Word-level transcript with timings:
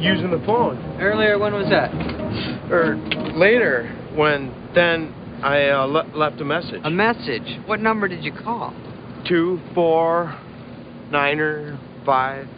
using 0.00 0.30
the 0.30 0.42
phone. 0.46 0.78
Earlier, 1.00 1.38
when 1.38 1.52
was 1.52 1.68
that? 1.70 1.92
Or 2.72 2.96
later, 3.36 3.90
when 4.14 4.52
then 4.74 5.14
I 5.42 5.68
uh, 5.70 5.84
le- 5.84 6.10
left 6.16 6.40
a 6.40 6.44
message. 6.44 6.80
A 6.84 6.90
message? 6.90 7.60
What 7.66 7.80
number 7.80 8.08
did 8.08 8.24
you 8.24 8.32
call? 8.32 8.74
Two, 9.28 9.60
four, 9.74 10.38
niner, 11.10 11.78
five, 12.04 12.48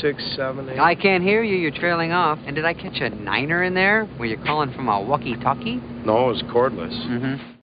six, 0.00 0.22
seven, 0.36 0.68
eight. 0.68 0.78
I 0.78 0.94
can't 0.94 1.22
hear 1.22 1.42
you. 1.42 1.56
You're 1.56 1.70
trailing 1.70 2.12
off. 2.12 2.38
And 2.46 2.56
did 2.56 2.64
I 2.64 2.74
catch 2.74 3.00
a 3.00 3.10
niner 3.10 3.62
in 3.62 3.74
there? 3.74 4.08
Were 4.18 4.26
you 4.26 4.36
calling 4.38 4.72
from 4.72 4.88
a 4.88 5.00
walkie-talkie? 5.00 5.76
No, 6.04 6.30
it 6.30 6.32
was 6.32 6.42
cordless. 6.48 6.94
Mm-hmm. 7.06 7.54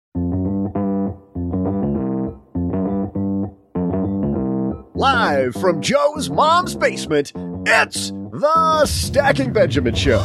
Live 4.97 5.53
from 5.55 5.81
Joe's 5.81 6.29
mom's 6.29 6.75
basement, 6.75 7.33
it's 7.65 8.11
the 8.39 8.85
Stacking 8.85 9.53
Benjamin 9.53 9.95
Show. 9.95 10.19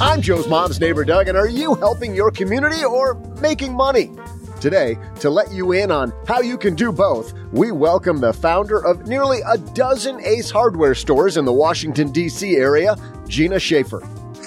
I'm 0.00 0.20
Joe's 0.22 0.46
mom's 0.46 0.80
neighbor, 0.80 1.04
Doug, 1.04 1.26
and 1.26 1.36
are 1.36 1.48
you 1.48 1.74
helping 1.74 2.14
your 2.14 2.30
community 2.30 2.84
or 2.84 3.14
making 3.40 3.74
money? 3.74 4.12
Today, 4.60 4.96
to 5.20 5.28
let 5.28 5.50
you 5.50 5.72
in 5.72 5.90
on 5.90 6.12
how 6.28 6.40
you 6.40 6.56
can 6.56 6.76
do 6.76 6.92
both, 6.92 7.34
we 7.52 7.72
welcome 7.72 8.20
the 8.20 8.32
founder 8.32 8.78
of 8.84 9.08
nearly 9.08 9.40
a 9.46 9.58
dozen 9.58 10.20
Ace 10.20 10.50
hardware 10.50 10.94
stores 10.94 11.36
in 11.36 11.44
the 11.44 11.52
Washington, 11.52 12.12
D.C. 12.12 12.56
area, 12.56 12.96
Gina 13.26 13.58
Schaefer. 13.58 14.06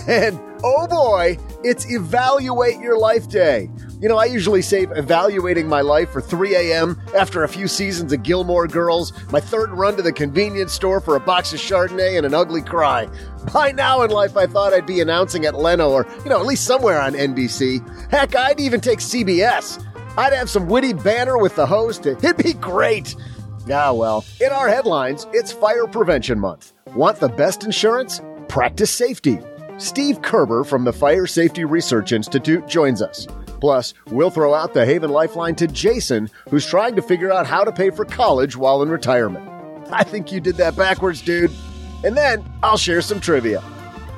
And 0.09 0.39
oh 0.63 0.88
boy, 0.88 1.38
it's 1.63 1.85
Evaluate 1.93 2.79
Your 2.79 2.97
Life 2.97 3.29
Day. 3.29 3.69
You 4.02 4.09
know, 4.09 4.17
I 4.17 4.25
usually 4.25 4.63
save 4.63 4.91
evaluating 4.97 5.67
my 5.67 5.81
life 5.81 6.09
for 6.09 6.19
3 6.19 6.55
a.m. 6.55 6.99
after 7.16 7.43
a 7.43 7.47
few 7.47 7.67
seasons 7.67 8.11
of 8.11 8.23
Gilmore 8.23 8.66
Girls, 8.66 9.13
my 9.31 9.39
third 9.39 9.69
run 9.69 9.95
to 9.97 10.01
the 10.01 10.11
convenience 10.11 10.73
store 10.73 10.99
for 10.99 11.16
a 11.16 11.19
box 11.19 11.53
of 11.53 11.59
Chardonnay 11.59 12.17
and 12.17 12.25
an 12.25 12.33
ugly 12.33 12.63
cry. 12.63 13.07
By 13.53 13.71
now 13.71 14.01
in 14.01 14.09
life, 14.09 14.35
I 14.35 14.47
thought 14.47 14.73
I'd 14.73 14.88
be 14.88 14.99
announcing 14.99 15.45
at 15.45 15.53
Leno 15.53 15.91
or, 15.91 16.07
you 16.23 16.31
know, 16.31 16.39
at 16.39 16.47
least 16.47 16.66
somewhere 16.66 16.99
on 16.99 17.13
NBC. 17.13 18.09
Heck, 18.09 18.35
I'd 18.35 18.59
even 18.59 18.81
take 18.81 18.99
CBS. 18.99 19.85
I'd 20.17 20.33
have 20.33 20.49
some 20.49 20.67
witty 20.67 20.94
banner 20.94 21.38
with 21.38 21.55
the 21.55 21.67
host. 21.67 22.07
It'd 22.07 22.38
be 22.38 22.53
great. 22.53 23.16
Ah, 23.72 23.94
well, 23.94 24.25
in 24.41 24.51
our 24.51 24.69
headlines, 24.69 25.28
it's 25.34 25.51
Fire 25.51 25.85
Prevention 25.85 26.39
Month. 26.39 26.73
Want 26.95 27.19
the 27.19 27.29
best 27.29 27.63
insurance? 27.63 28.22
Practice 28.47 28.89
safety. 28.89 29.38
Steve 29.79 30.22
Kerber 30.22 30.66
from 30.66 30.84
the 30.84 30.91
Fire 30.91 31.25
Safety 31.25 31.63
Research 31.63 32.12
Institute 32.12 32.67
joins 32.67 33.01
us. 33.01 33.25
Plus, 33.62 33.94
we'll 34.07 34.29
throw 34.29 34.53
out 34.53 34.73
the 34.73 34.85
Haven 34.85 35.09
Lifeline 35.09 35.56
to 35.56 35.67
Jason, 35.67 36.29
who's 36.50 36.66
trying 36.66 36.97
to 36.97 37.01
figure 37.01 37.31
out 37.31 37.47
how 37.47 37.63
to 37.63 37.72
pay 37.72 37.90
for 37.90 38.03
college 38.03 38.57
while 38.57 38.81
in 38.81 38.90
retirement. 38.90 39.47
I 39.90 40.03
think 40.03 40.34
you 40.34 40.41
did 40.41 40.57
that 40.57 40.75
backwards, 40.75 41.22
dude. 41.22 41.51
And 42.03 42.17
then 42.17 42.44
I'll 42.62 42.78
share 42.78 43.01
some 43.01 43.22
trivia. 43.22 43.63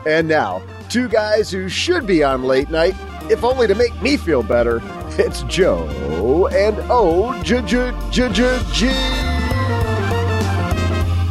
And 0.07 0.27
now, 0.27 0.63
two 0.89 1.07
guys 1.07 1.51
who 1.51 1.69
should 1.69 2.07
be 2.07 2.23
on 2.23 2.43
late 2.43 2.72
night, 2.72 2.95
if 3.29 3.43
only 3.43 3.67
to 3.67 3.75
make 3.75 3.99
me 4.01 4.17
feel 4.17 4.41
better. 4.41 4.81
It's 5.19 5.43
Joe 5.43 6.47
and 6.47 6.78
O 6.89 7.39
J 7.43 7.61
J 7.61 7.91
J 8.09 8.31
J 8.33 8.59
G. 8.73 8.88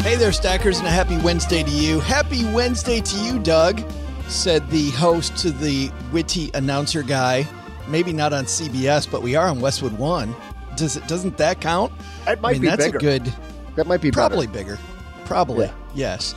Hey 0.05 0.17
there, 0.17 0.33
Stackers, 0.33 0.79
and 0.79 0.87
a 0.87 0.91
happy 0.91 1.19
Wednesday 1.19 1.65
to 1.65 1.71
you. 1.71 1.99
Happy 1.99 2.45
Wednesday 2.53 3.01
to 3.01 3.17
you, 3.25 3.39
Doug, 3.41 3.83
said 4.31 4.69
the 4.71 4.91
host 4.91 5.37
to 5.39 5.51
the 5.51 5.91
witty 6.13 6.51
announcer 6.55 7.03
guy. 7.03 7.47
Maybe 7.89 8.13
not 8.13 8.33
on 8.33 8.45
CBS, 8.45 9.11
but 9.11 9.23
we 9.23 9.35
are 9.35 9.49
on 9.49 9.61
Westwood 9.61 9.97
One. 9.99 10.35
Does 10.77 10.97
it? 10.97 11.07
Doesn't 11.09 11.37
that 11.39 11.61
count? 11.61 11.93
That 12.25 12.41
might 12.41 12.51
I 12.51 12.53
mean, 12.53 12.61
be 12.63 12.69
that's 12.69 12.85
bigger. 12.87 12.99
a 12.99 13.01
good. 13.01 13.33
That 13.77 13.87
might 13.87 14.01
be 14.01 14.11
Probably 14.11 14.47
better. 14.47 14.59
bigger. 14.77 14.79
Probably. 15.25 15.67
Yeah. 15.67 15.73
Yes. 15.95 16.35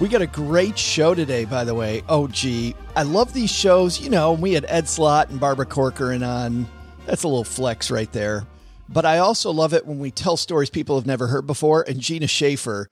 We 0.00 0.08
got 0.08 0.22
a 0.22 0.26
great 0.26 0.78
show 0.78 1.14
today, 1.14 1.44
by 1.44 1.64
the 1.64 1.74
way. 1.74 2.02
Oh, 2.08 2.26
gee. 2.26 2.74
I 2.96 3.02
love 3.02 3.32
these 3.32 3.50
shows. 3.50 4.00
You 4.00 4.10
know, 4.10 4.32
we 4.32 4.52
had 4.54 4.64
Ed 4.68 4.88
Slott 4.88 5.30
and 5.30 5.38
Barbara 5.40 5.66
Corcoran 5.66 6.22
on. 6.22 6.66
That's 7.06 7.22
a 7.22 7.28
little 7.28 7.44
flex 7.44 7.90
right 7.90 8.10
there. 8.12 8.46
But 8.88 9.04
I 9.04 9.18
also 9.18 9.50
love 9.50 9.72
it 9.74 9.86
when 9.86 9.98
we 9.98 10.10
tell 10.10 10.36
stories 10.36 10.70
people 10.70 10.96
have 10.96 11.06
never 11.06 11.26
heard 11.26 11.46
before. 11.46 11.82
And 11.86 12.00
Gina 12.00 12.26
Schaefer, 12.26 12.88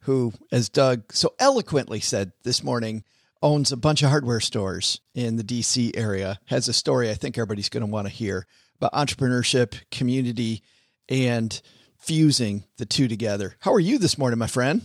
who, 0.00 0.32
as 0.50 0.68
Doug 0.68 1.12
so 1.12 1.34
eloquently 1.38 2.00
said 2.00 2.32
this 2.42 2.62
morning, 2.62 3.04
owns 3.42 3.72
a 3.72 3.76
bunch 3.76 4.02
of 4.02 4.10
hardware 4.10 4.40
stores 4.40 5.00
in 5.14 5.36
the 5.36 5.44
DC 5.44 5.96
area, 5.96 6.38
has 6.46 6.68
a 6.68 6.72
story 6.72 7.10
I 7.10 7.14
think 7.14 7.36
everybody's 7.36 7.68
going 7.68 7.84
to 7.84 7.90
want 7.90 8.06
to 8.06 8.12
hear 8.12 8.46
about 8.76 8.92
entrepreneurship, 8.92 9.80
community, 9.90 10.62
and 11.08 11.60
fusing 11.98 12.64
the 12.78 12.86
two 12.86 13.08
together. 13.08 13.56
How 13.60 13.72
are 13.72 13.80
you 13.80 13.98
this 13.98 14.18
morning, 14.18 14.38
my 14.38 14.46
friend? 14.46 14.82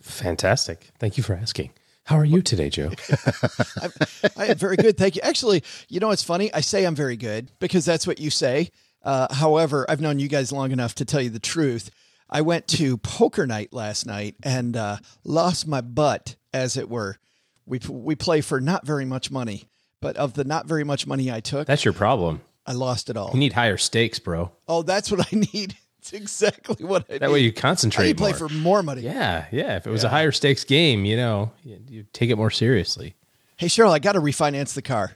Fantastic. 0.00 0.90
Thank 0.98 1.16
you 1.16 1.22
for 1.22 1.34
asking. 1.34 1.72
How 2.04 2.16
are 2.16 2.24
you 2.24 2.42
today, 2.42 2.70
Joe? 2.70 2.90
I'm, 3.82 3.92
I 4.36 4.46
am 4.46 4.56
very 4.56 4.76
good. 4.76 4.96
Thank 4.96 5.16
you. 5.16 5.22
Actually, 5.22 5.62
you 5.88 6.00
know, 6.00 6.10
it's 6.10 6.22
funny. 6.22 6.52
I 6.52 6.60
say 6.60 6.84
I'm 6.84 6.94
very 6.94 7.16
good 7.16 7.50
because 7.60 7.84
that's 7.84 8.06
what 8.06 8.18
you 8.18 8.30
say. 8.30 8.70
Uh, 9.02 9.32
however, 9.32 9.86
I've 9.88 10.00
known 10.00 10.18
you 10.18 10.28
guys 10.28 10.52
long 10.52 10.72
enough 10.72 10.94
to 10.96 11.04
tell 11.04 11.20
you 11.20 11.30
the 11.30 11.38
truth. 11.38 11.90
I 12.28 12.42
went 12.42 12.68
to 12.68 12.96
poker 12.98 13.46
night 13.46 13.72
last 13.72 14.06
night 14.06 14.36
and 14.42 14.76
uh, 14.76 14.98
lost 15.24 15.66
my 15.66 15.80
butt, 15.80 16.36
as 16.52 16.76
it 16.76 16.88
were. 16.88 17.16
We, 17.66 17.78
we 17.88 18.14
play 18.16 18.40
for 18.40 18.60
not 18.60 18.86
very 18.86 19.04
much 19.04 19.30
money, 19.30 19.68
but 20.00 20.16
of 20.16 20.34
the 20.34 20.44
not 20.44 20.66
very 20.66 20.84
much 20.84 21.06
money 21.06 21.30
I 21.30 21.40
took, 21.40 21.66
That's 21.66 21.84
your 21.84 21.94
problem. 21.94 22.40
I 22.66 22.72
lost 22.72 23.10
it 23.10 23.16
all. 23.16 23.30
You 23.32 23.38
need 23.38 23.52
higher 23.52 23.76
stakes, 23.76 24.18
bro. 24.18 24.52
Oh, 24.68 24.82
that's 24.82 25.10
what 25.10 25.20
I 25.32 25.36
need. 25.52 25.76
It's 25.98 26.12
exactly 26.12 26.84
what 26.84 27.04
I 27.08 27.14
need. 27.14 27.18
That 27.20 27.30
way 27.30 27.40
you 27.40 27.48
I 27.50 27.60
concentrate 27.60 28.06
need 28.06 28.16
to 28.18 28.22
play 28.22 28.32
for 28.32 28.48
more 28.48 28.82
money. 28.82 29.02
yeah, 29.02 29.46
yeah. 29.50 29.76
If 29.76 29.86
it 29.86 29.90
was 29.90 30.02
a 30.04 30.08
higher 30.08 30.32
stakes 30.32 30.64
game, 30.64 31.04
you 31.04 31.16
know, 31.16 31.52
you, 31.64 31.78
you 31.88 32.06
take 32.12 32.30
it 32.30 32.36
more 32.36 32.50
seriously. 32.50 33.14
Hey, 33.56 33.66
Cheryl, 33.66 33.90
I 33.92 33.98
got 33.98 34.12
to 34.12 34.20
refinance 34.20 34.72
the 34.74 34.82
car. 34.82 35.12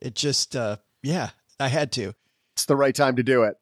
It 0.00 0.14
just, 0.14 0.54
uh, 0.56 0.76
yeah, 1.02 1.30
I 1.58 1.68
had 1.68 1.90
to. 1.92 2.14
It's 2.54 2.64
the 2.66 2.76
right 2.76 2.94
time 2.94 3.16
to 3.16 3.22
do 3.22 3.42
it. 3.42 3.56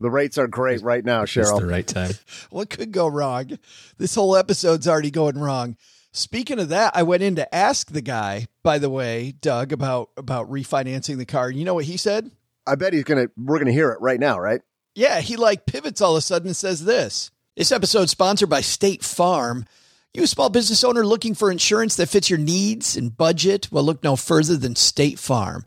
The 0.00 0.10
rates 0.10 0.36
are 0.38 0.48
great 0.48 0.82
right 0.82 1.04
now, 1.04 1.22
It's 1.22 1.32
Cheryl. 1.32 1.60
the 1.60 1.66
right 1.66 1.86
time. 1.86 2.10
What 2.50 2.68
could 2.70 2.90
go 2.92 3.06
wrong? 3.06 3.58
This 3.96 4.14
whole 4.16 4.36
episode's 4.36 4.88
already 4.88 5.10
going 5.12 5.38
wrong. 5.38 5.76
Speaking 6.16 6.60
of 6.60 6.68
that, 6.68 6.96
I 6.96 7.02
went 7.02 7.24
in 7.24 7.34
to 7.36 7.54
ask 7.54 7.90
the 7.90 8.00
guy, 8.00 8.46
by 8.62 8.78
the 8.78 8.88
way, 8.88 9.34
Doug, 9.40 9.72
about 9.72 10.10
about 10.16 10.48
refinancing 10.48 11.18
the 11.18 11.26
car. 11.26 11.50
You 11.50 11.64
know 11.64 11.74
what 11.74 11.86
he 11.86 11.96
said? 11.96 12.30
I 12.64 12.76
bet 12.76 12.92
he's 12.92 13.02
gonna. 13.02 13.26
We're 13.36 13.58
gonna 13.58 13.72
hear 13.72 13.90
it 13.90 14.00
right 14.00 14.20
now, 14.20 14.38
right? 14.38 14.60
Yeah, 14.94 15.20
he 15.20 15.36
like 15.36 15.66
pivots 15.66 16.00
all 16.00 16.12
of 16.12 16.18
a 16.18 16.22
sudden 16.22 16.48
and 16.48 16.56
says 16.56 16.84
this. 16.84 17.32
This 17.56 17.72
episode 17.72 18.10
sponsored 18.10 18.48
by 18.48 18.60
State 18.60 19.02
Farm. 19.02 19.66
You 20.12 20.22
a 20.22 20.28
small 20.28 20.50
business 20.50 20.84
owner 20.84 21.04
looking 21.04 21.34
for 21.34 21.50
insurance 21.50 21.96
that 21.96 22.08
fits 22.08 22.30
your 22.30 22.38
needs 22.38 22.96
and 22.96 23.16
budget? 23.16 23.72
Well, 23.72 23.82
look 23.82 24.04
no 24.04 24.14
further 24.14 24.56
than 24.56 24.76
State 24.76 25.18
Farm. 25.18 25.66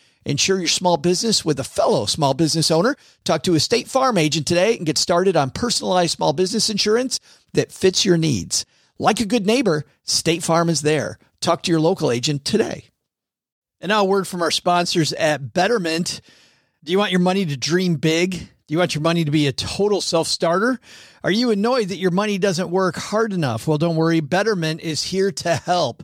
Insure 0.25 0.59
your 0.59 0.67
small 0.67 0.97
business 0.97 1.43
with 1.43 1.59
a 1.59 1.63
fellow 1.63 2.05
small 2.05 2.33
business 2.33 2.69
owner. 2.69 2.95
Talk 3.23 3.43
to 3.43 3.55
a 3.55 3.59
State 3.59 3.87
Farm 3.87 4.17
agent 4.17 4.45
today 4.45 4.77
and 4.77 4.85
get 4.85 4.97
started 4.97 5.35
on 5.35 5.49
personalized 5.49 6.15
small 6.15 6.33
business 6.33 6.69
insurance 6.69 7.19
that 7.53 7.71
fits 7.71 8.05
your 8.05 8.17
needs. 8.17 8.65
Like 8.99 9.19
a 9.19 9.25
good 9.25 9.47
neighbor, 9.47 9.83
State 10.03 10.43
Farm 10.43 10.69
is 10.69 10.81
there. 10.81 11.17
Talk 11.39 11.63
to 11.63 11.71
your 11.71 11.79
local 11.79 12.11
agent 12.11 12.45
today. 12.45 12.85
And 13.79 13.89
now 13.89 14.01
a 14.01 14.05
word 14.05 14.27
from 14.27 14.43
our 14.43 14.51
sponsors 14.51 15.11
at 15.13 15.53
Betterment. 15.53 16.21
Do 16.83 16.91
you 16.91 16.99
want 16.99 17.11
your 17.11 17.19
money 17.19 17.45
to 17.45 17.57
dream 17.57 17.95
big? 17.95 18.31
Do 18.31 18.73
you 18.75 18.77
want 18.77 18.93
your 18.93 19.01
money 19.01 19.25
to 19.25 19.31
be 19.31 19.47
a 19.47 19.51
total 19.51 20.01
self 20.01 20.27
starter? 20.27 20.79
Are 21.23 21.31
you 21.31 21.49
annoyed 21.49 21.89
that 21.89 21.97
your 21.97 22.11
money 22.11 22.37
doesn't 22.37 22.69
work 22.69 22.95
hard 22.95 23.33
enough? 23.33 23.67
Well, 23.67 23.79
don't 23.79 23.95
worry. 23.95 24.19
Betterment 24.19 24.81
is 24.81 25.03
here 25.03 25.31
to 25.31 25.55
help. 25.55 26.03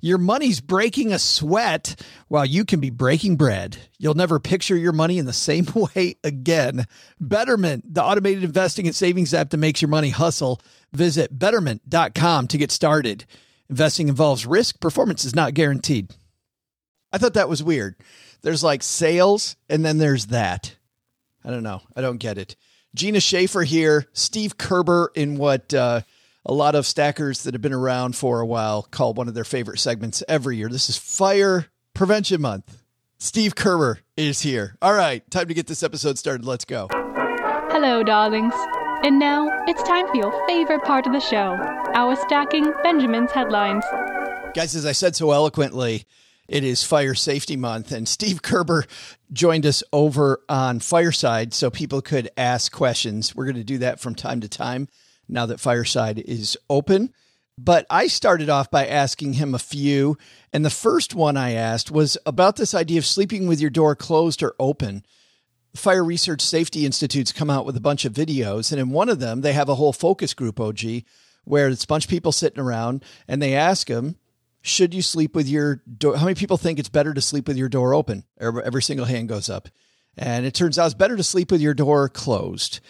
your 0.00 0.18
money's 0.18 0.60
breaking 0.60 1.12
a 1.12 1.18
sweat 1.18 2.00
while 2.28 2.44
you 2.44 2.64
can 2.64 2.80
be 2.80 2.90
breaking 2.90 3.36
bread. 3.36 3.76
You'll 3.98 4.14
never 4.14 4.38
picture 4.38 4.76
your 4.76 4.92
money 4.92 5.18
in 5.18 5.26
the 5.26 5.32
same 5.32 5.66
way 5.74 6.16
again. 6.22 6.86
Betterment, 7.20 7.92
the 7.92 8.02
automated 8.02 8.44
investing 8.44 8.86
and 8.86 8.94
savings 8.94 9.34
app 9.34 9.50
that 9.50 9.56
makes 9.56 9.82
your 9.82 9.88
money 9.88 10.10
hustle. 10.10 10.60
Visit 10.92 11.36
betterment.com 11.38 12.48
to 12.48 12.58
get 12.58 12.70
started. 12.70 13.24
Investing 13.68 14.08
involves 14.08 14.46
risk, 14.46 14.80
performance 14.80 15.24
is 15.24 15.34
not 15.34 15.54
guaranteed. 15.54 16.10
I 17.12 17.18
thought 17.18 17.34
that 17.34 17.48
was 17.48 17.62
weird. 17.62 17.96
There's 18.42 18.62
like 18.62 18.82
sales 18.82 19.56
and 19.68 19.84
then 19.84 19.98
there's 19.98 20.26
that. 20.26 20.76
I 21.44 21.50
don't 21.50 21.62
know. 21.62 21.82
I 21.96 22.00
don't 22.00 22.18
get 22.18 22.38
it. 22.38 22.56
Gina 22.94 23.20
Schaefer 23.20 23.62
here, 23.62 24.06
Steve 24.12 24.56
Kerber 24.56 25.12
in 25.14 25.36
what 25.36 25.72
uh, 25.74 26.00
a 26.48 26.54
lot 26.54 26.74
of 26.74 26.86
stackers 26.86 27.42
that 27.42 27.52
have 27.52 27.60
been 27.60 27.74
around 27.74 28.16
for 28.16 28.40
a 28.40 28.46
while 28.46 28.88
call 28.90 29.12
one 29.12 29.28
of 29.28 29.34
their 29.34 29.44
favorite 29.44 29.78
segments 29.78 30.22
every 30.26 30.56
year. 30.56 30.70
This 30.70 30.88
is 30.88 30.96
Fire 30.96 31.66
Prevention 31.92 32.40
Month. 32.40 32.82
Steve 33.18 33.54
Kerber 33.54 34.00
is 34.16 34.40
here. 34.40 34.76
All 34.80 34.94
right, 34.94 35.28
time 35.30 35.48
to 35.48 35.54
get 35.54 35.66
this 35.66 35.82
episode 35.82 36.16
started. 36.16 36.46
Let's 36.46 36.64
go. 36.64 36.88
Hello, 37.70 38.02
darlings. 38.02 38.54
And 39.04 39.18
now 39.18 39.50
it's 39.66 39.82
time 39.82 40.08
for 40.08 40.16
your 40.16 40.46
favorite 40.48 40.82
part 40.84 41.06
of 41.06 41.12
the 41.12 41.20
show 41.20 41.56
our 41.94 42.16
stacking 42.16 42.72
Benjamin's 42.82 43.30
headlines. 43.30 43.84
Guys, 44.54 44.74
as 44.74 44.86
I 44.86 44.92
said 44.92 45.16
so 45.16 45.32
eloquently, 45.32 46.04
it 46.48 46.64
is 46.64 46.82
Fire 46.82 47.14
Safety 47.14 47.56
Month, 47.56 47.92
and 47.92 48.08
Steve 48.08 48.40
Kerber 48.40 48.86
joined 49.32 49.66
us 49.66 49.82
over 49.92 50.40
on 50.48 50.80
Fireside 50.80 51.52
so 51.52 51.70
people 51.70 52.00
could 52.00 52.30
ask 52.38 52.72
questions. 52.72 53.36
We're 53.36 53.44
going 53.44 53.56
to 53.56 53.64
do 53.64 53.78
that 53.78 54.00
from 54.00 54.14
time 54.14 54.40
to 54.40 54.48
time 54.48 54.88
now 55.28 55.46
that 55.46 55.60
Fireside 55.60 56.18
is 56.18 56.56
open. 56.68 57.12
But 57.58 57.86
I 57.90 58.06
started 58.06 58.48
off 58.48 58.70
by 58.70 58.86
asking 58.86 59.34
him 59.34 59.54
a 59.54 59.58
few. 59.58 60.16
And 60.52 60.64
the 60.64 60.70
first 60.70 61.14
one 61.14 61.36
I 61.36 61.52
asked 61.52 61.90
was 61.90 62.16
about 62.24 62.56
this 62.56 62.72
idea 62.72 62.98
of 62.98 63.06
sleeping 63.06 63.48
with 63.48 63.60
your 63.60 63.70
door 63.70 63.96
closed 63.96 64.42
or 64.42 64.54
open. 64.60 65.04
Fire 65.74 66.04
Research 66.04 66.40
Safety 66.40 66.86
Institute's 66.86 67.32
come 67.32 67.50
out 67.50 67.66
with 67.66 67.76
a 67.76 67.80
bunch 67.80 68.04
of 68.04 68.12
videos. 68.12 68.70
And 68.70 68.80
in 68.80 68.90
one 68.90 69.08
of 69.08 69.18
them, 69.18 69.40
they 69.40 69.52
have 69.54 69.68
a 69.68 69.74
whole 69.74 69.92
focus 69.92 70.34
group, 70.34 70.60
OG, 70.60 71.02
where 71.44 71.68
it's 71.68 71.84
a 71.84 71.88
bunch 71.88 72.04
of 72.04 72.10
people 72.10 72.30
sitting 72.30 72.60
around 72.60 73.04
and 73.26 73.42
they 73.42 73.54
ask 73.54 73.88
them, 73.88 74.16
should 74.60 74.94
you 74.94 75.02
sleep 75.02 75.34
with 75.34 75.48
your 75.48 75.76
door? 75.76 76.16
How 76.16 76.24
many 76.24 76.34
people 76.34 76.58
think 76.58 76.78
it's 76.78 76.88
better 76.88 77.14
to 77.14 77.20
sleep 77.20 77.48
with 77.48 77.56
your 77.56 77.68
door 77.68 77.94
open? 77.94 78.24
Every, 78.40 78.62
every 78.62 78.82
single 78.82 79.06
hand 79.06 79.28
goes 79.28 79.48
up. 79.48 79.68
And 80.16 80.46
it 80.46 80.54
turns 80.54 80.78
out 80.78 80.86
it's 80.86 80.94
better 80.94 81.16
to 81.16 81.22
sleep 81.22 81.50
with 81.50 81.60
your 81.60 81.74
door 81.74 82.08
closed. 82.08 82.80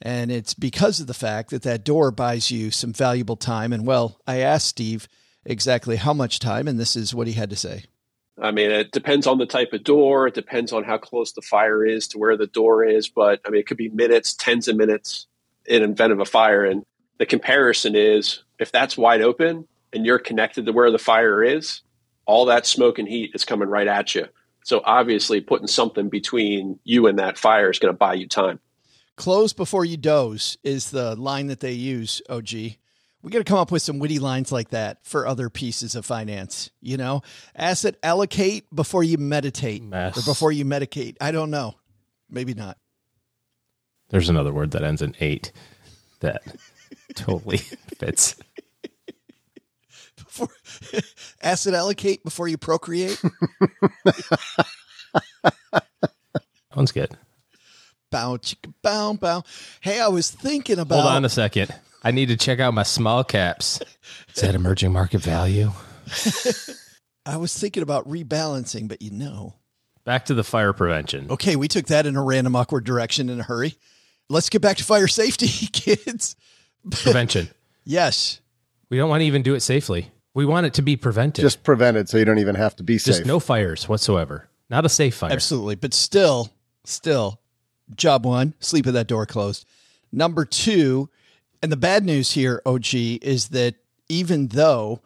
And 0.00 0.30
it's 0.30 0.54
because 0.54 1.00
of 1.00 1.06
the 1.06 1.14
fact 1.14 1.50
that 1.50 1.62
that 1.62 1.84
door 1.84 2.10
buys 2.10 2.50
you 2.50 2.70
some 2.70 2.92
valuable 2.92 3.36
time. 3.36 3.72
And 3.72 3.86
well, 3.86 4.20
I 4.26 4.38
asked 4.38 4.68
Steve 4.68 5.08
exactly 5.44 5.96
how 5.96 6.12
much 6.12 6.38
time, 6.38 6.68
and 6.68 6.78
this 6.78 6.94
is 6.94 7.14
what 7.14 7.26
he 7.26 7.32
had 7.32 7.50
to 7.50 7.56
say. 7.56 7.84
I 8.40 8.52
mean, 8.52 8.70
it 8.70 8.92
depends 8.92 9.26
on 9.26 9.38
the 9.38 9.46
type 9.46 9.72
of 9.72 9.82
door. 9.82 10.28
It 10.28 10.34
depends 10.34 10.72
on 10.72 10.84
how 10.84 10.98
close 10.98 11.32
the 11.32 11.42
fire 11.42 11.84
is 11.84 12.06
to 12.08 12.18
where 12.18 12.36
the 12.36 12.46
door 12.46 12.84
is. 12.84 13.08
But 13.08 13.40
I 13.44 13.50
mean, 13.50 13.60
it 13.60 13.66
could 13.66 13.76
be 13.76 13.88
minutes, 13.88 14.34
tens 14.34 14.68
of 14.68 14.76
minutes 14.76 15.26
in 15.66 15.82
event 15.82 16.12
of 16.12 16.20
a 16.20 16.24
fire. 16.24 16.64
And 16.64 16.84
the 17.18 17.26
comparison 17.26 17.96
is 17.96 18.44
if 18.60 18.70
that's 18.70 18.96
wide 18.96 19.22
open 19.22 19.66
and 19.92 20.06
you're 20.06 20.20
connected 20.20 20.66
to 20.66 20.72
where 20.72 20.90
the 20.92 20.98
fire 20.98 21.42
is, 21.42 21.80
all 22.26 22.44
that 22.44 22.66
smoke 22.66 22.98
and 22.98 23.08
heat 23.08 23.32
is 23.34 23.44
coming 23.44 23.68
right 23.68 23.88
at 23.88 24.14
you. 24.14 24.26
So 24.64 24.82
obviously, 24.84 25.40
putting 25.40 25.66
something 25.66 26.10
between 26.10 26.78
you 26.84 27.06
and 27.06 27.18
that 27.18 27.38
fire 27.38 27.70
is 27.70 27.78
going 27.78 27.92
to 27.92 27.96
buy 27.96 28.14
you 28.14 28.28
time. 28.28 28.60
Close 29.18 29.52
before 29.52 29.84
you 29.84 29.96
doze 29.96 30.56
is 30.62 30.92
the 30.92 31.16
line 31.16 31.48
that 31.48 31.58
they 31.58 31.72
use, 31.72 32.22
OG. 32.30 32.52
We 32.52 32.76
got 33.30 33.38
to 33.38 33.44
come 33.44 33.58
up 33.58 33.72
with 33.72 33.82
some 33.82 33.98
witty 33.98 34.20
lines 34.20 34.52
like 34.52 34.70
that 34.70 35.04
for 35.04 35.26
other 35.26 35.50
pieces 35.50 35.96
of 35.96 36.06
finance. 36.06 36.70
You 36.80 36.98
know, 36.98 37.22
asset 37.56 37.96
allocate 38.04 38.72
before 38.72 39.02
you 39.02 39.18
meditate 39.18 39.82
Mess. 39.82 40.16
or 40.16 40.22
before 40.22 40.52
you 40.52 40.64
medicate. 40.64 41.16
I 41.20 41.32
don't 41.32 41.50
know. 41.50 41.74
Maybe 42.30 42.54
not. 42.54 42.78
There's 44.10 44.28
another 44.28 44.52
word 44.52 44.70
that 44.70 44.84
ends 44.84 45.02
in 45.02 45.16
eight 45.18 45.50
that 46.20 46.42
totally 47.16 47.58
fits. 47.58 48.36
Before 50.16 50.48
asset 51.42 51.74
allocate 51.74 52.22
before 52.22 52.46
you 52.46 52.56
procreate. 52.56 53.20
One's 56.76 56.92
good. 56.92 57.18
Bow 58.10 58.36
chicka 58.36 58.72
bow 58.82 59.14
bow. 59.14 59.42
Hey, 59.80 60.00
I 60.00 60.08
was 60.08 60.30
thinking 60.30 60.78
about 60.78 61.02
Hold 61.02 61.14
on 61.14 61.24
a 61.24 61.28
second. 61.28 61.74
I 62.02 62.10
need 62.10 62.26
to 62.26 62.36
check 62.36 62.60
out 62.60 62.74
my 62.74 62.84
small 62.84 63.24
caps. 63.24 63.80
Is 64.34 64.42
that 64.42 64.54
emerging 64.54 64.92
market 64.92 65.20
value? 65.20 65.72
I 67.26 67.36
was 67.36 67.56
thinking 67.56 67.82
about 67.82 68.08
rebalancing, 68.08 68.88
but 68.88 69.02
you 69.02 69.10
know. 69.10 69.54
Back 70.04 70.26
to 70.26 70.34
the 70.34 70.44
fire 70.44 70.72
prevention. 70.72 71.26
Okay, 71.30 71.56
we 71.56 71.68
took 71.68 71.86
that 71.86 72.06
in 72.06 72.16
a 72.16 72.22
random 72.22 72.56
awkward 72.56 72.84
direction 72.84 73.28
in 73.28 73.40
a 73.40 73.42
hurry. 73.42 73.74
Let's 74.30 74.48
get 74.48 74.62
back 74.62 74.76
to 74.78 74.84
fire 74.84 75.08
safety, 75.08 75.48
kids. 75.72 76.36
Prevention. 76.90 77.48
Yes. 77.84 78.40
We 78.88 78.96
don't 78.96 79.10
want 79.10 79.20
to 79.20 79.26
even 79.26 79.42
do 79.42 79.54
it 79.54 79.60
safely. 79.60 80.10
We 80.34 80.46
want 80.46 80.66
it 80.66 80.74
to 80.74 80.82
be 80.82 80.96
prevented. 80.96 81.42
Just 81.42 81.62
prevent 81.62 81.96
it 81.96 82.08
so 82.08 82.16
you 82.16 82.24
don't 82.24 82.38
even 82.38 82.54
have 82.54 82.76
to 82.76 82.82
be 82.82 82.94
Just 82.98 83.18
safe. 83.18 83.26
no 83.26 83.40
fires 83.40 83.88
whatsoever. 83.88 84.48
Not 84.70 84.86
a 84.86 84.88
safe 84.88 85.14
fire. 85.16 85.32
Absolutely. 85.32 85.74
But 85.74 85.92
still, 85.94 86.50
still, 86.84 87.40
job 87.94 88.24
one, 88.24 88.54
sleep 88.60 88.86
with 88.86 88.94
that 88.94 89.06
door 89.06 89.26
closed. 89.26 89.66
Number 90.12 90.44
two, 90.44 91.08
and 91.62 91.72
the 91.72 91.76
bad 91.76 92.04
news 92.04 92.32
here, 92.32 92.62
OG, 92.64 92.94
is 92.94 93.48
that 93.48 93.74
even 94.08 94.48
though 94.48 95.00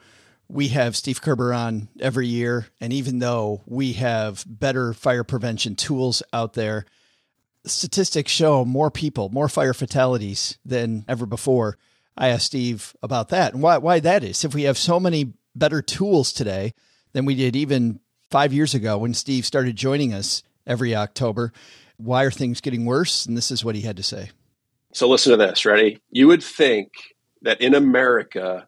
we 0.49 0.69
have 0.69 0.97
Steve 0.97 1.23
Kerber 1.23 1.53
on 1.53 1.89
every 1.99 2.27
year, 2.27 2.69
and 2.81 2.93
even 2.93 3.19
though 3.19 3.63
we 3.67 3.95
have 3.95 4.45
better 4.47 4.93
fire 4.93 5.25
prevention 5.25 5.75
tools 5.75 6.23
out 6.33 6.53
there, 6.53 6.85
statistics 7.65 8.31
show 8.31 8.65
more 8.65 8.91
people, 8.91 9.29
more 9.31 9.49
fire 9.49 9.75
fatalities 9.75 10.59
than 10.65 11.05
ever 11.09 11.27
before. 11.27 11.79
I 12.17 12.29
asked 12.29 12.47
Steve 12.47 12.95
about 13.03 13.31
that 13.31 13.55
and 13.55 13.63
why 13.63 13.79
why 13.79 14.01
that 14.01 14.23
is. 14.23 14.45
If 14.45 14.55
we 14.55 14.65
have 14.65 14.77
so 14.77 15.01
many 15.01 15.33
better 15.55 15.81
tools 15.81 16.33
today 16.33 16.75
than 17.13 17.25
we 17.25 17.35
did 17.35 17.57
even 17.57 18.01
five 18.31 18.53
years 18.53 18.75
ago 18.75 18.99
when 18.99 19.15
Steve 19.15 19.47
started 19.47 19.77
joining 19.77 20.13
us 20.13 20.43
every 20.67 20.95
October, 20.95 21.53
why 21.97 22.25
are 22.25 22.31
things 22.31 22.61
getting 22.61 22.85
worse? 22.85 23.27
And 23.27 23.37
this 23.37 23.51
is 23.51 23.65
what 23.65 23.75
he 23.75 23.83
had 23.83 23.97
to 23.97 24.03
say. 24.03 24.31
So 24.93 25.09
listen 25.09 25.31
to 25.31 25.37
this, 25.37 25.65
ready? 25.65 26.01
You 26.11 26.29
would 26.29 26.43
think 26.43 26.93
that 27.43 27.61
in 27.61 27.75
America, 27.75 28.67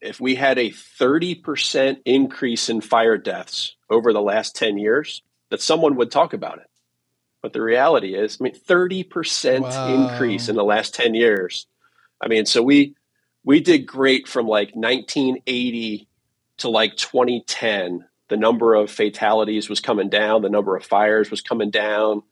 if 0.00 0.20
we 0.20 0.34
had 0.34 0.58
a 0.58 0.70
30% 0.70 1.98
increase 2.04 2.68
in 2.68 2.80
fire 2.80 3.16
deaths 3.16 3.76
over 3.88 4.12
the 4.12 4.20
last 4.20 4.56
10 4.56 4.78
years, 4.78 5.22
that 5.50 5.60
someone 5.62 5.96
would 5.96 6.10
talk 6.10 6.32
about 6.32 6.58
it. 6.58 6.66
But 7.42 7.52
the 7.52 7.62
reality 7.62 8.14
is, 8.14 8.38
I 8.40 8.44
mean, 8.44 8.54
30% 8.54 9.62
Wow. 9.62 9.94
increase 9.94 10.48
in 10.48 10.56
the 10.56 10.64
last 10.64 10.94
10 10.94 11.14
years. 11.14 11.66
I 12.20 12.28
mean, 12.28 12.46
so 12.46 12.62
we 12.62 12.94
we 13.44 13.58
did 13.60 13.86
great 13.86 14.28
from 14.28 14.46
like 14.46 14.70
1980 14.74 16.06
to 16.58 16.68
like 16.68 16.96
2010. 16.96 18.04
The 18.28 18.36
number 18.36 18.74
of 18.74 18.90
fatalities 18.90 19.68
was 19.68 19.80
coming 19.80 20.08
down, 20.08 20.42
the 20.42 20.48
number 20.48 20.76
of 20.76 20.84
fires 20.84 21.30
was 21.30 21.40
coming 21.40 21.70
down. 21.70 22.22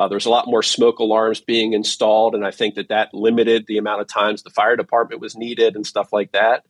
Uh, 0.00 0.08
there's 0.08 0.24
a 0.24 0.30
lot 0.30 0.46
more 0.46 0.62
smoke 0.62 0.98
alarms 0.98 1.42
being 1.42 1.74
installed, 1.74 2.34
and 2.34 2.42
I 2.42 2.52
think 2.52 2.76
that 2.76 2.88
that 2.88 3.12
limited 3.12 3.66
the 3.66 3.76
amount 3.76 4.00
of 4.00 4.06
times 4.06 4.42
the 4.42 4.48
fire 4.48 4.74
department 4.74 5.20
was 5.20 5.36
needed 5.36 5.76
and 5.76 5.86
stuff 5.86 6.10
like 6.10 6.32
that. 6.32 6.64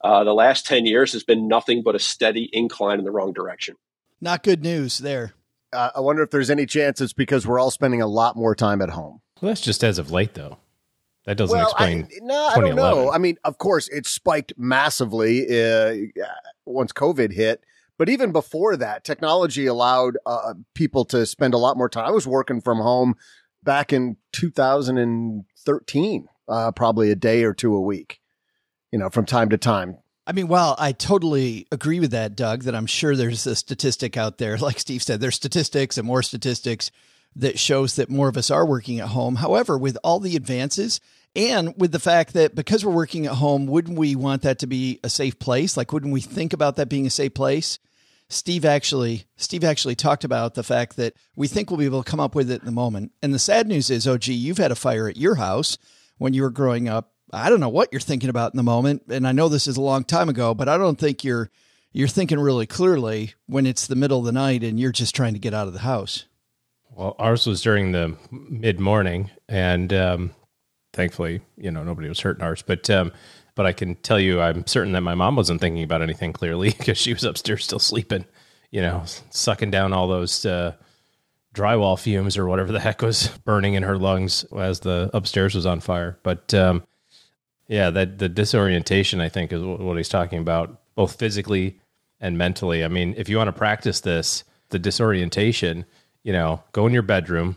Uh, 0.00 0.22
the 0.22 0.32
last 0.32 0.64
10 0.64 0.86
years 0.86 1.12
has 1.12 1.24
been 1.24 1.48
nothing 1.48 1.82
but 1.82 1.96
a 1.96 1.98
steady 1.98 2.48
incline 2.52 3.00
in 3.00 3.04
the 3.04 3.10
wrong 3.10 3.32
direction. 3.32 3.74
Not 4.20 4.44
good 4.44 4.62
news 4.62 4.98
there. 4.98 5.32
Uh, 5.72 5.90
I 5.96 5.98
wonder 5.98 6.22
if 6.22 6.30
there's 6.30 6.50
any 6.50 6.66
chance 6.66 7.00
it's 7.00 7.12
because 7.12 7.48
we're 7.48 7.58
all 7.58 7.72
spending 7.72 8.00
a 8.00 8.06
lot 8.06 8.36
more 8.36 8.54
time 8.54 8.80
at 8.80 8.90
home. 8.90 9.22
Well, 9.40 9.50
that's 9.50 9.60
just 9.60 9.82
as 9.82 9.98
of 9.98 10.12
late, 10.12 10.34
though. 10.34 10.58
That 11.24 11.36
doesn't 11.36 11.58
well, 11.58 11.66
explain. 11.66 12.04
I, 12.04 12.18
no, 12.22 12.46
I 12.46 12.60
don't 12.60 12.76
know. 12.76 13.10
I 13.10 13.18
mean, 13.18 13.38
of 13.42 13.58
course, 13.58 13.88
it 13.88 14.06
spiked 14.06 14.52
massively 14.56 15.46
uh, 15.60 15.96
once 16.64 16.92
COVID 16.92 17.32
hit. 17.32 17.64
But 17.98 18.08
even 18.08 18.32
before 18.32 18.76
that, 18.76 19.04
technology 19.04 19.66
allowed 19.66 20.16
uh, 20.24 20.54
people 20.74 21.04
to 21.06 21.26
spend 21.26 21.52
a 21.52 21.58
lot 21.58 21.76
more 21.76 21.88
time. 21.88 22.06
I 22.06 22.12
was 22.12 22.26
working 22.26 22.60
from 22.60 22.78
home 22.78 23.16
back 23.64 23.92
in 23.92 24.16
2013, 24.32 26.28
uh, 26.48 26.70
probably 26.72 27.10
a 27.10 27.16
day 27.16 27.42
or 27.42 27.52
two 27.52 27.74
a 27.74 27.80
week, 27.80 28.20
you 28.92 28.98
know, 28.98 29.10
from 29.10 29.26
time 29.26 29.50
to 29.50 29.58
time. 29.58 29.98
I 30.28 30.32
mean, 30.32 30.46
well, 30.46 30.76
I 30.78 30.92
totally 30.92 31.66
agree 31.72 32.00
with 32.00 32.12
that, 32.12 32.36
Doug, 32.36 32.62
that 32.64 32.74
I'm 32.74 32.86
sure 32.86 33.16
there's 33.16 33.46
a 33.46 33.56
statistic 33.56 34.16
out 34.16 34.38
there. 34.38 34.56
Like 34.68 34.78
Steve 34.78 35.02
said, 35.02 35.20
there's 35.20 35.36
statistics 35.36 35.98
and 35.98 36.06
more 36.06 36.22
statistics 36.22 36.90
that 37.34 37.58
shows 37.58 37.96
that 37.96 38.10
more 38.10 38.28
of 38.28 38.36
us 38.36 38.50
are 38.50 38.66
working 38.66 39.00
at 39.00 39.08
home. 39.08 39.36
However, 39.36 39.76
with 39.76 39.98
all 40.04 40.20
the 40.20 40.36
advances 40.36 41.00
and 41.36 41.74
with 41.76 41.92
the 41.92 41.98
fact 41.98 42.32
that 42.34 42.54
because 42.54 42.84
we're 42.84 42.92
working 42.92 43.26
at 43.26 43.34
home, 43.34 43.66
wouldn't 43.66 43.98
we 43.98 44.16
want 44.16 44.42
that 44.42 44.58
to 44.60 44.66
be 44.66 45.00
a 45.04 45.10
safe 45.10 45.38
place? 45.38 45.76
Like, 45.76 45.92
wouldn't 45.92 46.12
we 46.12 46.20
think 46.20 46.52
about 46.52 46.76
that 46.76 46.88
being 46.88 47.06
a 47.06 47.10
safe 47.10 47.34
place? 47.34 47.78
Steve 48.30 48.64
actually, 48.64 49.24
Steve 49.36 49.64
actually 49.64 49.94
talked 49.94 50.24
about 50.24 50.54
the 50.54 50.62
fact 50.62 50.96
that 50.96 51.14
we 51.34 51.48
think 51.48 51.70
we'll 51.70 51.78
be 51.78 51.86
able 51.86 52.02
to 52.02 52.10
come 52.10 52.20
up 52.20 52.34
with 52.34 52.50
it 52.50 52.60
in 52.60 52.66
the 52.66 52.72
moment. 52.72 53.12
And 53.22 53.32
the 53.32 53.38
sad 53.38 53.66
news 53.66 53.88
is, 53.88 54.06
oh, 54.06 54.18
gee, 54.18 54.34
you've 54.34 54.58
had 54.58 54.72
a 54.72 54.76
fire 54.76 55.08
at 55.08 55.16
your 55.16 55.36
house 55.36 55.78
when 56.18 56.34
you 56.34 56.42
were 56.42 56.50
growing 56.50 56.88
up. 56.88 57.12
I 57.32 57.48
don't 57.48 57.60
know 57.60 57.68
what 57.68 57.90
you're 57.90 58.00
thinking 58.00 58.30
about 58.30 58.52
in 58.52 58.56
the 58.56 58.62
moment, 58.62 59.02
and 59.08 59.26
I 59.26 59.32
know 59.32 59.48
this 59.48 59.66
is 59.66 59.76
a 59.76 59.82
long 59.82 60.04
time 60.04 60.28
ago, 60.28 60.54
but 60.54 60.68
I 60.68 60.78
don't 60.78 60.98
think 60.98 61.24
you're 61.24 61.50
you're 61.92 62.08
thinking 62.08 62.38
really 62.38 62.66
clearly 62.66 63.34
when 63.46 63.66
it's 63.66 63.86
the 63.86 63.96
middle 63.96 64.18
of 64.18 64.24
the 64.24 64.32
night 64.32 64.62
and 64.62 64.78
you're 64.78 64.92
just 64.92 65.14
trying 65.14 65.32
to 65.32 65.38
get 65.38 65.54
out 65.54 65.66
of 65.66 65.72
the 65.72 65.80
house. 65.80 66.26
Well, 66.94 67.16
ours 67.18 67.46
was 67.46 67.62
during 67.62 67.92
the 67.92 68.16
mid 68.30 68.78
morning, 68.80 69.30
and 69.48 69.92
um, 69.92 70.30
thankfully, 70.98 71.40
you 71.56 71.70
know, 71.70 71.84
nobody 71.84 72.08
was 72.08 72.18
hurt 72.18 72.36
in 72.38 72.42
ours. 72.42 72.60
But 72.60 72.90
um, 72.90 73.12
but 73.54 73.66
I 73.66 73.72
can 73.72 73.94
tell 73.94 74.18
you, 74.18 74.40
I'm 74.40 74.66
certain 74.66 74.92
that 74.92 75.00
my 75.00 75.14
mom 75.14 75.36
wasn't 75.36 75.60
thinking 75.60 75.84
about 75.84 76.02
anything 76.02 76.32
clearly 76.32 76.70
because 76.78 76.98
she 76.98 77.14
was 77.14 77.24
upstairs 77.24 77.64
still 77.64 77.78
sleeping, 77.78 78.26
you 78.70 78.82
know, 78.82 79.04
sucking 79.30 79.70
down 79.70 79.92
all 79.92 80.08
those 80.08 80.44
uh, 80.44 80.74
drywall 81.54 81.98
fumes 81.98 82.36
or 82.36 82.46
whatever 82.48 82.72
the 82.72 82.80
heck 82.80 83.00
was 83.00 83.28
burning 83.44 83.74
in 83.74 83.84
her 83.84 83.96
lungs 83.96 84.44
as 84.56 84.80
the 84.80 85.08
upstairs 85.14 85.54
was 85.54 85.66
on 85.66 85.78
fire. 85.78 86.18
But 86.24 86.52
um, 86.52 86.82
yeah, 87.68 87.90
that 87.90 88.18
the 88.18 88.28
disorientation, 88.28 89.20
I 89.20 89.28
think, 89.28 89.52
is 89.52 89.62
what 89.62 89.78
what 89.78 89.96
he's 89.96 90.08
talking 90.08 90.40
about, 90.40 90.80
both 90.96 91.16
physically 91.16 91.78
and 92.20 92.36
mentally. 92.36 92.84
I 92.84 92.88
mean, 92.88 93.14
if 93.16 93.28
you 93.28 93.36
want 93.36 93.48
to 93.48 93.52
practice 93.52 94.00
this, 94.00 94.42
the 94.70 94.80
disorientation, 94.80 95.84
you 96.24 96.32
know, 96.32 96.64
go 96.72 96.88
in 96.88 96.92
your 96.92 97.02
bedroom, 97.02 97.54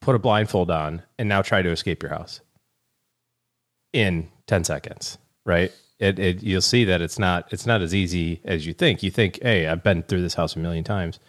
put 0.00 0.16
a 0.16 0.18
blindfold 0.18 0.70
on, 0.70 1.02
and 1.18 1.28
now 1.28 1.42
try 1.42 1.60
to 1.60 1.70
escape 1.70 2.02
your 2.02 2.12
house 2.12 2.40
in 3.92 4.28
10 4.46 4.64
seconds, 4.64 5.18
right? 5.44 5.72
It, 5.98 6.18
it 6.18 6.42
you'll 6.42 6.60
see 6.60 6.84
that 6.84 7.00
it's 7.00 7.18
not 7.18 7.52
it's 7.52 7.66
not 7.66 7.80
as 7.80 7.94
easy 7.94 8.40
as 8.44 8.66
you 8.66 8.74
think. 8.74 9.02
You 9.02 9.10
think, 9.10 9.38
hey, 9.42 9.68
I've 9.68 9.82
been 9.82 10.02
through 10.02 10.22
this 10.22 10.34
house 10.34 10.56
a 10.56 10.58
million 10.58 10.82
times, 10.82 11.20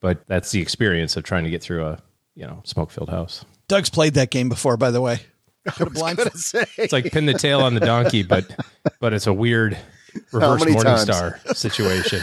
but 0.00 0.26
that's 0.26 0.50
the 0.52 0.60
experience 0.62 1.16
of 1.16 1.24
trying 1.24 1.44
to 1.44 1.50
get 1.50 1.62
through 1.62 1.84
a 1.84 1.98
you 2.34 2.46
know 2.46 2.62
smoke 2.64 2.90
filled 2.90 3.10
house. 3.10 3.44
Doug's 3.68 3.90
played 3.90 4.14
that 4.14 4.30
game 4.30 4.48
before, 4.48 4.76
by 4.76 4.90
the 4.90 5.00
way. 5.00 5.20
Put 5.66 5.88
a 5.88 5.90
I 5.90 5.92
blind 5.92 6.18
gonna 6.18 6.30
say. 6.32 6.64
It's 6.76 6.92
like 6.92 7.12
pin 7.12 7.26
the 7.26 7.34
tail 7.34 7.60
on 7.60 7.74
the 7.74 7.80
donkey, 7.80 8.22
but 8.22 8.58
but 9.00 9.12
it's 9.12 9.26
a 9.26 9.32
weird 9.32 9.76
reverse 10.32 10.60
many 10.60 10.72
morning 10.72 10.96
star 10.96 11.38
situation. 11.54 12.20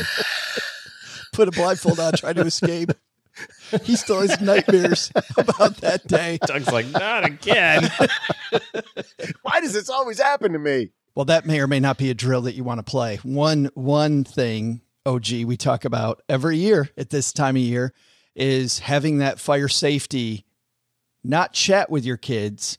put 1.34 1.48
a 1.48 1.52
blindfold 1.52 2.00
on, 2.00 2.14
try 2.14 2.34
to 2.34 2.42
escape. 2.42 2.92
He 3.84 3.96
still 3.96 4.22
has 4.22 4.40
nightmares 4.42 5.12
about 5.38 5.78
that 5.78 6.08
day. 6.08 6.40
Doug's 6.46 6.72
like, 6.72 6.88
not 6.88 7.26
again. 7.26 7.90
Why 9.42 9.62
does 9.62 9.74
this 9.74 9.90
always 9.90 10.20
happen 10.20 10.54
to 10.54 10.60
me? 10.60 10.90
Well, 11.16 11.26
that 11.26 11.46
may 11.46 11.60
or 11.60 11.68
may 11.68 11.80
not 11.80 11.98
be 11.98 12.10
a 12.10 12.14
drill 12.14 12.42
that 12.44 12.56
you 12.56 12.64
want 12.64 12.80
to 12.80 12.90
play. 12.90 13.18
One 13.24 13.70
one 13.74 14.24
thing, 14.24 14.82
OG, 15.06 15.30
we 15.46 15.58
talk 15.58 15.86
about 15.86 16.22
every 16.30 16.58
year 16.58 16.90
at 16.98 17.10
this 17.10 17.34
time 17.34 17.56
of 17.56 17.62
year 17.62 17.94
is 18.36 18.80
having 18.80 19.18
that 19.18 19.40
fire 19.40 19.68
safety, 19.68 20.46
not 21.24 21.54
chat 21.54 21.90
with 21.90 22.06
your 22.06 22.18
kids, 22.18 22.78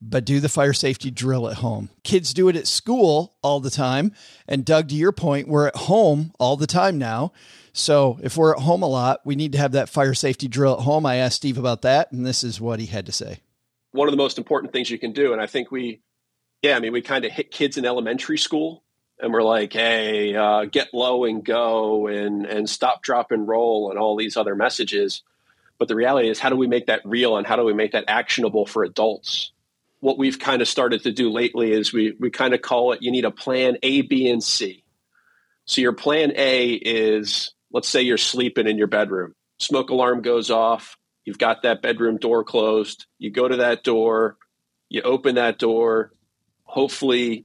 but 0.00 0.24
do 0.24 0.40
the 0.40 0.48
fire 0.48 0.72
safety 0.72 1.10
drill 1.10 1.48
at 1.48 1.56
home. 1.56 1.88
Kids 2.04 2.34
do 2.34 2.48
it 2.48 2.56
at 2.56 2.66
school 2.66 3.36
all 3.42 3.60
the 3.60 3.70
time. 3.70 4.12
And 4.46 4.64
Doug, 4.64 4.88
to 4.88 4.94
your 4.94 5.12
point, 5.12 5.48
we're 5.48 5.66
at 5.68 5.76
home 5.76 6.32
all 6.38 6.56
the 6.56 6.66
time 6.66 6.98
now. 6.98 7.32
So 7.78 8.18
if 8.22 8.36
we're 8.36 8.54
at 8.54 8.60
home 8.60 8.82
a 8.82 8.88
lot, 8.88 9.20
we 9.24 9.36
need 9.36 9.52
to 9.52 9.58
have 9.58 9.72
that 9.72 9.88
fire 9.88 10.14
safety 10.14 10.48
drill 10.48 10.74
at 10.74 10.80
home. 10.80 11.06
I 11.06 11.16
asked 11.16 11.36
Steve 11.36 11.58
about 11.58 11.82
that, 11.82 12.12
and 12.12 12.26
this 12.26 12.42
is 12.42 12.60
what 12.60 12.80
he 12.80 12.86
had 12.86 13.06
to 13.06 13.12
say. 13.12 13.38
one 13.92 14.08
of 14.08 14.12
the 14.12 14.18
most 14.18 14.38
important 14.38 14.72
things 14.72 14.90
you 14.90 14.98
can 14.98 15.12
do. 15.12 15.32
And 15.32 15.40
I 15.40 15.46
think 15.46 15.70
we, 15.70 16.00
yeah, 16.62 16.76
I 16.76 16.80
mean, 16.80 16.92
we 16.92 17.02
kind 17.02 17.24
of 17.24 17.32
hit 17.32 17.50
kids 17.50 17.76
in 17.76 17.84
elementary 17.84 18.38
school 18.38 18.82
and 19.20 19.32
we're 19.32 19.42
like, 19.42 19.72
hey, 19.72 20.34
uh, 20.34 20.64
get 20.66 20.94
low 20.94 21.24
and 21.24 21.44
go 21.44 22.06
and, 22.06 22.46
and 22.46 22.68
stop, 22.68 23.02
drop, 23.02 23.32
and 23.32 23.48
roll 23.48 23.90
and 23.90 23.98
all 23.98 24.16
these 24.16 24.36
other 24.36 24.54
messages. 24.54 25.22
But 25.78 25.88
the 25.88 25.96
reality 25.96 26.28
is, 26.28 26.38
how 26.38 26.50
do 26.50 26.56
we 26.56 26.66
make 26.66 26.86
that 26.86 27.02
real 27.04 27.36
and 27.36 27.46
how 27.46 27.56
do 27.56 27.64
we 27.64 27.74
make 27.74 27.92
that 27.92 28.04
actionable 28.08 28.66
for 28.66 28.84
adults? 28.84 29.52
What 30.00 30.18
we've 30.18 30.38
kind 30.38 30.62
of 30.62 30.68
started 30.68 31.02
to 31.04 31.12
do 31.12 31.30
lately 31.30 31.72
is 31.72 31.92
we, 31.92 32.14
we 32.20 32.30
kind 32.30 32.54
of 32.54 32.62
call 32.62 32.92
it 32.92 33.02
you 33.02 33.10
need 33.10 33.24
a 33.24 33.30
plan 33.30 33.78
A, 33.82 34.02
B, 34.02 34.28
and 34.30 34.42
C. 34.42 34.84
So 35.64 35.80
your 35.80 35.92
plan 35.92 36.32
A 36.36 36.70
is 36.70 37.52
let's 37.72 37.88
say 37.88 38.02
you're 38.02 38.16
sleeping 38.16 38.66
in 38.66 38.78
your 38.78 38.86
bedroom, 38.86 39.34
smoke 39.58 39.90
alarm 39.90 40.22
goes 40.22 40.50
off, 40.50 40.96
You've 41.28 41.36
got 41.36 41.64
that 41.64 41.82
bedroom 41.82 42.16
door 42.16 42.42
closed. 42.42 43.04
You 43.18 43.30
go 43.30 43.46
to 43.46 43.58
that 43.58 43.84
door, 43.84 44.38
you 44.88 45.02
open 45.02 45.34
that 45.34 45.58
door. 45.58 46.10
Hopefully, 46.64 47.44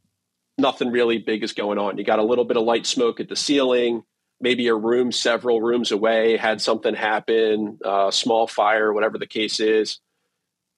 nothing 0.57 0.89
really 0.89 1.17
big 1.17 1.43
is 1.43 1.51
going 1.51 1.77
on. 1.77 1.97
You 1.97 2.05
got 2.05 2.19
a 2.19 2.23
little 2.23 2.45
bit 2.45 2.55
of 2.55 2.63
light 2.63 2.85
smoke 2.85 3.19
at 3.19 3.27
the 3.27 3.35
ceiling. 3.35 4.03
Maybe 4.39 4.69
a 4.69 4.73
room 4.73 5.11
several 5.11 5.61
rooms 5.61 5.91
away 5.91 6.37
had 6.37 6.61
something 6.61 6.95
happen, 6.95 7.77
uh, 7.83 8.09
small 8.09 8.47
fire, 8.47 8.93
whatever 8.93 9.17
the 9.17 9.27
case 9.27 9.59
is. 9.59 9.99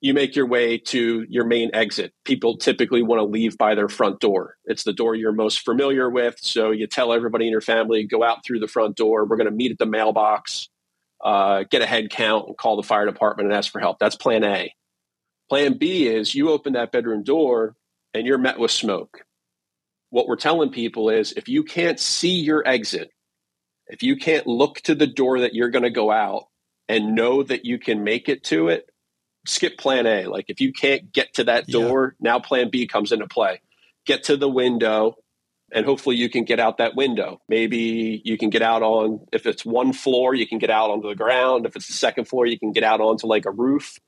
You 0.06 0.14
make 0.14 0.36
your 0.36 0.46
way 0.46 0.78
to 0.78 1.26
your 1.30 1.46
main 1.46 1.72
exit. 1.74 2.14
People 2.26 2.58
typically 2.58 3.02
want 3.02 3.20
to 3.20 3.26
leave 3.26 3.58
by 3.58 3.74
their 3.74 3.90
front 3.90 4.20
door. 4.20 4.56
It's 4.66 4.84
the 4.84 4.94
door 4.94 5.16
you're 5.16 5.32
most 5.32 5.66
familiar 5.66 6.10
with. 6.10 6.36
So 6.42 6.70
you 6.72 6.86
tell 6.86 7.12
everybody 7.12 7.46
in 7.46 7.52
your 7.52 7.62
family, 7.62 8.04
go 8.04 8.24
out 8.24 8.46
through 8.46 8.60
the 8.60 8.68
front 8.68 8.98
door. 8.98 9.26
We're 9.26 9.38
going 9.38 9.50
to 9.50 9.56
meet 9.56 9.72
at 9.72 9.80
the 9.80 9.88
mailbox 9.88 10.70
uh, 11.24 11.64
get 11.70 11.82
a 11.82 11.88
head 11.88 12.10
count 12.10 12.48
and 12.48 12.58
call 12.58 12.78
the 12.78 12.84
fire 12.84 13.06
department 13.06 13.48
and 13.48 13.58
ask 13.58 13.72
for 13.72 13.80
help. 13.80 13.98
That's 14.00 14.16
plan 14.16 14.44
A. 14.44 14.74
Plan 15.50 15.78
B 15.78 16.08
is 16.08 16.36
you 16.36 16.50
open 16.50 16.74
that 16.74 16.92
bedroom 16.92 17.24
door 17.24 17.76
and 18.14 18.26
you're 18.26 18.38
met 18.38 18.60
with 18.60 18.72
smoke. 18.72 19.26
What 20.12 20.28
we're 20.28 20.36
telling 20.36 20.72
people 20.72 21.10
is 21.10 21.34
if 21.34 21.50
you 21.50 21.64
can't 21.64 22.00
see 22.00 22.40
your 22.40 22.66
exit, 22.68 23.10
if 23.88 24.04
you 24.04 24.18
can't 24.18 24.48
look 24.48 24.82
to 24.82 24.96
the 24.96 25.08
door 25.08 25.42
that 25.42 25.54
you're 25.54 25.70
going 25.70 25.84
to 25.84 25.90
go 25.90 26.12
out 26.12 26.46
and 26.88 27.16
know 27.16 27.44
that 27.44 27.66
you 27.66 27.80
can 27.80 28.04
make 28.04 28.30
it 28.30 28.44
to 28.46 28.70
it, 28.70 28.90
skip 29.46 29.78
plan 29.78 30.06
A. 30.06 30.26
Like 30.26 30.46
if 30.50 30.62
you 30.62 30.74
can't 30.74 31.12
get 31.12 31.34
to 31.36 31.46
that 31.46 31.68
door, 31.68 32.16
yeah. 32.20 32.32
now 32.32 32.40
plan 32.40 32.70
B 32.70 32.88
comes 32.88 33.12
into 33.12 33.28
play. 33.28 33.62
Get 34.06 34.26
to 34.26 34.38
the 34.38 34.50
window, 34.50 35.16
and 35.74 35.86
hopefully 35.86 36.16
you 36.16 36.30
can 36.30 36.44
get 36.44 36.60
out 36.60 36.78
that 36.78 36.96
window. 36.96 37.42
Maybe 37.50 38.22
you 38.24 38.38
can 38.38 38.50
get 38.50 38.62
out 38.62 38.84
on, 38.84 39.26
if 39.34 39.46
it's 39.46 39.66
one 39.66 39.94
floor, 39.94 40.36
you 40.36 40.48
can 40.48 40.60
get 40.60 40.70
out 40.70 40.92
onto 40.92 41.08
the 41.10 41.16
ground. 41.16 41.66
If 41.66 41.76
it's 41.76 41.88
the 41.88 41.94
second 41.94 42.26
floor, 42.26 42.46
you 42.46 42.60
can 42.60 42.72
get 42.72 42.84
out 42.84 43.02
onto 43.02 43.26
like 43.26 43.46
a 43.46 43.52
roof. 43.52 44.00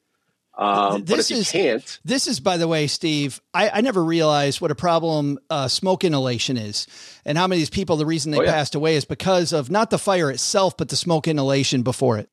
Um, 0.60 1.03
but 1.03 1.20
if 1.20 1.29
you 1.29 1.38
is, 1.38 1.51
can't, 1.51 2.00
this 2.03 2.25
is, 2.27 2.39
by 2.39 2.58
the 2.58 2.67
way, 2.67 2.88
Steve, 2.88 3.39
I, 3.53 3.70
I 3.70 3.82
never 3.82 4.03
realized 4.03 4.60
what 4.60 4.72
a 4.72 4.75
problem 4.75 5.38
uh, 5.51 5.67
smoke 5.67 6.03
inhalation 6.03 6.58
is, 6.58 6.88
and 7.25 7.38
how 7.38 7.46
many 7.46 7.58
of 7.58 7.62
these 7.62 7.70
people, 7.70 7.96
the 7.96 8.08
reason 8.08 8.32
they 8.32 8.39
Oh, 8.39 8.41
yeah. 8.44 8.53
passed 8.53 8.74
away 8.74 8.96
is 8.96 9.06
because 9.06 9.53
of 9.53 9.70
not 9.70 9.91
the 9.91 10.00
fire 10.00 10.32
itself, 10.32 10.75
but 10.75 10.89
the 10.89 10.96
smoke 10.96 11.27
inhalation 11.27 11.84
before 11.84 12.17
it. 12.17 12.27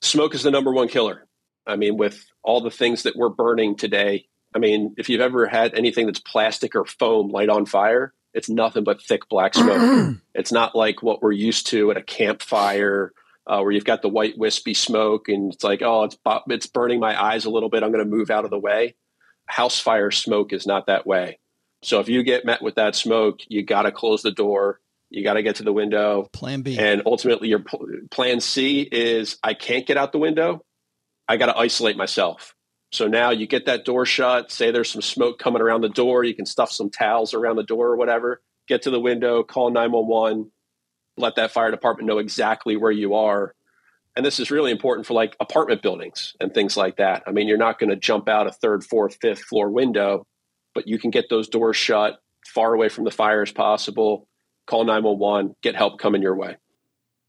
smoke 0.00 0.34
is 0.34 0.42
the 0.42 0.50
number 0.50 0.72
one 0.72 0.88
killer. 0.88 1.25
I 1.66 1.76
mean, 1.76 1.96
with 1.96 2.24
all 2.42 2.60
the 2.60 2.70
things 2.70 3.02
that 3.04 3.16
we're 3.16 3.28
burning 3.28 3.76
today, 3.76 4.26
I 4.54 4.58
mean, 4.58 4.94
if 4.96 5.08
you've 5.08 5.20
ever 5.20 5.46
had 5.46 5.74
anything 5.74 6.06
that's 6.06 6.20
plastic 6.20 6.74
or 6.74 6.84
foam 6.84 7.28
light 7.28 7.48
on 7.48 7.66
fire, 7.66 8.12
it's 8.32 8.48
nothing 8.48 8.84
but 8.84 9.02
thick 9.02 9.28
black 9.28 9.54
smoke. 9.54 10.16
it's 10.34 10.52
not 10.52 10.74
like 10.74 11.02
what 11.02 11.22
we're 11.22 11.32
used 11.32 11.66
to 11.68 11.90
at 11.90 11.96
a 11.96 12.02
campfire 12.02 13.12
uh, 13.46 13.60
where 13.60 13.72
you've 13.72 13.84
got 13.84 14.02
the 14.02 14.08
white 14.08 14.36
wispy 14.36 14.74
smoke 14.74 15.28
and 15.28 15.52
it's 15.52 15.64
like, 15.64 15.82
oh, 15.82 16.04
it's 16.04 16.18
it's 16.48 16.66
burning 16.66 17.00
my 17.00 17.20
eyes 17.20 17.44
a 17.44 17.50
little 17.50 17.68
bit. 17.68 17.82
I'm 17.82 17.92
going 17.92 18.04
to 18.04 18.10
move 18.10 18.30
out 18.30 18.44
of 18.44 18.50
the 18.50 18.58
way. 18.58 18.94
House 19.46 19.78
fire 19.78 20.10
smoke 20.10 20.52
is 20.52 20.66
not 20.66 20.86
that 20.86 21.06
way. 21.06 21.38
So 21.82 22.00
if 22.00 22.08
you 22.08 22.22
get 22.22 22.44
met 22.44 22.62
with 22.62 22.74
that 22.74 22.96
smoke, 22.96 23.40
you 23.48 23.62
got 23.62 23.82
to 23.82 23.92
close 23.92 24.22
the 24.22 24.32
door. 24.32 24.80
You 25.08 25.22
got 25.22 25.34
to 25.34 25.42
get 25.42 25.56
to 25.56 25.62
the 25.62 25.72
window. 25.72 26.28
Plan 26.32 26.62
B. 26.62 26.76
And 26.78 27.02
ultimately, 27.06 27.48
your 27.48 27.60
pl- 27.60 27.86
plan 28.10 28.40
C 28.40 28.80
is 28.80 29.38
I 29.42 29.54
can't 29.54 29.86
get 29.86 29.96
out 29.96 30.10
the 30.10 30.18
window. 30.18 30.64
I 31.28 31.36
got 31.36 31.46
to 31.46 31.56
isolate 31.56 31.96
myself. 31.96 32.54
So 32.92 33.08
now 33.08 33.30
you 33.30 33.46
get 33.46 33.66
that 33.66 33.84
door 33.84 34.06
shut. 34.06 34.50
Say 34.52 34.70
there's 34.70 34.90
some 34.90 35.02
smoke 35.02 35.38
coming 35.38 35.60
around 35.60 35.80
the 35.80 35.88
door. 35.88 36.24
You 36.24 36.34
can 36.34 36.46
stuff 36.46 36.70
some 36.70 36.88
towels 36.88 37.34
around 37.34 37.56
the 37.56 37.64
door 37.64 37.88
or 37.88 37.96
whatever. 37.96 38.40
Get 38.68 38.82
to 38.82 38.90
the 38.90 39.00
window, 39.00 39.42
call 39.42 39.70
911, 39.70 40.50
let 41.16 41.36
that 41.36 41.52
fire 41.52 41.70
department 41.70 42.06
know 42.08 42.18
exactly 42.18 42.76
where 42.76 42.90
you 42.90 43.14
are. 43.14 43.54
And 44.16 44.24
this 44.24 44.40
is 44.40 44.50
really 44.50 44.70
important 44.70 45.06
for 45.06 45.14
like 45.14 45.36
apartment 45.40 45.82
buildings 45.82 46.34
and 46.40 46.54
things 46.54 46.76
like 46.76 46.96
that. 46.96 47.22
I 47.26 47.32
mean, 47.32 47.48
you're 47.48 47.58
not 47.58 47.78
going 47.78 47.90
to 47.90 47.96
jump 47.96 48.28
out 48.28 48.46
a 48.46 48.52
third, 48.52 48.82
fourth, 48.82 49.18
fifth 49.20 49.42
floor 49.44 49.70
window. 49.70 50.26
but 50.76 50.86
you 50.86 50.98
can 50.98 51.10
get 51.10 51.28
those 51.28 51.48
doors 51.48 51.76
shut 51.76 52.20
far 52.46 52.74
away 52.74 52.88
from 52.88 53.04
the 53.04 53.10
fire 53.10 53.42
as 53.42 53.50
possible. 53.50 54.28
Call 54.66 54.84
911, 54.84 55.56
get 55.62 55.74
help 55.74 55.98
coming 55.98 56.22
your 56.22 56.36
way. 56.36 56.56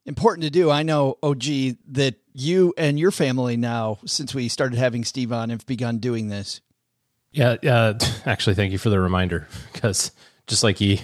Important 0.05 0.43
to 0.43 0.49
do. 0.49 0.69
I 0.69 0.83
know, 0.83 1.17
OG, 1.23 1.43
that 1.91 2.15
you 2.38 2.74
and 2.77 3.00
your 3.00 3.12
family 3.12 3.58
now, 3.58 3.98
since 4.06 4.36
we 4.36 4.48
started 4.48 4.77
having 4.77 5.03
Steve 5.03 5.32
on, 5.32 5.50
have 5.50 5.65
begun 5.65 5.98
doing 5.98 6.27
this. 6.27 6.62
Yeah, 7.32 7.56
uh, 7.63 7.98
actually, 8.25 8.56
thank 8.56 8.72
you 8.72 8.77
for 8.77 8.89
the 8.89 9.00
reminder 9.00 9.48
because 9.74 10.12
just 10.46 10.63
like 10.63 10.77
he 10.77 11.01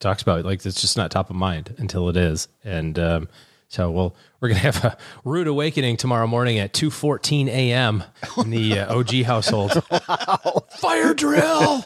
talks 0.00 0.22
about, 0.22 0.44
like 0.44 0.64
it's 0.64 0.80
just 0.80 0.96
not 0.96 1.10
top 1.10 1.30
of 1.30 1.36
mind 1.36 1.74
until 1.78 2.08
it 2.08 2.16
is, 2.16 2.48
and 2.62 2.98
um, 2.98 3.28
so 3.68 3.90
we'll 3.90 4.14
we're 4.40 4.48
gonna 4.48 4.60
have 4.60 4.84
a 4.84 4.96
rude 5.24 5.46
awakening 5.48 5.96
tomorrow 5.96 6.26
morning 6.26 6.58
at 6.58 6.72
two 6.72 6.90
fourteen 6.90 7.48
a.m. 7.48 8.04
in 8.36 8.50
the 8.50 8.80
uh, 8.80 8.94
OG 8.96 9.22
household. 9.22 9.72
Fire 10.78 11.14
drill, 11.14 11.82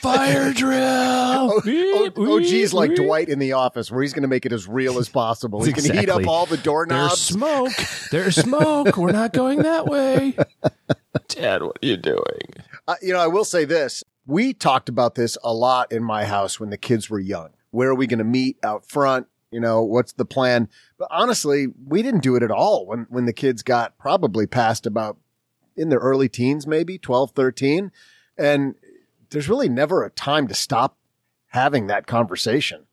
fire 0.00 0.52
drill. 0.52 1.60
Beep, 1.64 2.18
OG's 2.18 2.50
beep, 2.50 2.72
like 2.72 2.90
beep. 2.90 2.98
Dwight 2.98 3.28
in 3.28 3.38
the 3.38 3.52
office, 3.52 3.90
where 3.90 4.02
he's 4.02 4.12
going 4.12 4.22
to 4.22 4.28
make 4.28 4.46
it 4.46 4.52
as 4.52 4.66
real 4.68 4.98
as 4.98 5.08
possible. 5.08 5.62
He's 5.62 5.74
going 5.74 5.90
to 5.90 6.00
heat 6.00 6.08
up 6.08 6.26
all 6.26 6.46
the 6.46 6.56
doorknobs. 6.56 7.10
There's 7.10 7.20
smoke. 7.20 7.72
There's 8.10 8.36
smoke. 8.36 8.96
We're 8.96 9.12
not 9.12 9.32
going 9.32 9.62
that 9.62 9.86
way. 9.86 10.36
Dad, 11.28 11.62
what 11.62 11.78
are 11.82 11.86
you 11.86 11.96
doing? 11.96 12.48
Uh, 12.86 12.94
you 13.02 13.12
know, 13.12 13.18
I 13.20 13.26
will 13.26 13.44
say 13.44 13.64
this. 13.64 14.04
We 14.26 14.54
talked 14.54 14.88
about 14.88 15.14
this 15.16 15.36
a 15.42 15.52
lot 15.52 15.90
in 15.90 16.02
my 16.02 16.24
house 16.24 16.60
when 16.60 16.70
the 16.70 16.78
kids 16.78 17.10
were 17.10 17.18
young. 17.18 17.50
Where 17.70 17.88
are 17.88 17.94
we 17.94 18.06
going 18.06 18.18
to 18.18 18.24
meet 18.24 18.58
out 18.62 18.88
front? 18.88 19.26
You 19.52 19.60
know, 19.60 19.82
what's 19.82 20.12
the 20.12 20.24
plan? 20.24 20.68
But 20.98 21.08
honestly, 21.10 21.66
we 21.86 22.02
didn't 22.02 22.22
do 22.22 22.34
it 22.36 22.42
at 22.42 22.50
all 22.50 22.86
when, 22.86 23.06
when 23.10 23.26
the 23.26 23.32
kids 23.32 23.62
got 23.62 23.96
probably 23.98 24.46
past 24.46 24.86
about 24.86 25.18
in 25.76 25.90
their 25.90 25.98
early 25.98 26.28
teens, 26.28 26.66
maybe 26.66 26.98
12, 26.98 27.30
13. 27.32 27.92
And 28.36 28.74
there's 29.30 29.48
really 29.48 29.68
never 29.68 30.04
a 30.04 30.10
time 30.10 30.48
to 30.48 30.54
stop 30.54 30.96
having 31.48 31.86
that 31.86 32.06
conversation. 32.06 32.86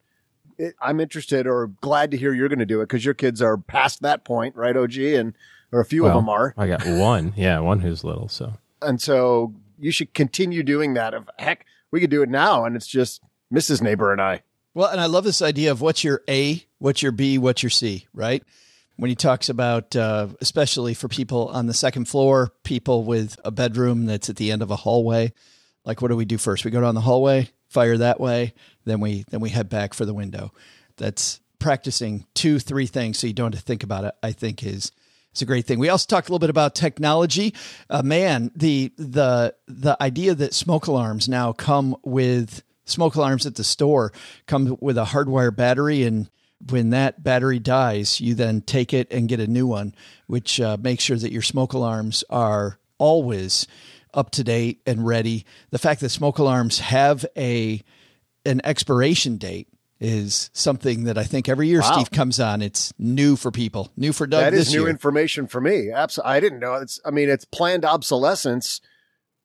It, 0.58 0.76
I'm 0.82 1.00
interested 1.00 1.48
or 1.48 1.68
glad 1.82 2.12
to 2.12 2.18
hear 2.18 2.34
you're 2.34 2.50
going 2.50 2.60
to 2.60 2.66
do 2.66 2.82
it 2.82 2.90
because 2.90 3.06
your 3.06 3.14
kids 3.14 3.42
are 3.42 3.58
past 3.58 4.02
that 4.02 4.26
point, 4.26 4.56
right, 4.56 4.76
OG? 4.76 4.98
And, 4.98 5.34
or 5.72 5.80
a 5.80 5.86
few 5.86 6.06
of 6.06 6.14
them 6.14 6.30
are. 6.30 6.54
I 6.58 6.68
got 6.68 6.86
one. 6.86 7.34
Yeah, 7.36 7.60
one 7.60 7.80
who's 7.80 8.04
little. 8.04 8.28
So 8.28 8.54
And 8.82 9.02
so 9.02 9.54
you 9.78 9.92
should 9.92 10.14
continue 10.14 10.64
doing 10.64 10.94
that. 10.96 11.14
Of 11.14 11.30
heck, 11.38 11.66
we 11.92 12.00
could 12.00 12.10
do 12.10 12.22
it 12.22 12.30
now, 12.30 12.66
and 12.66 12.76
it's 12.76 12.88
just 12.88 13.22
Mrs. 13.54 13.82
Neighbor 13.82 14.12
and 14.12 14.22
I. 14.22 14.42
Well, 14.74 14.90
and 14.90 15.02
I 15.02 15.08
love 15.08 15.24
this 15.24 15.42
idea 15.42 15.72
of 15.72 15.82
what's 15.82 16.04
your 16.04 16.22
A, 16.30 16.64
what's 16.78 17.02
your 17.02 17.12
B, 17.12 17.38
what's 17.38 17.64
your 17.64 17.70
C, 17.70 18.08
right? 18.14 18.44
When 18.98 19.10
he 19.10 19.16
talks 19.16 19.50
about, 19.50 19.96
uh, 19.96 20.28
especially 20.42 20.94
for 20.94 21.08
people 21.08 21.48
on 21.48 21.66
the 21.66 21.74
second 21.74 22.06
floor, 22.06 22.54
people 22.64 23.04
with 23.04 23.40
a 23.44 23.52
bedroom 23.52 24.06
that's 24.06 24.30
at 24.30 24.36
the 24.36 24.52
end 24.52 24.62
of 24.62 24.72
a 24.72 24.76
hallway, 24.76 25.34
like 25.86 26.02
what 26.02 26.10
do 26.10 26.16
we 26.16 26.26
do 26.26 26.38
first? 26.38 26.66
We 26.66 26.72
go 26.72 26.82
down 26.82 26.96
the 26.96 27.02
hallway, 27.02 27.50
fire 27.70 27.98
that 27.98 28.20
way, 28.20 28.54
then 28.86 29.00
we 29.00 29.24
then 29.30 29.40
we 29.40 29.50
head 29.50 29.70
back 29.70 29.94
for 29.94 30.06
the 30.06 30.14
window. 30.14 30.52
That's 30.98 31.40
practicing 31.60 32.26
two, 32.34 32.60
three 32.60 32.86
things 32.86 33.18
so 33.18 33.28
you 33.28 33.34
don't 33.34 33.54
have 33.54 33.62
to 33.62 33.66
think 33.66 33.84
about 33.84 34.04
it. 34.04 34.14
I 34.22 34.32
think 34.34 34.64
is 34.64 34.92
it's 35.32 35.42
a 35.42 35.46
great 35.46 35.66
thing. 35.66 35.80
We 35.80 35.90
also 35.90 36.06
talked 36.08 36.28
a 36.28 36.32
little 36.32 36.40
bit 36.40 36.50
about 36.50 36.76
technology. 36.76 37.54
Uh, 37.90 38.04
man, 38.04 38.52
the 38.56 38.92
the 38.98 39.56
the 39.68 39.96
idea 40.02 40.36
that 40.36 40.54
smoke 40.54 40.88
alarms 40.88 41.30
now 41.30 41.54
come 41.54 41.96
with 42.04 42.64
smoke 42.90 43.16
alarms 43.16 43.46
at 43.46 43.56
the 43.56 43.64
store 43.64 44.12
come 44.48 44.78
with 44.80 44.98
a 44.98 45.06
hardwire 45.06 45.56
battery 45.56 46.04
and 46.04 46.30
when 46.70 46.90
that 46.90 47.24
battery 47.24 47.60
dies 47.60 48.20
you 48.20 48.34
then 48.34 48.62
take 48.62 48.94
it 48.94 49.12
and 49.12 49.30
get 49.30 49.40
a 49.40 49.48
new 49.48 49.66
one 49.68 49.94
which 50.28 50.60
uh, 50.60 50.78
makes 50.82 51.04
sure 51.04 51.18
that 51.18 51.32
your 51.32 51.42
smoke 51.42 51.74
alarms 51.74 52.24
are 52.30 52.80
always 52.98 53.66
up 54.14 54.30
to 54.32 54.44
date 54.44 54.82
and 54.86 55.06
ready 55.06 55.46
the 55.70 55.78
fact 55.78 56.02
that 56.02 56.10
smoke 56.10 56.38
alarms 56.38 56.80
have 56.80 57.26
a 57.38 57.82
an 58.46 58.60
expiration 58.64 59.38
date 59.38 59.68
is 60.02 60.50
something 60.54 61.04
that 61.04 61.18
I 61.18 61.26
think 61.26 61.50
every 61.50 61.68
year 61.68 61.82
Wow. 61.82 61.92
Steve 61.92 62.10
comes 62.12 62.40
on. 62.40 62.62
It's 62.62 62.94
new 62.98 63.36
for 63.36 63.52
people, 63.52 63.92
new 63.98 64.14
for 64.14 64.26
Doug 64.26 64.44
That 64.46 64.54
is 64.54 64.72
new 64.74 64.82
year. 64.84 64.90
information 64.90 65.46
for 65.46 65.60
me. 65.60 65.92
Absolutely, 65.92 66.32
I 66.32 66.40
didn't 66.40 66.60
know. 66.60 66.76
It's. 66.76 67.02
I 67.04 67.12
mean, 67.12 67.30
it's 67.30 67.44
planned 67.44 67.84
obsolescence 67.84 68.80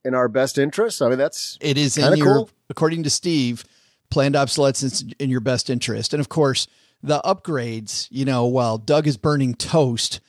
in 0.04 0.14
our 0.14 0.28
best 0.28 0.58
interest. 0.58 1.02
I 1.02 1.08
mean, 1.08 1.18
that's 1.18 1.58
it 1.60 1.78
is 1.78 1.96
in 1.96 2.16
your, 2.16 2.34
cool. 2.34 2.50
according 2.68 3.02
to 3.04 3.10
Steve, 3.10 3.64
planned 4.10 4.36
obsolescence 4.36 5.04
in 5.18 5.30
your 5.30 5.40
best 5.40 5.70
interest. 5.70 6.12
And 6.12 6.20
of 6.20 6.28
course, 6.28 6.66
the 7.02 7.20
upgrades, 7.24 8.08
you 8.10 8.24
know, 8.24 8.46
while 8.46 8.78
Doug 8.78 9.06
is 9.06 9.16
burning 9.16 9.54
toast 9.54 10.20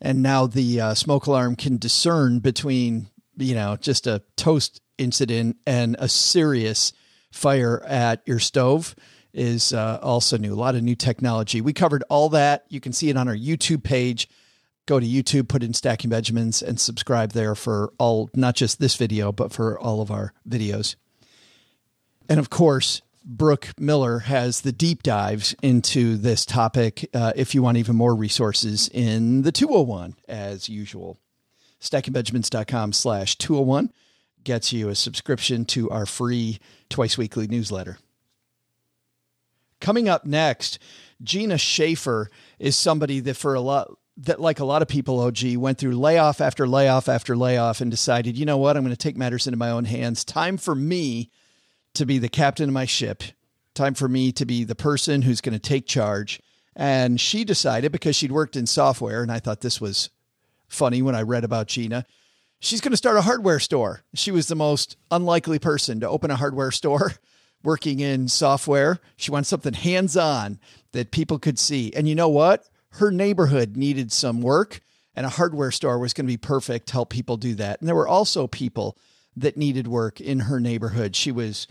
and 0.00 0.22
now 0.22 0.46
the 0.46 0.80
uh, 0.80 0.94
smoke 0.94 1.26
alarm 1.26 1.56
can 1.56 1.78
discern 1.78 2.40
between, 2.40 3.08
you 3.36 3.54
know, 3.54 3.76
just 3.76 4.06
a 4.06 4.22
toast 4.36 4.80
incident 4.98 5.56
and 5.66 5.96
a 5.98 6.08
serious 6.08 6.92
fire 7.32 7.82
at 7.84 8.22
your 8.26 8.38
stove 8.38 8.94
is 9.32 9.72
uh, 9.72 9.98
also 10.02 10.38
new. 10.38 10.52
A 10.52 10.54
lot 10.54 10.76
of 10.76 10.82
new 10.82 10.94
technology. 10.94 11.60
We 11.60 11.72
covered 11.72 12.04
all 12.08 12.28
that. 12.30 12.64
You 12.68 12.80
can 12.80 12.92
see 12.92 13.10
it 13.10 13.16
on 13.16 13.28
our 13.28 13.36
YouTube 13.36 13.82
page. 13.82 14.28
Go 14.86 15.00
to 15.00 15.06
YouTube, 15.06 15.48
put 15.48 15.62
in 15.62 15.72
Stacking 15.72 16.10
Benjamins, 16.10 16.62
and 16.62 16.78
subscribe 16.78 17.32
there 17.32 17.54
for 17.54 17.92
all, 17.98 18.28
not 18.34 18.54
just 18.54 18.78
this 18.78 18.96
video, 18.96 19.32
but 19.32 19.52
for 19.52 19.78
all 19.78 20.02
of 20.02 20.10
our 20.10 20.34
videos. 20.48 20.96
And 22.28 22.38
of 22.38 22.50
course, 22.50 23.00
Brooke 23.24 23.70
Miller 23.78 24.20
has 24.20 24.60
the 24.60 24.72
deep 24.72 25.02
dives 25.02 25.54
into 25.62 26.16
this 26.16 26.44
topic 26.44 27.08
uh, 27.14 27.32
if 27.34 27.54
you 27.54 27.62
want 27.62 27.78
even 27.78 27.96
more 27.96 28.14
resources 28.14 28.90
in 28.92 29.42
the 29.42 29.52
201, 29.52 30.16
as 30.28 30.68
usual. 30.68 31.18
StackingBenjamins.com 31.80 32.92
slash 32.92 33.36
201 33.36 33.90
gets 34.42 34.72
you 34.72 34.90
a 34.90 34.94
subscription 34.94 35.64
to 35.64 35.88
our 35.88 36.04
free 36.04 36.58
twice 36.90 37.16
weekly 37.16 37.46
newsletter. 37.46 37.98
Coming 39.80 40.08
up 40.08 40.26
next, 40.26 40.78
Gina 41.22 41.56
Schaefer 41.56 42.30
is 42.58 42.76
somebody 42.76 43.20
that 43.20 43.34
for 43.34 43.54
a 43.54 43.60
lot 43.60 43.90
that 44.16 44.40
like 44.40 44.60
a 44.60 44.64
lot 44.64 44.82
of 44.82 44.88
people 44.88 45.20
OG 45.20 45.56
went 45.56 45.78
through 45.78 45.98
layoff 45.98 46.40
after 46.40 46.68
layoff 46.68 47.08
after 47.08 47.36
layoff 47.36 47.80
and 47.80 47.90
decided, 47.90 48.36
you 48.36 48.46
know 48.46 48.56
what, 48.56 48.76
I'm 48.76 48.84
going 48.84 48.94
to 48.94 48.96
take 48.96 49.16
matters 49.16 49.46
into 49.46 49.58
my 49.58 49.70
own 49.70 49.84
hands. 49.84 50.24
Time 50.24 50.56
for 50.56 50.74
me 50.74 51.30
to 51.94 52.06
be 52.06 52.18
the 52.18 52.28
captain 52.28 52.68
of 52.68 52.74
my 52.74 52.84
ship. 52.84 53.22
Time 53.74 53.94
for 53.94 54.08
me 54.08 54.30
to 54.32 54.46
be 54.46 54.62
the 54.62 54.76
person 54.76 55.22
who's 55.22 55.40
going 55.40 55.52
to 55.52 55.58
take 55.58 55.86
charge. 55.86 56.40
And 56.76 57.20
she 57.20 57.44
decided 57.44 57.92
because 57.92 58.14
she'd 58.14 58.32
worked 58.32 58.56
in 58.56 58.66
software 58.66 59.22
and 59.22 59.32
I 59.32 59.40
thought 59.40 59.60
this 59.60 59.80
was 59.80 60.10
funny 60.68 61.02
when 61.02 61.14
I 61.14 61.22
read 61.22 61.44
about 61.44 61.66
Gina. 61.66 62.06
She's 62.60 62.80
going 62.80 62.92
to 62.92 62.96
start 62.96 63.16
a 63.16 63.22
hardware 63.22 63.60
store. 63.60 64.04
She 64.14 64.30
was 64.30 64.46
the 64.46 64.54
most 64.54 64.96
unlikely 65.10 65.58
person 65.58 66.00
to 66.00 66.08
open 66.08 66.30
a 66.30 66.36
hardware 66.36 66.70
store 66.70 67.14
working 67.64 68.00
in 68.00 68.28
software. 68.28 69.00
She 69.16 69.30
wanted 69.30 69.46
something 69.46 69.74
hands 69.74 70.16
on 70.16 70.60
that 70.92 71.10
people 71.10 71.38
could 71.38 71.58
see. 71.58 71.92
And 71.94 72.08
you 72.08 72.14
know 72.14 72.28
what? 72.28 72.64
Her 72.98 73.10
neighborhood 73.10 73.76
needed 73.76 74.12
some 74.12 74.40
work, 74.40 74.80
and 75.16 75.26
a 75.26 75.30
hardware 75.30 75.72
store 75.72 75.98
was 75.98 76.12
going 76.12 76.26
to 76.26 76.32
be 76.32 76.36
perfect 76.36 76.88
to 76.88 76.92
help 76.92 77.10
people 77.10 77.36
do 77.36 77.54
that. 77.56 77.80
And 77.80 77.88
there 77.88 77.94
were 77.94 78.08
also 78.08 78.46
people 78.46 78.96
that 79.36 79.56
needed 79.56 79.88
work 79.88 80.20
in 80.20 80.40
her 80.40 80.60
neighborhood. 80.60 81.16
She 81.16 81.32
was 81.32 81.66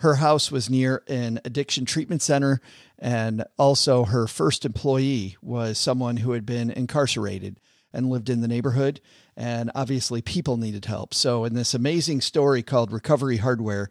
her 0.00 0.14
house 0.14 0.50
was 0.50 0.70
near 0.70 1.02
an 1.08 1.40
addiction 1.44 1.84
treatment 1.84 2.22
center 2.22 2.60
and 2.98 3.44
also 3.58 4.04
her 4.04 4.26
first 4.26 4.64
employee 4.64 5.36
was 5.42 5.78
someone 5.78 6.18
who 6.18 6.32
had 6.32 6.46
been 6.46 6.70
incarcerated 6.70 7.60
and 7.92 8.08
lived 8.08 8.30
in 8.30 8.40
the 8.40 8.48
neighborhood 8.48 9.00
and 9.36 9.70
obviously 9.74 10.22
people 10.22 10.56
needed 10.56 10.86
help 10.86 11.12
so 11.12 11.44
in 11.44 11.52
this 11.52 11.74
amazing 11.74 12.22
story 12.22 12.62
called 12.62 12.92
recovery 12.92 13.36
hardware 13.38 13.90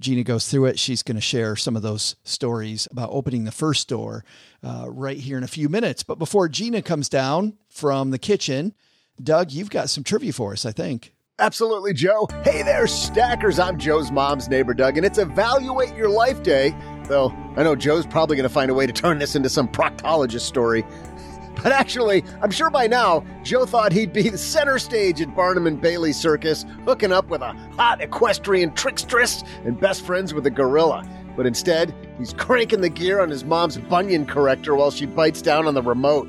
gina 0.00 0.22
goes 0.22 0.48
through 0.48 0.66
it 0.66 0.78
she's 0.78 1.02
going 1.02 1.16
to 1.16 1.20
share 1.20 1.56
some 1.56 1.76
of 1.76 1.82
those 1.82 2.16
stories 2.24 2.88
about 2.90 3.10
opening 3.12 3.44
the 3.44 3.52
first 3.52 3.82
store 3.82 4.24
uh, 4.62 4.86
right 4.88 5.18
here 5.18 5.38
in 5.38 5.44
a 5.44 5.48
few 5.48 5.68
minutes 5.68 6.02
but 6.02 6.18
before 6.18 6.48
gina 6.48 6.82
comes 6.82 7.08
down 7.08 7.54
from 7.68 8.10
the 8.10 8.18
kitchen 8.18 8.74
doug 9.22 9.50
you've 9.50 9.70
got 9.70 9.90
some 9.90 10.04
trivia 10.04 10.32
for 10.32 10.52
us 10.52 10.64
i 10.64 10.72
think 10.72 11.12
Absolutely, 11.40 11.94
Joe. 11.94 12.26
Hey 12.42 12.64
there, 12.64 12.88
stackers. 12.88 13.60
I'm 13.60 13.78
Joe's 13.78 14.10
mom's 14.10 14.48
neighbor, 14.48 14.74
Doug, 14.74 14.96
and 14.96 15.06
it's 15.06 15.18
Evaluate 15.18 15.94
Your 15.94 16.08
Life 16.08 16.42
Day. 16.42 16.74
Though 17.04 17.32
I 17.56 17.62
know 17.62 17.76
Joe's 17.76 18.06
probably 18.06 18.36
going 18.36 18.48
to 18.48 18.52
find 18.52 18.72
a 18.72 18.74
way 18.74 18.88
to 18.88 18.92
turn 18.92 19.20
this 19.20 19.36
into 19.36 19.48
some 19.48 19.68
proctologist 19.68 20.40
story. 20.40 20.84
But 21.62 21.72
actually, 21.72 22.24
I'm 22.40 22.52
sure 22.52 22.70
by 22.70 22.86
now, 22.86 23.24
Joe 23.42 23.66
thought 23.66 23.92
he'd 23.92 24.12
be 24.12 24.28
the 24.28 24.38
center 24.38 24.78
stage 24.78 25.20
at 25.20 25.34
Barnum 25.34 25.66
and 25.66 25.80
Bailey 25.80 26.12
Circus, 26.12 26.64
hooking 26.84 27.12
up 27.12 27.28
with 27.28 27.42
a 27.42 27.52
hot 27.76 28.00
equestrian 28.00 28.70
trickstress 28.70 29.46
and 29.64 29.78
best 29.78 30.02
friends 30.02 30.32
with 30.32 30.46
a 30.46 30.50
gorilla. 30.50 31.04
But 31.36 31.46
instead, 31.46 31.94
he's 32.16 32.32
cranking 32.32 32.80
the 32.80 32.88
gear 32.88 33.20
on 33.20 33.28
his 33.28 33.44
mom's 33.44 33.76
bunion 33.76 34.24
corrector 34.24 34.76
while 34.76 34.90
she 34.90 35.06
bites 35.06 35.42
down 35.42 35.66
on 35.66 35.74
the 35.74 35.82
remote. 35.82 36.28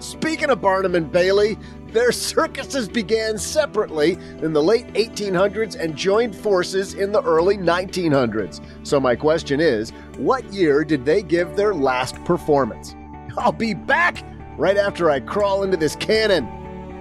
Speaking 0.00 0.50
of 0.50 0.60
Barnum 0.60 0.94
and 0.94 1.10
Bailey, 1.10 1.58
their 1.88 2.12
circuses 2.12 2.88
began 2.88 3.38
separately 3.38 4.12
in 4.42 4.52
the 4.52 4.62
late 4.62 4.86
1800s 4.92 5.80
and 5.80 5.96
joined 5.96 6.36
forces 6.36 6.94
in 6.94 7.12
the 7.12 7.22
early 7.22 7.56
1900s. 7.56 8.60
So 8.86 9.00
my 9.00 9.16
question 9.16 9.60
is, 9.60 9.90
what 10.18 10.44
year 10.52 10.84
did 10.84 11.06
they 11.06 11.22
give 11.22 11.56
their 11.56 11.74
last 11.74 12.22
performance? 12.24 12.94
I'll 13.38 13.52
be 13.52 13.74
back 13.74 14.22
right 14.58 14.76
after 14.76 15.08
I 15.08 15.20
crawl 15.20 15.62
into 15.62 15.76
this 15.76 15.96
cannon. 15.96 16.46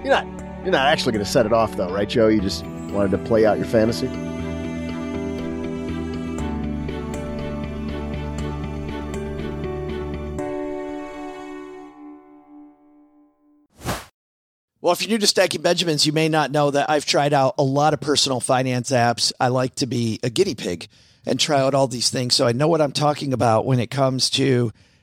You're 0.06 0.13
not 0.13 0.26
you're 0.63 0.72
not 0.72 0.88
actually 0.88 1.13
going 1.13 1.26
to 1.26 1.30
set 1.30 1.46
it 1.46 1.54
off 1.54 1.76
though, 1.76 1.89
right, 1.89 2.08
Joe? 2.08 2.28
You 2.28 2.39
just 2.39 2.63
wanted 2.65 3.12
to 3.12 3.17
play 3.17 3.46
out 3.46 3.58
your 3.58 3.67
fantasy. 3.67 4.08
Well, 14.80 14.93
if 14.93 15.02
you're 15.02 15.10
new 15.10 15.17
to 15.17 15.28
Stacking 15.28 15.62
Benjamins, 15.62 16.06
you 16.06 16.13
may 16.13 16.30
not 16.30 16.52
know 16.52 16.72
that 16.72 16.89
I've 16.89 17.06
tried 17.06 17.34
out 17.34 17.56
a 17.58 17.63
lot 17.63 17.93
of 17.93 18.00
personal 18.00 18.39
finance 18.39 18.91
apps. 18.91 19.34
I 19.38 19.50
like 19.50 19.76
to 19.76 19.86
be 19.86 20.17
a 20.24 20.30
guinea 20.30 20.56
pig 20.56 20.88
and 21.26 21.38
try 21.38 21.60
out 21.60 21.74
all 21.74 21.89
these 21.89 22.10
things. 22.10 22.36
So 22.36 22.48
I 22.48 22.54
know 22.54 22.70
what 22.70 22.80
I'm 22.80 22.93
talking 22.93 23.34
about 23.34 23.65
when 23.65 23.80
it 23.80 23.89
comes 23.89 24.30
to 24.32 24.72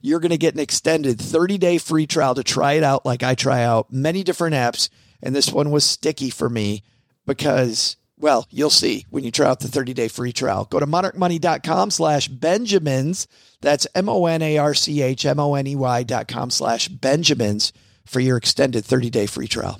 you're 0.00 0.20
going 0.20 0.30
to 0.30 0.38
get 0.38 0.54
an 0.54 0.60
extended 0.60 1.20
30 1.20 1.58
day 1.58 1.78
free 1.78 2.06
trial 2.06 2.34
to 2.34 2.44
try 2.44 2.74
it 2.74 2.82
out 2.82 3.06
like 3.06 3.22
I 3.22 3.34
try 3.34 3.62
out 3.62 3.92
many 3.92 4.22
different 4.22 4.54
apps. 4.54 4.88
And 5.22 5.34
this 5.34 5.52
one 5.52 5.70
was 5.70 5.84
sticky 5.84 6.30
for 6.30 6.48
me 6.48 6.82
because 7.26 7.96
well, 8.18 8.46
you'll 8.50 8.70
see 8.70 9.04
when 9.10 9.24
you 9.24 9.30
try 9.30 9.46
out 9.46 9.60
the 9.60 9.68
30-day 9.68 10.08
free 10.08 10.32
trial. 10.32 10.64
Go 10.64 10.80
to 10.80 10.86
monarchmoney.com 10.86 11.90
slash 11.90 12.28
Benjamins. 12.28 13.28
That's 13.60 13.86
M-O-N-A-R-C-H-M-O-N-E-Y 13.94 16.02
dot 16.04 16.28
com 16.28 16.48
slash 16.50 16.88
Benjamins 16.88 17.74
for 18.06 18.20
your 18.20 18.38
extended 18.38 18.84
30-day 18.84 19.26
free 19.26 19.48
trial. 19.48 19.78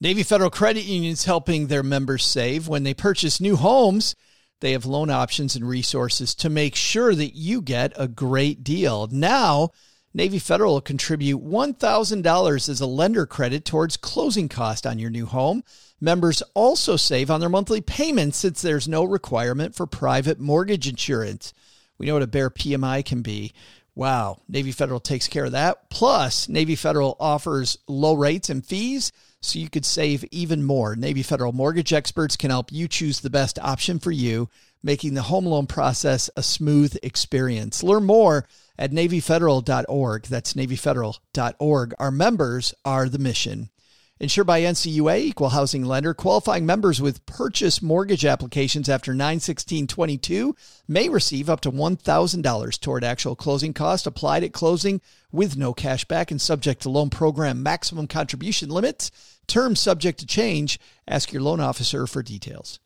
Navy 0.00 0.22
Federal 0.22 0.50
Credit 0.50 0.84
Union 0.84 1.12
is 1.12 1.24
helping 1.24 1.68
their 1.68 1.84
members 1.84 2.26
save. 2.26 2.68
When 2.68 2.82
they 2.82 2.92
purchase 2.92 3.40
new 3.40 3.56
homes, 3.56 4.14
they 4.62 4.72
have 4.72 4.86
loan 4.86 5.10
options 5.10 5.56
and 5.56 5.68
resources 5.68 6.34
to 6.36 6.48
make 6.48 6.74
sure 6.74 7.14
that 7.14 7.34
you 7.34 7.60
get 7.60 7.92
a 7.96 8.08
great 8.08 8.64
deal. 8.64 9.08
Now, 9.10 9.70
Navy 10.14 10.38
Federal 10.38 10.74
will 10.74 10.80
contribute 10.80 11.44
$1,000 11.44 12.68
as 12.68 12.80
a 12.80 12.86
lender 12.86 13.26
credit 13.26 13.64
towards 13.64 13.96
closing 13.96 14.48
cost 14.48 14.86
on 14.86 14.98
your 14.98 15.10
new 15.10 15.26
home. 15.26 15.64
Members 16.00 16.42
also 16.54 16.96
save 16.96 17.30
on 17.30 17.40
their 17.40 17.48
monthly 17.48 17.80
payments 17.80 18.38
since 18.38 18.62
there's 18.62 18.86
no 18.86 19.04
requirement 19.04 19.74
for 19.74 19.86
private 19.86 20.38
mortgage 20.38 20.88
insurance. 20.88 21.52
We 21.98 22.06
know 22.06 22.14
what 22.14 22.22
a 22.22 22.28
bear 22.28 22.48
PMI 22.48 23.04
can 23.04 23.22
be. 23.22 23.52
Wow, 23.94 24.42
Navy 24.48 24.72
Federal 24.72 25.00
takes 25.00 25.28
care 25.28 25.46
of 25.46 25.52
that. 25.52 25.90
Plus, 25.90 26.48
Navy 26.48 26.76
Federal 26.76 27.16
offers 27.18 27.78
low 27.88 28.14
rates 28.14 28.48
and 28.48 28.64
fees 28.64 29.12
so 29.42 29.58
you 29.58 29.68
could 29.68 29.84
save 29.84 30.24
even 30.30 30.62
more. 30.62 30.94
Navy 30.96 31.22
Federal 31.22 31.52
mortgage 31.52 31.92
experts 31.92 32.36
can 32.36 32.50
help 32.50 32.70
you 32.72 32.88
choose 32.88 33.20
the 33.20 33.30
best 33.30 33.58
option 33.58 33.98
for 33.98 34.12
you, 34.12 34.48
making 34.82 35.14
the 35.14 35.22
home 35.22 35.46
loan 35.46 35.66
process 35.66 36.30
a 36.36 36.42
smooth 36.42 36.96
experience. 37.02 37.82
Learn 37.82 38.04
more 38.04 38.46
at 38.78 38.92
NavyFederal.org. 38.92 40.22
That's 40.24 40.54
NavyFederal.org. 40.54 41.94
Our 41.98 42.10
members 42.10 42.74
are 42.84 43.08
the 43.08 43.18
mission. 43.18 43.70
Insured 44.22 44.46
by 44.46 44.60
NCUA, 44.60 45.18
equal 45.18 45.48
housing 45.48 45.84
lender, 45.84 46.14
qualifying 46.14 46.64
members 46.64 47.02
with 47.02 47.26
purchase 47.26 47.82
mortgage 47.82 48.24
applications 48.24 48.88
after 48.88 49.10
91622 49.12 50.54
may 50.86 51.08
receive 51.08 51.50
up 51.50 51.60
to 51.62 51.72
$1,000 51.72 52.80
toward 52.80 53.02
actual 53.02 53.34
closing 53.34 53.74
cost 53.74 54.06
applied 54.06 54.44
at 54.44 54.52
closing 54.52 55.00
with 55.32 55.56
no 55.56 55.74
cash 55.74 56.04
back 56.04 56.30
and 56.30 56.40
subject 56.40 56.82
to 56.82 56.88
loan 56.88 57.10
program 57.10 57.64
maximum 57.64 58.06
contribution 58.06 58.68
limits. 58.68 59.10
Terms 59.48 59.80
subject 59.80 60.20
to 60.20 60.26
change. 60.26 60.78
Ask 61.08 61.32
your 61.32 61.42
loan 61.42 61.58
officer 61.58 62.06
for 62.06 62.22
details. 62.22 62.78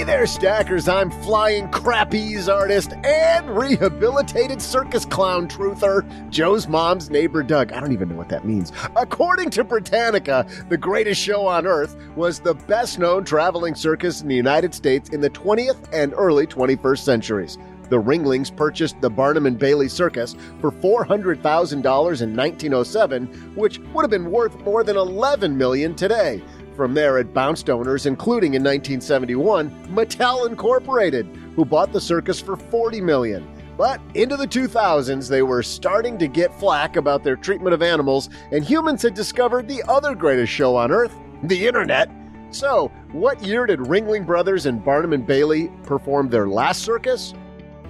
Hey 0.00 0.06
there, 0.06 0.26
stackers. 0.26 0.88
I'm 0.88 1.10
flying 1.10 1.68
crappies 1.68 2.50
artist 2.50 2.94
and 3.04 3.54
rehabilitated 3.54 4.62
circus 4.62 5.04
clown 5.04 5.46
truther, 5.46 6.06
Joe's 6.30 6.66
mom's 6.66 7.10
neighbor 7.10 7.42
Doug. 7.42 7.70
I 7.72 7.80
don't 7.80 7.92
even 7.92 8.08
know 8.08 8.16
what 8.16 8.30
that 8.30 8.46
means. 8.46 8.72
According 8.96 9.50
to 9.50 9.62
Britannica, 9.62 10.46
the 10.70 10.78
greatest 10.78 11.20
show 11.20 11.46
on 11.46 11.66
earth 11.66 11.98
was 12.16 12.40
the 12.40 12.54
best 12.54 12.98
known 12.98 13.26
traveling 13.26 13.74
circus 13.74 14.22
in 14.22 14.28
the 14.28 14.34
United 14.34 14.74
States 14.74 15.10
in 15.10 15.20
the 15.20 15.28
20th 15.28 15.86
and 15.92 16.14
early 16.16 16.46
21st 16.46 17.00
centuries. 17.00 17.58
The 17.90 17.98
Ringlings 17.98 18.50
purchased 18.50 19.00
the 19.00 19.10
Barnum 19.10 19.46
and 19.46 19.58
Bailey 19.58 19.88
Circus 19.88 20.36
for 20.60 20.70
$400,000 20.70 21.74
in 21.74 21.82
1907, 21.82 23.26
which 23.56 23.80
would 23.92 24.02
have 24.02 24.10
been 24.10 24.30
worth 24.30 24.58
more 24.60 24.84
than 24.84 24.94
$11 24.94 25.56
million 25.56 25.94
today. 25.96 26.40
From 26.80 26.94
there, 26.94 27.18
it 27.18 27.34
bounced 27.34 27.68
owners, 27.68 28.06
including 28.06 28.54
in 28.54 28.62
1971 28.62 29.70
Mattel 29.88 30.48
Incorporated, 30.48 31.26
who 31.54 31.66
bought 31.66 31.92
the 31.92 32.00
circus 32.00 32.40
for 32.40 32.56
40 32.56 33.02
million. 33.02 33.46
But 33.76 34.00
into 34.14 34.34
the 34.34 34.46
2000s, 34.46 35.28
they 35.28 35.42
were 35.42 35.62
starting 35.62 36.16
to 36.16 36.26
get 36.26 36.58
flack 36.58 36.96
about 36.96 37.22
their 37.22 37.36
treatment 37.36 37.74
of 37.74 37.82
animals, 37.82 38.30
and 38.50 38.64
humans 38.64 39.02
had 39.02 39.12
discovered 39.12 39.68
the 39.68 39.82
other 39.88 40.14
greatest 40.14 40.50
show 40.50 40.74
on 40.74 40.90
earth, 40.90 41.12
the 41.42 41.66
internet. 41.66 42.10
So, 42.50 42.90
what 43.12 43.44
year 43.44 43.66
did 43.66 43.80
Ringling 43.80 44.24
Brothers 44.24 44.64
and 44.64 44.82
Barnum 44.82 45.12
and 45.12 45.26
Bailey 45.26 45.70
perform 45.82 46.30
their 46.30 46.48
last 46.48 46.80
circus? 46.80 47.34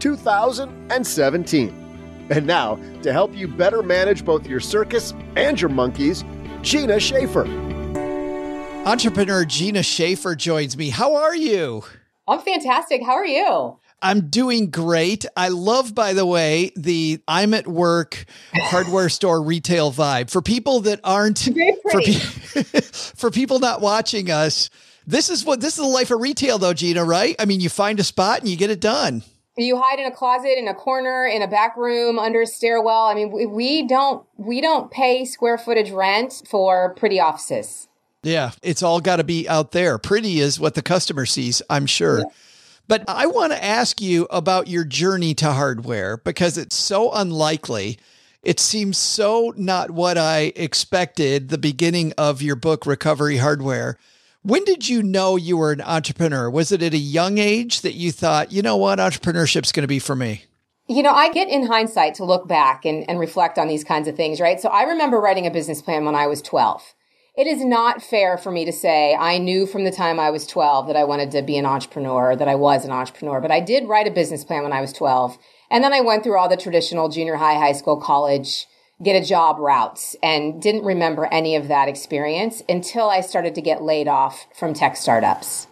2017. 0.00 2.26
And 2.30 2.44
now, 2.44 2.74
to 3.02 3.12
help 3.12 3.36
you 3.36 3.46
better 3.46 3.84
manage 3.84 4.24
both 4.24 4.48
your 4.48 4.58
circus 4.58 5.14
and 5.36 5.60
your 5.60 5.70
monkeys, 5.70 6.24
Gina 6.62 6.98
Schaefer. 6.98 7.46
Entrepreneur 8.86 9.44
Gina 9.44 9.82
Schaefer 9.82 10.34
joins 10.34 10.74
me. 10.74 10.88
How 10.88 11.14
are 11.14 11.36
you? 11.36 11.84
I'm 12.26 12.40
fantastic. 12.40 13.02
How 13.04 13.12
are 13.12 13.26
you? 13.26 13.78
I'm 14.00 14.30
doing 14.30 14.70
great. 14.70 15.26
I 15.36 15.48
love, 15.48 15.94
by 15.94 16.14
the 16.14 16.24
way, 16.24 16.72
the 16.76 17.20
I'm 17.28 17.52
at 17.52 17.68
work 17.68 18.24
hardware 18.54 19.08
store 19.10 19.42
retail 19.42 19.92
vibe. 19.92 20.30
For 20.30 20.40
people 20.40 20.80
that 20.80 20.98
aren't, 21.04 21.40
for, 21.40 22.00
pe- 22.00 22.12
for 22.80 23.30
people 23.30 23.58
not 23.58 23.82
watching 23.82 24.30
us, 24.30 24.70
this 25.06 25.28
is 25.28 25.44
what 25.44 25.60
this 25.60 25.74
is 25.74 25.84
the 25.84 25.90
life 25.90 26.10
of 26.10 26.18
retail, 26.20 26.56
though, 26.56 26.72
Gina. 26.72 27.04
Right? 27.04 27.36
I 27.38 27.44
mean, 27.44 27.60
you 27.60 27.68
find 27.68 28.00
a 28.00 28.04
spot 28.04 28.40
and 28.40 28.48
you 28.48 28.56
get 28.56 28.70
it 28.70 28.80
done. 28.80 29.22
You 29.58 29.78
hide 29.78 29.98
in 29.98 30.06
a 30.06 30.14
closet, 30.14 30.56
in 30.56 30.68
a 30.68 30.74
corner, 30.74 31.26
in 31.26 31.42
a 31.42 31.48
back 31.48 31.76
room, 31.76 32.18
under 32.18 32.40
a 32.40 32.46
stairwell. 32.46 33.04
I 33.04 33.14
mean, 33.14 33.30
we, 33.30 33.44
we 33.44 33.86
don't 33.86 34.26
we 34.38 34.62
don't 34.62 34.90
pay 34.90 35.26
square 35.26 35.58
footage 35.58 35.90
rent 35.90 36.44
for 36.48 36.94
pretty 36.94 37.20
offices. 37.20 37.86
Yeah, 38.22 38.52
it's 38.62 38.82
all 38.82 39.00
got 39.00 39.16
to 39.16 39.24
be 39.24 39.48
out 39.48 39.72
there. 39.72 39.98
Pretty 39.98 40.40
is 40.40 40.60
what 40.60 40.74
the 40.74 40.82
customer 40.82 41.26
sees, 41.26 41.62
I'm 41.70 41.86
sure. 41.86 42.18
Yeah. 42.18 42.24
But 42.86 43.04
I 43.08 43.26
want 43.26 43.52
to 43.52 43.64
ask 43.64 44.00
you 44.00 44.26
about 44.30 44.66
your 44.66 44.84
journey 44.84 45.32
to 45.34 45.52
hardware 45.52 46.16
because 46.16 46.58
it's 46.58 46.74
so 46.74 47.12
unlikely. 47.12 47.98
It 48.42 48.58
seems 48.58 48.98
so 48.98 49.54
not 49.56 49.92
what 49.92 50.18
I 50.18 50.52
expected 50.56 51.48
the 51.48 51.58
beginning 51.58 52.12
of 52.18 52.42
your 52.42 52.56
book, 52.56 52.86
Recovery 52.86 53.36
Hardware. 53.36 53.96
When 54.42 54.64
did 54.64 54.88
you 54.88 55.02
know 55.02 55.36
you 55.36 55.56
were 55.56 55.70
an 55.72 55.82
entrepreneur? 55.82 56.50
Was 56.50 56.72
it 56.72 56.82
at 56.82 56.92
a 56.92 56.98
young 56.98 57.38
age 57.38 57.82
that 57.82 57.94
you 57.94 58.10
thought, 58.10 58.50
you 58.50 58.60
know 58.60 58.76
what, 58.76 58.98
entrepreneurship's 58.98 59.72
going 59.72 59.84
to 59.84 59.88
be 59.88 59.98
for 59.98 60.16
me? 60.16 60.46
You 60.88 61.04
know, 61.04 61.12
I 61.12 61.30
get 61.30 61.48
in 61.48 61.66
hindsight 61.66 62.14
to 62.16 62.24
look 62.24 62.48
back 62.48 62.84
and, 62.84 63.08
and 63.08 63.20
reflect 63.20 63.56
on 63.58 63.68
these 63.68 63.84
kinds 63.84 64.08
of 64.08 64.16
things, 64.16 64.40
right? 64.40 64.60
So 64.60 64.68
I 64.68 64.82
remember 64.82 65.20
writing 65.20 65.46
a 65.46 65.50
business 65.50 65.80
plan 65.80 66.04
when 66.04 66.16
I 66.16 66.26
was 66.26 66.42
12 66.42 66.82
it 67.36 67.46
is 67.46 67.64
not 67.64 68.02
fair 68.02 68.36
for 68.36 68.50
me 68.50 68.64
to 68.64 68.72
say 68.72 69.14
I 69.14 69.38
knew 69.38 69.66
from 69.66 69.84
the 69.84 69.92
time 69.92 70.18
I 70.18 70.30
was 70.30 70.46
12 70.46 70.88
that 70.88 70.96
I 70.96 71.04
wanted 71.04 71.30
to 71.32 71.42
be 71.42 71.56
an 71.56 71.66
entrepreneur, 71.66 72.34
that 72.36 72.48
I 72.48 72.54
was 72.54 72.84
an 72.84 72.90
entrepreneur, 72.90 73.40
but 73.40 73.50
I 73.50 73.60
did 73.60 73.88
write 73.88 74.06
a 74.06 74.10
business 74.10 74.44
plan 74.44 74.62
when 74.62 74.72
I 74.72 74.80
was 74.80 74.92
12. 74.92 75.38
And 75.70 75.84
then 75.84 75.92
I 75.92 76.00
went 76.00 76.24
through 76.24 76.38
all 76.38 76.48
the 76.48 76.56
traditional 76.56 77.08
junior 77.08 77.36
high, 77.36 77.54
high 77.54 77.72
school, 77.72 77.96
college, 77.96 78.66
get 79.02 79.20
a 79.20 79.24
job 79.24 79.58
routes 79.58 80.16
and 80.22 80.60
didn't 80.60 80.84
remember 80.84 81.26
any 81.26 81.56
of 81.56 81.68
that 81.68 81.88
experience 81.88 82.62
until 82.68 83.08
I 83.08 83.20
started 83.20 83.54
to 83.54 83.62
get 83.62 83.82
laid 83.82 84.08
off 84.08 84.46
from 84.54 84.74
tech 84.74 84.96
startups. 84.96 85.66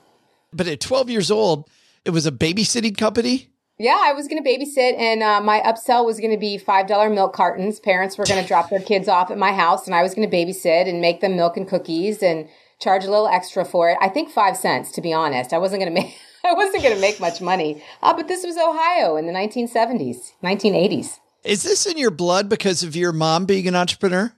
But 0.53 0.69
at 0.69 0.81
12 0.81 1.11
years 1.11 1.31
old, 1.31 1.69
it 2.05 2.11
was 2.11 2.25
a 2.25 2.33
babysitting 2.33 2.97
company? 2.97 3.51
Yeah, 3.81 4.01
I 4.03 4.13
was 4.13 4.27
going 4.27 4.43
to 4.43 4.49
babysit, 4.49 4.99
and 4.99 5.23
uh, 5.23 5.41
my 5.41 5.61
upsell 5.61 6.05
was 6.05 6.19
going 6.19 6.33
to 6.33 6.37
be 6.37 6.59
$5 6.59 7.15
milk 7.15 7.33
cartons. 7.33 7.79
Parents 7.79 8.19
were 8.19 8.25
going 8.25 8.43
to 8.43 8.49
drop 8.49 8.71
their 8.71 8.81
kids 8.81 9.07
off 9.07 9.31
at 9.31 9.39
my 9.39 9.53
house, 9.53 9.87
and 9.87 9.95
I 9.95 10.03
was 10.03 10.17
going 10.17 10.29
to 10.29 10.37
babysit 10.37 10.89
and 10.89 11.01
make 11.01 11.21
them 11.21 11.37
milk 11.37 11.57
and 11.57 11.69
cookies 11.69 12.21
and 12.21 12.49
charge 12.81 13.05
a 13.05 13.11
little 13.11 13.29
extra 13.29 13.65
for 13.65 13.89
it. 13.89 13.99
I 14.01 14.09
think 14.09 14.31
five 14.31 14.57
cents, 14.57 14.91
to 14.93 15.01
be 15.01 15.13
honest. 15.13 15.53
I 15.53 15.59
wasn't 15.59 15.83
going 15.83 15.95
to 15.95 16.01
make. 16.01 16.17
I 16.45 16.55
wasn't 16.55 16.83
going 16.83 16.95
to 16.95 17.01
make 17.01 17.21
much 17.21 17.41
money. 17.41 17.83
Uh, 18.03 18.15
but 18.15 18.27
this 18.27 18.45
was 18.45 18.57
Ohio 18.57 19.17
in 19.17 19.27
the 19.27 19.33
1970s, 19.33 20.33
1980s. 20.43 21.19
Is 21.45 21.63
this 21.63 21.87
in 21.87 21.99
your 21.99 22.11
blood 22.11 22.49
because 22.49 22.83
of 22.83 22.97
your 22.97 23.13
mom 23.13 23.45
being 23.45 23.69
an 23.69 23.77
entrepreneur? 23.77 24.33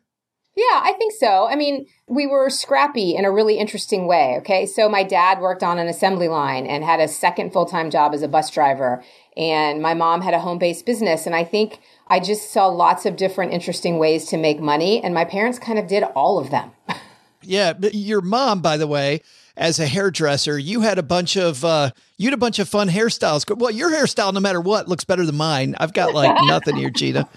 Yeah, 0.57 0.83
I 0.83 0.95
think 0.99 1.13
so. 1.19 1.47
I 1.47 1.55
mean, 1.57 1.87
we 2.09 2.27
were 2.27 2.51
scrappy 2.51 3.15
in 3.15 3.25
a 3.25 3.31
really 3.31 3.57
interesting 3.59 4.07
way. 4.07 4.37
Okay. 4.39 4.67
So 4.67 4.89
my 4.89 5.05
dad 5.05 5.41
worked 5.41 5.63
on 5.63 5.79
an 5.79 5.87
assembly 5.87 6.29
line 6.29 6.67
and 6.67 6.83
had 6.83 7.01
a 7.01 7.09
second 7.09 7.53
full 7.53 7.67
time 7.67 7.91
job 7.91 8.13
as 8.13 8.23
a 8.23 8.29
bus 8.29 8.51
driver. 8.51 9.03
And 9.37 9.81
my 9.81 9.95
mom 9.95 10.23
had 10.23 10.35
a 10.35 10.41
home 10.41 10.59
based 10.59 10.87
business. 10.87 11.27
And 11.27 11.35
I 11.35 11.45
think 11.45 11.81
I 12.09 12.21
just 12.21 12.53
saw 12.53 12.67
lots 12.67 13.07
of 13.07 13.17
different 13.17 13.53
interesting 13.53 13.99
ways 13.99 14.27
to 14.27 14.37
make 14.37 14.61
money. 14.61 15.03
And 15.03 15.15
my 15.15 15.25
parents 15.25 15.59
kind 15.59 15.79
of 15.79 15.87
did 15.87 16.03
all 16.03 16.39
of 16.39 16.51
them. 16.51 16.73
yeah. 17.43 17.73
But 17.73 17.95
your 17.95 18.21
mom, 18.21 18.61
by 18.61 18.77
the 18.77 18.87
way, 18.87 19.23
as 19.57 19.79
a 19.79 19.87
hairdresser, 19.87 20.59
you 20.59 20.81
had 20.81 20.99
a 20.99 21.03
bunch 21.03 21.37
of 21.37 21.65
uh, 21.65 21.91
you 22.17 22.27
had 22.27 22.35
a 22.35 22.39
bunch 22.39 22.59
of 22.59 22.69
fun 22.69 22.89
hairstyles. 22.89 23.45
Well, 23.57 23.71
your 23.71 23.91
hairstyle, 23.91 24.33
no 24.33 24.41
matter 24.41 24.61
what, 24.61 24.89
looks 24.89 25.05
better 25.05 25.25
than 25.25 25.37
mine. 25.37 25.77
I've 25.79 25.93
got 25.93 26.15
like 26.15 26.37
nothing 26.45 26.77
here, 26.77 26.91
Gina. 26.91 27.29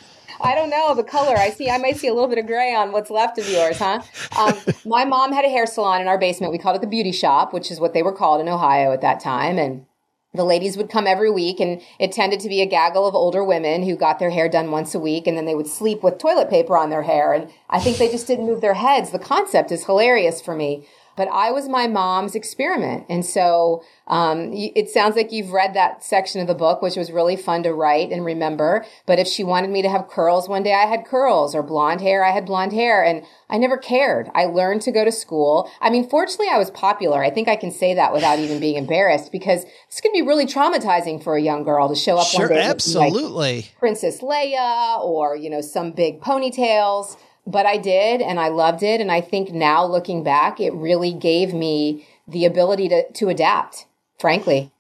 I 0.42 0.56
don't 0.56 0.70
know 0.70 0.94
the 0.94 1.04
color. 1.04 1.38
I 1.38 1.52
see. 1.52 1.70
I 1.70 1.78
might 1.78 1.98
see 1.98 2.08
a 2.08 2.14
little 2.14 2.28
bit 2.28 2.38
of 2.38 2.48
gray 2.48 2.74
on 2.76 2.92
what's 2.92 3.10
left 3.10 3.38
of 3.38 3.50
yours, 3.50 3.78
huh? 3.78 4.02
Um, 4.38 4.58
my 4.86 5.06
mom 5.06 5.32
had 5.32 5.46
a 5.46 5.50
hair 5.50 5.66
salon 5.66 6.02
in 6.02 6.08
our 6.08 6.18
basement. 6.18 6.52
We 6.52 6.60
called 6.60 6.76
it 6.76 6.82
the 6.82 6.88
Beauty 6.88 7.12
Shop, 7.12 7.54
which 7.54 7.72
is 7.72 7.80
what 7.80 7.94
they 7.94 8.04
were 8.04 8.12
called 8.12 8.42
in 8.42 8.50
Ohio 8.50 8.92
at 8.92 9.02
that 9.02 9.20
time, 9.20 9.58
and 9.58 9.86
the 10.34 10.44
ladies 10.44 10.78
would 10.78 10.90
come 10.90 11.06
every 11.06 11.30
week 11.30 11.60
and 11.60 11.82
it 12.00 12.12
tended 12.12 12.40
to 12.40 12.50
be 12.50 12.62
a 12.62 12.66
gaggle 12.66 13.08
of 13.08 13.14
older 13.14 13.44
women 13.44 13.84
who 13.84 13.96
got 13.96 14.18
their 14.18 14.32
hair 14.32 14.50
done 14.50 14.72
once 14.72 14.96
a 14.96 15.00
week 15.00 15.28
and 15.28 15.38
then 15.38 15.46
they 15.46 15.56
would 15.56 15.68
sleep 15.68 16.02
with 16.02 16.18
toilet 16.18 16.50
paper 16.50 16.76
on 16.76 16.90
their 16.90 17.04
hair. 17.04 17.34
And 17.34 17.52
i 17.70 17.80
think 17.80 17.98
they 17.98 18.10
just 18.10 18.28
didn't 18.28 18.48
move 18.48 18.62
their 18.62 18.74
heads. 18.74 19.12
The 19.12 19.20
concept 19.20 19.72
is 19.72 19.86
hilarious 19.86 20.42
for 20.42 20.56
me 20.56 20.88
but 21.16 21.28
I 21.28 21.52
was 21.52 21.70
my 21.70 21.88
mom's 21.88 22.36
experiment. 22.36 23.06
And 23.10 23.26
so 23.26 23.84
um, 24.08 24.52
it 24.54 24.90
sounds 24.90 25.16
like 25.16 25.32
you've 25.32 25.52
read 25.52 25.74
that 25.76 26.04
section 26.04 26.42
of 26.42 26.48
the 26.48 26.56
book, 26.56 26.82
which 26.82 26.96
was 26.96 27.12
really 27.12 27.36
fun 27.36 27.64
to 27.64 27.74
write 27.74 28.12
and 28.12 28.26
remember. 28.26 28.86
But 29.06 29.20
if 29.20 29.28
she 29.28 29.44
wanted 29.44 29.70
me 29.70 29.82
to 29.82 29.90
have 29.90 30.08
curls 30.08 30.50
one 30.50 30.64
day, 30.64 30.74
I 30.74 30.86
had 30.86 31.06
curls, 31.06 31.56
or 31.56 31.64
blonde 31.64 32.02
hair, 32.02 32.24
I 32.24 32.32
had 32.32 32.46
blonde 32.46 32.74
hair. 32.74 33.04
And 33.04 33.24
I 33.50 33.58
never 33.58 33.78
cared. 33.78 34.30
I 34.34 34.46
learned 34.46 34.82
to 34.84 34.92
go 34.92 35.06
to 35.06 35.12
school. 35.12 35.70
I 35.80 35.90
mean, 35.90 36.10
fortunately, 36.10 36.50
I 36.52 36.58
was 36.58 36.72
popular. 36.72 37.24
I 37.24 37.30
think 37.30 37.48
I 37.48 37.56
can 37.56 37.72
say 37.72 37.94
that 37.94 38.12
without 38.12 38.40
even 38.40 38.60
being 38.60 38.76
embarrassed 38.76 39.32
because 39.32 39.64
this 39.64 40.02
could 40.02 40.14
be 40.14 40.22
really 40.22 40.46
traumatizing 40.46 41.24
for 41.24 41.36
a 41.36 41.42
young 41.42 41.64
girl 41.64 41.88
to 41.90 41.96
show 41.96 42.18
up 42.18 42.28
sure, 42.28 42.50
one 42.50 42.58
day. 42.58 42.64
Absolutely. 42.64 43.56
Like 43.56 43.76
Princess 43.78 44.22
Leia 44.22 45.00
or, 45.02 45.36
you 45.36 45.50
know, 45.50 45.62
some 45.62 45.92
big 45.92 46.22
ponytails 46.22 47.18
but 47.46 47.66
I 47.66 47.78
did 47.78 48.22
and 48.22 48.40
I 48.40 48.50
loved 48.50 48.84
it. 48.84 49.02
And 49.02 49.12
I 49.12 49.22
think 49.22 49.52
now 49.52 49.86
looking 49.86 50.24
back, 50.24 50.60
it 50.60 50.74
really 50.74 51.14
gave 51.14 51.54
me 51.54 52.08
the 52.28 52.46
ability 52.46 52.90
to, 52.90 53.12
to 53.12 53.30
adapt, 53.30 53.86
frankly. 54.20 54.72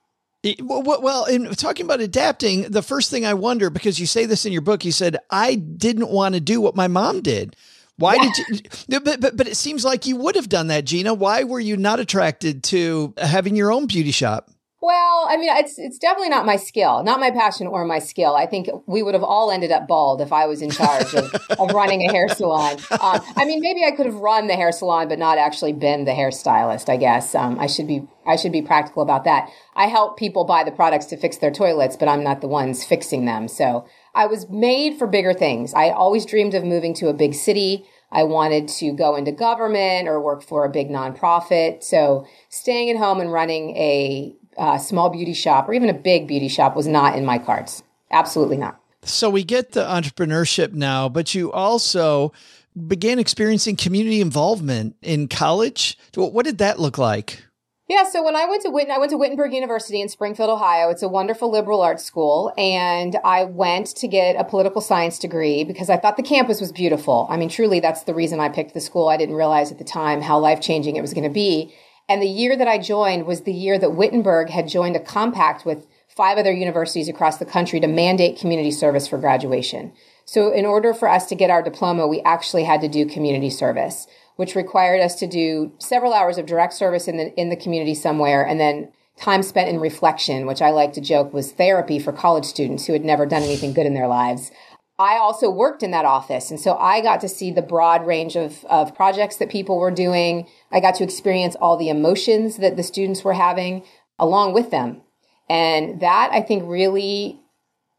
Well, 0.59 1.25
in 1.25 1.49
talking 1.55 1.85
about 1.85 2.01
adapting, 2.01 2.63
the 2.63 2.81
first 2.81 3.09
thing 3.09 3.25
I 3.25 3.33
wonder, 3.33 3.69
because 3.69 3.99
you 3.99 4.05
say 4.05 4.25
this 4.25 4.45
in 4.45 4.51
your 4.51 4.61
book, 4.61 4.83
you 4.83 4.91
said, 4.91 5.17
I 5.29 5.55
didn't 5.55 6.09
want 6.09 6.35
to 6.35 6.41
do 6.41 6.59
what 6.59 6.75
my 6.75 6.87
mom 6.87 7.21
did. 7.21 7.55
Why 7.97 8.15
yeah. 8.15 8.31
did 8.49 8.65
you? 8.87 8.99
But, 8.99 9.21
but, 9.21 9.37
but 9.37 9.47
it 9.47 9.55
seems 9.55 9.85
like 9.85 10.05
you 10.05 10.17
would 10.17 10.35
have 10.35 10.49
done 10.49 10.67
that, 10.67 10.83
Gina. 10.83 11.13
Why 11.13 11.43
were 11.43 11.59
you 11.59 11.77
not 11.77 11.99
attracted 11.99 12.63
to 12.65 13.13
having 13.17 13.55
your 13.55 13.71
own 13.71 13.85
beauty 13.85 14.11
shop? 14.11 14.49
Well, 14.83 15.27
I 15.29 15.37
mean, 15.37 15.49
it's 15.55 15.79
it's 15.79 15.97
definitely 15.97 16.27
not 16.27 16.45
my 16.45 16.57
skill, 16.57 17.03
not 17.05 17.17
my 17.17 17.31
passion 17.31 17.67
or 17.67 17.85
my 17.85 17.99
skill. 17.99 18.35
I 18.35 18.45
think 18.45 18.67
we 18.85 19.01
would 19.01 19.13
have 19.13 19.23
all 19.23 19.49
ended 19.49 19.71
up 19.71 19.87
bald 19.87 20.19
if 20.19 20.33
I 20.33 20.45
was 20.45 20.61
in 20.61 20.71
charge 20.71 21.13
of, 21.15 21.33
of 21.57 21.71
running 21.73 22.01
a 22.01 22.11
hair 22.11 22.27
salon. 22.27 22.73
Um, 22.91 23.21
I 23.37 23.45
mean, 23.45 23.61
maybe 23.61 23.85
I 23.85 23.91
could 23.91 24.07
have 24.07 24.15
run 24.15 24.47
the 24.47 24.55
hair 24.55 24.73
salon, 24.73 25.07
but 25.07 25.19
not 25.19 25.37
actually 25.37 25.71
been 25.71 26.03
the 26.03 26.11
hairstylist. 26.11 26.89
I 26.89 26.97
guess 26.97 27.33
um, 27.33 27.61
I 27.61 27.67
should 27.67 27.87
be 27.87 28.05
I 28.27 28.35
should 28.35 28.51
be 28.51 28.61
practical 28.61 29.01
about 29.01 29.23
that. 29.23 29.49
I 29.73 29.85
help 29.85 30.17
people 30.17 30.43
buy 30.43 30.65
the 30.65 30.71
products 30.71 31.05
to 31.07 31.17
fix 31.17 31.37
their 31.37 31.51
toilets, 31.51 31.95
but 31.95 32.09
I'm 32.09 32.21
not 32.21 32.41
the 32.41 32.49
ones 32.49 32.83
fixing 32.83 33.23
them. 33.23 33.47
So 33.47 33.85
I 34.13 34.25
was 34.25 34.49
made 34.49 34.97
for 34.97 35.07
bigger 35.07 35.33
things. 35.33 35.73
I 35.73 35.91
always 35.91 36.25
dreamed 36.25 36.55
of 36.55 36.65
moving 36.65 36.93
to 36.95 37.07
a 37.07 37.13
big 37.13 37.35
city. 37.35 37.85
I 38.11 38.23
wanted 38.23 38.67
to 38.67 38.91
go 38.91 39.15
into 39.15 39.31
government 39.31 40.09
or 40.09 40.21
work 40.21 40.43
for 40.43 40.65
a 40.65 40.69
big 40.69 40.89
nonprofit. 40.89 41.83
So 41.85 42.27
staying 42.49 42.89
at 42.89 42.97
home 42.97 43.21
and 43.21 43.31
running 43.31 43.77
a 43.77 44.35
uh, 44.57 44.77
small 44.77 45.09
beauty 45.09 45.33
shop 45.33 45.67
or 45.67 45.73
even 45.73 45.89
a 45.89 45.93
big 45.93 46.27
beauty 46.27 46.47
shop 46.47 46.75
was 46.75 46.87
not 46.87 47.17
in 47.17 47.25
my 47.25 47.37
cards. 47.37 47.83
Absolutely 48.11 48.57
not. 48.57 48.79
So 49.03 49.29
we 49.29 49.43
get 49.43 49.73
the 49.73 49.83
entrepreneurship 49.83 50.73
now, 50.73 51.09
but 51.09 51.35
you 51.35 51.51
also 51.51 52.31
began 52.87 53.19
experiencing 53.19 53.75
community 53.75 54.21
involvement 54.21 54.95
in 55.01 55.27
college. 55.27 55.97
What 56.15 56.45
did 56.45 56.59
that 56.59 56.79
look 56.79 56.97
like? 56.97 57.43
Yeah, 57.89 58.05
so 58.05 58.23
when 58.23 58.35
I 58.35 58.45
went 58.45 58.61
to 58.61 58.69
Witten, 58.69 58.91
I 58.91 58.97
went 58.97 59.11
to 59.11 59.17
Wittenberg 59.17 59.53
University 59.53 59.99
in 59.99 60.07
Springfield, 60.07 60.49
Ohio. 60.49 60.89
It's 60.89 61.03
a 61.03 61.07
wonderful 61.09 61.51
liberal 61.51 61.81
arts 61.81 62.03
school, 62.03 62.53
and 62.57 63.17
I 63.25 63.43
went 63.43 63.87
to 63.97 64.07
get 64.07 64.37
a 64.37 64.45
political 64.45 64.79
science 64.79 65.19
degree 65.19 65.65
because 65.65 65.89
I 65.89 65.97
thought 65.97 66.15
the 66.15 66.23
campus 66.23 66.61
was 66.61 66.71
beautiful. 66.71 67.27
I 67.29 67.35
mean, 67.35 67.49
truly, 67.49 67.81
that's 67.81 68.03
the 68.03 68.13
reason 68.13 68.39
I 68.39 68.47
picked 68.47 68.73
the 68.73 68.79
school. 68.79 69.09
I 69.09 69.17
didn't 69.17 69.35
realize 69.35 69.69
at 69.69 69.79
the 69.79 69.83
time 69.83 70.21
how 70.21 70.39
life 70.39 70.61
changing 70.61 70.95
it 70.95 71.01
was 71.01 71.13
going 71.13 71.25
to 71.25 71.29
be. 71.29 71.73
And 72.09 72.21
the 72.21 72.27
year 72.27 72.57
that 72.57 72.67
I 72.67 72.77
joined 72.77 73.25
was 73.25 73.41
the 73.41 73.53
year 73.53 73.79
that 73.79 73.95
Wittenberg 73.95 74.49
had 74.49 74.67
joined 74.67 74.95
a 74.95 74.99
compact 74.99 75.65
with 75.65 75.87
five 76.07 76.37
other 76.37 76.51
universities 76.51 77.07
across 77.09 77.37
the 77.37 77.45
country 77.45 77.79
to 77.79 77.87
mandate 77.87 78.37
community 78.37 78.71
service 78.71 79.07
for 79.07 79.17
graduation. 79.17 79.93
So 80.25 80.51
in 80.51 80.65
order 80.65 80.93
for 80.93 81.09
us 81.09 81.25
to 81.27 81.35
get 81.35 81.49
our 81.49 81.63
diploma, 81.63 82.07
we 82.07 82.21
actually 82.21 82.65
had 82.65 82.81
to 82.81 82.87
do 82.87 83.05
community 83.05 83.49
service, 83.49 84.05
which 84.35 84.55
required 84.55 85.01
us 85.01 85.15
to 85.15 85.27
do 85.27 85.73
several 85.79 86.13
hours 86.13 86.37
of 86.37 86.45
direct 86.45 86.73
service 86.73 87.07
in 87.07 87.17
the, 87.17 87.33
in 87.39 87.49
the 87.49 87.55
community 87.55 87.95
somewhere 87.95 88.45
and 88.45 88.59
then 88.59 88.91
time 89.17 89.43
spent 89.43 89.69
in 89.69 89.79
reflection, 89.79 90.45
which 90.45 90.61
I 90.61 90.71
like 90.71 90.93
to 90.93 91.01
joke 91.01 91.33
was 91.33 91.51
therapy 91.51 91.99
for 91.99 92.11
college 92.11 92.45
students 92.45 92.85
who 92.85 92.93
had 92.93 93.05
never 93.05 93.25
done 93.25 93.43
anything 93.43 93.73
good 93.73 93.85
in 93.85 93.93
their 93.93 94.07
lives. 94.07 94.51
I 94.99 95.17
also 95.17 95.49
worked 95.49 95.81
in 95.81 95.91
that 95.91 96.05
office. 96.05 96.51
And 96.51 96.59
so 96.59 96.77
I 96.77 97.01
got 97.01 97.19
to 97.21 97.29
see 97.29 97.51
the 97.51 97.63
broad 97.63 98.05
range 98.05 98.35
of, 98.35 98.63
of 98.65 98.95
projects 98.95 99.37
that 99.37 99.49
people 99.49 99.79
were 99.79 99.91
doing. 99.91 100.47
I 100.73 100.79
got 100.79 100.95
to 100.95 101.03
experience 101.03 101.55
all 101.61 101.77
the 101.77 101.89
emotions 101.89 102.57
that 102.57 102.75
the 102.75 102.83
students 102.83 103.23
were 103.23 103.33
having 103.33 103.83
along 104.17 104.53
with 104.53 104.71
them. 104.71 105.01
And 105.49 106.01
that 106.01 106.29
I 106.31 106.41
think 106.41 106.63
really 106.65 107.39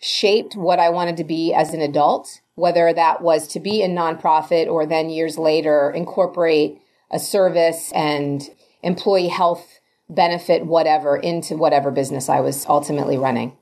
shaped 0.01 0.57
what 0.57 0.81
I 0.81 0.91
wanted 0.91 1.17
to 1.19 1.25
be 1.25 1.55
as 1.55 1.73
an 1.73 1.81
adult, 1.81 2.41
whether 2.57 2.93
that 2.93 3.23
was 3.23 3.47
to 3.49 3.61
be 3.61 3.83
a 3.83 3.89
nonprofit 3.89 4.67
or 4.67 4.87
then 4.87 5.09
years 5.09 5.39
later 5.39 5.91
incorporate 5.91 6.81
a 7.11 7.19
service 7.19 7.93
and 7.95 8.43
employee 8.83 9.29
health 9.29 9.81
benefit, 10.09 10.67
whatever, 10.67 11.17
into 11.17 11.57
whatever 11.57 11.91
business 11.91 12.29
I 12.29 12.41
was 12.41 12.67
ultimately 12.67 13.17
running. 13.17 13.57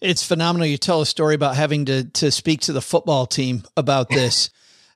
It's 0.00 0.24
phenomenal. 0.24 0.66
You 0.66 0.78
tell 0.78 1.00
a 1.00 1.06
story 1.06 1.34
about 1.34 1.56
having 1.56 1.84
to 1.86 2.04
to 2.04 2.30
speak 2.30 2.60
to 2.62 2.72
the 2.72 2.80
football 2.80 3.26
team 3.26 3.64
about 3.76 4.08
this, 4.10 4.48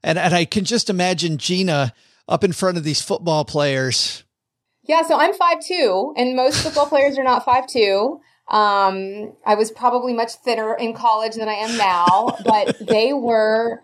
and 0.02 0.16
and 0.16 0.32
I 0.32 0.44
can 0.44 0.64
just 0.64 0.88
imagine 0.88 1.38
Gina 1.38 1.92
up 2.28 2.44
in 2.44 2.52
front 2.52 2.76
of 2.76 2.84
these 2.84 3.02
football 3.02 3.44
players. 3.44 4.24
Yeah, 4.84 5.02
so 5.02 5.16
I'm 5.16 5.34
five 5.34 5.64
two, 5.64 6.12
and 6.16 6.34
most 6.34 6.62
football 6.62 6.86
players 6.86 7.18
are 7.18 7.24
not 7.24 7.44
five 7.44 7.66
two. 7.66 8.20
Um, 8.48 9.34
I 9.46 9.54
was 9.54 9.70
probably 9.70 10.12
much 10.12 10.32
thinner 10.34 10.74
in 10.74 10.94
college 10.94 11.36
than 11.36 11.48
I 11.48 11.54
am 11.54 11.76
now, 11.76 12.36
but 12.44 12.76
they 12.80 13.12
were 13.12 13.82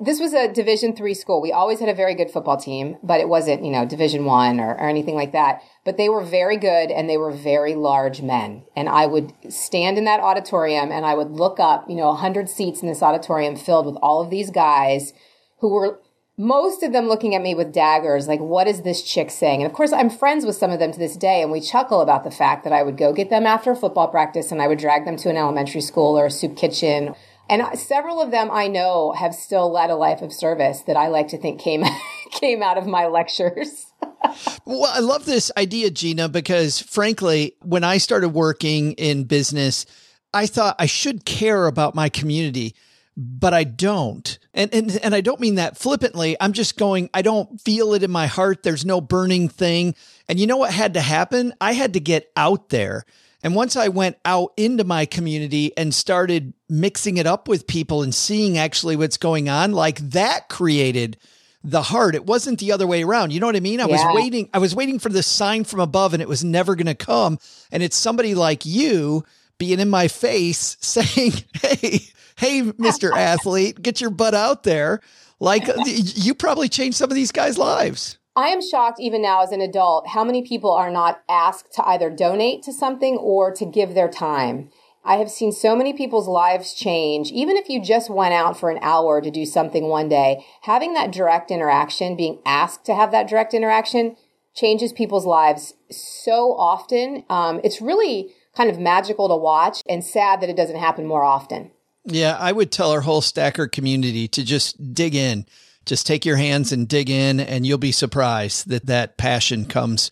this 0.00 0.20
was 0.20 0.32
a 0.32 0.52
division 0.52 0.94
three 0.94 1.14
school 1.14 1.40
we 1.40 1.52
always 1.52 1.80
had 1.80 1.88
a 1.88 1.94
very 1.94 2.14
good 2.14 2.30
football 2.30 2.56
team 2.56 2.96
but 3.02 3.20
it 3.20 3.28
wasn't 3.28 3.64
you 3.64 3.70
know 3.70 3.84
division 3.86 4.24
one 4.24 4.58
or, 4.58 4.70
or 4.70 4.88
anything 4.88 5.14
like 5.14 5.32
that 5.32 5.60
but 5.84 5.96
they 5.96 6.08
were 6.08 6.24
very 6.24 6.56
good 6.56 6.90
and 6.90 7.08
they 7.08 7.16
were 7.16 7.30
very 7.30 7.74
large 7.74 8.22
men 8.22 8.64
and 8.74 8.88
i 8.88 9.06
would 9.06 9.32
stand 9.48 9.98
in 9.98 10.04
that 10.04 10.20
auditorium 10.20 10.90
and 10.90 11.04
i 11.04 11.14
would 11.14 11.30
look 11.30 11.60
up 11.60 11.88
you 11.88 11.96
know 11.96 12.08
100 12.08 12.48
seats 12.48 12.82
in 12.82 12.88
this 12.88 13.02
auditorium 13.02 13.54
filled 13.54 13.86
with 13.86 13.96
all 14.02 14.20
of 14.20 14.30
these 14.30 14.50
guys 14.50 15.12
who 15.60 15.68
were 15.68 16.00
most 16.38 16.82
of 16.82 16.92
them 16.92 17.08
looking 17.08 17.34
at 17.34 17.42
me 17.42 17.54
with 17.54 17.72
daggers 17.72 18.28
like 18.28 18.40
what 18.40 18.66
is 18.66 18.82
this 18.82 19.02
chick 19.02 19.30
saying? 19.30 19.62
And 19.62 19.70
of 19.70 19.76
course 19.76 19.92
i'm 19.92 20.10
friends 20.10 20.44
with 20.44 20.56
some 20.56 20.70
of 20.70 20.78
them 20.78 20.92
to 20.92 20.98
this 20.98 21.16
day 21.16 21.42
and 21.42 21.50
we 21.50 21.60
chuckle 21.60 22.00
about 22.00 22.24
the 22.24 22.30
fact 22.30 22.64
that 22.64 22.72
i 22.72 22.82
would 22.82 22.96
go 22.96 23.12
get 23.12 23.30
them 23.30 23.46
after 23.46 23.74
football 23.74 24.08
practice 24.08 24.52
and 24.52 24.60
i 24.60 24.68
would 24.68 24.78
drag 24.78 25.04
them 25.04 25.16
to 25.16 25.30
an 25.30 25.36
elementary 25.36 25.80
school 25.80 26.18
or 26.18 26.26
a 26.26 26.30
soup 26.30 26.56
kitchen. 26.56 27.14
And 27.48 27.78
several 27.78 28.20
of 28.20 28.30
them 28.30 28.50
I 28.50 28.66
know 28.66 29.12
have 29.12 29.34
still 29.34 29.70
led 29.70 29.90
a 29.90 29.94
life 29.94 30.20
of 30.20 30.32
service 30.32 30.80
that 30.82 30.96
I 30.96 31.08
like 31.08 31.28
to 31.28 31.38
think 31.38 31.60
came 31.60 31.84
came 32.32 32.62
out 32.62 32.76
of 32.76 32.86
my 32.86 33.06
lectures. 33.06 33.86
well, 34.64 34.90
I 34.92 34.98
love 35.00 35.26
this 35.26 35.52
idea, 35.56 35.90
Gina, 35.90 36.28
because 36.28 36.80
frankly, 36.80 37.54
when 37.62 37.84
I 37.84 37.98
started 37.98 38.30
working 38.30 38.92
in 38.92 39.24
business, 39.24 39.86
I 40.34 40.46
thought 40.46 40.76
I 40.78 40.86
should 40.86 41.24
care 41.24 41.66
about 41.66 41.94
my 41.94 42.08
community, 42.08 42.74
but 43.16 43.54
I 43.54 43.64
don't. 43.64 44.38
And, 44.52 44.72
and, 44.74 44.96
and 45.02 45.14
I 45.14 45.20
don't 45.20 45.40
mean 45.40 45.54
that 45.54 45.78
flippantly. 45.78 46.36
I'm 46.40 46.52
just 46.52 46.76
going, 46.76 47.08
I 47.14 47.22
don't 47.22 47.60
feel 47.60 47.94
it 47.94 48.02
in 48.02 48.10
my 48.10 48.26
heart. 48.26 48.62
There's 48.62 48.84
no 48.84 49.00
burning 49.00 49.48
thing. 49.48 49.94
And 50.28 50.38
you 50.38 50.46
know 50.46 50.58
what 50.58 50.72
had 50.72 50.94
to 50.94 51.00
happen? 51.00 51.54
I 51.60 51.72
had 51.72 51.94
to 51.94 52.00
get 52.00 52.30
out 52.36 52.68
there. 52.68 53.04
And 53.42 53.54
once 53.54 53.76
I 53.76 53.88
went 53.88 54.16
out 54.24 54.52
into 54.56 54.82
my 54.84 55.06
community 55.06 55.72
and 55.76 55.94
started 55.94 56.52
mixing 56.68 57.16
it 57.16 57.26
up 57.26 57.48
with 57.48 57.66
people 57.66 58.02
and 58.02 58.14
seeing 58.14 58.58
actually 58.58 58.96
what's 58.96 59.16
going 59.18 59.48
on, 59.48 59.72
like 59.72 59.98
that 60.10 60.48
created 60.48 61.16
the 61.62 61.82
heart. 61.82 62.14
It 62.14 62.26
wasn't 62.26 62.58
the 62.60 62.72
other 62.72 62.86
way 62.86 63.02
around. 63.02 63.32
You 63.32 63.40
know 63.40 63.46
what 63.46 63.56
I 63.56 63.60
mean? 63.60 63.80
I 63.80 63.86
Yeah. 63.86 63.92
was 63.92 64.14
waiting, 64.22 64.48
I 64.54 64.58
was 64.58 64.74
waiting 64.74 64.98
for 64.98 65.08
this 65.08 65.26
sign 65.26 65.64
from 65.64 65.80
above 65.80 66.12
and 66.12 66.22
it 66.22 66.28
was 66.28 66.44
never 66.44 66.74
going 66.76 66.86
to 66.86 66.94
come. 66.94 67.38
And 67.72 67.82
it's 67.82 67.96
somebody 67.96 68.34
like 68.34 68.64
you 68.66 69.24
being 69.58 69.80
in 69.80 69.88
my 69.90 70.06
face 70.08 70.76
saying, 70.80 71.32
Hey, 71.62 72.08
hey, 72.36 72.62
Mr. 72.62 73.10
Athlete, 73.16 73.82
get 73.82 74.00
your 74.00 74.10
butt 74.10 74.34
out 74.34 74.62
there. 74.62 75.00
Like 75.38 75.68
you 75.86 76.34
probably 76.34 76.68
changed 76.68 76.96
some 76.96 77.10
of 77.10 77.14
these 77.14 77.32
guys' 77.32 77.58
lives. 77.58 78.18
I 78.34 78.48
am 78.48 78.60
shocked 78.60 79.00
even 79.00 79.22
now 79.22 79.42
as 79.42 79.52
an 79.52 79.62
adult 79.62 80.08
how 80.08 80.22
many 80.22 80.42
people 80.42 80.70
are 80.70 80.90
not 80.90 81.22
asked 81.28 81.72
to 81.74 81.88
either 81.88 82.10
donate 82.10 82.62
to 82.64 82.72
something 82.72 83.16
or 83.16 83.50
to 83.52 83.64
give 83.64 83.94
their 83.94 84.10
time. 84.10 84.70
I 85.04 85.16
have 85.16 85.30
seen 85.30 85.52
so 85.52 85.76
many 85.76 85.92
people's 85.92 86.26
lives 86.26 86.74
change. 86.74 87.30
Even 87.30 87.56
if 87.56 87.68
you 87.68 87.82
just 87.82 88.10
went 88.10 88.34
out 88.34 88.58
for 88.58 88.70
an 88.70 88.80
hour 88.82 89.20
to 89.20 89.30
do 89.30 89.46
something 89.46 89.84
one 89.84 90.08
day, 90.08 90.44
having 90.62 90.94
that 90.94 91.12
direct 91.12 91.50
interaction, 91.50 92.16
being 92.16 92.40
asked 92.44 92.84
to 92.86 92.94
have 92.94 93.12
that 93.12 93.28
direct 93.28 93.54
interaction, 93.54 94.16
changes 94.52 94.92
people's 94.92 95.24
lives 95.24 95.74
so 95.90 96.52
often. 96.56 97.24
Um, 97.30 97.60
it's 97.62 97.80
really 97.80 98.34
kind 98.56 98.68
of 98.68 98.80
magical 98.80 99.28
to 99.28 99.36
watch 99.36 99.80
and 99.88 100.04
sad 100.04 100.40
that 100.40 100.50
it 100.50 100.56
doesn't 100.56 100.76
happen 100.76 101.06
more 101.06 101.24
often. 101.24 101.70
Yeah, 102.06 102.36
I 102.38 102.52
would 102.52 102.70
tell 102.70 102.92
our 102.92 103.00
whole 103.00 103.20
stacker 103.20 103.66
community 103.66 104.28
to 104.28 104.44
just 104.44 104.94
dig 104.94 105.14
in. 105.14 105.44
Just 105.84 106.06
take 106.06 106.24
your 106.24 106.36
hands 106.36 106.72
and 106.72 106.88
dig 106.88 107.10
in 107.10 107.38
and 107.40 107.66
you'll 107.66 107.78
be 107.78 107.92
surprised 107.92 108.68
that 108.68 108.86
that 108.86 109.16
passion 109.16 109.66
comes 109.66 110.10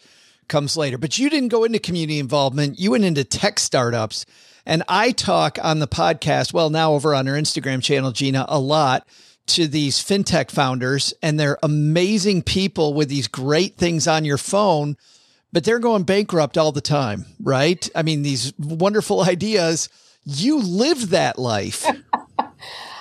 comes 0.48 0.76
later. 0.76 0.98
But 0.98 1.18
you 1.18 1.30
didn't 1.30 1.48
go 1.48 1.64
into 1.64 1.78
community 1.78 2.18
involvement. 2.18 2.78
You 2.78 2.92
went 2.92 3.04
into 3.04 3.24
tech 3.24 3.59
startups. 3.59 4.26
And 4.66 4.83
I 4.88 5.11
talk 5.12 5.59
on 5.62 5.78
the 5.78 5.88
podcast, 5.88 6.52
well, 6.52 6.70
now 6.70 6.92
over 6.92 7.14
on 7.14 7.28
our 7.28 7.35
Instagram 7.35 7.83
channel, 7.83 8.12
Gina, 8.12 8.44
a 8.48 8.59
lot 8.59 9.07
to 9.46 9.66
these 9.66 9.98
fintech 9.98 10.50
founders 10.50 11.12
and 11.22 11.38
they're 11.38 11.59
amazing 11.62 12.42
people 12.42 12.94
with 12.94 13.09
these 13.09 13.28
great 13.28 13.76
things 13.76 14.09
on 14.09 14.24
your 14.24 14.38
phone, 14.38 14.96
but 15.52 15.64
they're 15.64 15.78
going 15.78 16.04
bankrupt 16.04 16.57
all 16.57 16.72
the 16.72 16.80
time, 16.80 17.26
right? 17.42 17.88
I 17.94 18.02
mean, 18.02 18.22
these 18.22 18.52
wonderful 18.59 19.22
ideas. 19.28 19.88
You 20.24 20.58
lived 20.60 21.10
that 21.10 21.38
life. 21.38 21.87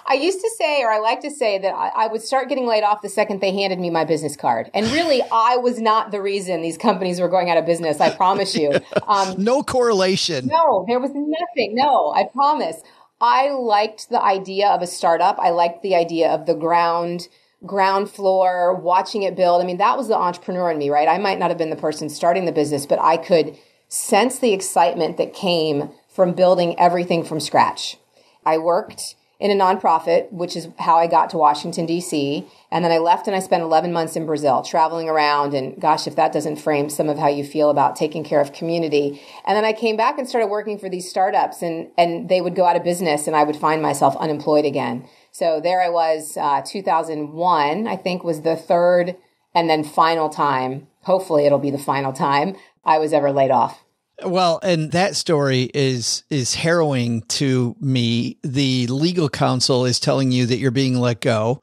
I 0.06 0.16
used 0.16 0.42
to 0.42 0.52
say, 0.58 0.84
or 0.84 0.92
I 0.92 1.00
like 1.00 1.22
to 1.22 1.32
say, 1.32 1.58
that 1.60 1.74
I, 1.74 1.88
I 1.96 2.08
would 2.08 2.22
start 2.22 2.50
getting 2.50 2.68
laid 2.68 2.84
off 2.84 3.02
the 3.02 3.10
second 3.10 3.40
they 3.40 3.54
handed 3.54 3.80
me 3.80 3.90
my 3.90 4.04
business 4.04 4.36
card. 4.36 4.70
And 4.74 4.86
really, 4.88 5.22
I 5.32 5.58
was 5.58 5.80
not 5.80 6.12
the 6.12 6.22
reason 6.22 6.62
these 6.62 6.78
companies 6.78 7.20
were 7.20 7.30
going 7.30 7.50
out 7.50 7.58
of 7.58 7.66
business. 7.66 8.00
I 8.00 8.16
promise 8.16 8.56
you. 8.56 8.74
Um, 9.08 9.36
no 9.38 9.64
correlation. 9.64 10.48
no, 10.48 10.86
there 10.88 11.00
was 11.00 11.12
nothing. 11.14 11.76
No, 11.76 12.14
I 12.16 12.24
promise. 12.24 12.82
I 13.20 13.52
liked 13.52 14.10
the 14.10 14.22
idea 14.22 14.70
of 14.70 14.82
a 14.82 14.88
startup. 14.88 15.38
I 15.40 15.50
liked 15.50 15.82
the 15.82 15.96
idea 15.96 16.30
of 16.30 16.46
the 16.46 16.56
ground 16.56 17.28
ground 17.66 18.10
floor, 18.10 18.76
watching 18.76 19.24
it 19.24 19.36
build. 19.36 19.62
I 19.62 19.66
mean, 19.66 19.78
that 19.78 19.98
was 19.98 20.08
the 20.08 20.18
entrepreneur 20.18 20.72
in 20.72 20.78
me, 20.78 20.90
right? 20.90 21.08
I 21.08 21.18
might 21.18 21.40
not 21.40 21.50
have 21.50 21.58
been 21.58 21.70
the 21.70 21.76
person 21.76 22.10
starting 22.10 22.46
the 22.46 22.52
business, 22.52 22.86
but 22.86 23.00
I 23.00 23.18
could 23.18 23.58
sense 23.88 24.40
the 24.40 24.54
excitement 24.54 25.18
that 25.18 25.34
came 25.34 25.90
from 26.14 26.34
building 26.34 26.80
everything 26.80 27.24
from 27.24 27.40
scratch. 27.40 27.98
I 28.46 28.58
worked 28.58 29.16
in 29.40 29.52
a 29.52 29.62
nonprofit, 29.62 30.32
which 30.32 30.56
is 30.56 30.70
how 30.80 30.96
I 30.96 31.08
got 31.08 31.30
to 31.32 31.38
Washington, 31.38 31.86
D.C. 31.86 32.48
And 32.72 32.86
then 32.86 32.94
I 32.94 32.98
left 33.00 33.28
and 33.28 33.36
I 33.36 33.40
spent 33.40 33.62
11 33.62 33.92
months 33.92 34.16
in 34.16 34.26
Brazil 34.26 34.62
traveling 34.62 35.10
around. 35.10 35.54
And 35.54 35.80
gosh, 35.82 36.08
if 36.08 36.16
that 36.16 36.32
doesn't 36.32 36.58
frame 36.58 36.90
some 36.90 37.10
of 37.10 37.18
how 37.18 37.28
you 37.28 37.44
feel 37.44 37.70
about 37.70 37.98
taking 37.98 38.24
care 38.24 38.40
of 38.40 38.54
community. 38.54 39.22
And 39.46 39.58
then 39.58 39.66
I 39.66 39.74
came 39.74 39.98
back 39.98 40.18
and 40.18 40.30
started 40.30 40.48
working 40.48 40.80
for 40.80 40.88
these 40.88 41.10
startups 41.10 41.62
and, 41.62 41.90
and 41.98 42.30
they 42.30 42.40
would 42.40 42.56
go 42.56 42.66
out 42.66 42.78
of 42.78 42.86
business 42.86 43.28
and 43.28 43.36
I 43.36 43.44
would 43.44 43.58
find 43.58 43.82
myself 43.82 44.16
unemployed 44.16 44.64
again. 44.64 45.10
So 45.32 45.60
there 45.60 45.82
I 45.82 45.90
was, 45.90 46.38
uh, 46.38 46.62
2001, 46.66 47.86
I 47.86 47.98
think 47.98 48.24
was 48.24 48.44
the 48.44 48.56
third 48.56 49.18
and 49.54 49.70
then 49.70 49.84
final 49.84 50.30
time. 50.30 50.88
Hopefully 51.02 51.46
it'll 51.46 51.60
be 51.60 51.72
the 51.72 51.78
final 51.78 52.14
time 52.14 52.56
I 52.86 52.98
was 52.98 53.12
ever 53.12 53.32
laid 53.32 53.52
off. 53.52 53.84
Well, 54.26 54.60
and 54.64 54.92
that 54.92 55.16
story 55.16 55.70
is 55.74 56.24
is 56.30 56.56
harrowing 56.56 57.22
to 57.24 57.76
me. 57.80 58.38
The 58.44 58.88
legal 58.88 59.30
counsel 59.30 59.86
is 59.86 60.00
telling 60.00 60.32
you 60.32 60.46
that 60.48 60.58
you're 60.58 60.72
being 60.72 61.00
let 61.00 61.22
go. 61.22 61.62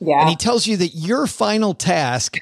Yeah. 0.00 0.20
And 0.20 0.30
he 0.30 0.36
tells 0.36 0.66
you 0.66 0.76
that 0.78 0.88
your 0.94 1.26
final 1.26 1.74
task 1.74 2.38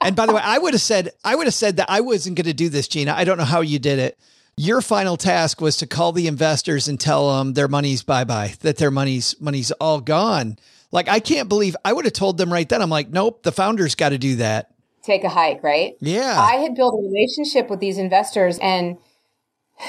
And 0.00 0.16
by 0.16 0.26
the 0.26 0.32
way, 0.32 0.40
I 0.42 0.58
would 0.58 0.74
have 0.74 0.80
said 0.80 1.10
I 1.24 1.34
would 1.34 1.46
have 1.46 1.54
said 1.54 1.76
that 1.76 1.90
I 1.90 2.00
wasn't 2.00 2.36
going 2.36 2.46
to 2.46 2.54
do 2.54 2.68
this, 2.68 2.88
Gina. 2.88 3.12
I 3.14 3.24
don't 3.24 3.38
know 3.38 3.44
how 3.44 3.60
you 3.60 3.78
did 3.78 3.98
it. 3.98 4.18
Your 4.56 4.80
final 4.80 5.16
task 5.16 5.60
was 5.60 5.76
to 5.78 5.86
call 5.86 6.12
the 6.12 6.26
investors 6.26 6.88
and 6.88 6.98
tell 6.98 7.38
them 7.38 7.54
their 7.54 7.68
money's 7.68 8.02
bye 8.02 8.24
bye, 8.24 8.54
that 8.60 8.78
their 8.78 8.90
money's 8.90 9.38
money's 9.40 9.70
all 9.72 10.00
gone. 10.00 10.58
Like 10.90 11.08
I 11.08 11.20
can't 11.20 11.48
believe 11.48 11.76
I 11.84 11.92
would 11.92 12.04
have 12.04 12.14
told 12.14 12.38
them 12.38 12.52
right 12.52 12.68
then. 12.68 12.82
I'm 12.82 12.90
like, 12.90 13.10
nope, 13.10 13.42
the 13.42 13.52
founders 13.52 13.94
got 13.94 14.10
to 14.10 14.18
do 14.18 14.36
that. 14.36 14.72
Take 15.10 15.24
a 15.24 15.28
hike, 15.28 15.62
right? 15.62 15.94
Yeah. 16.00 16.36
I 16.38 16.54
had 16.56 16.74
built 16.74 16.94
a 16.94 17.02
relationship 17.02 17.68
with 17.70 17.80
these 17.80 17.98
investors 17.98 18.58
and 18.60 18.98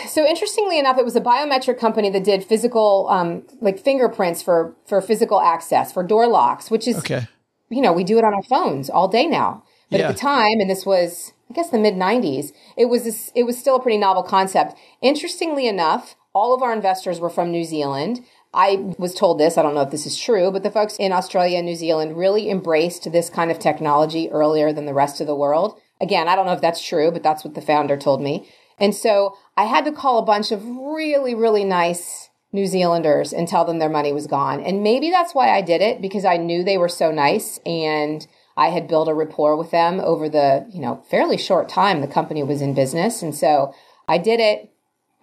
so 0.08 0.26
interestingly 0.26 0.80
enough, 0.80 0.98
it 0.98 1.04
was 1.04 1.16
a 1.18 1.22
biometric 1.22 1.78
company 1.78 2.10
that 2.12 2.24
did 2.24 2.44
physical, 2.46 3.08
um, 3.10 3.44
like 3.60 3.78
fingerprints 3.78 4.42
for, 4.42 4.74
for 4.86 5.02
physical 5.02 5.42
access, 5.42 5.92
for 5.92 6.02
door 6.02 6.28
locks, 6.28 6.72
which 6.72 6.88
is, 6.88 6.98
Okay. 7.00 7.28
you 7.70 7.82
know, 7.82 7.92
we 7.92 8.04
do 8.06 8.18
it 8.18 8.24
on 8.24 8.34
our 8.34 8.44
phones 8.44 8.90
all 8.90 9.08
day 9.10 9.28
now. 9.28 9.64
But 9.90 10.00
Yeah. 10.00 10.08
at 10.08 10.14
the 10.16 10.20
time, 10.20 10.62
and 10.62 10.70
this 10.70 10.86
was, 10.86 11.34
I 11.50 11.54
guess 11.54 11.70
the 11.70 11.78
mid 11.78 11.98
nineties, 11.98 12.54
it 12.78 12.86
was, 12.86 13.04
this, 13.04 13.32
it 13.36 13.44
was 13.44 13.58
still 13.58 13.76
a 13.76 13.82
pretty 13.82 13.98
novel 13.98 14.24
concept. 14.24 14.78
Interestingly 15.02 15.68
enough, 15.68 16.16
all 16.34 16.56
of 16.56 16.62
our 16.64 16.72
investors 16.72 17.20
were 17.20 17.30
from 17.30 17.52
New 17.52 17.66
Zealand. 17.66 18.22
I 18.54 18.94
was 18.98 19.14
told 19.14 19.40
this, 19.40 19.58
I 19.58 19.62
don't 19.62 19.76
know 19.76 19.82
if 19.82 19.92
this 19.92 20.06
is 20.06 20.18
true, 20.18 20.52
but 20.52 20.64
the 20.64 20.72
folks 20.72 20.98
in 20.98 21.14
Australia 21.14 21.58
and 21.58 21.66
New 21.66 21.76
Zealand 21.76 22.18
really 22.18 22.50
embraced 22.50 23.10
this 23.12 23.30
kind 23.30 23.50
of 23.50 23.60
technology 23.60 24.30
earlier 24.30 24.74
than 24.74 24.86
the 24.86 24.94
rest 24.94 25.22
of 25.22 25.28
the 25.28 25.36
world. 25.36 25.80
Again, 26.02 26.28
I 26.28 26.36
don't 26.36 26.46
know 26.46 26.54
if 26.54 26.62
that's 26.62 26.86
true, 26.86 27.12
but 27.12 27.24
that's 27.24 27.46
what 27.46 27.54
the 27.54 27.62
founder 27.62 27.96
told 27.96 28.22
me. 28.22 28.50
And 28.78 28.94
so 28.94 29.38
I 29.56 29.66
had 29.66 29.86
to 29.86 29.92
call 29.92 30.18
a 30.18 30.26
bunch 30.26 30.52
of 30.52 30.66
really, 30.66 31.34
really 31.34 31.64
nice 31.64 32.30
New 32.52 32.68
Zealanders 32.68 33.32
and 33.32 33.48
tell 33.48 33.64
them 33.64 33.80
their 33.80 33.90
money 33.90 34.12
was 34.12 34.28
gone. 34.28 34.60
And 34.60 34.84
maybe 34.84 35.10
that's 35.10 35.34
why 35.34 35.56
I 35.56 35.62
did 35.62 35.82
it 35.82 36.02
because 36.02 36.26
I 36.26 36.36
knew 36.38 36.64
they 36.64 36.78
were 36.78 36.90
so 36.90 37.12
nice 37.12 37.60
and 37.66 38.28
I 38.58 38.70
had 38.70 38.90
built 38.90 39.08
a 39.08 39.14
rapport 39.14 39.56
with 39.56 39.72
them 39.72 40.02
over 40.02 40.28
the, 40.28 40.68
you 40.74 40.82
know, 40.82 41.04
fairly 41.10 41.38
short 41.38 41.70
time 41.70 42.02
the 42.02 42.08
company 42.08 42.44
was 42.44 42.62
in 42.62 42.74
business. 42.74 43.22
And 43.22 43.34
so 43.34 43.74
I 44.10 44.18
did 44.18 44.42
it. 44.42 44.74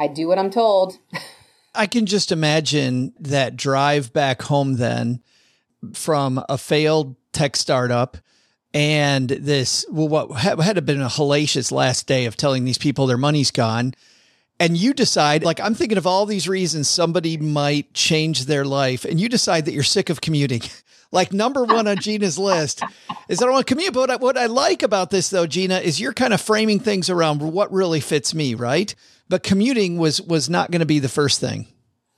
I 0.01 0.07
do 0.07 0.29
what 0.29 0.38
I'm 0.38 0.51
told. 0.51 0.99
I 1.79 1.87
can 1.87 2.07
just 2.07 2.33
imagine 2.33 3.12
that 3.21 3.57
drive 3.57 4.12
back 4.12 4.43
home 4.43 4.75
then 4.75 5.23
from 5.95 6.45
a 6.49 6.59
failed 6.59 7.14
tech 7.33 7.55
startup 7.57 8.17
and 8.75 9.29
this, 9.29 9.87
well, 9.88 10.09
what 10.09 10.41
had 10.41 10.85
been 10.85 11.01
a 11.01 11.07
hellacious 11.07 11.71
last 11.71 12.09
day 12.09 12.27
of 12.27 12.37
telling 12.37 12.64
these 12.64 12.79
people 12.79 13.07
their 13.07 13.17
money's 13.17 13.53
gone. 13.53 13.95
And 14.59 14.77
you 14.77 14.93
decide, 14.93 15.45
like, 15.45 15.61
I'm 15.61 15.77
thinking 15.77 15.99
of 15.99 16.07
all 16.07 16.27
these 16.27 16.49
reasons 16.49 16.88
somebody 16.88 17.37
might 17.37 17.95
change 17.95 18.47
their 18.47 18.64
life. 18.64 19.05
And 19.05 19.21
you 19.21 19.29
decide 19.29 19.64
that 19.67 19.73
you're 19.73 19.85
sick 19.85 20.11
of 20.11 20.21
commuting. 20.21 20.62
like, 21.12 21.33
number 21.33 21.64
one 21.64 21.87
on 21.87 21.99
Gina's 21.99 22.41
list 22.41 22.83
is 23.29 23.41
I 23.41 23.45
don't 23.45 23.55
want 23.55 23.69
to 23.69 23.73
commute. 23.73 23.95
But 23.95 24.21
what 24.21 24.37
I 24.37 24.47
like 24.47 24.83
about 24.83 25.11
this, 25.11 25.31
though, 25.31 25.47
Gina, 25.47 25.79
is 25.79 26.01
you're 26.01 26.12
kind 26.12 26.35
of 26.35 26.41
framing 26.41 26.81
things 26.81 27.09
around 27.09 27.41
what 27.41 27.73
really 27.73 28.01
fits 28.01 28.35
me, 28.35 28.55
right? 28.55 28.93
But 29.29 29.43
commuting 29.43 29.99
was 29.99 30.23
was 30.23 30.49
not 30.49 30.71
going 30.71 30.81
to 30.81 30.87
be 30.87 30.99
the 30.99 31.09
first 31.09 31.41
thing. 31.41 31.69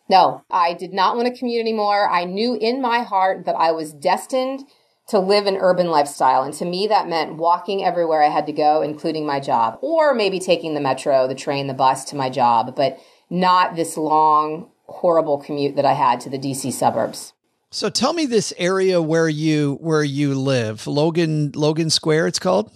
No, 0.09 0.42
I 0.51 0.75
did 0.75 0.92
not 0.92 1.16
want 1.16 1.29
to 1.29 1.38
commute 1.38 1.61
anymore. 1.61 2.11
I 2.11 2.25
knew 2.25 2.57
in 2.61 2.83
my 2.83 3.03
heart 3.03 3.44
that 3.46 3.54
I 3.54 3.71
was 3.71 3.92
destined 3.92 4.65
to 5.11 5.19
live 5.19 5.46
an 5.46 5.56
urban 5.56 5.88
lifestyle. 5.88 6.42
And 6.42 6.54
to 6.54 6.65
me, 6.65 6.87
that 6.88 7.08
meant 7.08 7.37
walking 7.37 7.85
everywhere 7.85 8.23
I 8.23 8.29
had 8.29 8.46
to 8.46 8.52
go, 8.52 8.83
including 8.83 9.27
my 9.27 9.40
job, 9.40 9.79
or 9.83 10.15
maybe 10.15 10.38
taking 10.38 10.75
the 10.75 10.81
metro, 10.81 11.27
the 11.27 11.35
train, 11.35 11.67
the 11.67 11.75
bus 11.75 12.04
to 12.06 12.17
my 12.17 12.31
job, 12.31 12.75
but 12.77 12.98
not 13.29 13.77
this 13.77 13.96
long, 13.96 14.71
horrible 14.87 15.38
commute 15.38 15.77
that 15.77 15.85
I 15.85 15.94
had 15.94 16.21
to 16.21 16.31
the 16.31 16.38
DC 16.38 16.73
suburbs. 16.73 17.33
So 17.71 17.88
tell 17.88 18.13
me 18.13 18.27
this 18.27 18.52
area 18.58 19.00
where 19.00 19.29
you 19.29 19.79
where 19.81 20.02
you 20.02 20.35
live, 20.35 20.88
Logan 20.88 21.52
Logan 21.54 21.90
Square. 21.90 22.27
It's 22.27 22.40
called 22.40 22.73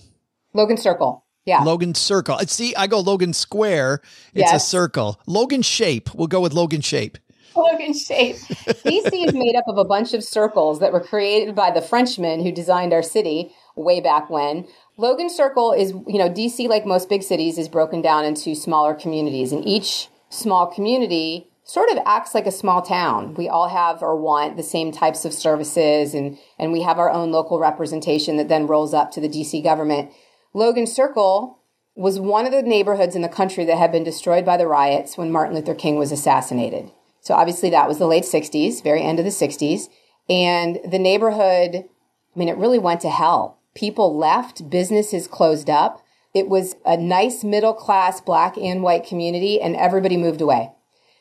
Logan 0.52 0.76
Circle. 0.76 1.23
Yeah. 1.44 1.62
Logan 1.62 1.94
Circle. 1.94 2.36
Uh, 2.36 2.46
see, 2.46 2.74
I 2.74 2.86
go 2.86 3.00
Logan 3.00 3.32
Square. 3.32 4.00
It's 4.34 4.52
a 4.52 4.58
circle. 4.58 5.20
Logan 5.26 5.62
Shape. 5.62 6.14
We'll 6.14 6.26
go 6.26 6.40
with 6.40 6.54
Logan 6.54 6.80
Shape. 6.80 7.18
Logan 7.56 7.94
shape. 7.94 8.36
DC 8.36 9.28
is 9.28 9.34
made 9.34 9.54
up 9.56 9.64
of 9.68 9.78
a 9.78 9.84
bunch 9.84 10.12
of 10.12 10.24
circles 10.24 10.80
that 10.80 10.92
were 10.92 11.00
created 11.00 11.54
by 11.54 11.70
the 11.70 11.82
Frenchmen 11.82 12.42
who 12.42 12.50
designed 12.50 12.92
our 12.92 13.02
city 13.02 13.52
way 13.76 14.00
back 14.00 14.30
when. 14.30 14.66
Logan 14.96 15.30
Circle 15.30 15.72
is, 15.72 15.90
you 15.90 16.18
know, 16.18 16.30
DC, 16.30 16.68
like 16.68 16.86
most 16.86 17.08
big 17.08 17.22
cities, 17.22 17.58
is 17.58 17.68
broken 17.68 18.00
down 18.00 18.24
into 18.24 18.54
smaller 18.54 18.94
communities, 18.94 19.52
and 19.52 19.64
each 19.66 20.08
small 20.30 20.66
community 20.66 21.48
sort 21.64 21.90
of 21.90 21.98
acts 22.04 22.34
like 22.34 22.46
a 22.46 22.52
small 22.52 22.82
town. 22.82 23.34
We 23.34 23.48
all 23.48 23.68
have 23.68 24.02
or 24.02 24.16
want 24.16 24.56
the 24.56 24.62
same 24.62 24.92
types 24.92 25.24
of 25.24 25.32
services, 25.32 26.14
and, 26.14 26.38
and 26.58 26.72
we 26.72 26.82
have 26.82 26.98
our 26.98 27.10
own 27.10 27.32
local 27.32 27.58
representation 27.58 28.36
that 28.36 28.48
then 28.48 28.66
rolls 28.66 28.94
up 28.94 29.10
to 29.12 29.20
the 29.20 29.28
DC 29.28 29.62
government. 29.64 30.10
Logan 30.56 30.86
Circle 30.86 31.58
was 31.96 32.20
one 32.20 32.46
of 32.46 32.52
the 32.52 32.62
neighborhoods 32.62 33.16
in 33.16 33.22
the 33.22 33.28
country 33.28 33.64
that 33.64 33.76
had 33.76 33.90
been 33.90 34.04
destroyed 34.04 34.44
by 34.44 34.56
the 34.56 34.68
riots 34.68 35.18
when 35.18 35.32
Martin 35.32 35.56
Luther 35.56 35.74
King 35.74 35.96
was 35.96 36.12
assassinated. 36.12 36.92
So 37.20 37.34
obviously 37.34 37.70
that 37.70 37.88
was 37.88 37.98
the 37.98 38.06
late 38.06 38.22
60s, 38.22 38.82
very 38.82 39.02
end 39.02 39.18
of 39.18 39.24
the 39.24 39.32
60s. 39.32 39.88
And 40.28 40.78
the 40.88 40.98
neighborhood, 40.98 41.74
I 41.74 42.38
mean, 42.38 42.48
it 42.48 42.56
really 42.56 42.78
went 42.78 43.00
to 43.00 43.10
hell. 43.10 43.58
People 43.74 44.16
left, 44.16 44.70
businesses 44.70 45.26
closed 45.26 45.68
up. 45.68 46.04
It 46.32 46.48
was 46.48 46.76
a 46.86 46.96
nice 46.96 47.42
middle 47.42 47.74
class 47.74 48.20
black 48.20 48.56
and 48.56 48.82
white 48.82 49.04
community, 49.04 49.60
and 49.60 49.76
everybody 49.76 50.16
moved 50.16 50.40
away. 50.40 50.70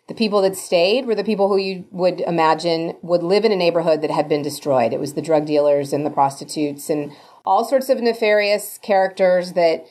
The 0.08 0.14
people 0.14 0.42
that 0.42 0.56
stayed 0.56 1.06
were 1.06 1.16
the 1.16 1.24
people 1.24 1.48
who 1.48 1.58
you 1.58 1.86
would 1.92 2.22
imagine 2.22 2.98
would 3.02 3.24
live 3.24 3.46
in 3.46 3.52
a 3.52 3.56
neighborhood 3.56 4.02
that 4.02 4.12
had 4.12 4.28
been 4.28 4.42
destroyed. 4.42 4.94
It 4.94 5.00
was 5.00 5.14
the 5.14 5.22
drug 5.22 5.46
dealers 5.46 5.94
and 5.94 6.06
the 6.06 6.10
prostitutes 6.10 6.90
and 6.90 7.14
all 7.46 7.66
sorts 7.66 7.90
of 7.90 8.02
nefarious 8.02 8.78
characters 8.82 9.54
that 9.54 9.86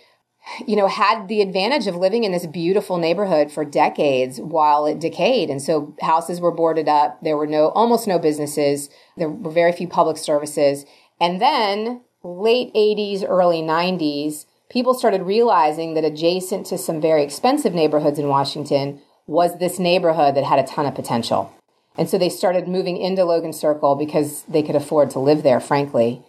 you 0.66 0.76
know, 0.76 0.88
had 0.88 1.28
the 1.28 1.40
advantage 1.40 1.86
of 1.86 1.94
living 1.94 2.24
in 2.24 2.32
this 2.32 2.46
beautiful 2.46 2.98
neighborhood 2.98 3.50
for 3.50 3.64
decades 3.64 4.40
while 4.40 4.86
it 4.86 4.98
decayed. 4.98 5.48
And 5.48 5.62
so 5.62 5.94
houses 6.00 6.40
were 6.40 6.50
boarded 6.50 6.88
up. 6.88 7.20
There 7.22 7.36
were 7.36 7.46
no, 7.46 7.68
almost 7.68 8.08
no 8.08 8.18
businesses. 8.18 8.90
There 9.16 9.28
were 9.28 9.52
very 9.52 9.72
few 9.72 9.86
public 9.86 10.16
services. 10.16 10.84
And 11.20 11.40
then 11.40 12.02
late 12.24 12.74
80s, 12.74 13.24
early 13.26 13.62
90s, 13.62 14.46
people 14.68 14.94
started 14.94 15.22
realizing 15.22 15.94
that 15.94 16.04
adjacent 16.04 16.66
to 16.66 16.78
some 16.78 17.00
very 17.00 17.22
expensive 17.22 17.74
neighborhoods 17.74 18.18
in 18.18 18.28
Washington 18.28 19.00
was 19.26 19.58
this 19.58 19.78
neighborhood 19.78 20.34
that 20.34 20.44
had 20.44 20.58
a 20.58 20.66
ton 20.66 20.86
of 20.86 20.94
potential. 20.94 21.52
And 21.96 22.08
so 22.08 22.18
they 22.18 22.28
started 22.30 22.66
moving 22.66 22.96
into 22.96 23.24
Logan 23.24 23.52
Circle 23.52 23.94
because 23.94 24.42
they 24.44 24.62
could 24.62 24.74
afford 24.74 25.10
to 25.10 25.20
live 25.20 25.42
there, 25.42 25.60
frankly, 25.60 26.22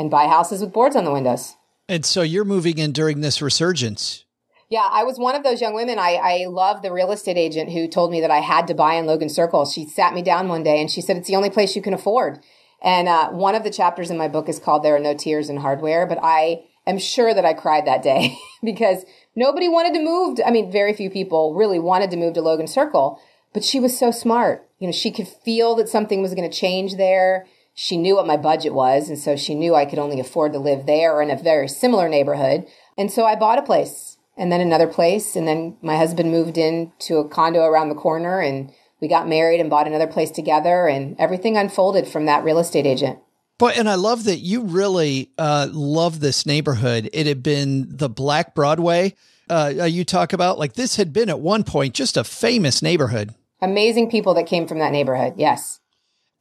and 0.00 0.10
buy 0.10 0.26
houses 0.26 0.62
with 0.62 0.72
boards 0.72 0.96
on 0.96 1.04
the 1.04 1.12
windows. 1.12 1.56
And 1.86 2.04
so 2.06 2.22
you're 2.22 2.44
moving 2.44 2.78
in 2.78 2.92
during 2.92 3.20
this 3.20 3.42
resurgence. 3.42 4.24
Yeah, 4.70 4.88
I 4.90 5.04
was 5.04 5.18
one 5.18 5.34
of 5.34 5.42
those 5.42 5.60
young 5.60 5.74
women. 5.74 5.98
I, 5.98 6.14
I 6.14 6.46
love 6.46 6.80
the 6.80 6.92
real 6.92 7.12
estate 7.12 7.36
agent 7.36 7.70
who 7.70 7.86
told 7.86 8.10
me 8.10 8.20
that 8.20 8.30
I 8.30 8.38
had 8.38 8.66
to 8.68 8.74
buy 8.74 8.94
in 8.94 9.06
Logan 9.06 9.28
Circle. 9.28 9.66
She 9.66 9.86
sat 9.86 10.14
me 10.14 10.22
down 10.22 10.48
one 10.48 10.62
day 10.62 10.80
and 10.80 10.90
she 10.90 11.00
said, 11.00 11.16
it's 11.16 11.28
the 11.28 11.36
only 11.36 11.50
place 11.50 11.76
you 11.76 11.82
can 11.82 11.92
afford. 11.92 12.38
And 12.82 13.08
uh, 13.08 13.30
one 13.30 13.54
of 13.54 13.62
the 13.62 13.70
chapters 13.70 14.10
in 14.10 14.16
my 14.16 14.28
book 14.28 14.48
is 14.48 14.58
called 14.58 14.82
There 14.82 14.96
Are 14.96 15.00
No 15.00 15.14
Tears 15.14 15.50
in 15.50 15.58
Hardware, 15.58 16.06
but 16.06 16.18
I 16.22 16.62
am 16.86 16.98
sure 16.98 17.34
that 17.34 17.44
I 17.44 17.52
cried 17.52 17.86
that 17.86 18.02
day 18.02 18.38
because 18.64 19.04
nobody 19.36 19.68
wanted 19.68 19.92
to 19.98 20.04
move. 20.04 20.36
To, 20.36 20.46
I 20.46 20.50
mean, 20.50 20.72
very 20.72 20.94
few 20.94 21.10
people 21.10 21.54
really 21.54 21.78
wanted 21.78 22.10
to 22.12 22.16
move 22.16 22.34
to 22.34 22.40
Logan 22.40 22.68
Circle, 22.68 23.20
but 23.52 23.64
she 23.64 23.80
was 23.80 23.98
so 23.98 24.10
smart. 24.10 24.66
You 24.78 24.86
know, 24.86 24.92
she 24.92 25.10
could 25.10 25.28
feel 25.28 25.74
that 25.74 25.88
something 25.90 26.22
was 26.22 26.32
going 26.32 26.48
to 26.48 26.56
change 26.56 26.96
there 26.96 27.46
she 27.82 27.96
knew 27.96 28.14
what 28.14 28.26
my 28.26 28.36
budget 28.36 28.74
was. 28.74 29.08
And 29.08 29.18
so 29.18 29.36
she 29.36 29.54
knew 29.54 29.74
I 29.74 29.86
could 29.86 29.98
only 29.98 30.20
afford 30.20 30.52
to 30.52 30.58
live 30.58 30.84
there 30.84 31.14
or 31.14 31.22
in 31.22 31.30
a 31.30 31.42
very 31.42 31.66
similar 31.66 32.10
neighborhood. 32.10 32.66
And 32.98 33.10
so 33.10 33.24
I 33.24 33.36
bought 33.36 33.58
a 33.58 33.62
place 33.62 34.18
and 34.36 34.52
then 34.52 34.60
another 34.60 34.86
place. 34.86 35.34
And 35.34 35.48
then 35.48 35.78
my 35.80 35.96
husband 35.96 36.30
moved 36.30 36.58
into 36.58 37.16
a 37.16 37.26
condo 37.26 37.64
around 37.64 37.88
the 37.88 37.94
corner 37.94 38.38
and 38.38 38.70
we 39.00 39.08
got 39.08 39.30
married 39.30 39.60
and 39.60 39.70
bought 39.70 39.86
another 39.86 40.06
place 40.06 40.30
together. 40.30 40.88
And 40.88 41.18
everything 41.18 41.56
unfolded 41.56 42.06
from 42.06 42.26
that 42.26 42.44
real 42.44 42.58
estate 42.58 42.84
agent. 42.84 43.18
But 43.56 43.78
and 43.78 43.88
I 43.88 43.94
love 43.94 44.24
that 44.24 44.40
you 44.40 44.60
really 44.60 45.30
uh, 45.38 45.68
love 45.72 46.20
this 46.20 46.44
neighborhood. 46.44 47.08
It 47.14 47.26
had 47.26 47.42
been 47.42 47.86
the 47.88 48.10
Black 48.10 48.54
Broadway 48.54 49.14
uh, 49.48 49.72
uh, 49.80 49.84
you 49.84 50.04
talk 50.04 50.34
about. 50.34 50.58
Like 50.58 50.74
this 50.74 50.96
had 50.96 51.14
been 51.14 51.30
at 51.30 51.40
one 51.40 51.64
point 51.64 51.94
just 51.94 52.18
a 52.18 52.24
famous 52.24 52.82
neighborhood. 52.82 53.34
Amazing 53.62 54.10
people 54.10 54.34
that 54.34 54.46
came 54.46 54.68
from 54.68 54.80
that 54.80 54.92
neighborhood. 54.92 55.32
Yes. 55.38 55.80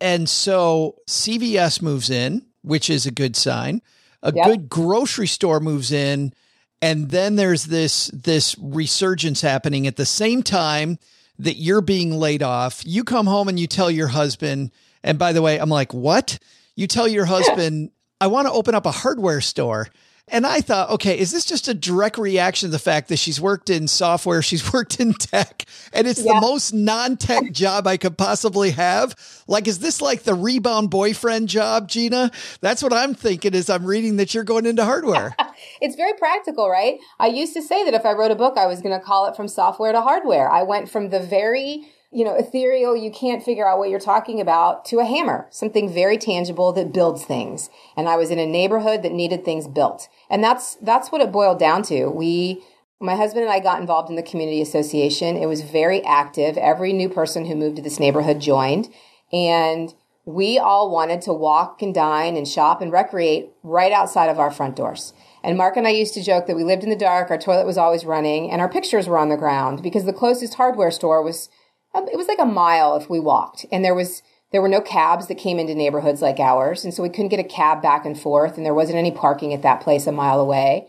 And 0.02 0.30
so 0.30 0.96
CVS 1.08 1.82
moves 1.82 2.10
in, 2.10 2.46
which 2.62 2.90
is 2.90 3.06
a 3.06 3.12
good 3.12 3.36
sign. 3.36 3.82
A 4.22 4.34
Yep. 4.36 4.46
good 4.46 4.70
grocery 4.70 5.28
store 5.28 5.60
moves 5.60 5.92
in, 5.92 6.34
and 6.82 7.10
then 7.10 7.36
there's 7.38 7.66
this 7.66 8.10
this 8.14 8.56
resurgence 8.60 9.42
happening 9.42 9.88
at 9.88 9.96
the 9.96 10.06
same 10.06 10.44
time 10.44 11.00
that 11.38 11.56
you're 11.56 11.82
being 11.82 12.12
laid 12.20 12.44
off. 12.44 12.82
You 12.86 13.04
come 13.06 13.28
home 13.28 13.48
and 13.48 13.58
you 13.58 13.66
tell 13.68 13.90
your 13.90 14.10
husband, 14.10 14.72
and 15.04 15.18
by 15.18 15.32
the 15.32 15.42
way, 15.42 15.58
I'm 15.58 15.70
like, 15.70 15.94
"What?" 15.94 16.38
You 16.76 16.86
tell 16.88 17.08
your 17.08 17.26
husband, 17.36 17.92
"I 18.20 18.28
want 18.28 18.48
to 18.48 18.52
open 18.54 18.76
up 18.76 18.86
a 18.86 18.92
hardware 18.92 19.40
store." 19.42 19.88
And 20.32 20.46
I 20.46 20.62
thought, 20.62 20.90
okay, 20.92 21.18
is 21.18 21.32
this 21.32 21.46
just 21.46 21.68
a 21.68 21.74
direct 21.74 22.18
reaction 22.18 22.68
to 22.68 22.72
the 22.72 22.80
fact 22.80 23.10
that 23.10 23.18
she's 23.18 23.40
worked 23.42 23.70
in 23.70 23.88
software, 23.88 24.42
she's 24.42 24.72
worked 24.74 25.00
in 25.00 25.14
tech, 25.14 25.66
and 25.94 26.08
it's 26.08 26.22
Yeah. 26.24 26.34
the 26.36 26.42
most 26.42 26.74
non-tech 26.74 27.52
job 27.52 27.88
I 27.88 27.98
could 27.98 28.18
possibly 28.18 28.72
have? 28.72 29.16
Like, 29.48 29.68
is 29.68 29.80
this 29.80 30.02
like 30.02 30.24
the 30.24 30.36
rebound 30.36 30.90
boyfriend 30.90 31.50
job, 31.50 31.88
Gina? 31.88 32.32
That's 32.62 32.82
what 32.84 32.94
I'm 32.94 33.14
thinking 33.16 33.56
as 33.56 33.70
I'm 33.70 33.86
reading 33.86 34.18
that 34.18 34.34
you're 34.34 34.44
going 34.44 34.66
into 34.66 34.86
hardware. 34.86 35.36
It's 35.82 35.96
very 35.96 36.14
practical, 36.14 36.70
right? 36.70 37.00
I 37.20 37.28
used 37.28 37.54
to 37.54 37.62
say 37.62 37.84
that 37.86 37.94
if 37.94 38.06
I 38.06 38.14
wrote 38.14 38.32
a 38.32 38.36
book, 38.36 38.58
I 38.58 38.66
was 38.66 38.82
going 38.82 38.98
to 38.98 39.04
call 39.06 39.28
it 39.28 39.36
from 39.36 39.48
software 39.50 39.92
to 39.92 40.02
hardware. 40.02 40.50
I 40.50 40.64
went 40.64 40.90
from 40.90 41.10
the 41.10 41.20
very, 41.20 41.86
you 42.12 42.26
know, 42.26 42.36
ethereal, 42.36 42.98
you 42.98 43.12
can't 43.12 43.44
figure 43.44 43.68
out 43.68 43.78
what 43.78 43.90
you're 43.90 44.00
talking 44.00 44.42
about 44.42 44.84
to 44.86 45.00
a 45.00 45.06
hammer, 45.06 45.48
something 45.52 45.94
very 45.94 46.18
tangible 46.18 46.74
that 46.74 46.92
builds 46.92 47.24
things. 47.24 47.70
And 47.96 48.10
I 48.10 48.16
was 48.16 48.32
in 48.32 48.40
a 48.40 48.48
neighborhood 48.48 49.04
that 49.04 49.12
needed 49.12 49.46
things 49.46 49.68
built. 49.68 50.10
And 50.30 50.44
that's, 50.44 50.76
that's 50.76 51.12
what 51.12 51.22
it 51.22 51.32
boiled 51.32 51.60
down 51.60 51.84
to. 51.84 52.08
We, 52.08 52.64
my 53.00 53.16
husband 53.16 53.44
and 53.44 53.54
I 53.54 53.60
got 53.60 53.80
involved 53.80 54.10
in 54.10 54.16
the 54.16 54.24
community 54.24 54.62
association. 54.62 55.38
It 55.38 55.46
was 55.46 55.62
very 55.62 56.04
active. 56.04 56.58
Every 56.58 56.94
new 56.94 57.10
person 57.10 57.46
who 57.46 57.56
moved 57.56 57.76
to 57.76 57.84
this 57.84 58.00
neighborhood 58.00 58.42
joined. 58.42 58.90
And 59.32 59.94
we 60.26 60.58
all 60.58 60.92
wanted 60.92 61.22
to 61.24 61.34
walk 61.34 61.84
and 61.84 61.94
dine 61.94 62.36
and 62.36 62.48
shop 62.48 62.82
and 62.82 62.92
recreate 62.92 63.52
right 63.62 63.92
outside 63.92 64.30
of 64.30 64.40
our 64.40 64.52
front 64.52 64.76
doors. 64.76 65.14
And 65.44 65.58
Mark 65.58 65.78
and 65.78 65.88
I 65.88 65.92
used 65.92 66.16
to 66.16 66.24
joke 66.24 66.48
that 66.48 66.56
we 66.56 66.64
lived 66.64 66.84
in 66.84 66.90
the 66.90 66.96
dark, 66.96 67.30
our 67.30 67.38
toilet 67.38 67.66
was 67.66 67.78
always 67.78 68.04
running, 68.04 68.52
and 68.52 68.62
our 68.62 68.68
pictures 68.68 69.08
were 69.08 69.18
on 69.18 69.30
the 69.30 69.38
ground 69.38 69.82
because 69.82 70.06
the 70.06 70.14
closest 70.14 70.56
hardware 70.56 70.92
store 70.92 71.24
was 71.24 71.50
Um, 71.94 72.08
it 72.08 72.18
was 72.18 72.28
like 72.28 72.40
a 72.40 72.46
mile 72.46 72.96
if 72.96 73.10
we 73.10 73.20
walked. 73.20 73.66
And 73.72 73.84
there 73.84 73.96
was 73.96 74.22
there 74.52 74.62
were 74.62 74.70
no 74.70 74.82
cabs 74.82 75.28
that 75.28 75.36
came 75.36 75.60
into 75.60 75.76
neighborhoods 75.76 76.22
like 76.22 76.40
ours, 76.40 76.84
and 76.84 76.94
so 76.94 77.04
we 77.04 77.10
couldn't 77.10 77.30
get 77.30 77.40
a 77.40 77.44
cab 77.44 77.82
back 77.82 78.06
and 78.06 78.20
forth, 78.20 78.58
and 78.58 78.66
there 78.66 78.74
wasn't 78.74 78.98
any 78.98 79.12
parking 79.12 79.54
at 79.54 79.62
that 79.62 79.82
place 79.82 80.08
a 80.08 80.12
mile 80.12 80.40
away. 80.40 80.88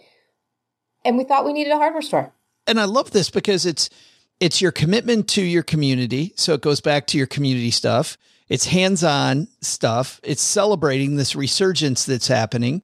And 1.04 1.18
we 1.18 1.24
thought 1.24 1.44
we 1.44 1.52
needed 1.52 1.72
a 1.72 1.76
hardware 1.76 2.02
store. 2.02 2.32
and 2.66 2.80
I 2.80 2.84
love 2.84 3.10
this 3.10 3.30
because 3.30 3.66
it's 3.66 3.90
it's 4.38 4.62
your 4.62 4.72
commitment 4.72 5.28
to 5.28 5.42
your 5.42 5.62
community. 5.62 6.32
So 6.36 6.54
it 6.54 6.62
goes 6.62 6.80
back 6.80 7.06
to 7.08 7.18
your 7.18 7.26
community 7.26 7.70
stuff. 7.70 8.16
It's 8.48 8.66
hands-on 8.66 9.48
stuff. 9.60 10.20
It's 10.24 10.42
celebrating 10.42 11.16
this 11.16 11.36
resurgence 11.36 12.04
that's 12.04 12.28
happening. 12.28 12.82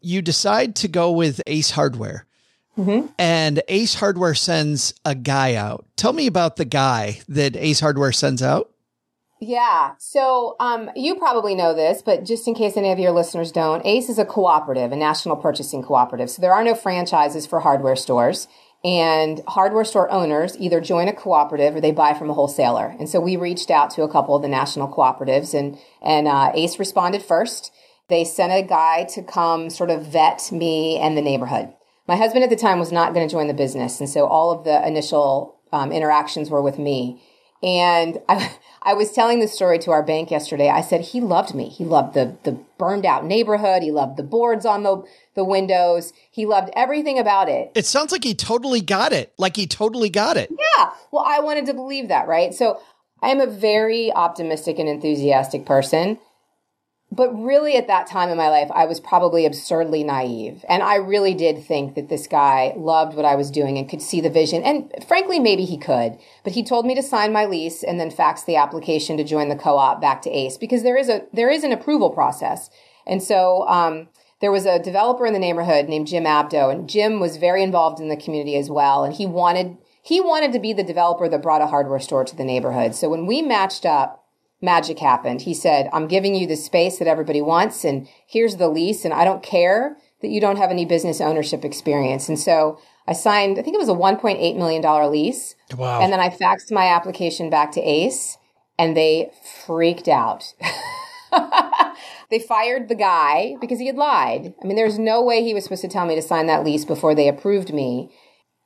You 0.00 0.20
decide 0.20 0.76
to 0.76 0.88
go 0.88 1.10
with 1.10 1.40
Ace 1.46 1.70
Hardware. 1.70 2.26
And 3.18 3.62
Ace 3.68 3.94
Hardware 3.94 4.34
sends 4.34 4.94
a 5.04 5.14
guy 5.14 5.54
out. 5.54 5.86
Tell 5.96 6.12
me 6.12 6.26
about 6.26 6.56
the 6.56 6.64
guy 6.64 7.20
that 7.28 7.56
Ace 7.56 7.80
Hardware 7.80 8.12
sends 8.12 8.42
out. 8.42 8.70
Yeah. 9.40 9.92
So 9.98 10.56
um, 10.58 10.90
you 10.96 11.16
probably 11.16 11.54
know 11.54 11.74
this, 11.74 12.02
but 12.02 12.24
just 12.24 12.48
in 12.48 12.54
case 12.54 12.76
any 12.76 12.90
of 12.92 12.98
your 12.98 13.12
listeners 13.12 13.52
don't, 13.52 13.84
ACE 13.84 14.08
is 14.08 14.18
a 14.18 14.24
cooperative, 14.24 14.90
a 14.92 14.96
national 14.96 15.36
purchasing 15.36 15.82
cooperative. 15.82 16.30
So 16.30 16.40
there 16.40 16.54
are 16.54 16.64
no 16.64 16.74
franchises 16.74 17.46
for 17.46 17.60
hardware 17.60 17.96
stores. 17.96 18.48
And 18.84 19.40
hardware 19.48 19.84
store 19.84 20.10
owners 20.10 20.58
either 20.58 20.78
join 20.78 21.08
a 21.08 21.14
cooperative 21.14 21.74
or 21.74 21.80
they 21.80 21.90
buy 21.90 22.12
from 22.12 22.28
a 22.28 22.34
wholesaler. 22.34 22.94
And 22.98 23.08
so 23.08 23.18
we 23.18 23.36
reached 23.36 23.70
out 23.70 23.90
to 23.92 24.02
a 24.02 24.12
couple 24.12 24.36
of 24.36 24.42
the 24.42 24.48
national 24.48 24.88
cooperatives, 24.88 25.58
and 25.58 25.78
and 26.02 26.28
uh, 26.28 26.52
ACE 26.54 26.78
responded 26.78 27.22
first. 27.22 27.72
They 28.08 28.24
sent 28.24 28.52
a 28.52 28.66
guy 28.66 29.04
to 29.14 29.22
come 29.22 29.70
sort 29.70 29.88
of 29.88 30.06
vet 30.06 30.52
me 30.52 30.98
and 30.98 31.16
the 31.16 31.22
neighborhood. 31.22 31.72
My 32.06 32.16
husband 32.16 32.44
at 32.44 32.50
the 32.50 32.56
time 32.56 32.78
was 32.78 32.92
not 32.92 33.14
going 33.14 33.26
to 33.26 33.32
join 33.32 33.46
the 33.46 33.54
business, 33.54 34.00
and 34.00 34.08
so 34.08 34.26
all 34.26 34.50
of 34.50 34.64
the 34.64 34.86
initial 34.86 35.58
um, 35.72 35.90
interactions 35.90 36.50
were 36.50 36.62
with 36.62 36.78
me. 36.78 37.22
And 37.62 38.18
I, 38.28 38.54
I 38.82 38.94
was 38.94 39.10
telling 39.12 39.40
the 39.40 39.48
story 39.48 39.78
to 39.80 39.90
our 39.90 40.02
bank 40.02 40.30
yesterday. 40.30 40.68
I 40.68 40.82
said 40.82 41.00
he 41.00 41.20
loved 41.20 41.54
me. 41.54 41.68
He 41.68 41.84
loved 41.84 42.14
the 42.14 42.36
the 42.44 42.52
burned 42.78 43.06
out 43.06 43.24
neighborhood. 43.24 43.82
He 43.82 43.90
loved 43.90 44.18
the 44.18 44.22
boards 44.22 44.66
on 44.66 44.82
the 44.82 45.02
the 45.34 45.44
windows. 45.44 46.12
He 46.30 46.44
loved 46.44 46.70
everything 46.76 47.18
about 47.18 47.48
it. 47.48 47.72
It 47.74 47.86
sounds 47.86 48.12
like 48.12 48.24
he 48.24 48.34
totally 48.34 48.82
got 48.82 49.12
it. 49.12 49.32
Like 49.38 49.56
he 49.56 49.66
totally 49.66 50.10
got 50.10 50.36
it. 50.36 50.50
Yeah. 50.50 50.90
Well, 51.10 51.24
I 51.26 51.40
wanted 51.40 51.66
to 51.66 51.74
believe 51.74 52.08
that, 52.08 52.28
right? 52.28 52.52
So 52.52 52.80
I 53.22 53.30
am 53.30 53.40
a 53.40 53.46
very 53.46 54.12
optimistic 54.12 54.78
and 54.78 54.88
enthusiastic 54.88 55.64
person. 55.64 56.18
But 57.14 57.30
really, 57.30 57.76
at 57.76 57.86
that 57.86 58.08
time 58.08 58.28
in 58.28 58.36
my 58.36 58.48
life, 58.48 58.68
I 58.74 58.86
was 58.86 58.98
probably 58.98 59.46
absurdly 59.46 60.02
naive. 60.02 60.64
And 60.68 60.82
I 60.82 60.96
really 60.96 61.32
did 61.32 61.64
think 61.64 61.94
that 61.94 62.08
this 62.08 62.26
guy 62.26 62.72
loved 62.76 63.14
what 63.14 63.24
I 63.24 63.36
was 63.36 63.52
doing 63.52 63.78
and 63.78 63.88
could 63.88 64.02
see 64.02 64.20
the 64.20 64.30
vision. 64.30 64.64
And 64.64 64.92
frankly, 65.06 65.38
maybe 65.38 65.64
he 65.64 65.78
could. 65.78 66.18
But 66.42 66.54
he 66.54 66.64
told 66.64 66.86
me 66.86 66.94
to 66.96 67.02
sign 67.02 67.32
my 67.32 67.44
lease 67.44 67.84
and 67.84 68.00
then 68.00 68.10
fax 68.10 68.42
the 68.42 68.56
application 68.56 69.16
to 69.18 69.24
join 69.24 69.48
the 69.48 69.54
co 69.54 69.76
op 69.76 70.00
back 70.00 70.22
to 70.22 70.30
ACE 70.30 70.56
because 70.56 70.82
there 70.82 70.96
is 70.96 71.08
a 71.08 71.22
there 71.32 71.50
is 71.50 71.62
an 71.62 71.70
approval 71.70 72.10
process. 72.10 72.68
And 73.06 73.22
so 73.22 73.68
um, 73.68 74.08
there 74.40 74.50
was 74.50 74.66
a 74.66 74.80
developer 74.80 75.24
in 75.24 75.34
the 75.34 75.38
neighborhood 75.38 75.88
named 75.88 76.08
Jim 76.08 76.24
Abdo, 76.24 76.72
and 76.72 76.88
Jim 76.88 77.20
was 77.20 77.36
very 77.36 77.62
involved 77.62 78.00
in 78.00 78.08
the 78.08 78.16
community 78.16 78.56
as 78.56 78.68
well. 78.68 79.04
And 79.04 79.14
he 79.14 79.24
wanted 79.24 79.76
he 80.02 80.20
wanted 80.20 80.52
to 80.52 80.58
be 80.58 80.72
the 80.72 80.82
developer 80.82 81.28
that 81.28 81.42
brought 81.42 81.62
a 81.62 81.68
hardware 81.68 82.00
store 82.00 82.24
to 82.24 82.36
the 82.36 82.44
neighborhood. 82.44 82.94
So 82.94 83.08
when 83.08 83.24
we 83.24 83.40
matched 83.40 83.86
up, 83.86 84.23
magic 84.60 84.98
happened. 84.98 85.42
He 85.42 85.54
said, 85.54 85.88
I'm 85.92 86.08
giving 86.08 86.34
you 86.34 86.46
the 86.46 86.56
space 86.56 86.98
that 86.98 87.08
everybody 87.08 87.42
wants, 87.42 87.84
and 87.84 88.08
here's 88.26 88.56
the 88.56 88.68
lease, 88.68 89.04
and 89.04 89.14
I 89.14 89.24
don't 89.24 89.42
care 89.42 89.96
that 90.22 90.30
you 90.30 90.40
don't 90.40 90.56
have 90.56 90.70
any 90.70 90.86
business 90.86 91.20
ownership 91.20 91.64
experience. 91.64 92.28
And 92.28 92.38
so 92.38 92.78
I 93.06 93.12
signed, 93.12 93.58
I 93.58 93.62
think 93.62 93.74
it 93.74 93.78
was 93.78 93.90
a 93.90 93.92
$1.8 93.92 94.56
million 94.56 95.10
lease. 95.10 95.54
Wow. 95.76 96.00
And 96.00 96.10
then 96.12 96.20
I 96.20 96.30
faxed 96.30 96.72
my 96.72 96.86
application 96.86 97.50
back 97.50 97.72
to 97.72 97.80
Ace 97.82 98.38
and 98.78 98.96
they 98.96 99.30
freaked 99.66 100.08
out. 100.08 100.54
they 102.30 102.38
fired 102.38 102.88
the 102.88 102.94
guy 102.94 103.56
because 103.60 103.78
he 103.78 103.86
had 103.86 103.96
lied. 103.96 104.54
I 104.62 104.66
mean, 104.66 104.76
there's 104.76 104.98
no 104.98 105.22
way 105.22 105.44
he 105.44 105.52
was 105.52 105.64
supposed 105.64 105.82
to 105.82 105.88
tell 105.88 106.06
me 106.06 106.14
to 106.14 106.22
sign 106.22 106.46
that 106.46 106.64
lease 106.64 106.86
before 106.86 107.14
they 107.14 107.28
approved 107.28 107.74
me. 107.74 108.10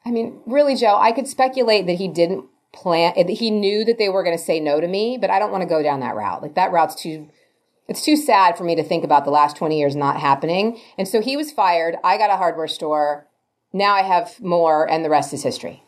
I 0.04 0.10
mean, 0.10 0.40
really, 0.46 0.76
Joe, 0.76 0.96
I 0.96 1.12
could 1.12 1.26
speculate 1.26 1.86
that 1.86 1.98
he 1.98 2.08
didn't 2.08 2.44
plan, 2.72 3.14
he 3.28 3.50
knew 3.50 3.84
that 3.84 3.98
they 3.98 4.08
were 4.08 4.22
going 4.22 4.36
to 4.36 4.42
say 4.42 4.60
no 4.60 4.80
to 4.80 4.88
me, 4.88 5.18
but 5.20 5.30
I 5.30 5.38
don't 5.38 5.50
want 5.52 5.62
to 5.62 5.68
go 5.68 5.82
down 5.82 6.00
that 6.00 6.14
route. 6.14 6.42
Like, 6.42 6.54
that 6.54 6.72
route's 6.72 6.94
too, 6.94 7.28
it's 7.88 8.04
too 8.04 8.16
sad 8.16 8.56
for 8.56 8.64
me 8.64 8.74
to 8.76 8.82
think 8.82 9.04
about 9.04 9.24
the 9.24 9.30
last 9.30 9.56
20 9.56 9.78
years 9.78 9.96
not 9.96 10.20
happening. 10.20 10.80
And 10.96 11.08
so 11.08 11.20
he 11.20 11.36
was 11.36 11.50
fired. 11.50 11.96
I 12.04 12.18
got 12.18 12.30
a 12.30 12.36
hardware 12.36 12.68
store. 12.68 13.26
Now 13.72 13.94
I 13.94 14.02
have 14.02 14.40
more, 14.40 14.88
and 14.90 15.04
the 15.04 15.10
rest 15.10 15.32
is 15.32 15.42
history. 15.42 15.82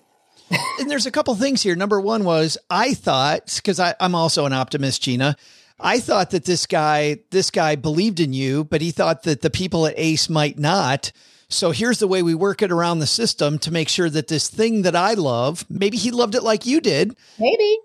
and 0.78 0.90
there's 0.90 1.06
a 1.06 1.10
couple 1.10 1.34
things 1.34 1.62
here. 1.62 1.76
Number 1.76 2.00
one 2.00 2.24
was 2.24 2.58
I 2.68 2.94
thought, 2.94 3.54
because 3.56 3.78
I'm 3.78 4.14
also 4.14 4.46
an 4.46 4.52
optimist, 4.52 5.02
Gina. 5.02 5.36
I 5.78 6.00
thought 6.00 6.30
that 6.30 6.44
this 6.44 6.66
guy, 6.66 7.20
this 7.30 7.50
guy 7.50 7.76
believed 7.76 8.20
in 8.20 8.32
you, 8.32 8.64
but 8.64 8.82
he 8.82 8.90
thought 8.90 9.22
that 9.22 9.40
the 9.40 9.50
people 9.50 9.86
at 9.86 9.94
Ace 9.96 10.28
might 10.28 10.58
not. 10.58 11.12
So 11.51 11.72
here's 11.72 11.98
the 11.98 12.07
way 12.07 12.22
we 12.22 12.34
work 12.34 12.62
it 12.62 12.70
around 12.70 13.01
the 13.01 13.07
system 13.07 13.59
to 13.59 13.72
make 13.72 13.88
sure 13.88 14.09
that 14.09 14.28
this 14.28 14.48
thing 14.48 14.82
that 14.82 14.94
I 14.94 15.14
love, 15.14 15.66
maybe 15.68 15.96
he 15.96 16.12
loved 16.12 16.36
it 16.36 16.42
like 16.42 16.64
you 16.64 16.80
did. 16.80 17.16
Maybe. 17.38 17.78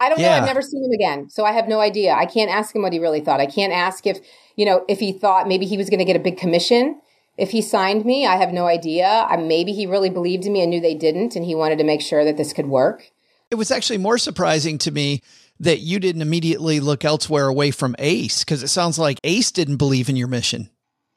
I 0.00 0.08
don't 0.08 0.18
Yeah. 0.18 0.30
know. 0.30 0.36
I've 0.38 0.46
never 0.46 0.62
seen 0.62 0.84
him 0.84 0.92
again. 0.92 1.28
So 1.28 1.44
I 1.44 1.52
have 1.52 1.68
no 1.68 1.80
idea. 1.80 2.14
I 2.14 2.24
can't 2.24 2.50
ask 2.50 2.74
him 2.74 2.82
what 2.82 2.92
he 2.92 2.98
really 2.98 3.20
thought. 3.20 3.40
I 3.40 3.46
can't 3.46 3.72
ask 3.72 4.06
if, 4.06 4.20
you 4.56 4.64
know, 4.64 4.84
if 4.88 5.00
he 5.00 5.12
thought 5.12 5.48
maybe 5.48 5.66
he 5.66 5.76
was 5.76 5.90
going 5.90 5.98
to 5.98 6.04
get 6.04 6.16
a 6.16 6.20
big 6.20 6.38
commission. 6.38 7.00
If 7.36 7.50
he 7.50 7.60
signed 7.60 8.04
me, 8.04 8.26
I 8.26 8.36
have 8.36 8.52
no 8.52 8.66
idea. 8.66 9.06
I, 9.06 9.36
maybe 9.36 9.72
he 9.72 9.86
really 9.86 10.10
believed 10.10 10.46
in 10.46 10.52
me 10.52 10.60
and 10.62 10.70
knew 10.70 10.80
they 10.80 10.94
didn't, 10.94 11.36
and 11.36 11.44
he 11.44 11.54
wanted 11.54 11.78
to 11.78 11.84
make 11.84 12.00
sure 12.00 12.24
that 12.24 12.36
this 12.36 12.52
could 12.52 12.66
work. 12.66 13.10
It 13.50 13.54
was 13.54 13.70
actually 13.70 13.98
more 13.98 14.18
surprising 14.18 14.78
to 14.78 14.90
me 14.90 15.22
that 15.60 15.80
you 15.80 16.00
didn't 16.00 16.22
immediately 16.22 16.80
look 16.80 17.04
elsewhere 17.04 17.46
away 17.46 17.70
from 17.70 17.94
Ace 17.98 18.44
because 18.44 18.62
it 18.62 18.68
sounds 18.68 18.98
like 18.98 19.18
Ace 19.24 19.52
didn't 19.52 19.76
believe 19.76 20.08
in 20.08 20.16
your 20.16 20.28
mission. 20.28 20.70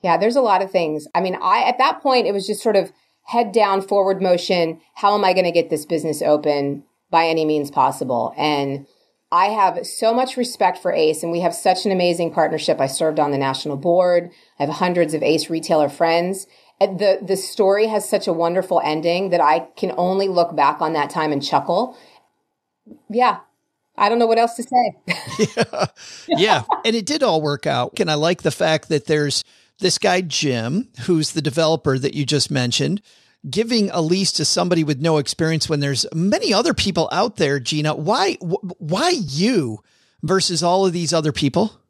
Yeah, 0.04 0.18
there's 0.18 0.36
a 0.36 0.42
lot 0.42 0.62
of 0.62 0.72
things. 0.72 1.08
I 1.14 1.22
mean, 1.22 1.38
I 1.42 1.64
at 1.64 1.78
that 1.78 2.02
point 2.02 2.28
it 2.28 2.34
was 2.34 2.48
just 2.48 2.64
sort 2.64 2.76
of 2.76 2.92
head 3.24 3.52
down, 3.52 3.82
forward 3.82 4.22
motion. 4.22 4.82
How 4.96 5.16
am 5.16 5.24
I 5.24 5.34
going 5.34 5.46
to 5.46 5.52
get 5.52 5.70
this 5.70 5.86
business 5.86 6.22
open 6.22 6.84
by 7.10 7.28
any 7.28 7.46
means 7.46 7.70
possible? 7.70 8.34
And 8.38 8.88
I 9.32 9.46
have 9.46 9.86
so 9.86 10.14
much 10.14 10.36
respect 10.36 10.80
for 10.80 10.92
Ace, 10.92 11.24
and 11.24 11.32
we 11.32 11.40
have 11.40 11.56
such 11.56 11.86
an 11.86 11.92
amazing 11.92 12.34
partnership. 12.34 12.82
I 12.82 12.88
served 12.88 13.20
on 13.20 13.32
the 13.32 13.38
national 13.38 13.78
board. 13.78 14.32
I 14.60 14.66
have 14.66 14.76
hundreds 14.76 15.14
of 15.14 15.24
Ace 15.24 15.50
retailer 15.50 15.88
friends. 15.88 16.48
And 16.80 17.00
The 17.00 17.20
the 17.22 17.38
story 17.38 17.88
has 17.88 18.10
such 18.10 18.28
a 18.28 18.34
wonderful 18.34 18.82
ending 18.84 19.30
that 19.30 19.42
I 19.42 19.68
can 19.78 19.94
only 19.98 20.28
look 20.28 20.56
back 20.56 20.82
on 20.82 20.94
that 20.94 21.12
time 21.12 21.32
and 21.32 21.44
chuckle. 21.44 21.96
Yeah, 23.10 23.40
I 23.98 24.10
don't 24.10 24.20
know 24.20 24.26
what 24.26 24.40
else 24.40 24.56
to 24.56 24.64
say. 24.64 25.86
yeah. 26.28 26.64
And 26.84 26.96
it 26.96 27.06
did 27.06 27.24
all 27.24 27.42
work 27.42 27.68
out. 27.68 28.00
And 28.00 28.10
I 28.10 28.16
like 28.16 28.42
the 28.42 28.52
fact 28.52 28.90
that 28.90 29.06
there's 29.06 29.44
this 29.82 29.98
guy, 29.98 30.22
Jim, 30.22 30.90
who's 31.02 31.34
the 31.34 31.42
developer 31.42 32.00
that 32.00 32.14
you 32.14 32.26
just 32.26 32.50
mentioned, 32.50 33.02
giving 33.50 33.90
a 33.90 34.02
lease 34.02 34.32
to 34.34 34.46
somebody 34.46 34.84
with 34.84 35.02
no 35.02 35.18
experience 35.18 35.68
when 35.68 35.80
there's 35.80 36.06
many 36.14 36.54
other 36.54 36.74
people 36.74 37.10
out 37.12 37.36
there, 37.36 37.60
Gina. 37.60 37.96
Why, 37.96 38.36
why 38.42 39.10
you 39.10 39.80
versus 40.24 40.64
all 40.64 40.86
of 40.86 40.94
these 40.94 41.14
other 41.14 41.32
people? 41.32 41.82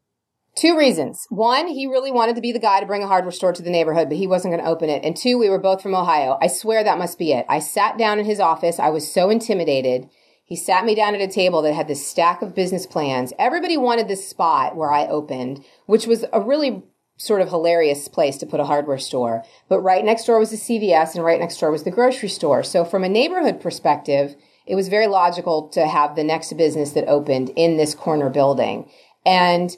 Two 0.56 0.78
reasons. 0.78 1.28
One, 1.30 1.68
he 1.68 1.88
really 1.88 2.12
wanted 2.12 2.36
to 2.36 2.42
be 2.42 2.52
the 2.52 2.60
guy 2.60 2.82
to 2.82 2.86
bring 2.86 3.04
a 3.04 3.08
hardware 3.08 3.32
store 3.32 3.54
to 3.54 3.62
the 3.62 3.70
neighborhood, 3.70 4.10
but 4.10 4.18
he 4.18 4.28
wasn't 4.28 4.54
going 4.54 4.64
to 4.64 4.70
open 4.70 4.89
it. 4.89 5.04
And 5.06 5.16
two, 5.16 5.38
we 5.38 5.50
were 5.50 5.60
both 5.60 5.82
from 5.82 5.96
Ohio. 5.96 6.38
I 6.42 6.48
swear 6.48 6.84
that 6.84 6.98
must 6.98 7.18
be 7.18 7.32
it. 7.32 7.46
I 7.48 7.60
sat 7.60 7.98
down 7.98 8.20
in 8.20 8.26
his 8.26 8.39
office. 8.39 8.78
I 8.78 8.89
was 8.89 9.10
so 9.10 9.30
intimidated. 9.30 10.10
He 10.44 10.58
sat 10.58 10.84
me 10.84 10.94
down 10.94 11.16
at 11.16 11.22
a 11.22 11.30
table 11.30 11.62
that 11.62 11.74
had 11.74 11.88
this 11.88 12.06
stack 12.06 12.42
of 12.42 12.54
business 12.54 12.86
plans. 12.86 13.32
Everybody 13.39 13.78
wanted 13.78 14.10
this 14.10 14.28
spot 14.28 14.76
where 14.76 14.92
I 14.92 15.08
opened, 15.08 15.64
which 15.86 16.06
was 16.06 16.26
a 16.34 16.42
really 16.42 16.84
sort 17.22 17.42
of 17.42 17.50
hilarious 17.50 18.08
place 18.08 18.38
to 18.38 18.48
put 18.48 18.60
a 18.60 18.66
hardware 18.66 18.98
store. 18.98 19.44
But 19.70 19.82
right 19.82 20.04
next 20.04 20.26
door 20.26 20.40
was 20.40 20.50
the 20.50 20.58
CVS 20.58 21.14
and 21.14 21.24
right 21.24 21.40
next 21.40 21.60
door 21.60 21.70
was 21.70 21.84
the 21.84 21.92
grocery 21.92 22.30
store. 22.30 22.64
So 22.64 22.84
from 22.84 23.04
a 23.04 23.10
neighborhood 23.10 23.62
perspective, 23.62 24.36
it 24.66 24.74
was 24.74 24.88
very 24.88 25.06
logical 25.06 25.68
to 25.70 25.86
have 25.86 26.16
the 26.16 26.24
next 26.24 26.52
business 26.54 26.92
that 26.92 27.08
opened 27.08 27.52
in 27.56 27.78
this 27.78 27.94
corner 27.94 28.30
building. 28.30 28.90
And 29.24 29.78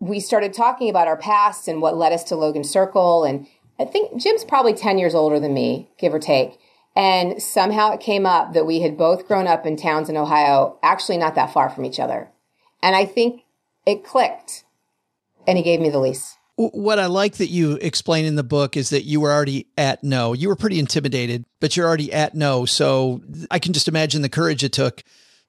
we 0.00 0.18
started 0.18 0.52
talking 0.52 0.90
about 0.90 1.06
our 1.06 1.16
pasts 1.16 1.68
and 1.68 1.80
what 1.80 1.96
led 1.96 2.12
us 2.12 2.24
to 2.24 2.36
Logan 2.36 2.64
Circle. 2.64 3.22
And 3.22 3.46
I 3.78 3.84
think 3.84 4.20
Jim's 4.20 4.44
probably 4.44 4.74
10 4.74 4.98
years 4.98 5.14
older 5.14 5.38
than 5.38 5.54
me, 5.54 5.90
give 5.96 6.12
or 6.12 6.18
take. 6.18 6.58
And 6.96 7.40
somehow 7.40 7.92
it 7.92 8.00
came 8.00 8.26
up 8.26 8.52
that 8.54 8.66
we 8.66 8.80
had 8.80 8.98
both 8.98 9.28
grown 9.28 9.46
up 9.46 9.64
in 9.64 9.76
towns 9.76 10.08
in 10.08 10.16
Ohio, 10.16 10.76
actually 10.82 11.18
not 11.18 11.36
that 11.36 11.52
far 11.52 11.70
from 11.70 11.84
each 11.84 12.00
other. 12.00 12.28
And 12.82 12.96
I 12.96 13.04
think 13.04 13.42
it 13.86 14.04
clicked. 14.04 14.64
And 15.46 15.56
he 15.56 15.62
gave 15.62 15.80
me 15.80 15.88
the 15.88 16.00
lease. 16.00 16.36
What 16.62 16.98
I 16.98 17.06
like 17.06 17.36
that 17.36 17.46
you 17.46 17.78
explain 17.80 18.26
in 18.26 18.34
the 18.34 18.42
book 18.42 18.76
is 18.76 18.90
that 18.90 19.04
you 19.04 19.22
were 19.22 19.32
already 19.32 19.68
at 19.78 20.04
no. 20.04 20.34
You 20.34 20.48
were 20.48 20.56
pretty 20.56 20.78
intimidated, 20.78 21.46
but 21.58 21.74
you're 21.74 21.86
already 21.86 22.12
at 22.12 22.34
no. 22.34 22.66
So 22.66 23.22
I 23.50 23.58
can 23.58 23.72
just 23.72 23.88
imagine 23.88 24.20
the 24.20 24.28
courage 24.28 24.62
it 24.62 24.74
took 24.74 25.02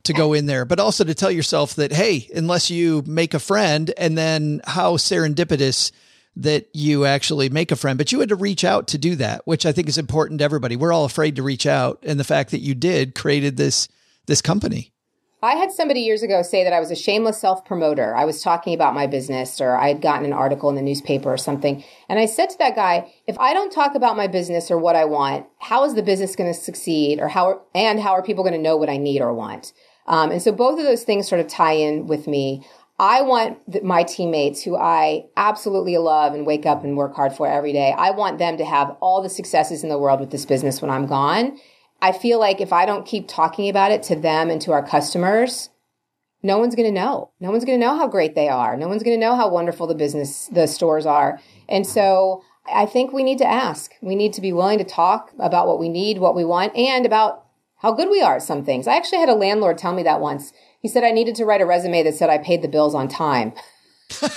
to 0.03 0.13
go 0.13 0.31
in 0.31 0.45
there, 0.45 0.63
but 0.63 0.79
also 0.79 1.03
to 1.03 1.13
tell 1.13 1.29
yourself 1.29 1.75
that, 1.75 1.91
hey, 1.91 2.29
unless 2.33 2.71
you 2.71 3.03
make 3.05 3.33
a 3.33 3.39
friend, 3.39 3.93
and 3.97 4.17
then 4.17 4.61
how 4.63 4.95
serendipitous 4.95 5.91
that 6.37 6.69
you 6.73 7.03
actually 7.03 7.49
make 7.49 7.73
a 7.73 7.75
friend, 7.75 7.97
but 7.97 8.13
you 8.13 8.21
had 8.21 8.29
to 8.29 8.35
reach 8.35 8.63
out 8.63 8.87
to 8.87 8.97
do 8.97 9.15
that, 9.15 9.41
which 9.45 9.65
I 9.65 9.73
think 9.73 9.89
is 9.89 9.97
important 9.97 10.39
to 10.39 10.45
everybody. 10.45 10.77
We're 10.77 10.93
all 10.93 11.03
afraid 11.03 11.35
to 11.35 11.43
reach 11.43 11.65
out. 11.65 11.99
And 12.03 12.17
the 12.19 12.23
fact 12.23 12.51
that 12.51 12.61
you 12.61 12.73
did 12.73 13.15
created 13.15 13.57
this, 13.57 13.89
this 14.27 14.41
company. 14.41 14.93
I 15.43 15.55
had 15.55 15.71
somebody 15.71 16.01
years 16.01 16.21
ago 16.21 16.43
say 16.43 16.63
that 16.63 16.73
I 16.73 16.79
was 16.79 16.91
a 16.91 16.95
shameless 16.95 17.39
self 17.39 17.65
promoter. 17.65 18.15
I 18.15 18.25
was 18.25 18.43
talking 18.43 18.75
about 18.75 18.93
my 18.93 19.07
business 19.07 19.59
or 19.59 19.75
I 19.75 19.87
had 19.87 20.01
gotten 20.01 20.25
an 20.25 20.33
article 20.33 20.69
in 20.69 20.75
the 20.75 20.83
newspaper 20.83 21.33
or 21.33 21.37
something. 21.37 21.83
And 22.07 22.19
I 22.19 22.27
said 22.27 22.51
to 22.51 22.57
that 22.59 22.75
guy, 22.75 23.11
if 23.25 23.39
I 23.39 23.53
don't 23.53 23.71
talk 23.71 23.95
about 23.95 24.15
my 24.15 24.27
business 24.27 24.69
or 24.69 24.77
what 24.77 24.95
I 24.95 25.05
want, 25.05 25.47
how 25.59 25.83
is 25.83 25.95
the 25.95 26.03
business 26.03 26.35
going 26.35 26.53
to 26.53 26.59
succeed 26.59 27.19
or 27.19 27.27
how, 27.27 27.63
and 27.73 27.99
how 27.99 28.11
are 28.11 28.21
people 28.21 28.43
going 28.43 28.53
to 28.53 28.61
know 28.61 28.77
what 28.77 28.89
I 28.89 28.97
need 28.97 29.21
or 29.21 29.33
want? 29.33 29.73
Um, 30.05 30.29
and 30.29 30.41
so 30.41 30.51
both 30.51 30.77
of 30.77 30.85
those 30.85 31.03
things 31.03 31.27
sort 31.27 31.41
of 31.41 31.47
tie 31.47 31.73
in 31.73 32.05
with 32.05 32.27
me. 32.27 32.63
I 32.99 33.23
want 33.23 33.83
my 33.83 34.03
teammates 34.03 34.61
who 34.61 34.77
I 34.77 35.25
absolutely 35.35 35.97
love 35.97 36.35
and 36.35 36.45
wake 36.45 36.67
up 36.67 36.83
and 36.83 36.95
work 36.95 37.15
hard 37.15 37.33
for 37.33 37.47
every 37.47 37.73
day. 37.73 37.95
I 37.97 38.11
want 38.11 38.37
them 38.37 38.57
to 38.57 38.65
have 38.65 38.95
all 39.01 39.23
the 39.23 39.29
successes 39.29 39.81
in 39.81 39.89
the 39.89 39.97
world 39.97 40.19
with 40.19 40.29
this 40.29 40.45
business 40.45 40.83
when 40.83 40.91
I'm 40.91 41.07
gone. 41.07 41.57
I 42.01 42.11
feel 42.11 42.39
like 42.39 42.59
if 42.59 42.73
I 42.73 42.85
don't 42.85 43.05
keep 43.05 43.27
talking 43.27 43.69
about 43.69 43.91
it 43.91 44.03
to 44.03 44.15
them 44.15 44.49
and 44.49 44.61
to 44.63 44.71
our 44.71 44.85
customers, 44.85 45.69
no 46.43 46.57
one's 46.57 46.75
going 46.75 46.91
to 46.91 46.99
know. 46.99 47.31
No 47.39 47.51
one's 47.51 47.65
going 47.65 47.79
to 47.79 47.85
know 47.85 47.95
how 47.95 48.07
great 48.07 48.33
they 48.33 48.49
are. 48.49 48.75
No 48.75 48.87
one's 48.87 49.03
going 49.03 49.19
to 49.19 49.25
know 49.25 49.35
how 49.35 49.47
wonderful 49.49 49.85
the 49.85 49.95
business, 49.95 50.47
the 50.47 50.67
stores 50.67 51.05
are. 51.05 51.39
And 51.69 51.85
so 51.85 52.43
I 52.71 52.85
think 52.85 53.13
we 53.13 53.23
need 53.23 53.37
to 53.39 53.45
ask. 53.45 53.91
We 54.01 54.15
need 54.15 54.33
to 54.33 54.41
be 54.41 54.53
willing 54.53 54.79
to 54.79 54.83
talk 54.83 55.31
about 55.39 55.67
what 55.67 55.79
we 55.79 55.89
need, 55.89 56.17
what 56.17 56.35
we 56.35 56.43
want, 56.43 56.75
and 56.75 57.05
about 57.05 57.45
how 57.77 57.91
good 57.91 58.09
we 58.09 58.21
are 58.21 58.35
at 58.37 58.43
some 58.43 58.63
things. 58.63 58.87
I 58.87 58.95
actually 58.95 59.19
had 59.19 59.29
a 59.29 59.35
landlord 59.35 59.77
tell 59.77 59.93
me 59.93 60.03
that 60.03 60.19
once. 60.19 60.53
He 60.79 60.87
said 60.87 61.03
I 61.03 61.11
needed 61.11 61.35
to 61.35 61.45
write 61.45 61.61
a 61.61 61.65
resume 61.65 62.03
that 62.03 62.15
said 62.15 62.29
I 62.29 62.39
paid 62.39 62.63
the 62.63 62.67
bills 62.67 62.95
on 62.95 63.07
time. 63.07 63.53
it 64.09 64.31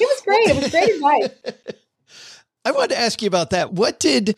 was 0.00 0.22
great. 0.24 0.48
It 0.48 0.62
was 0.62 0.70
great 0.70 0.94
advice. 0.94 1.30
I 2.64 2.72
wanted 2.72 2.94
to 2.94 3.00
ask 3.00 3.22
you 3.22 3.28
about 3.28 3.50
that. 3.50 3.72
What 3.72 3.98
did 3.98 4.36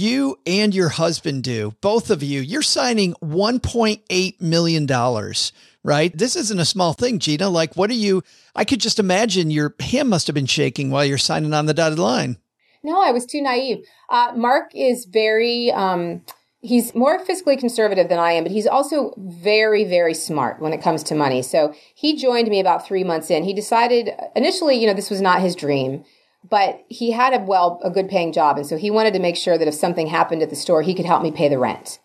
you 0.00 0.38
and 0.46 0.74
your 0.74 0.88
husband 0.88 1.42
do? 1.42 1.74
Both 1.80 2.10
of 2.10 2.22
you, 2.22 2.40
you're 2.40 2.62
signing 2.62 3.14
$1.8 3.22 4.40
million, 4.40 5.34
right? 5.84 6.16
This 6.16 6.36
isn't 6.36 6.60
a 6.60 6.64
small 6.64 6.92
thing, 6.92 7.18
Gina. 7.18 7.48
Like, 7.48 7.76
what 7.76 7.90
are 7.90 7.94
you? 7.94 8.22
I 8.54 8.64
could 8.64 8.80
just 8.80 8.98
imagine 8.98 9.50
your 9.50 9.74
hand 9.80 10.08
must 10.08 10.26
have 10.26 10.34
been 10.34 10.46
shaking 10.46 10.90
while 10.90 11.04
you're 11.04 11.18
signing 11.18 11.52
on 11.52 11.66
the 11.66 11.74
dotted 11.74 11.98
line. 11.98 12.38
No, 12.82 13.00
I 13.00 13.12
was 13.12 13.26
too 13.26 13.40
naive. 13.40 13.84
Uh, 14.08 14.32
Mark 14.34 14.70
is 14.74 15.04
very, 15.04 15.70
um, 15.70 16.22
he's 16.60 16.94
more 16.94 17.24
fiscally 17.24 17.58
conservative 17.58 18.08
than 18.08 18.18
I 18.18 18.32
am, 18.32 18.44
but 18.44 18.52
he's 18.52 18.66
also 18.66 19.14
very, 19.16 19.84
very 19.84 20.14
smart 20.14 20.60
when 20.60 20.72
it 20.72 20.82
comes 20.82 21.02
to 21.04 21.14
money. 21.14 21.42
So 21.42 21.74
he 21.94 22.16
joined 22.16 22.48
me 22.48 22.60
about 22.60 22.86
three 22.86 23.04
months 23.04 23.30
in. 23.30 23.44
He 23.44 23.54
decided 23.54 24.10
initially, 24.34 24.76
you 24.76 24.86
know, 24.86 24.94
this 24.94 25.10
was 25.10 25.20
not 25.20 25.40
his 25.40 25.54
dream, 25.54 26.04
but 26.48 26.84
he 26.88 27.12
had 27.12 27.34
a 27.34 27.44
well, 27.44 27.80
a 27.82 27.90
good 27.90 28.08
paying 28.08 28.32
job. 28.32 28.56
And 28.56 28.66
so 28.66 28.76
he 28.76 28.90
wanted 28.90 29.14
to 29.14 29.20
make 29.20 29.36
sure 29.36 29.56
that 29.56 29.68
if 29.68 29.74
something 29.74 30.06
happened 30.08 30.42
at 30.42 30.50
the 30.50 30.56
store, 30.56 30.82
he 30.82 30.94
could 30.94 31.06
help 31.06 31.22
me 31.22 31.30
pay 31.30 31.48
the 31.48 31.58
rent. 31.58 31.98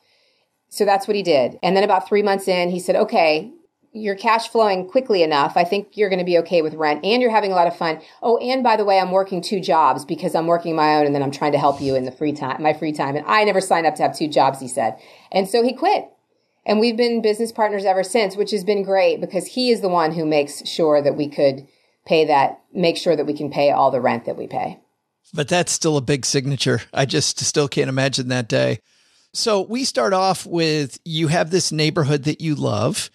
So 0.70 0.86
that's 0.86 1.08
what 1.08 1.16
he 1.16 1.24
did. 1.24 1.58
And 1.64 1.76
then 1.76 1.84
about 1.84 2.08
three 2.08 2.22
months 2.22 2.48
in, 2.48 2.70
he 2.70 2.80
said, 2.80 2.96
okay, 2.96 3.52
you're 3.94 4.16
cash 4.16 4.50
flowing 4.50 4.88
quickly 4.88 5.24
enough. 5.24 5.54
I 5.56 5.64
think 5.64 5.98
you're 5.98 6.10
going 6.10 6.20
to 6.20 6.26
be 6.26 6.38
okay 6.40 6.62
with 6.62 6.76
rent 6.76 7.04
and 7.04 7.22
you're 7.22 7.32
having 7.32 7.52
a 7.52 7.56
lot 7.56 7.68
of 7.68 7.76
fun. 7.76 8.02
Oh, 8.22 8.38
and 8.38 8.64
by 8.64 8.76
the 8.76 8.86
way, 8.86 9.00
I'm 9.00 9.12
working 9.12 9.42
two 9.42 9.60
jobs 9.60 10.06
because 10.06 10.36
I'm 10.36 10.48
working 10.48 10.76
my 10.76 10.96
own 10.96 11.06
and 11.06 11.16
then 11.16 11.24
I'm 11.24 11.32
trying 11.32 11.54
to 11.54 11.58
help 11.58 11.82
you 11.82 11.96
in 11.96 12.06
the 12.06 12.12
free 12.12 12.34
time, 12.34 12.62
my 12.62 12.74
free 12.74 12.92
time. 12.92 13.16
And 13.16 13.26
I 13.26 13.44
never 13.44 13.62
signed 13.62 13.88
up 13.88 13.96
to 13.96 14.04
have 14.04 14.16
two 14.16 14.28
jobs, 14.28 14.60
he 14.60 14.68
said. 14.68 14.98
And 15.32 15.48
so 15.48 15.64
he 15.64 15.74
quit. 15.74 16.10
And 16.66 16.80
we've 16.80 16.98
been 16.98 17.22
business 17.22 17.52
partners 17.52 17.86
ever 17.86 18.04
since, 18.04 18.36
which 18.36 18.52
has 18.52 18.66
been 18.66 18.84
great 18.84 19.22
because 19.22 19.48
he 19.48 19.72
is 19.72 19.80
the 19.80 19.90
one 19.90 20.12
who 20.12 20.26
makes 20.26 20.68
sure 20.68 21.02
that 21.02 21.16
we 21.16 21.30
could 21.30 21.66
pay 22.08 22.26
that, 22.26 22.62
make 22.74 22.97
sure 22.97 23.16
that 23.16 23.26
we 23.26 23.34
can 23.34 23.51
pay 23.51 23.72
all 23.72 23.91
the 23.91 24.01
rent 24.01 24.26
that 24.26 24.38
we 24.38 24.47
pay. 24.47 24.80
But 25.34 25.49
that's 25.49 25.72
still 25.72 25.97
a 25.97 26.01
big 26.01 26.26
signature. 26.26 26.82
I 26.93 27.05
just 27.05 27.39
still 27.39 27.68
can't 27.68 27.89
imagine 27.89 28.30
that 28.30 28.47
day. 28.47 28.80
So 29.34 29.62
we 29.62 29.84
start 29.84 30.14
off 30.14 30.45
with 30.45 30.99
you 31.03 31.28
have 31.28 31.51
this 31.51 31.72
neighborhood 31.72 32.24
that 32.24 32.41
you 32.41 32.55
love. 32.55 33.10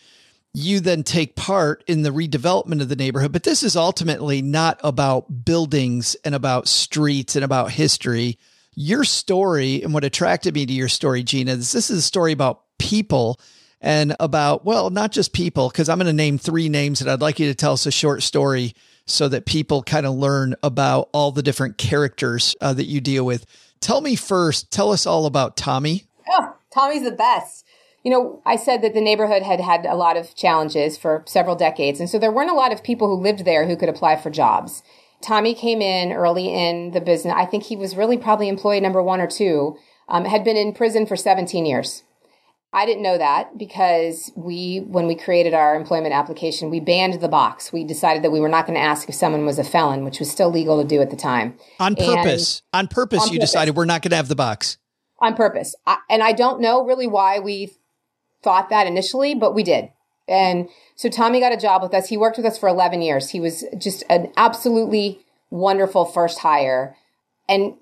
You 0.54 0.80
then 0.80 1.02
take 1.02 1.34
part 1.34 1.82
in 1.86 2.02
the 2.02 2.10
redevelopment 2.10 2.82
of 2.82 2.90
the 2.90 2.96
neighborhood, 2.96 3.32
but 3.32 3.42
this 3.42 3.62
is 3.62 3.74
ultimately 3.74 4.42
not 4.42 4.78
about 4.84 5.44
buildings 5.44 6.14
and 6.24 6.34
about 6.34 6.68
streets 6.68 7.34
and 7.34 7.44
about 7.44 7.70
history. 7.70 8.38
Your 8.74 9.04
story 9.04 9.82
and 9.82 9.94
what 9.94 10.04
attracted 10.04 10.54
me 10.54 10.66
to 10.66 10.72
your 10.72 10.88
story, 10.88 11.22
Gina, 11.22 11.52
is 11.52 11.72
this 11.72 11.88
is 11.88 11.98
a 12.00 12.02
story 12.02 12.32
about 12.32 12.62
people 12.78 13.40
and 13.82 14.14
about, 14.20 14.64
well, 14.64 14.90
not 14.90 15.10
just 15.10 15.32
people, 15.32 15.68
because 15.68 15.88
I'm 15.88 15.98
going 15.98 16.06
to 16.06 16.12
name 16.12 16.38
three 16.38 16.68
names 16.68 17.00
and 17.00 17.10
I'd 17.10 17.20
like 17.20 17.40
you 17.40 17.48
to 17.48 17.54
tell 17.54 17.72
us 17.72 17.84
a 17.84 17.90
short 17.90 18.22
story 18.22 18.74
so 19.06 19.28
that 19.28 19.44
people 19.44 19.82
kind 19.82 20.06
of 20.06 20.14
learn 20.14 20.54
about 20.62 21.10
all 21.12 21.32
the 21.32 21.42
different 21.42 21.76
characters 21.76 22.54
uh, 22.60 22.72
that 22.72 22.86
you 22.86 23.00
deal 23.00 23.26
with. 23.26 23.44
Tell 23.80 24.00
me 24.00 24.14
first, 24.14 24.70
tell 24.70 24.92
us 24.92 25.04
all 25.04 25.26
about 25.26 25.56
Tommy. 25.56 26.04
Oh, 26.30 26.54
Tommy's 26.72 27.02
the 27.02 27.10
best. 27.10 27.66
You 28.04 28.12
know, 28.12 28.40
I 28.46 28.56
said 28.56 28.82
that 28.82 28.94
the 28.94 29.00
neighborhood 29.00 29.42
had 29.42 29.60
had 29.60 29.84
a 29.84 29.96
lot 29.96 30.16
of 30.16 30.34
challenges 30.36 30.96
for 30.96 31.24
several 31.26 31.56
decades. 31.56 31.98
And 31.98 32.08
so 32.08 32.18
there 32.18 32.32
weren't 32.32 32.50
a 32.50 32.54
lot 32.54 32.72
of 32.72 32.84
people 32.84 33.08
who 33.08 33.22
lived 33.22 33.44
there 33.44 33.66
who 33.66 33.76
could 33.76 33.88
apply 33.88 34.16
for 34.16 34.30
jobs. 34.30 34.82
Tommy 35.20 35.54
came 35.54 35.82
in 35.82 36.12
early 36.12 36.52
in 36.52 36.92
the 36.92 37.00
business. 37.00 37.34
I 37.36 37.46
think 37.46 37.64
he 37.64 37.76
was 37.76 37.96
really 37.96 38.16
probably 38.16 38.48
employee 38.48 38.80
number 38.80 39.02
one 39.02 39.20
or 39.20 39.28
two, 39.28 39.76
um, 40.08 40.24
had 40.24 40.44
been 40.44 40.56
in 40.56 40.72
prison 40.72 41.06
for 41.06 41.16
17 41.16 41.64
years. 41.66 42.02
I 42.74 42.86
didn't 42.86 43.02
know 43.02 43.18
that 43.18 43.58
because 43.58 44.32
we, 44.34 44.78
when 44.78 45.06
we 45.06 45.14
created 45.14 45.52
our 45.52 45.76
employment 45.76 46.14
application, 46.14 46.70
we 46.70 46.80
banned 46.80 47.20
the 47.20 47.28
box. 47.28 47.70
We 47.70 47.84
decided 47.84 48.22
that 48.24 48.30
we 48.30 48.40
were 48.40 48.48
not 48.48 48.66
going 48.66 48.78
to 48.78 48.84
ask 48.84 49.08
if 49.10 49.14
someone 49.14 49.44
was 49.44 49.58
a 49.58 49.64
felon, 49.64 50.04
which 50.04 50.18
was 50.18 50.30
still 50.30 50.50
legal 50.50 50.80
to 50.80 50.88
do 50.88 51.02
at 51.02 51.10
the 51.10 51.16
time. 51.16 51.58
On 51.78 51.94
purpose. 51.94 52.62
And 52.72 52.86
on 52.86 52.88
purpose, 52.88 53.22
on 53.22 53.28
you 53.28 53.38
purpose. 53.38 53.50
decided 53.50 53.76
we're 53.76 53.84
not 53.84 54.00
going 54.00 54.10
to 54.10 54.16
have 54.16 54.28
the 54.28 54.34
box. 54.34 54.78
On 55.18 55.34
purpose. 55.34 55.74
I, 55.86 55.98
and 56.08 56.22
I 56.22 56.32
don't 56.32 56.60
know 56.60 56.84
really 56.84 57.06
why 57.06 57.40
we 57.40 57.74
thought 58.42 58.70
that 58.70 58.86
initially, 58.86 59.34
but 59.34 59.54
we 59.54 59.62
did. 59.62 59.90
And 60.26 60.68
so 60.96 61.10
Tommy 61.10 61.40
got 61.40 61.52
a 61.52 61.58
job 61.58 61.82
with 61.82 61.92
us. 61.92 62.08
He 62.08 62.16
worked 62.16 62.38
with 62.38 62.46
us 62.46 62.56
for 62.56 62.70
11 62.70 63.02
years. 63.02 63.28
He 63.30 63.40
was 63.40 63.64
just 63.76 64.02
an 64.08 64.32
absolutely 64.38 65.26
wonderful 65.50 66.06
first 66.06 66.38
hire. 66.38 66.96
And 67.48 67.74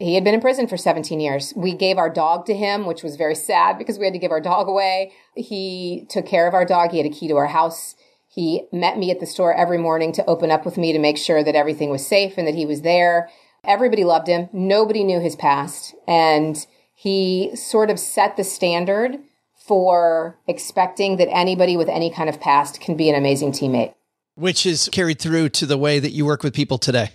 he 0.00 0.14
had 0.14 0.24
been 0.24 0.34
in 0.34 0.40
prison 0.40 0.66
for 0.66 0.78
17 0.78 1.20
years. 1.20 1.52
We 1.54 1.74
gave 1.74 1.98
our 1.98 2.08
dog 2.08 2.46
to 2.46 2.54
him, 2.54 2.86
which 2.86 3.02
was 3.02 3.16
very 3.16 3.34
sad 3.34 3.76
because 3.76 3.98
we 3.98 4.06
had 4.06 4.14
to 4.14 4.18
give 4.18 4.30
our 4.30 4.40
dog 4.40 4.66
away. 4.66 5.12
He 5.36 6.06
took 6.08 6.26
care 6.26 6.48
of 6.48 6.54
our 6.54 6.64
dog. 6.64 6.90
He 6.90 6.96
had 6.96 7.06
a 7.06 7.14
key 7.14 7.28
to 7.28 7.36
our 7.36 7.48
house. 7.48 7.96
He 8.26 8.66
met 8.72 8.96
me 8.96 9.10
at 9.10 9.20
the 9.20 9.26
store 9.26 9.52
every 9.52 9.76
morning 9.76 10.12
to 10.12 10.24
open 10.24 10.50
up 10.50 10.64
with 10.64 10.78
me 10.78 10.92
to 10.94 10.98
make 10.98 11.18
sure 11.18 11.44
that 11.44 11.54
everything 11.54 11.90
was 11.90 12.06
safe 12.06 12.38
and 12.38 12.46
that 12.46 12.54
he 12.54 12.64
was 12.64 12.80
there. 12.80 13.28
Everybody 13.62 14.04
loved 14.04 14.26
him. 14.26 14.48
Nobody 14.54 15.04
knew 15.04 15.20
his 15.20 15.36
past. 15.36 15.94
And 16.08 16.56
he 16.94 17.54
sort 17.54 17.90
of 17.90 17.98
set 17.98 18.38
the 18.38 18.44
standard 18.44 19.18
for 19.54 20.38
expecting 20.46 21.18
that 21.18 21.28
anybody 21.30 21.76
with 21.76 21.88
any 21.90 22.10
kind 22.10 22.30
of 22.30 22.40
past 22.40 22.80
can 22.80 22.96
be 22.96 23.10
an 23.10 23.14
amazing 23.16 23.52
teammate. 23.52 23.94
Which 24.34 24.64
is 24.64 24.88
carried 24.90 25.18
through 25.18 25.50
to 25.50 25.66
the 25.66 25.76
way 25.76 25.98
that 25.98 26.12
you 26.12 26.24
work 26.24 26.42
with 26.42 26.54
people 26.54 26.78
today. 26.78 27.10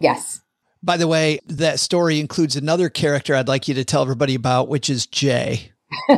Yes. 0.00 0.40
By 0.84 0.98
the 0.98 1.08
way, 1.08 1.38
that 1.46 1.80
story 1.80 2.20
includes 2.20 2.56
another 2.56 2.90
character 2.90 3.34
I'd 3.34 3.48
like 3.48 3.68
you 3.68 3.74
to 3.74 3.86
tell 3.86 4.02
everybody 4.02 4.34
about, 4.34 4.68
which 4.68 4.90
is 4.90 5.06
Jay. 5.06 5.72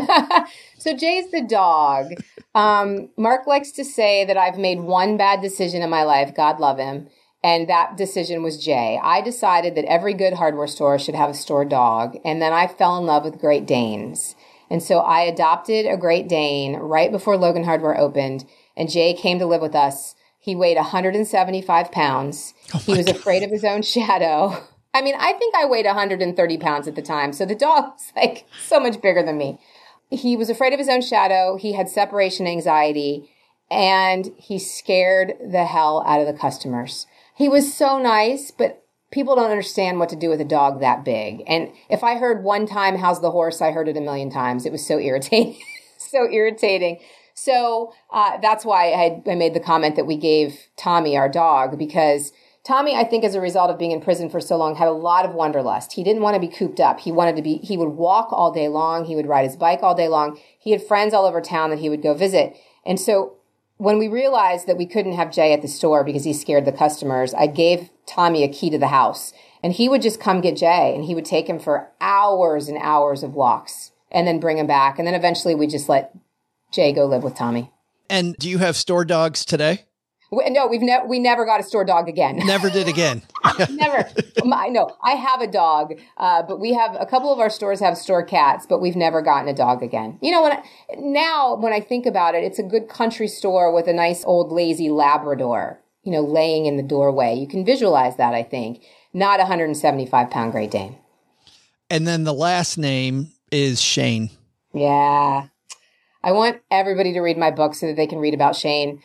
so 0.78 0.96
Jay's 0.96 1.30
the 1.30 1.46
dog. 1.48 2.14
Um, 2.52 3.10
Mark 3.16 3.46
likes 3.46 3.70
to 3.72 3.84
say 3.84 4.24
that 4.24 4.36
I've 4.36 4.58
made 4.58 4.80
one 4.80 5.16
bad 5.16 5.40
decision 5.40 5.82
in 5.82 5.90
my 5.90 6.02
life. 6.02 6.34
God 6.34 6.58
love 6.58 6.78
him. 6.78 7.06
And 7.44 7.68
that 7.68 7.96
decision 7.96 8.42
was 8.42 8.62
Jay. 8.62 8.98
I 9.00 9.20
decided 9.20 9.76
that 9.76 9.84
every 9.84 10.14
good 10.14 10.32
hardware 10.32 10.66
store 10.66 10.98
should 10.98 11.14
have 11.14 11.30
a 11.30 11.34
store 11.34 11.64
dog. 11.64 12.16
And 12.24 12.42
then 12.42 12.52
I 12.52 12.66
fell 12.66 12.98
in 12.98 13.06
love 13.06 13.24
with 13.24 13.38
Great 13.38 13.66
Danes. 13.66 14.34
And 14.68 14.82
so 14.82 14.98
I 14.98 15.20
adopted 15.20 15.86
a 15.86 15.96
Great 15.96 16.28
Dane 16.28 16.74
right 16.74 17.12
before 17.12 17.36
Logan 17.36 17.62
Hardware 17.62 17.96
opened. 17.96 18.46
And 18.76 18.90
Jay 18.90 19.14
came 19.14 19.38
to 19.38 19.46
live 19.46 19.62
with 19.62 19.76
us 19.76 20.15
he 20.46 20.54
weighed 20.54 20.76
175 20.76 21.90
pounds. 21.90 22.54
Oh 22.72 22.78
he 22.78 22.96
was 22.96 23.06
God. 23.06 23.16
afraid 23.16 23.42
of 23.42 23.50
his 23.50 23.64
own 23.64 23.82
shadow. 23.82 24.56
I 24.94 25.02
mean, 25.02 25.16
I 25.18 25.32
think 25.32 25.56
I 25.56 25.66
weighed 25.66 25.86
130 25.86 26.58
pounds 26.58 26.86
at 26.86 26.94
the 26.94 27.02
time. 27.02 27.32
So 27.32 27.44
the 27.44 27.56
dog 27.56 27.86
was 27.94 28.12
like 28.14 28.46
so 28.64 28.78
much 28.78 29.02
bigger 29.02 29.24
than 29.24 29.38
me. 29.38 29.58
He 30.08 30.36
was 30.36 30.48
afraid 30.48 30.72
of 30.72 30.78
his 30.78 30.88
own 30.88 31.02
shadow. 31.02 31.56
He 31.56 31.72
had 31.72 31.88
separation 31.88 32.46
anxiety 32.46 33.28
and 33.72 34.32
he 34.38 34.60
scared 34.60 35.34
the 35.44 35.64
hell 35.64 36.04
out 36.06 36.20
of 36.20 36.28
the 36.28 36.40
customers. 36.40 37.08
He 37.34 37.48
was 37.48 37.74
so 37.74 37.98
nice, 37.98 38.52
but 38.52 38.84
people 39.10 39.34
don't 39.34 39.50
understand 39.50 39.98
what 39.98 40.10
to 40.10 40.16
do 40.16 40.28
with 40.30 40.40
a 40.40 40.44
dog 40.44 40.78
that 40.78 41.04
big. 41.04 41.42
And 41.48 41.72
if 41.90 42.04
I 42.04 42.18
heard 42.18 42.44
one 42.44 42.66
time, 42.66 42.98
how's 42.98 43.20
the 43.20 43.32
horse? 43.32 43.60
I 43.60 43.72
heard 43.72 43.88
it 43.88 43.96
a 43.96 44.00
million 44.00 44.30
times. 44.30 44.64
It 44.64 44.70
was 44.70 44.86
so 44.86 45.00
irritating. 45.00 45.60
so 45.98 46.30
irritating. 46.30 47.00
So 47.36 47.92
uh, 48.10 48.38
that's 48.38 48.64
why 48.64 48.90
I, 48.92 49.22
I 49.30 49.34
made 49.34 49.54
the 49.54 49.60
comment 49.60 49.94
that 49.96 50.06
we 50.06 50.16
gave 50.16 50.58
Tommy 50.76 51.16
our 51.16 51.28
dog 51.28 51.78
because 51.78 52.32
Tommy, 52.64 52.96
I 52.96 53.04
think, 53.04 53.22
as 53.22 53.36
a 53.36 53.40
result 53.40 53.70
of 53.70 53.78
being 53.78 53.92
in 53.92 54.00
prison 54.00 54.28
for 54.28 54.40
so 54.40 54.56
long, 54.56 54.74
had 54.74 54.88
a 54.88 54.92
lot 54.92 55.24
of 55.24 55.34
wanderlust. 55.34 55.92
He 55.92 56.02
didn't 56.02 56.22
want 56.22 56.34
to 56.34 56.40
be 56.40 56.48
cooped 56.48 56.80
up. 56.80 56.98
He 56.98 57.12
wanted 57.12 57.36
to 57.36 57.42
be, 57.42 57.58
he 57.58 57.76
would 57.76 57.90
walk 57.90 58.32
all 58.32 58.50
day 58.50 58.68
long. 58.68 59.04
He 59.04 59.14
would 59.14 59.28
ride 59.28 59.44
his 59.44 59.54
bike 59.54 59.80
all 59.82 59.94
day 59.94 60.08
long. 60.08 60.40
He 60.58 60.72
had 60.72 60.82
friends 60.82 61.14
all 61.14 61.26
over 61.26 61.40
town 61.40 61.70
that 61.70 61.78
he 61.78 61.88
would 61.88 62.02
go 62.02 62.14
visit. 62.14 62.56
And 62.84 62.98
so 62.98 63.36
when 63.76 63.98
we 63.98 64.08
realized 64.08 64.66
that 64.66 64.78
we 64.78 64.86
couldn't 64.86 65.12
have 65.12 65.30
Jay 65.30 65.52
at 65.52 65.62
the 65.62 65.68
store 65.68 66.02
because 66.02 66.24
he 66.24 66.32
scared 66.32 66.64
the 66.64 66.72
customers, 66.72 67.34
I 67.34 67.46
gave 67.46 67.90
Tommy 68.06 68.42
a 68.42 68.48
key 68.48 68.70
to 68.70 68.78
the 68.78 68.88
house 68.88 69.32
and 69.62 69.74
he 69.74 69.88
would 69.88 70.02
just 70.02 70.20
come 70.20 70.40
get 70.40 70.56
Jay 70.56 70.94
and 70.94 71.04
he 71.04 71.14
would 71.14 71.26
take 71.26 71.48
him 71.48 71.60
for 71.60 71.92
hours 72.00 72.66
and 72.66 72.78
hours 72.78 73.22
of 73.22 73.34
walks 73.34 73.92
and 74.10 74.26
then 74.26 74.40
bring 74.40 74.58
him 74.58 74.66
back. 74.66 74.98
And 74.98 75.06
then 75.06 75.14
eventually 75.14 75.54
we 75.54 75.66
just 75.66 75.88
let 75.88 76.16
Jay 76.76 76.92
go 76.92 77.06
live 77.06 77.22
with 77.22 77.34
Tommy. 77.34 77.72
And 78.10 78.36
do 78.36 78.50
you 78.50 78.58
have 78.58 78.76
store 78.76 79.04
dogs 79.04 79.44
today? 79.46 79.86
We, 80.30 80.50
no, 80.50 80.66
we've 80.66 80.82
never 80.82 81.06
we 81.06 81.18
never 81.18 81.46
got 81.46 81.58
a 81.58 81.62
store 81.62 81.84
dog 81.84 82.08
again. 82.08 82.36
Never 82.44 82.68
did 82.68 82.88
again. 82.88 83.22
never. 83.70 84.10
My, 84.44 84.66
no, 84.66 84.94
I 85.02 85.12
have 85.12 85.40
a 85.40 85.46
dog, 85.46 85.94
uh, 86.16 86.42
but 86.42 86.60
we 86.60 86.74
have 86.74 86.96
a 86.98 87.06
couple 87.06 87.32
of 87.32 87.38
our 87.38 87.48
stores 87.48 87.80
have 87.80 87.96
store 87.96 88.24
cats, 88.24 88.66
but 88.68 88.80
we've 88.80 88.96
never 88.96 89.22
gotten 89.22 89.48
a 89.48 89.54
dog 89.54 89.84
again. 89.84 90.18
You 90.20 90.32
know, 90.32 90.42
when 90.42 90.52
I, 90.52 90.62
now 90.98 91.54
when 91.56 91.72
I 91.72 91.80
think 91.80 92.06
about 92.06 92.34
it, 92.34 92.42
it's 92.42 92.58
a 92.58 92.64
good 92.64 92.88
country 92.88 93.28
store 93.28 93.72
with 93.72 93.86
a 93.86 93.92
nice 93.92 94.24
old 94.24 94.52
lazy 94.52 94.90
Labrador. 94.90 95.80
You 96.02 96.12
know, 96.12 96.22
laying 96.22 96.66
in 96.66 96.76
the 96.76 96.82
doorway. 96.82 97.36
You 97.36 97.48
can 97.48 97.64
visualize 97.64 98.16
that. 98.16 98.34
I 98.34 98.42
think 98.42 98.82
not 99.14 99.40
a 99.40 99.44
175 99.44 100.30
pound 100.30 100.52
Great 100.52 100.72
Dane. 100.72 100.96
And 101.88 102.06
then 102.06 102.24
the 102.24 102.34
last 102.34 102.76
name 102.78 103.32
is 103.50 103.80
Shane. 103.80 104.30
Yeah. 104.74 105.46
I 106.26 106.32
want 106.32 106.60
everybody 106.72 107.12
to 107.12 107.20
read 107.20 107.38
my 107.38 107.52
book 107.52 107.76
so 107.76 107.86
that 107.86 107.94
they 107.94 108.08
can 108.08 108.18
read 108.18 108.34
about 108.34 108.56
Shane. 108.56 109.00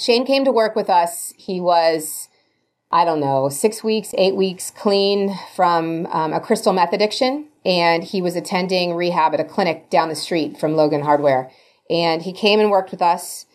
Shane 0.00 0.26
came 0.26 0.44
to 0.44 0.50
work 0.50 0.74
with 0.74 0.90
us. 0.90 1.32
He 1.36 1.60
was, 1.60 2.28
I 2.90 3.04
don't 3.04 3.20
know, 3.20 3.48
six 3.48 3.84
weeks, 3.84 4.12
eight 4.18 4.34
weeks 4.34 4.72
clean 4.72 5.32
from 5.54 6.06
um, 6.06 6.32
a 6.32 6.40
crystal 6.40 6.72
meth 6.72 6.92
addiction. 6.92 7.46
And 7.64 8.02
he 8.02 8.20
was 8.20 8.34
attending 8.34 8.96
rehab 8.96 9.32
at 9.32 9.38
a 9.38 9.44
clinic 9.44 9.90
down 9.90 10.08
the 10.08 10.16
street 10.16 10.58
from 10.58 10.74
Logan 10.74 11.02
Hardware. 11.02 11.52
And 11.88 12.22
he 12.22 12.32
came 12.32 12.58
and 12.58 12.68
worked 12.68 12.90
with 12.90 13.00
us 13.00 13.46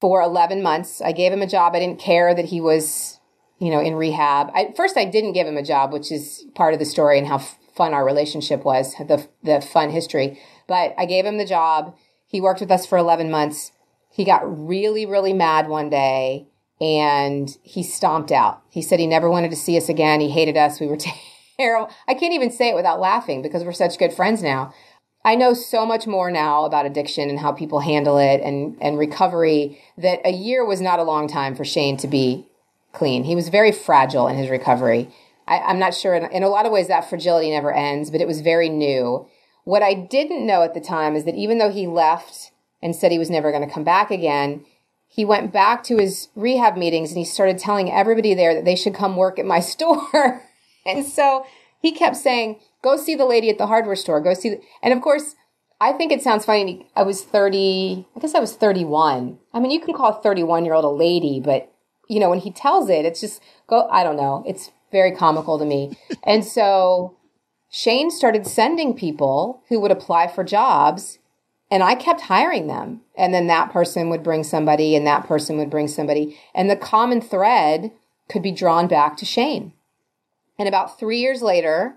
for 0.00 0.22
11 0.22 0.62
months. 0.62 1.00
I 1.00 1.10
gave 1.10 1.32
him 1.32 1.42
a 1.42 1.48
job. 1.48 1.74
I 1.74 1.80
didn't 1.80 1.98
care 1.98 2.32
that 2.32 2.44
he 2.44 2.60
was, 2.60 3.18
you 3.58 3.70
know, 3.72 3.80
in 3.80 3.96
rehab. 3.96 4.52
I, 4.54 4.72
first, 4.76 4.96
I 4.96 5.04
didn't 5.04 5.32
give 5.32 5.48
him 5.48 5.56
a 5.56 5.64
job, 5.64 5.92
which 5.92 6.12
is 6.12 6.44
part 6.54 6.74
of 6.74 6.78
the 6.78 6.86
story 6.86 7.18
and 7.18 7.26
how 7.26 7.38
fun 7.38 7.92
our 7.92 8.04
relationship 8.04 8.64
was, 8.64 8.94
the, 8.94 9.26
the 9.42 9.60
fun 9.60 9.90
history. 9.90 10.40
But 10.68 10.94
I 10.96 11.06
gave 11.06 11.26
him 11.26 11.38
the 11.38 11.44
job 11.44 11.96
he 12.32 12.40
worked 12.40 12.60
with 12.60 12.70
us 12.70 12.86
for 12.86 12.96
11 12.98 13.30
months. 13.30 13.72
He 14.10 14.24
got 14.24 14.40
really, 14.44 15.06
really 15.06 15.34
mad 15.34 15.68
one 15.68 15.90
day 15.90 16.48
and 16.80 17.56
he 17.62 17.82
stomped 17.82 18.32
out. 18.32 18.62
He 18.70 18.82
said 18.82 18.98
he 18.98 19.06
never 19.06 19.30
wanted 19.30 19.50
to 19.50 19.56
see 19.56 19.76
us 19.76 19.88
again. 19.88 20.20
He 20.20 20.30
hated 20.30 20.56
us. 20.56 20.80
We 20.80 20.86
were 20.86 20.98
terrible. 21.56 21.90
I 22.08 22.14
can't 22.14 22.32
even 22.32 22.50
say 22.50 22.70
it 22.70 22.74
without 22.74 22.98
laughing 22.98 23.42
because 23.42 23.62
we're 23.62 23.72
such 23.72 23.98
good 23.98 24.14
friends 24.14 24.42
now. 24.42 24.72
I 25.24 25.36
know 25.36 25.54
so 25.54 25.86
much 25.86 26.06
more 26.06 26.30
now 26.30 26.64
about 26.64 26.86
addiction 26.86 27.30
and 27.30 27.38
how 27.38 27.52
people 27.52 27.80
handle 27.80 28.18
it 28.18 28.40
and, 28.40 28.76
and 28.80 28.98
recovery 28.98 29.80
that 29.96 30.20
a 30.24 30.32
year 30.32 30.64
was 30.64 30.80
not 30.80 30.98
a 30.98 31.04
long 31.04 31.28
time 31.28 31.54
for 31.54 31.64
Shane 31.64 31.96
to 31.98 32.08
be 32.08 32.48
clean. 32.92 33.24
He 33.24 33.36
was 33.36 33.50
very 33.50 33.70
fragile 33.72 34.26
in 34.26 34.36
his 34.36 34.50
recovery. 34.50 35.10
I, 35.46 35.70
am 35.70 35.78
not 35.78 35.94
sure. 35.94 36.14
In, 36.14 36.24
in 36.32 36.42
a 36.42 36.48
lot 36.48 36.66
of 36.66 36.72
ways, 36.72 36.88
that 36.88 37.08
fragility 37.08 37.50
never 37.50 37.72
ends, 37.72 38.10
but 38.10 38.20
it 38.20 38.26
was 38.26 38.40
very 38.40 38.68
new. 38.68 39.28
What 39.64 39.82
I 39.82 39.94
didn't 39.94 40.46
know 40.46 40.62
at 40.62 40.74
the 40.74 40.80
time 40.80 41.14
is 41.14 41.24
that 41.24 41.34
even 41.34 41.58
though 41.58 41.70
he 41.70 41.86
left 41.86 42.50
and 42.82 42.96
said 42.96 43.12
he 43.12 43.18
was 43.18 43.30
never 43.30 43.52
going 43.52 43.66
to 43.66 43.72
come 43.72 43.84
back 43.84 44.10
again, 44.10 44.64
he 45.06 45.24
went 45.24 45.52
back 45.52 45.84
to 45.84 45.98
his 45.98 46.28
rehab 46.34 46.76
meetings 46.76 47.10
and 47.10 47.18
he 47.18 47.24
started 47.24 47.58
telling 47.58 47.90
everybody 47.90 48.34
there 48.34 48.54
that 48.54 48.64
they 48.64 48.74
should 48.74 48.94
come 48.94 49.16
work 49.16 49.38
at 49.38 49.46
my 49.46 49.60
store. 49.72 50.42
and 50.86 51.06
so 51.06 51.44
he 51.80 51.92
kept 51.92 52.16
saying, 52.16 52.60
go 52.82 52.96
see 52.96 53.14
the 53.14 53.26
lady 53.26 53.50
at 53.50 53.58
the 53.58 53.66
hardware 53.66 53.96
store, 53.96 54.20
go 54.20 54.34
see. 54.34 54.56
And 54.82 54.92
of 54.92 55.00
course, 55.00 55.34
I 55.80 55.92
think 55.92 56.12
it 56.12 56.22
sounds 56.22 56.44
funny. 56.44 56.88
I 56.94 57.02
was 57.02 57.24
30, 57.24 58.06
I 58.16 58.20
guess 58.20 58.34
I 58.34 58.40
was 58.40 58.54
31. 58.54 59.38
I 59.52 59.60
mean, 59.60 59.70
you 59.70 59.80
can 59.80 59.94
call 59.94 60.16
a 60.16 60.22
31 60.22 60.64
year 60.64 60.74
old 60.74 60.84
a 60.84 60.88
lady, 60.88 61.40
but 61.40 61.72
you 62.08 62.20
know, 62.20 62.30
when 62.30 62.38
he 62.38 62.50
tells 62.50 62.88
it, 62.88 63.04
it's 63.04 63.20
just 63.20 63.42
go, 63.66 63.88
I 63.88 64.04
don't 64.04 64.16
know. 64.16 64.44
It's 64.46 64.70
very 64.92 65.12
comical 65.12 65.58
to 65.58 65.64
me. 65.64 65.98
and 66.24 66.44
so 66.44 67.16
Shane 67.74 68.10
started 68.10 68.46
sending 68.46 68.94
people 68.94 69.62
who 69.70 69.80
would 69.80 69.90
apply 69.90 70.28
for 70.28 70.44
jobs 70.44 71.18
and 71.70 71.82
I 71.82 71.94
kept 71.94 72.20
hiring 72.20 72.66
them. 72.66 73.00
And 73.16 73.32
then 73.32 73.46
that 73.46 73.72
person 73.72 74.10
would 74.10 74.22
bring 74.22 74.44
somebody 74.44 74.94
and 74.94 75.06
that 75.06 75.26
person 75.26 75.56
would 75.56 75.70
bring 75.70 75.88
somebody. 75.88 76.38
And 76.54 76.68
the 76.68 76.76
common 76.76 77.22
thread 77.22 77.90
could 78.28 78.42
be 78.42 78.52
drawn 78.52 78.88
back 78.88 79.16
to 79.16 79.24
Shane. 79.24 79.72
And 80.58 80.68
about 80.68 80.98
three 80.98 81.18
years 81.18 81.40
later, 81.40 81.96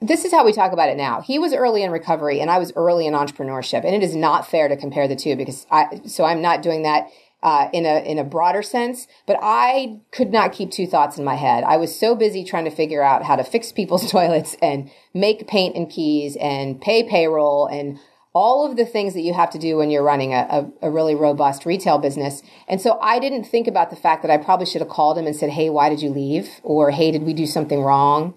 this 0.00 0.24
is 0.24 0.30
how 0.30 0.44
we 0.44 0.52
talk 0.52 0.72
about 0.72 0.90
it 0.90 0.96
now. 0.96 1.22
He 1.22 1.40
was 1.40 1.52
early 1.52 1.82
in 1.82 1.90
recovery 1.90 2.40
and 2.40 2.48
I 2.48 2.58
was 2.58 2.72
early 2.76 3.08
in 3.08 3.14
entrepreneurship. 3.14 3.84
And 3.84 3.96
it 3.96 4.04
is 4.04 4.14
not 4.14 4.46
fair 4.46 4.68
to 4.68 4.76
compare 4.76 5.08
the 5.08 5.16
two 5.16 5.34
because 5.34 5.66
I, 5.72 6.02
so 6.06 6.24
I'm 6.24 6.40
not 6.40 6.62
doing 6.62 6.84
that 6.84 7.08
uh, 7.46 7.68
in 7.72 7.86
a 7.86 8.00
in 8.00 8.18
a 8.18 8.24
broader 8.24 8.60
sense. 8.60 9.06
But 9.24 9.38
I 9.40 10.00
could 10.10 10.32
not 10.32 10.52
keep 10.52 10.72
two 10.72 10.86
thoughts 10.86 11.16
in 11.16 11.24
my 11.24 11.36
head. 11.36 11.62
I 11.62 11.76
was 11.76 11.98
so 11.98 12.16
busy 12.16 12.44
trying 12.44 12.64
to 12.64 12.70
figure 12.72 13.02
out 13.02 13.22
how 13.22 13.36
to 13.36 13.44
fix 13.44 13.70
people's 13.70 14.10
toilets 14.10 14.56
and 14.60 14.90
make 15.14 15.46
paint 15.46 15.76
and 15.76 15.88
keys 15.88 16.36
and 16.40 16.80
pay 16.80 17.08
payroll 17.08 17.66
and 17.66 18.00
all 18.34 18.68
of 18.68 18.76
the 18.76 18.84
things 18.84 19.14
that 19.14 19.22
you 19.22 19.32
have 19.32 19.48
to 19.50 19.58
do 19.58 19.78
when 19.78 19.90
you're 19.90 20.02
running 20.02 20.34
a, 20.34 20.68
a, 20.82 20.88
a, 20.88 20.90
really 20.90 21.14
robust 21.14 21.64
retail 21.64 21.96
business. 21.96 22.42
And 22.68 22.82
so 22.82 22.98
I 23.00 23.18
didn't 23.18 23.44
think 23.44 23.66
about 23.66 23.88
the 23.88 23.96
fact 23.96 24.20
that 24.20 24.30
I 24.30 24.36
probably 24.36 24.66
should 24.66 24.82
have 24.82 24.90
called 24.90 25.16
him 25.16 25.26
and 25.26 25.34
said, 25.34 25.48
Hey, 25.48 25.70
why 25.70 25.88
did 25.88 26.02
you 26.02 26.10
leave? 26.10 26.50
Or 26.62 26.90
Hey, 26.90 27.10
did 27.12 27.22
we 27.22 27.32
do 27.32 27.46
something 27.46 27.80
wrong? 27.80 28.34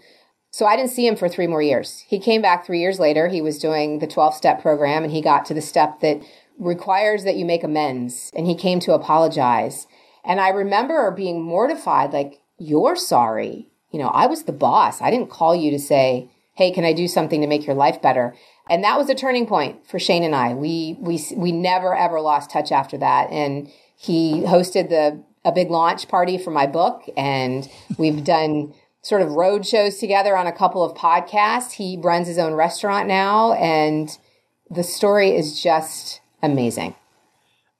So 0.51 0.65
I 0.65 0.77
didn't 0.77 0.91
see 0.91 1.05
him 1.05 1.15
for 1.15 1.27
three 1.27 1.47
more 1.47 1.61
years. 1.61 2.05
He 2.07 2.19
came 2.19 2.41
back 2.41 2.65
three 2.65 2.79
years 2.79 2.97
later. 2.97 3.27
He 3.27 3.41
was 3.41 3.59
doing 3.59 3.99
the 3.99 4.07
12 4.07 4.33
step 4.35 4.61
program 4.61 5.03
and 5.03 5.11
he 5.11 5.21
got 5.21 5.45
to 5.47 5.53
the 5.53 5.61
step 5.61 5.99
that 5.99 6.21
requires 6.59 7.23
that 7.23 7.35
you 7.35 7.45
make 7.45 7.63
amends. 7.63 8.29
And 8.35 8.45
he 8.45 8.55
came 8.55 8.79
to 8.81 8.93
apologize. 8.93 9.87
And 10.23 10.39
I 10.39 10.49
remember 10.49 11.09
being 11.11 11.41
mortified, 11.41 12.13
like, 12.13 12.41
you're 12.57 12.95
sorry. 12.95 13.67
You 13.91 13.99
know, 13.99 14.09
I 14.09 14.27
was 14.27 14.43
the 14.43 14.51
boss. 14.51 15.01
I 15.01 15.09
didn't 15.09 15.29
call 15.29 15.55
you 15.55 15.71
to 15.71 15.79
say, 15.79 16.29
Hey, 16.55 16.71
can 16.71 16.83
I 16.83 16.91
do 16.91 17.07
something 17.07 17.39
to 17.39 17.47
make 17.47 17.65
your 17.65 17.75
life 17.75 18.01
better? 18.01 18.35
And 18.69 18.83
that 18.83 18.97
was 18.97 19.09
a 19.09 19.15
turning 19.15 19.47
point 19.47 19.87
for 19.87 19.97
Shane 19.97 20.23
and 20.23 20.35
I. 20.35 20.53
We, 20.53 20.97
we, 20.99 21.23
we 21.35 21.53
never 21.53 21.95
ever 21.95 22.19
lost 22.19 22.51
touch 22.51 22.71
after 22.71 22.97
that. 22.97 23.31
And 23.31 23.71
he 23.95 24.41
hosted 24.41 24.89
the, 24.89 25.23
a 25.45 25.53
big 25.53 25.71
launch 25.71 26.09
party 26.09 26.37
for 26.37 26.51
my 26.51 26.67
book 26.67 27.03
and 27.15 27.69
we've 27.97 28.23
done 28.23 28.73
sort 29.01 29.21
of 29.21 29.31
road 29.31 29.65
shows 29.65 29.97
together 29.97 30.35
on 30.35 30.47
a 30.47 30.51
couple 30.51 30.83
of 30.83 30.97
podcasts. 30.97 31.71
He 31.71 31.97
runs 31.97 32.27
his 32.27 32.37
own 32.37 32.53
restaurant 32.53 33.07
now 33.07 33.53
and 33.53 34.09
the 34.69 34.83
story 34.83 35.35
is 35.35 35.61
just 35.61 36.19
amazing. 36.41 36.95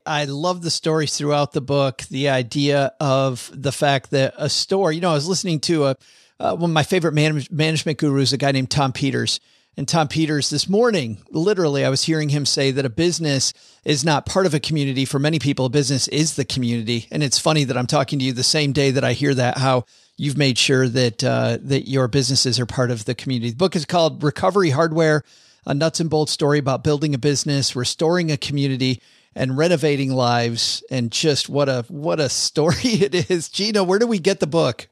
I 0.06 0.26
love 0.26 0.62
the 0.62 0.72
stories 0.72 1.16
throughout 1.16 1.52
the 1.52 1.62
book. 1.62 2.02
The 2.10 2.30
idea 2.30 2.94
of 3.00 3.52
the 3.54 3.72
fact 3.72 4.12
that 4.12 4.34
a 4.38 4.50
store, 4.50 4.92
you 4.92 5.02
know, 5.02 5.12
I 5.12 5.16
was 5.16 5.28
listening 5.28 5.60
to 5.62 5.86
a, 5.86 5.96
uh, 6.40 6.56
one 6.56 6.72
of 6.72 6.74
my 6.74 6.84
favorite 6.84 7.14
man- 7.14 7.44
management 7.52 8.00
gurus, 8.00 8.34
a 8.34 8.38
guy 8.38 8.52
named 8.52 8.72
Tom 8.72 8.92
Peters. 8.92 9.40
And 9.78 9.88
Tom 9.88 10.08
Peters 10.08 10.50
this 10.50 10.68
morning, 10.68 11.20
literally, 11.32 11.86
I 11.86 11.90
was 11.90 12.04
hearing 12.04 12.30
him 12.30 12.46
say 12.46 12.72
that 12.72 12.86
a 12.86 12.90
business 12.90 13.54
is 13.86 14.04
not 14.04 14.26
part 14.26 14.46
of 14.46 14.54
a 14.54 14.60
community. 14.60 15.06
For 15.06 15.20
many 15.20 15.40
people, 15.40 15.66
a 15.66 15.70
business 15.70 16.08
is 16.10 16.36
the 16.36 16.44
community. 16.44 17.08
And 17.12 17.24
it's 17.24 17.40
funny 17.40 17.64
that 17.66 17.78
I'm 17.78 17.88
talking 17.88 18.20
to 18.20 18.26
you 18.26 18.34
the 18.34 18.44
same 18.44 18.74
day 18.74 18.92
that 18.92 19.06
I 19.06 19.14
hear 19.14 19.34
that, 19.36 19.58
how 19.58 19.86
you've 20.18 20.38
made 20.38 20.58
sure 20.58 20.90
that, 20.90 21.24
uh, 21.24 21.60
that 21.62 21.88
your 21.88 22.10
businesses 22.10 22.60
are 22.60 22.66
part 22.66 22.92
of 22.92 23.06
the 23.06 23.16
community. 23.16 23.52
The 23.52 23.58
book 23.58 23.76
is 23.76 23.86
called 23.86 24.22
Recovery 24.22 24.72
Hardware 24.72 25.24
a 25.66 25.74
nuts 25.74 26.00
and 26.00 26.10
bolts 26.10 26.32
story 26.32 26.60
about 26.60 26.84
building 26.84 27.14
a 27.14 27.18
business, 27.18 27.76
restoring 27.76 28.32
a 28.32 28.38
community, 28.38 29.02
and 29.36 29.58
renovating 29.58 30.12
lives. 30.12 30.84
And 30.90 31.12
just 31.12 31.50
what 31.50 31.70
a 31.70 31.86
what 31.88 32.20
a 32.20 32.30
story 32.46 32.76
it 32.84 33.30
is. 33.30 33.50
Gina, 33.50 33.84
where 33.84 34.00
do 34.00 34.08
we 34.08 34.20
get 34.20 34.40
the 34.40 34.48
book? 34.48 34.88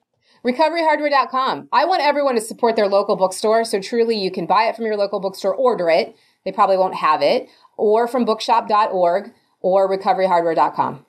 recoveryhardware.com. 0.45 1.67
I 1.73 1.85
want 1.85 2.01
everyone 2.01 2.35
to 2.35 2.41
support 2.41 2.75
their 2.75 2.87
local 2.87 3.15
bookstore. 3.15 3.65
So 3.65 3.81
truly 3.81 4.17
you 4.17 4.31
can 4.31 4.45
buy 4.45 4.63
it 4.63 4.75
from 4.75 4.85
your 4.85 4.95
local 4.95 5.19
bookstore, 5.19 5.53
order 5.53 5.89
it. 5.89 6.15
They 6.45 6.51
probably 6.51 6.77
won't 6.77 6.95
have 6.95 7.21
it 7.21 7.49
or 7.75 8.07
from 8.07 8.23
bookshop.org 8.25 9.33
or 9.59 9.89
recoveryhardware.com. 9.89 11.05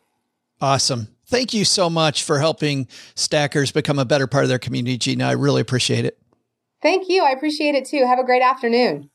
Awesome. 0.60 1.08
Thank 1.26 1.54
you 1.54 1.64
so 1.64 1.88
much 1.88 2.24
for 2.24 2.40
helping 2.40 2.88
stackers 3.14 3.70
become 3.70 3.98
a 3.98 4.04
better 4.04 4.26
part 4.26 4.44
of 4.44 4.48
their 4.48 4.58
community, 4.58 4.98
Gina. 4.98 5.26
I 5.26 5.32
really 5.32 5.60
appreciate 5.60 6.04
it. 6.04 6.18
Thank 6.82 7.08
you. 7.08 7.22
I 7.22 7.30
appreciate 7.30 7.74
it 7.74 7.84
too. 7.84 8.04
Have 8.06 8.18
a 8.18 8.24
great 8.24 8.42
afternoon. 8.42 9.10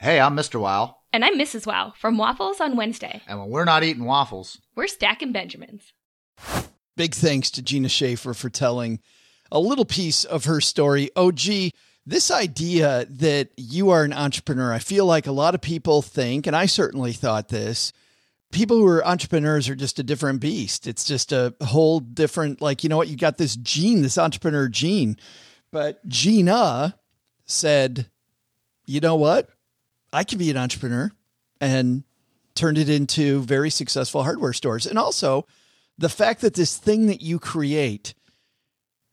Hey, 0.00 0.20
I'm 0.20 0.36
Mr. 0.36 0.60
Wow. 0.60 0.98
And 1.12 1.24
I'm 1.24 1.36
Mrs. 1.36 1.66
Wow 1.66 1.92
from 1.98 2.18
Waffles 2.18 2.60
on 2.60 2.76
Wednesday. 2.76 3.20
And 3.26 3.40
when 3.40 3.48
we're 3.48 3.64
not 3.64 3.82
eating 3.82 4.04
waffles, 4.04 4.60
we're 4.76 4.86
stacking 4.86 5.32
Benjamins. 5.32 5.92
Big 6.96 7.14
thanks 7.14 7.50
to 7.50 7.62
Gina 7.62 7.88
Schaefer 7.88 8.32
for 8.32 8.48
telling 8.48 9.00
a 9.50 9.58
little 9.58 9.84
piece 9.84 10.22
of 10.22 10.44
her 10.44 10.60
story. 10.60 11.10
Oh, 11.16 11.32
gee, 11.32 11.72
this 12.06 12.30
idea 12.30 13.06
that 13.10 13.48
you 13.56 13.90
are 13.90 14.04
an 14.04 14.12
entrepreneur, 14.12 14.72
I 14.72 14.78
feel 14.78 15.04
like 15.04 15.26
a 15.26 15.32
lot 15.32 15.56
of 15.56 15.60
people 15.60 16.00
think, 16.00 16.46
and 16.46 16.54
I 16.54 16.66
certainly 16.66 17.12
thought 17.12 17.48
this, 17.48 17.92
people 18.52 18.76
who 18.76 18.86
are 18.86 19.04
entrepreneurs 19.04 19.68
are 19.68 19.74
just 19.74 19.98
a 19.98 20.04
different 20.04 20.40
beast. 20.40 20.86
It's 20.86 21.04
just 21.04 21.32
a 21.32 21.56
whole 21.60 21.98
different, 21.98 22.60
like, 22.60 22.84
you 22.84 22.88
know 22.88 22.98
what, 22.98 23.08
you 23.08 23.16
got 23.16 23.36
this 23.36 23.56
gene, 23.56 24.02
this 24.02 24.16
entrepreneur 24.16 24.68
gene. 24.68 25.16
But 25.72 26.06
Gina 26.06 26.96
said, 27.46 28.08
you 28.86 29.00
know 29.00 29.16
what? 29.16 29.48
I 30.12 30.24
can 30.24 30.38
be 30.38 30.50
an 30.50 30.56
entrepreneur 30.56 31.10
and 31.60 32.04
turned 32.54 32.78
it 32.78 32.88
into 32.88 33.40
very 33.42 33.70
successful 33.70 34.22
hardware 34.22 34.52
stores. 34.52 34.86
And 34.86 34.98
also 34.98 35.46
the 35.96 36.08
fact 36.08 36.40
that 36.40 36.54
this 36.54 36.76
thing 36.76 37.06
that 37.06 37.22
you 37.22 37.38
create 37.38 38.14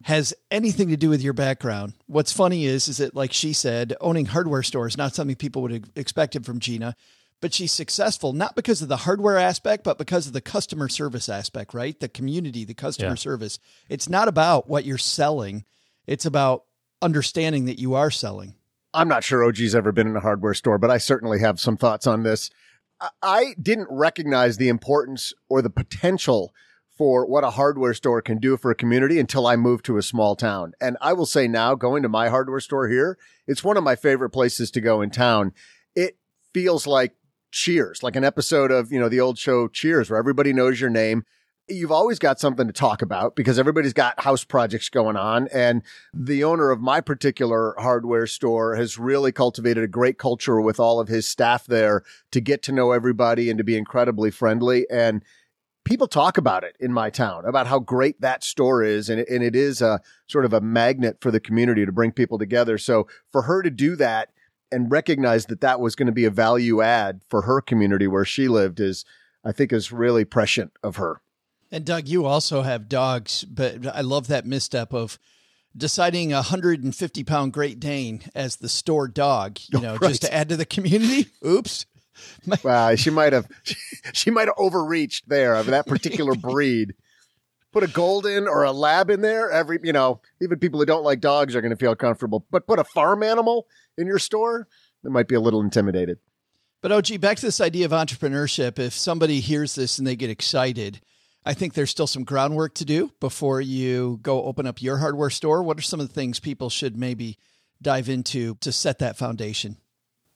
has 0.03 0.33
anything 0.51 0.89
to 0.89 0.97
do 0.97 1.09
with 1.09 1.21
your 1.21 1.33
background. 1.33 1.93
What's 2.05 2.31
funny 2.31 2.65
is, 2.65 2.87
is 2.87 2.97
that 2.97 3.15
like 3.15 3.33
she 3.33 3.53
said, 3.53 3.95
owning 4.01 4.25
hardware 4.25 4.63
stores, 4.63 4.97
not 4.97 5.15
something 5.15 5.35
people 5.35 5.63
would 5.63 5.71
have 5.71 5.83
expected 5.95 6.45
from 6.45 6.59
Gina, 6.59 6.95
but 7.41 7.53
she's 7.53 7.71
successful, 7.71 8.33
not 8.33 8.55
because 8.55 8.81
of 8.81 8.87
the 8.87 8.97
hardware 8.97 9.37
aspect, 9.37 9.83
but 9.83 9.97
because 9.97 10.27
of 10.27 10.33
the 10.33 10.41
customer 10.41 10.89
service 10.89 11.27
aspect, 11.27 11.73
right? 11.73 11.99
The 11.99 12.07
community, 12.07 12.65
the 12.65 12.73
customer 12.73 13.09
yeah. 13.09 13.15
service. 13.15 13.59
It's 13.89 14.09
not 14.09 14.27
about 14.27 14.69
what 14.69 14.85
you're 14.85 14.97
selling. 14.97 15.65
It's 16.07 16.25
about 16.25 16.65
understanding 17.01 17.65
that 17.65 17.79
you 17.79 17.95
are 17.95 18.11
selling. 18.11 18.55
I'm 18.95 19.07
not 19.09 19.23
sure 19.23 19.43
OG's 19.43 19.75
ever 19.75 19.91
been 19.91 20.07
in 20.07 20.15
a 20.15 20.21
hardware 20.21 20.53
store, 20.53 20.77
but 20.77 20.89
I 20.89 20.97
certainly 20.97 21.39
have 21.39 21.59
some 21.59 21.75
thoughts 21.75 22.07
on 22.07 22.23
this. 22.23 22.49
I 23.21 23.55
didn't 23.61 23.89
recognize 23.91 24.57
the 24.57 24.69
importance 24.69 25.33
or 25.49 25.61
the 25.61 25.69
potential 25.69 26.53
for 26.97 27.25
what 27.25 27.43
a 27.43 27.51
hardware 27.51 27.93
store 27.93 28.21
can 28.21 28.39
do 28.39 28.55
for 28.55 28.71
a 28.71 28.75
community 28.75 29.19
until 29.19 29.47
I 29.47 29.57
moved 29.57 29.83
to 29.85 29.97
a 29.97 30.01
small 30.01 30.37
town. 30.37 30.71
And 30.79 30.95
I 31.01 31.11
will 31.11 31.25
say 31.25 31.45
now, 31.45 31.75
going 31.75 32.03
to 32.03 32.09
my 32.09 32.29
hardware 32.29 32.61
store 32.61 32.87
here, 32.87 33.17
it's 33.47 33.65
one 33.65 33.75
of 33.75 33.83
my 33.83 33.97
favorite 33.97 34.29
places 34.29 34.71
to 34.71 34.81
go 34.81 35.01
in 35.01 35.09
town. 35.09 35.51
It 35.93 36.17
feels 36.53 36.87
like 36.87 37.13
Cheers, 37.51 38.03
like 38.03 38.15
an 38.15 38.25
episode 38.25 38.71
of, 38.71 38.91
you 38.91 38.99
know, 38.99 39.07
the 39.07 39.21
old 39.21 39.37
show 39.37 39.67
Cheers, 39.67 40.09
where 40.09 40.19
everybody 40.19 40.51
knows 40.51 40.79
your 40.79 40.89
name 40.89 41.23
you've 41.67 41.91
always 41.91 42.19
got 42.19 42.39
something 42.39 42.67
to 42.67 42.73
talk 42.73 43.01
about 43.01 43.35
because 43.35 43.57
everybody's 43.57 43.93
got 43.93 44.19
house 44.19 44.43
projects 44.43 44.89
going 44.89 45.15
on. 45.15 45.47
And 45.53 45.81
the 46.13 46.43
owner 46.43 46.69
of 46.69 46.79
my 46.79 47.01
particular 47.01 47.75
hardware 47.77 48.27
store 48.27 48.75
has 48.75 48.99
really 48.99 49.31
cultivated 49.31 49.83
a 49.83 49.87
great 49.87 50.17
culture 50.17 50.61
with 50.61 50.79
all 50.79 50.99
of 50.99 51.07
his 51.07 51.27
staff 51.27 51.65
there 51.65 52.03
to 52.31 52.39
get 52.39 52.61
to 52.63 52.71
know 52.71 52.91
everybody 52.91 53.49
and 53.49 53.57
to 53.57 53.63
be 53.63 53.77
incredibly 53.77 54.29
friendly. 54.29 54.85
And 54.91 55.23
people 55.85 56.07
talk 56.07 56.37
about 56.37 56.63
it 56.63 56.75
in 56.79 56.93
my 56.93 57.09
town 57.09 57.45
about 57.45 57.67
how 57.67 57.79
great 57.79 58.21
that 58.21 58.43
store 58.43 58.83
is. 58.83 59.09
And, 59.09 59.21
and 59.21 59.43
it 59.43 59.55
is 59.55 59.81
a 59.81 60.01
sort 60.27 60.45
of 60.45 60.53
a 60.53 60.61
magnet 60.61 61.17
for 61.19 61.31
the 61.31 61.39
community 61.39 61.85
to 61.85 61.91
bring 61.91 62.11
people 62.11 62.37
together. 62.37 62.77
So 62.77 63.07
for 63.31 63.43
her 63.43 63.63
to 63.63 63.71
do 63.71 63.95
that 63.95 64.29
and 64.71 64.91
recognize 64.91 65.47
that 65.47 65.61
that 65.61 65.79
was 65.79 65.95
going 65.95 66.07
to 66.07 66.11
be 66.11 66.25
a 66.25 66.31
value 66.31 66.81
add 66.81 67.21
for 67.27 67.43
her 67.43 67.61
community 67.61 68.07
where 68.07 68.25
she 68.25 68.47
lived 68.47 68.79
is, 68.79 69.05
I 69.43 69.51
think 69.51 69.71
is 69.71 69.91
really 69.91 70.25
prescient 70.25 70.71
of 70.83 70.97
her. 70.97 71.21
And 71.71 71.85
Doug, 71.85 72.07
you 72.07 72.25
also 72.25 72.61
have 72.61 72.87
dogs, 72.87 73.43
but 73.43 73.85
I 73.87 74.01
love 74.01 74.27
that 74.27 74.45
misstep 74.45 74.93
of 74.93 75.19
deciding 75.75 76.31
a 76.31 76.37
150 76.37 77.23
pound 77.23 77.53
Great 77.53 77.79
Dane 77.79 78.21
as 78.33 78.57
the 78.57 78.69
store 78.69 79.07
dog, 79.07 79.59
you 79.71 79.79
know, 79.81 79.97
right. 79.97 80.09
just 80.09 80.21
to 80.21 80.33
add 80.33 80.49
to 80.49 80.57
the 80.57 80.65
community. 80.65 81.27
Oops. 81.45 81.85
My- 82.45 82.59
wow, 82.63 82.95
she 82.95 83.09
might 83.09 83.33
have 83.33 83.47
she 84.13 84.31
might 84.31 84.47
have 84.47 84.55
overreached 84.57 85.27
there 85.27 85.55
of 85.55 85.65
that 85.67 85.85
particular 85.85 86.33
breed. 86.35 86.93
Put 87.73 87.83
a 87.83 87.87
golden 87.87 88.47
or 88.47 88.63
a 88.63 88.71
lab 88.71 89.09
in 89.09 89.19
there, 89.19 89.51
every 89.51 89.79
you 89.83 89.91
know, 89.91 90.21
even 90.41 90.59
people 90.59 90.79
who 90.79 90.85
don't 90.85 91.03
like 91.03 91.19
dogs 91.19 91.55
are 91.55 91.61
going 91.61 91.71
to 91.71 91.77
feel 91.77 91.93
comfortable. 91.93 92.45
But 92.49 92.67
put 92.67 92.79
a 92.79 92.85
farm 92.85 93.21
animal 93.21 93.67
in 93.97 94.07
your 94.07 94.19
store, 94.19 94.69
they 95.03 95.09
might 95.09 95.27
be 95.27 95.35
a 95.35 95.41
little 95.41 95.59
intimidated. 95.59 96.19
But 96.81 96.93
OG, 96.93 97.19
back 97.19 97.37
to 97.37 97.45
this 97.45 97.59
idea 97.59 97.83
of 97.85 97.91
entrepreneurship. 97.91 98.79
If 98.79 98.93
somebody 98.93 99.41
hears 99.41 99.75
this 99.75 99.97
and 99.97 100.07
they 100.07 100.15
get 100.15 100.29
excited, 100.29 101.01
I 101.45 101.53
think 101.53 101.73
there's 101.73 101.91
still 101.91 102.07
some 102.07 102.23
groundwork 102.23 102.73
to 102.75 102.85
do 102.85 103.11
before 103.19 103.61
you 103.61 104.19
go 104.21 104.43
open 104.43 104.65
up 104.65 104.81
your 104.81 104.97
hardware 104.97 105.29
store. 105.29 105.61
What 105.61 105.77
are 105.77 105.83
some 105.83 105.99
of 105.99 106.07
the 106.07 106.13
things 106.13 106.39
people 106.39 106.69
should 106.69 106.97
maybe 106.97 107.37
dive 107.81 108.09
into 108.09 108.55
to 108.61 108.71
set 108.71 108.99
that 108.99 109.17
foundation? 109.17 109.77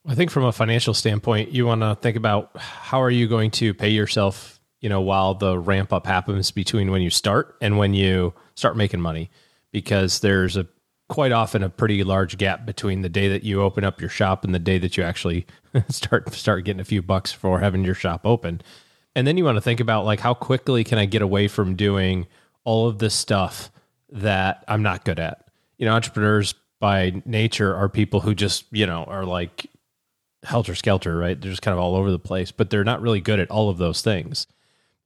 I 0.06 0.14
think 0.14 0.30
from 0.30 0.44
a 0.44 0.52
financial 0.52 0.94
standpoint, 0.94 1.50
you 1.50 1.66
want 1.66 1.82
to 1.82 1.96
think 1.96 2.16
about 2.16 2.56
how 2.56 3.02
are 3.02 3.10
you 3.10 3.26
going 3.28 3.50
to 3.52 3.74
pay 3.74 3.90
yourself, 3.90 4.60
you 4.80 4.88
know, 4.88 5.00
while 5.00 5.34
the 5.34 5.58
ramp 5.58 5.92
up 5.92 6.06
happens 6.06 6.52
between 6.52 6.90
when 6.90 7.02
you 7.02 7.10
start 7.10 7.56
and 7.60 7.76
when 7.76 7.92
you 7.92 8.32
start 8.54 8.76
making 8.76 9.00
money. 9.00 9.30
because 9.72 10.20
there's 10.20 10.56
a 10.56 10.66
quite 11.08 11.32
often 11.32 11.62
a 11.62 11.68
pretty 11.68 12.04
large 12.04 12.38
gap 12.38 12.64
between 12.64 13.02
the 13.02 13.08
day 13.08 13.28
that 13.28 13.42
you 13.42 13.60
open 13.60 13.82
up 13.82 14.00
your 14.00 14.10
shop 14.10 14.44
and 14.44 14.54
the 14.54 14.60
day 14.60 14.78
that 14.78 14.96
you 14.96 15.02
actually 15.02 15.44
start 15.88 16.32
start 16.32 16.64
getting 16.64 16.80
a 16.80 16.84
few 16.84 17.02
bucks 17.02 17.32
for 17.32 17.60
having 17.60 17.84
your 17.84 17.94
shop 17.94 18.22
open. 18.24 18.60
And 19.14 19.26
then 19.26 19.36
you 19.36 19.44
want 19.44 19.56
to 19.56 19.62
think 19.62 19.80
about 19.80 20.04
like 20.04 20.20
how 20.20 20.34
quickly 20.34 20.84
can 20.84 20.98
I 20.98 21.04
get 21.04 21.22
away 21.22 21.48
from 21.48 21.74
doing 21.74 22.26
all 22.64 22.86
of 22.86 22.98
this 22.98 23.14
stuff 23.14 23.70
that 24.10 24.64
I'm 24.68 24.82
not 24.82 25.04
good 25.04 25.18
at. 25.18 25.46
You 25.78 25.86
know, 25.86 25.94
entrepreneurs 25.94 26.54
by 26.78 27.22
nature 27.24 27.74
are 27.74 27.88
people 27.88 28.20
who 28.20 28.34
just, 28.34 28.64
you 28.70 28.86
know, 28.86 29.04
are 29.04 29.24
like 29.24 29.66
helter 30.42 30.74
skelter, 30.74 31.16
right? 31.16 31.40
They're 31.40 31.50
just 31.50 31.62
kind 31.62 31.76
of 31.76 31.82
all 31.82 31.96
over 31.96 32.10
the 32.10 32.18
place, 32.18 32.50
but 32.50 32.70
they're 32.70 32.84
not 32.84 33.02
really 33.02 33.20
good 33.20 33.40
at 33.40 33.50
all 33.50 33.68
of 33.68 33.78
those 33.78 34.02
things. 34.02 34.46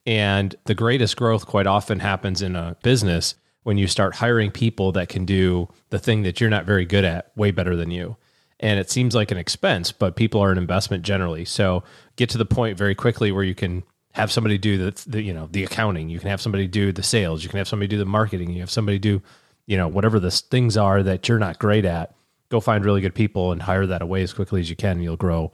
And 0.07 0.55
the 0.65 0.75
greatest 0.75 1.17
growth 1.17 1.47
quite 1.47 1.67
often 1.67 2.01
happens 2.01 2.43
in 2.43 2.57
a 2.57 2.77
business 2.83 3.35
when 3.63 3.79
you 3.79 3.89
start 3.89 4.17
hiring 4.17 4.51
people 4.51 4.93
that 4.93 5.09
can 5.09 5.25
do 5.25 5.69
the 5.91 5.99
thing 5.99 6.23
that 6.23 6.41
you're 6.41 6.51
not 6.51 6.67
very 6.67 6.85
good 6.85 7.05
at 7.05 7.33
way 7.37 7.51
better 7.51 7.75
than 7.75 7.91
you. 7.91 8.17
And 8.61 8.79
it 8.79 8.91
seems 8.91 9.15
like 9.15 9.31
an 9.31 9.39
expense, 9.39 9.91
but 9.91 10.17
people 10.17 10.41
are 10.41 10.53
an 10.53 10.59
investment 10.59 11.03
generally. 11.03 11.45
So 11.45 11.83
get 12.17 12.29
to 12.31 12.39
the 12.39 12.45
point 12.45 12.79
very 12.79 12.95
quickly 12.95 13.33
where 13.33 13.43
you 13.43 13.55
can 13.55 13.83
have 14.15 14.31
somebody 14.31 14.59
do 14.59 14.79
the, 14.79 15.05
the 15.09 15.23
you 15.23 15.35
know 15.35 15.49
the 15.51 15.65
accounting. 15.65 16.09
You 16.09 16.19
can 16.19 16.31
have 16.31 16.41
somebody 16.41 16.67
do 16.67 16.93
the 16.93 17.03
sales. 17.03 17.43
You 17.43 17.51
can 17.51 17.59
have 17.59 17.69
somebody 17.69 17.89
do 17.89 17.99
the 17.99 18.05
marketing. 18.05 18.51
You 18.51 18.61
have 18.61 18.71
somebody 18.71 18.99
do 18.99 19.21
you 19.67 19.77
know 19.77 19.89
whatever 19.89 20.19
the 20.19 20.31
things 20.31 20.77
are 20.77 21.03
that 21.03 21.29
you're 21.29 21.39
not 21.39 21.59
great 21.59 21.85
at. 21.85 22.15
Go 22.49 22.61
find 22.61 22.85
really 22.85 23.01
good 23.01 23.15
people 23.15 23.53
and 23.53 23.61
hire 23.61 23.87
that 23.87 24.03
away 24.03 24.23
as 24.23 24.33
quickly 24.33 24.61
as 24.61 24.71
you 24.71 24.77
can. 24.77 24.93
And 24.93 25.03
you'll 25.03 25.17
grow 25.17 25.53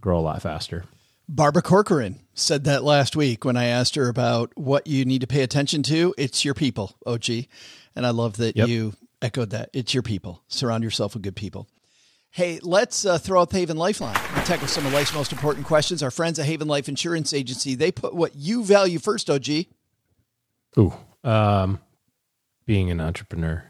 grow 0.00 0.18
a 0.18 0.20
lot 0.20 0.40
faster. 0.40 0.84
Barbara 1.28 1.62
Corcoran 1.62 2.20
said 2.34 2.64
that 2.64 2.84
last 2.84 3.16
week 3.16 3.44
when 3.44 3.56
I 3.56 3.64
asked 3.64 3.96
her 3.96 4.08
about 4.08 4.52
what 4.56 4.86
you 4.86 5.04
need 5.04 5.22
to 5.22 5.26
pay 5.26 5.42
attention 5.42 5.82
to. 5.84 6.14
It's 6.16 6.44
your 6.44 6.54
people, 6.54 6.94
OG. 7.04 7.28
And 7.96 8.06
I 8.06 8.10
love 8.10 8.36
that 8.36 8.56
yep. 8.56 8.68
you 8.68 8.92
echoed 9.20 9.50
that. 9.50 9.70
It's 9.72 9.92
your 9.92 10.04
people. 10.04 10.44
Surround 10.46 10.84
yourself 10.84 11.14
with 11.14 11.24
good 11.24 11.34
people. 11.34 11.66
Hey, 12.30 12.60
let's 12.62 13.06
uh, 13.06 13.16
throw 13.18 13.40
out 13.40 13.50
the 13.50 13.58
Haven 13.58 13.76
Lifeline 13.78 14.16
and 14.34 14.44
tackle 14.44 14.68
some 14.68 14.84
of 14.84 14.92
life's 14.92 15.14
most 15.14 15.32
important 15.32 15.66
questions. 15.66 16.02
Our 16.02 16.10
friends 16.10 16.38
at 16.38 16.44
Haven 16.44 16.68
Life 16.68 16.88
Insurance 16.88 17.32
Agency, 17.32 17.74
they 17.74 17.90
put 17.90 18.14
what 18.14 18.36
you 18.36 18.62
value 18.62 18.98
first, 18.98 19.30
OG. 19.30 19.48
Ooh, 20.78 20.92
um, 21.24 21.80
being 22.66 22.90
an 22.90 23.00
entrepreneur. 23.00 23.64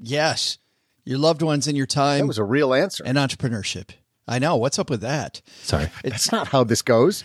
Yes. 0.00 0.58
Your 1.04 1.18
loved 1.18 1.42
ones 1.42 1.66
and 1.66 1.76
your 1.76 1.86
time. 1.86 2.20
That 2.20 2.26
was 2.28 2.38
a 2.38 2.44
real 2.44 2.72
answer. 2.72 3.02
And 3.04 3.18
entrepreneurship. 3.18 3.90
I 4.26 4.38
know. 4.38 4.56
What's 4.56 4.78
up 4.78 4.88
with 4.88 5.00
that? 5.02 5.42
Sorry. 5.62 5.88
It's 6.04 6.32
not 6.32 6.48
how 6.48 6.64
this 6.64 6.80
goes. 6.80 7.24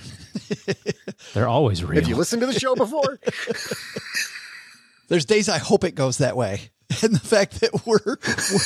They're 1.34 1.48
always 1.48 1.84
real. 1.84 2.02
Have 2.02 2.10
you 2.10 2.16
listened 2.16 2.42
to 2.42 2.48
the 2.48 2.60
show 2.60 2.76
before? 2.76 3.20
There's 5.08 5.26
days 5.26 5.48
I 5.48 5.60
hope 5.60 5.84
it 5.84 5.96
goes 5.96 6.18
that 6.18 6.36
way. 6.36 6.72
And 7.04 7.14
the 7.14 7.20
fact 7.20 7.60
that 7.62 7.86
we're 7.86 8.18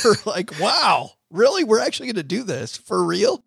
we're 0.04 0.16
like, 0.24 0.58
wow, 0.60 1.10
really? 1.32 1.64
We're 1.64 1.80
actually 1.80 2.06
going 2.06 2.16
to 2.16 2.22
do 2.22 2.42
this 2.42 2.76
for 2.76 3.02
real? 3.04 3.42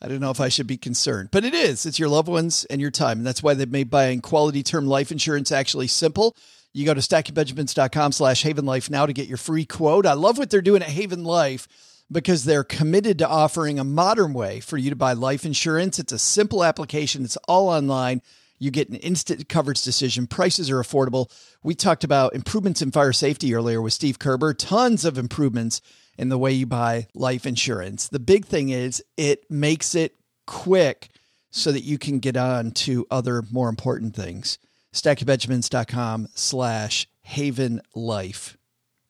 I 0.00 0.06
don't 0.06 0.20
know 0.20 0.30
if 0.30 0.40
I 0.40 0.48
should 0.48 0.68
be 0.68 0.76
concerned, 0.76 1.30
but 1.32 1.44
it 1.44 1.54
is. 1.54 1.84
It's 1.84 1.98
your 1.98 2.08
loved 2.08 2.28
ones 2.28 2.64
and 2.66 2.80
your 2.80 2.92
time. 2.92 3.18
And 3.18 3.26
that's 3.26 3.42
why 3.42 3.54
they've 3.54 3.68
made 3.68 3.90
buying 3.90 4.20
quality 4.20 4.62
term 4.62 4.86
life 4.86 5.10
insurance 5.10 5.50
actually 5.50 5.88
simple. 5.88 6.36
You 6.72 6.84
go 6.84 6.94
to 6.94 7.00
stackingbenjamins.com 7.00 8.12
slash 8.12 8.42
Haven 8.42 8.64
Life 8.64 8.90
now 8.90 9.06
to 9.06 9.12
get 9.12 9.26
your 9.26 9.38
free 9.38 9.64
quote. 9.64 10.06
I 10.06 10.12
love 10.12 10.38
what 10.38 10.50
they're 10.50 10.60
doing 10.60 10.82
at 10.82 10.88
Haven 10.88 11.24
Life 11.24 11.66
because 12.10 12.44
they're 12.44 12.64
committed 12.64 13.18
to 13.18 13.28
offering 13.28 13.78
a 13.78 13.84
modern 13.84 14.32
way 14.32 14.60
for 14.60 14.76
you 14.76 14.90
to 14.90 14.96
buy 14.96 15.14
life 15.14 15.44
insurance. 15.44 15.98
It's 15.98 16.12
a 16.12 16.18
simple 16.18 16.62
application, 16.62 17.24
it's 17.24 17.36
all 17.48 17.68
online. 17.68 18.22
You 18.60 18.70
get 18.70 18.88
an 18.88 18.96
instant 18.96 19.48
coverage 19.48 19.82
decision. 19.82 20.26
Prices 20.26 20.68
are 20.68 20.82
affordable. 20.82 21.30
We 21.62 21.76
talked 21.76 22.02
about 22.02 22.34
improvements 22.34 22.82
in 22.82 22.90
fire 22.90 23.12
safety 23.12 23.54
earlier 23.54 23.80
with 23.80 23.92
Steve 23.92 24.18
Kerber. 24.18 24.52
Tons 24.52 25.04
of 25.04 25.16
improvements 25.16 25.80
in 26.18 26.28
the 26.28 26.38
way 26.38 26.52
you 26.52 26.66
buy 26.66 27.06
life 27.14 27.46
insurance. 27.46 28.08
The 28.08 28.18
big 28.18 28.44
thing 28.44 28.68
is 28.70 29.02
it 29.16 29.50
makes 29.50 29.94
it 29.94 30.16
quick 30.46 31.08
so 31.50 31.72
that 31.72 31.84
you 31.84 31.96
can 31.96 32.18
get 32.18 32.36
on 32.36 32.72
to 32.72 33.06
other 33.10 33.42
more 33.50 33.68
important 33.68 34.14
things. 34.14 34.58
StackingBenjamins.com 34.92 36.28
slash 36.34 37.08
Haven 37.22 37.80
Life. 37.94 38.56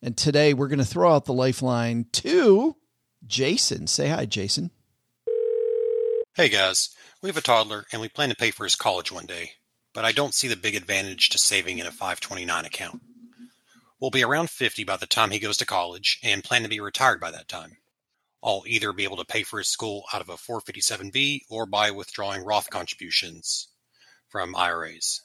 And 0.03 0.17
today 0.17 0.55
we're 0.55 0.69
going 0.69 0.79
to 0.79 0.85
throw 0.85 1.13
out 1.13 1.25
the 1.25 1.33
lifeline 1.33 2.07
to 2.13 2.77
Jason. 3.27 3.87
Say 3.87 4.09
hi, 4.09 4.27
Jason. 4.27 4.71
Hey 6.35 6.49
guys, 6.49 6.91
we 7.21 7.29
have 7.29 7.37
a 7.37 7.41
toddler 7.43 7.85
and 7.91 8.01
we 8.01 8.09
plan 8.09 8.29
to 8.29 8.37
pay 8.37 8.53
for 8.53 8.63
his 8.63 8.77
college 8.77 9.11
one 9.11 9.27
day, 9.27 9.53
but 9.93 10.05
I 10.05 10.13
don't 10.13 10.35
see 10.35 10.47
the 10.47 10.57
big 10.57 10.77
advantage 10.77 11.31
to 11.31 11.39
saving 11.39 11.79
in 11.79 11.87
a 11.87 11.91
529 11.91 12.65
account. 12.65 13.01
We'll 14.01 14.11
be 14.11 14.23
around 14.23 14.51
50 14.51 14.85
by 14.85 14.97
the 14.97 15.07
time 15.07 15.33
he 15.33 15.41
goes 15.41 15.57
to 15.57 15.67
college 15.67 16.21
and 16.23 16.45
plan 16.45 16.63
to 16.63 16.69
be 16.69 16.79
retired 16.79 17.21
by 17.21 17.33
that 17.33 17.49
time. 17.49 17.79
I'll 18.43 18.63
either 18.67 18.93
be 18.93 19.03
able 19.03 19.17
to 19.17 19.25
pay 19.25 19.43
for 19.43 19.59
his 19.59 19.67
school 19.69 20.05
out 20.13 20.21
of 20.21 20.29
a 20.29 20.35
457B 20.35 21.43
or 21.51 21.67
by 21.67 21.91
withdrawing 21.91 22.45
Roth 22.45 22.71
contributions 22.71 23.69
from 24.29 24.55
IRAs. 24.55 25.23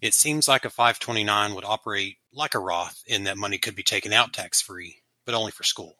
It 0.00 0.14
seems 0.14 0.48
like 0.48 0.64
a 0.64 0.70
529 0.70 1.54
would 1.54 1.64
operate 1.64 2.16
like 2.32 2.54
a 2.54 2.58
Roth 2.58 3.02
in 3.06 3.24
that 3.24 3.36
money 3.36 3.58
could 3.58 3.76
be 3.76 3.82
taken 3.82 4.14
out 4.14 4.32
tax 4.32 4.62
free, 4.62 5.02
but 5.26 5.34
only 5.34 5.52
for 5.52 5.62
school. 5.62 5.96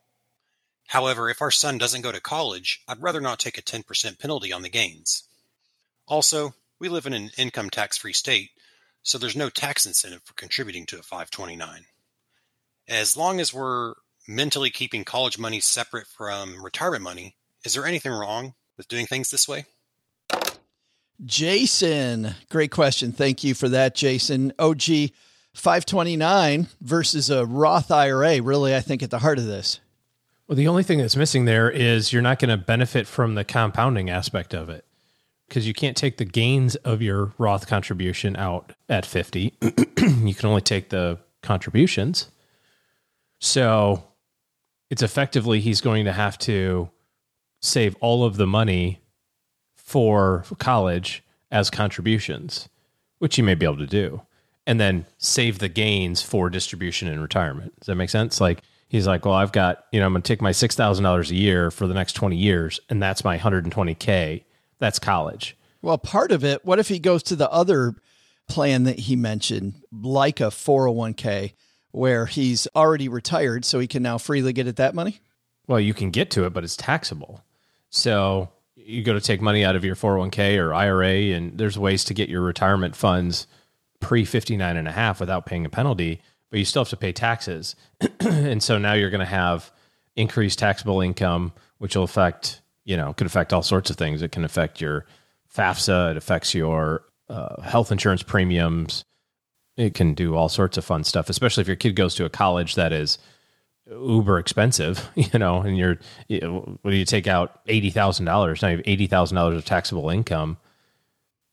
However, 0.86 1.28
if 1.28 1.42
our 1.42 1.50
son 1.50 1.76
doesn't 1.76 2.02
go 2.02 2.12
to 2.12 2.20
college, 2.20 2.82
I'd 2.88 3.02
rather 3.02 3.20
not 3.20 3.38
take 3.38 3.58
a 3.58 3.62
10% 3.62 4.18
penalty 4.18 4.52
on 4.52 4.62
the 4.62 4.70
gains. 4.70 5.24
Also, 6.06 6.54
we 6.78 6.88
live 6.88 7.06
in 7.06 7.12
an 7.12 7.30
income 7.36 7.68
tax 7.68 7.98
free 7.98 8.12
state, 8.12 8.50
so 9.02 9.18
there's 9.18 9.36
no 9.36 9.50
tax 9.50 9.84
incentive 9.84 10.22
for 10.24 10.34
contributing 10.34 10.86
to 10.86 10.98
a 10.98 11.02
529. 11.02 11.84
As 12.88 13.16
long 13.16 13.40
as 13.40 13.52
we're 13.52 13.94
mentally 14.28 14.70
keeping 14.70 15.04
college 15.04 15.38
money 15.38 15.60
separate 15.60 16.06
from 16.06 16.64
retirement 16.64 17.02
money, 17.02 17.36
is 17.64 17.74
there 17.74 17.86
anything 17.86 18.12
wrong 18.12 18.54
with 18.76 18.88
doing 18.88 19.06
things 19.06 19.30
this 19.30 19.48
way? 19.48 19.66
Jason, 21.24 22.34
great 22.50 22.70
question. 22.70 23.10
Thank 23.10 23.42
you 23.42 23.54
for 23.54 23.68
that, 23.70 23.94
Jason. 23.94 24.52
OG 24.58 25.10
529 25.54 26.68
versus 26.80 27.30
a 27.30 27.46
Roth 27.46 27.90
IRA, 27.90 28.42
really, 28.42 28.74
I 28.74 28.80
think, 28.80 29.02
at 29.02 29.10
the 29.10 29.18
heart 29.18 29.38
of 29.38 29.46
this. 29.46 29.80
Well, 30.46 30.56
the 30.56 30.68
only 30.68 30.82
thing 30.82 30.98
that's 30.98 31.16
missing 31.16 31.44
there 31.44 31.70
is 31.70 32.12
you're 32.12 32.22
not 32.22 32.38
going 32.38 32.50
to 32.50 32.56
benefit 32.56 33.06
from 33.06 33.34
the 33.34 33.44
compounding 33.44 34.10
aspect 34.10 34.54
of 34.54 34.68
it 34.68 34.84
because 35.48 35.66
you 35.66 35.74
can't 35.74 35.96
take 35.96 36.18
the 36.18 36.24
gains 36.24 36.76
of 36.76 37.02
your 37.02 37.32
Roth 37.38 37.66
contribution 37.66 38.36
out 38.36 38.72
at 38.88 39.06
50. 39.06 39.54
you 39.60 40.34
can 40.34 40.46
only 40.46 40.60
take 40.60 40.90
the 40.90 41.18
contributions. 41.42 42.28
So 43.38 44.04
it's 44.90 45.02
effectively 45.02 45.60
he's 45.60 45.80
going 45.80 46.04
to 46.04 46.12
have 46.12 46.38
to 46.38 46.90
save 47.60 47.96
all 48.00 48.24
of 48.24 48.36
the 48.36 48.46
money 48.46 49.00
for 49.74 50.44
college 50.58 51.22
as 51.50 51.70
contributions, 51.70 52.68
which 53.18 53.36
he 53.36 53.42
may 53.42 53.54
be 53.54 53.64
able 53.64 53.78
to 53.78 53.86
do, 53.86 54.22
and 54.66 54.80
then 54.80 55.06
save 55.18 55.58
the 55.58 55.68
gains 55.68 56.22
for 56.22 56.50
distribution 56.50 57.08
in 57.08 57.20
retirement. 57.20 57.78
Does 57.80 57.86
that 57.86 57.94
make 57.94 58.10
sense? 58.10 58.40
Like, 58.40 58.62
he's 58.88 59.06
like, 59.06 59.24
well, 59.24 59.34
I've 59.34 59.52
got, 59.52 59.84
you 59.92 60.00
know, 60.00 60.06
I'm 60.06 60.12
going 60.12 60.22
to 60.22 60.28
take 60.28 60.42
my 60.42 60.50
$6,000 60.50 61.30
a 61.30 61.34
year 61.34 61.70
for 61.70 61.86
the 61.86 61.94
next 61.94 62.14
20 62.14 62.36
years, 62.36 62.80
and 62.88 63.02
that's 63.02 63.24
my 63.24 63.38
120K. 63.38 64.44
That's 64.78 64.98
college. 64.98 65.56
Well, 65.82 65.98
part 65.98 66.32
of 66.32 66.44
it, 66.44 66.64
what 66.64 66.78
if 66.78 66.88
he 66.88 66.98
goes 66.98 67.22
to 67.24 67.36
the 67.36 67.50
other 67.50 67.94
plan 68.48 68.84
that 68.84 68.98
he 68.98 69.16
mentioned, 69.16 69.74
like 69.92 70.40
a 70.40 70.44
401k, 70.44 71.52
where 71.96 72.26
he's 72.26 72.68
already 72.74 73.08
retired, 73.08 73.64
so 73.64 73.78
he 73.78 73.86
can 73.86 74.02
now 74.02 74.18
freely 74.18 74.52
get 74.52 74.66
at 74.66 74.76
that 74.76 74.94
money? 74.94 75.20
Well, 75.66 75.80
you 75.80 75.94
can 75.94 76.10
get 76.10 76.30
to 76.32 76.44
it, 76.44 76.52
but 76.52 76.64
it's 76.64 76.76
taxable. 76.76 77.42
So 77.90 78.50
you 78.74 79.02
go 79.02 79.14
to 79.14 79.20
take 79.20 79.40
money 79.40 79.64
out 79.64 79.76
of 79.76 79.84
your 79.84 79.96
401k 79.96 80.58
or 80.58 80.72
IRA, 80.74 81.34
and 81.34 81.58
there's 81.58 81.78
ways 81.78 82.04
to 82.04 82.14
get 82.14 82.28
your 82.28 82.42
retirement 82.42 82.94
funds 82.94 83.46
pre 84.00 84.24
59 84.24 84.76
and 84.76 84.86
a 84.86 84.92
half 84.92 85.20
without 85.20 85.46
paying 85.46 85.64
a 85.64 85.70
penalty 85.70 86.20
but 86.50 86.58
you 86.58 86.64
still 86.64 86.82
have 86.84 86.90
to 86.90 86.96
pay 86.96 87.12
taxes. 87.12 87.76
and 88.20 88.62
so 88.62 88.78
now 88.78 88.92
you're 88.92 89.10
going 89.10 89.20
to 89.20 89.26
have 89.26 89.70
increased 90.14 90.58
taxable 90.58 91.00
income, 91.00 91.52
which 91.78 91.96
will 91.96 92.04
affect, 92.04 92.60
you 92.84 92.96
know, 92.96 93.12
could 93.12 93.26
affect 93.26 93.52
all 93.52 93.62
sorts 93.62 93.90
of 93.90 93.96
things. 93.96 94.22
It 94.22 94.32
can 94.32 94.44
affect 94.44 94.80
your 94.80 95.06
FAFSA, 95.54 96.12
it 96.12 96.16
affects 96.16 96.54
your 96.54 97.04
uh, 97.28 97.60
health 97.62 97.90
insurance 97.90 98.22
premiums. 98.22 99.04
It 99.76 99.94
can 99.94 100.14
do 100.14 100.34
all 100.34 100.48
sorts 100.48 100.78
of 100.78 100.84
fun 100.84 101.04
stuff, 101.04 101.28
especially 101.28 101.60
if 101.62 101.66
your 101.66 101.76
kid 101.76 101.96
goes 101.96 102.14
to 102.16 102.24
a 102.24 102.30
college 102.30 102.74
that 102.76 102.92
is 102.92 103.18
uber 103.90 104.38
expensive, 104.38 105.08
you 105.14 105.38
know, 105.38 105.60
and 105.60 105.76
you're, 105.76 105.98
you 106.28 106.40
know, 106.40 106.78
when 106.82 106.94
you 106.94 107.04
take 107.04 107.26
out 107.26 107.64
$80,000, 107.66 108.20
now 108.62 108.68
you 108.68 108.76
have 108.78 108.86
$80,000 108.86 109.56
of 109.56 109.64
taxable 109.64 110.10
income 110.10 110.56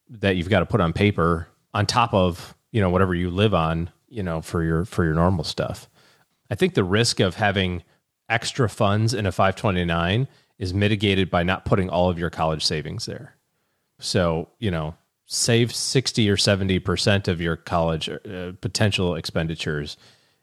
that 0.09 0.36
you've 0.36 0.49
got 0.49 0.59
to 0.59 0.65
put 0.65 0.82
on 0.82 0.93
paper 0.93 1.47
on 1.74 1.86
top 1.86 2.13
of, 2.13 2.55
you 2.71 2.82
know, 2.82 2.89
whatever 2.89 3.13
you 3.13 3.30
live 3.30 3.53
on 3.53 3.89
you 4.13 4.21
know, 4.21 4.41
for 4.41 4.63
your 4.63 4.86
for 4.86 5.03
your 5.03 5.15
normal 5.15 5.43
stuff. 5.43 5.89
I 6.49 6.55
think 6.55 6.76
the 6.76 6.84
risk 6.84 7.19
of 7.19 7.36
having 7.36 7.84
extra 8.30 8.69
funds 8.69 9.13
in 9.13 9.26
a 9.26 9.32
529 9.32 10.28
is 10.59 10.74
mitigated 10.74 11.32
by 11.32 11.41
not 11.41 11.65
putting 11.65 11.89
all 11.89 12.09
of 12.09 12.19
your 12.19 12.30
college 12.30 12.63
savings 12.63 13.07
there. 13.07 13.36
So, 13.99 14.49
you 14.59 14.69
know, 14.69 14.95
save 15.34 15.73
60 15.73 16.29
or 16.29 16.38
70% 16.38 17.27
of 17.27 17.41
your 17.41 17.55
college 17.55 18.07
uh, 18.07 18.51
potential 18.61 19.15
expenditures 19.15 19.97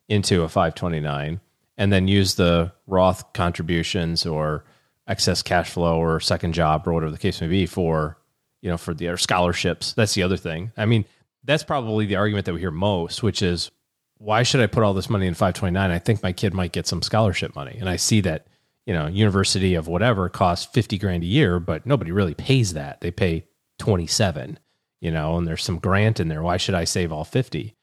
into 0.08 0.42
a 0.42 0.48
529 0.48 1.40
and 1.78 1.92
then 1.92 2.08
use 2.08 2.34
the 2.34 2.72
Roth 2.86 3.32
contributions 3.32 4.26
or 4.26 4.64
excess 5.06 5.42
cash 5.42 5.70
flow 5.70 5.98
or 5.98 6.18
second 6.20 6.52
job 6.54 6.86
or 6.86 6.92
whatever 6.92 7.12
the 7.12 7.18
case 7.18 7.40
may 7.40 7.46
be 7.46 7.66
for, 7.66 8.18
you 8.62 8.70
know, 8.70 8.76
for 8.76 8.92
the 8.92 9.16
scholarships. 9.16 9.92
That's 9.92 10.14
the 10.14 10.24
other 10.24 10.36
thing. 10.36 10.72
I 10.76 10.86
mean, 10.86 11.04
that's 11.44 11.62
probably 11.62 12.06
the 12.06 12.16
argument 12.16 12.46
that 12.46 12.54
we 12.54 12.60
hear 12.60 12.70
most, 12.70 13.22
which 13.22 13.42
is 13.42 13.70
why 14.18 14.42
should 14.42 14.60
I 14.60 14.66
put 14.66 14.82
all 14.82 14.92
this 14.92 15.08
money 15.08 15.26
in 15.26 15.34
529? 15.34 15.90
I 15.90 15.98
think 15.98 16.22
my 16.22 16.32
kid 16.32 16.52
might 16.52 16.72
get 16.72 16.86
some 16.86 17.00
scholarship 17.00 17.54
money. 17.54 17.76
And 17.78 17.88
I 17.88 17.96
see 17.96 18.20
that, 18.22 18.48
you 18.86 18.92
know, 18.92 19.06
university 19.06 19.74
of 19.74 19.86
whatever 19.86 20.28
costs 20.28 20.66
50 20.66 20.98
grand 20.98 21.22
a 21.22 21.26
year, 21.26 21.60
but 21.60 21.86
nobody 21.86 22.10
really 22.12 22.34
pays 22.34 22.74
that. 22.74 23.00
They 23.00 23.10
pay 23.10 23.46
27, 23.78 24.58
you 25.00 25.10
know, 25.10 25.36
and 25.36 25.46
there's 25.46 25.64
some 25.64 25.78
grant 25.78 26.20
in 26.20 26.28
there. 26.28 26.42
Why 26.42 26.56
should 26.56 26.74
I 26.74 26.84
save 26.84 27.12
all 27.12 27.24
50? 27.24 27.74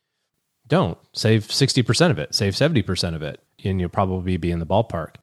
Don't 0.67 0.97
save 1.13 1.47
60% 1.47 2.11
of 2.11 2.19
it, 2.19 2.35
save 2.35 2.53
70% 2.53 3.15
of 3.15 3.21
it, 3.21 3.41
and 3.63 3.79
you'll 3.79 3.89
probably 3.89 4.37
be 4.37 4.51
in 4.51 4.59
the 4.59 4.65
ballpark. 4.65 5.15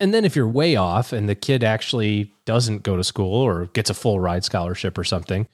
And 0.00 0.12
then 0.12 0.24
if 0.24 0.36
you're 0.36 0.48
way 0.48 0.76
off 0.76 1.12
and 1.12 1.28
the 1.28 1.34
kid 1.34 1.64
actually 1.64 2.34
doesn't 2.44 2.82
go 2.82 2.96
to 2.96 3.04
school 3.04 3.34
or 3.34 3.66
gets 3.66 3.90
a 3.90 3.94
full 3.94 4.20
ride 4.20 4.44
scholarship 4.44 4.98
or 4.98 5.04
something, 5.04 5.46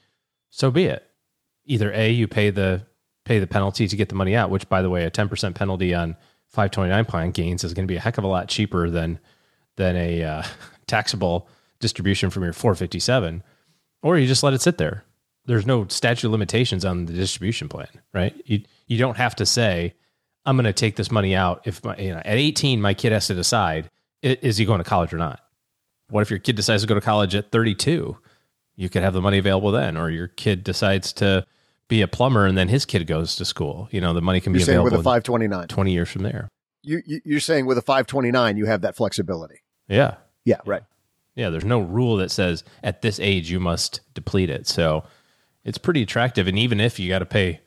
so 0.49 0.71
be 0.71 0.85
it. 0.85 1.07
Either 1.65 1.91
A, 1.93 2.09
you 2.09 2.27
pay 2.27 2.49
the 2.49 2.85
pay 3.23 3.39
the 3.39 3.47
penalty 3.47 3.87
to 3.87 3.95
get 3.95 4.09
the 4.09 4.15
money 4.15 4.35
out, 4.35 4.49
which 4.49 4.67
by 4.67 4.81
the 4.81 4.89
way, 4.89 5.05
a 5.05 5.11
10% 5.11 5.53
penalty 5.53 5.93
on 5.93 6.17
529 6.47 7.05
plan 7.05 7.31
gains 7.31 7.63
is 7.63 7.73
going 7.73 7.87
to 7.87 7.91
be 7.91 7.97
a 7.97 8.01
heck 8.01 8.17
of 8.17 8.23
a 8.23 8.27
lot 8.27 8.47
cheaper 8.49 8.89
than 8.89 9.19
than 9.77 9.95
a 9.95 10.23
uh, 10.23 10.43
taxable 10.87 11.47
distribution 11.79 12.29
from 12.29 12.43
your 12.43 12.53
457, 12.53 13.43
or 14.01 14.17
you 14.17 14.27
just 14.27 14.43
let 14.43 14.53
it 14.53 14.61
sit 14.61 14.77
there. 14.77 15.05
There's 15.45 15.65
no 15.65 15.87
statute 15.87 16.27
of 16.27 16.31
limitations 16.31 16.85
on 16.85 17.05
the 17.05 17.13
distribution 17.13 17.67
plan, 17.67 17.87
right? 18.13 18.35
You 18.45 18.63
you 18.87 18.97
don't 18.97 19.17
have 19.17 19.35
to 19.37 19.45
say 19.45 19.95
I'm 20.45 20.55
going 20.55 20.65
to 20.65 20.73
take 20.73 20.95
this 20.95 21.11
money 21.11 21.35
out 21.35 21.61
if 21.65 21.83
my, 21.83 21.95
you 21.97 22.11
know, 22.11 22.21
at 22.23 22.37
18 22.37 22.81
my 22.81 22.93
kid 22.93 23.11
has 23.11 23.27
to 23.27 23.33
decide 23.33 23.89
is 24.21 24.57
he 24.57 24.65
going 24.65 24.79
to 24.79 24.83
college 24.83 25.13
or 25.13 25.17
not. 25.17 25.41
What 26.09 26.21
if 26.21 26.29
your 26.29 26.39
kid 26.39 26.55
decides 26.55 26.83
to 26.83 26.87
go 26.87 26.95
to 26.95 27.01
college 27.01 27.35
at 27.35 27.51
32? 27.51 28.17
You 28.75 28.89
could 28.89 29.01
have 29.01 29.13
the 29.13 29.21
money 29.21 29.37
available 29.37 29.71
then, 29.71 29.97
or 29.97 30.09
your 30.09 30.27
kid 30.27 30.63
decides 30.63 31.13
to 31.13 31.45
be 31.87 32.01
a 32.01 32.07
plumber 32.07 32.45
and 32.45 32.57
then 32.57 32.67
his 32.67 32.85
kid 32.85 33.05
goes 33.07 33.35
to 33.35 33.45
school. 33.45 33.87
You 33.91 34.01
know, 34.01 34.13
the 34.13 34.21
money 34.21 34.39
can 34.39 34.53
You're 34.53 34.59
be 34.59 34.63
available 34.63 34.85
with 34.85 34.93
a 34.93 35.03
529. 35.03 35.67
20 35.67 35.91
years 35.91 36.09
from 36.09 36.23
there. 36.23 36.47
You, 36.83 37.01
you 37.05 37.21
you're 37.23 37.39
saying 37.39 37.65
with 37.65 37.77
a 37.77 37.81
529 37.81 38.57
you 38.57 38.65
have 38.65 38.81
that 38.81 38.95
flexibility. 38.95 39.61
Yeah. 39.87 40.15
Yeah, 40.45 40.57
right. 40.65 40.83
Yeah, 41.35 41.49
there's 41.49 41.65
no 41.65 41.79
rule 41.79 42.17
that 42.17 42.31
says 42.31 42.63
at 42.83 43.01
this 43.01 43.19
age 43.19 43.51
you 43.51 43.59
must 43.59 44.01
deplete 44.13 44.49
it. 44.49 44.67
So 44.67 45.03
it's 45.63 45.77
pretty 45.77 46.01
attractive. 46.01 46.47
And 46.47 46.57
even 46.57 46.79
if 46.79 46.99
you 46.99 47.09
got 47.09 47.19
to 47.19 47.25
pay 47.25 47.61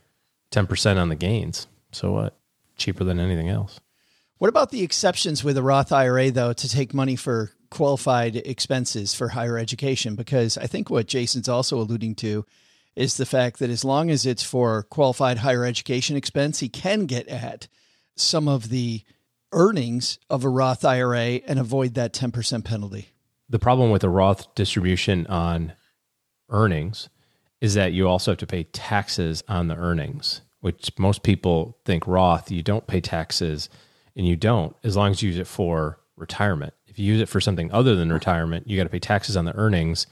10% 0.51 0.97
on 0.97 1.09
the 1.09 1.15
gains, 1.15 1.67
so 1.93 2.13
what? 2.13 2.37
Cheaper 2.77 3.05
than 3.05 3.21
anything 3.21 3.49
else. 3.49 3.81
What 4.39 4.49
about 4.49 4.71
the 4.71 4.83
exceptions 4.83 5.45
with 5.45 5.57
a 5.57 5.63
Roth 5.63 5.93
IRA, 5.93 6.31
though, 6.31 6.53
to 6.53 6.69
take 6.69 6.93
money 6.93 7.17
for 7.17 7.53
qualified 7.71 8.37
expenses 8.37 9.15
for 9.15 9.29
higher 9.29 9.57
education? 9.57 10.17
Because 10.17 10.59
I 10.59 10.67
think 10.67 10.91
what 10.91 11.07
Jason's 11.07 11.49
also 11.49 11.79
alluding 11.79 12.17
to 12.17 12.45
is 12.97 13.17
the 13.17 13.27
fact 13.27 13.59
that 13.59 13.71
as 13.71 13.85
long 13.85 14.11
as 14.11 14.27
it's 14.27 14.43
for 14.43 14.85
qualified 14.85 15.39
higher 15.39 15.65
education 15.65 16.17
expense, 16.17 16.61
he 16.61 16.69
can 16.69 17.07
get 17.07 17.29
at 17.29 17.69
some 18.17 18.49
of 18.49 18.69
the 18.69 19.03
earnings 19.53 20.19
of 20.29 20.45
a 20.45 20.49
Roth 20.49 20.85
IRA 20.85 21.41
and 21.47 21.59
avoid 21.59 21.95
that 21.95 22.13
10% 22.13 22.65
penalty. 22.65 23.09
The 23.49 23.59
problem 23.59 23.91
with 23.91 24.03
a 24.05 24.09
Roth 24.09 24.55
distribution 24.55 25.27
on 25.29 25.73
earnings 26.51 27.09
is 27.61 27.75
that 27.75 27.93
you 27.93 28.09
also 28.09 28.33
have 28.33 28.39
to 28.39 28.47
pay 28.47 28.65
taxes 28.65 29.43
on 29.49 29.69
the 29.69 29.77
earnings, 29.77 30.43
which 30.61 30.91
most 30.99 31.23
people 31.23 31.79
think 31.85 32.07
Roth, 32.07 32.51
you 32.51 32.63
don't 32.63 32.87
pay 32.87 33.01
taxes 33.01 33.69
and 34.17 34.27
you 34.27 34.37
don't 34.37 34.77
as 34.85 34.97
long 34.97 35.11
as 35.11 35.23
you 35.23 35.29
use 35.29 35.39
it 35.39 35.47
for 35.47 35.99
retirement. 36.17 36.75
If 36.87 36.99
you 36.99 37.07
use 37.07 37.21
it 37.21 37.29
for 37.29 37.41
something 37.41 37.73
other 37.73 37.97
than 37.97 38.13
retirement, 38.13 38.69
you 38.69 38.77
got 38.77 38.85
to 38.85 38.91
pay 38.91 39.01
taxes 39.01 39.37
on 39.37 39.45
the 39.45 39.57
earnings, 39.57 40.07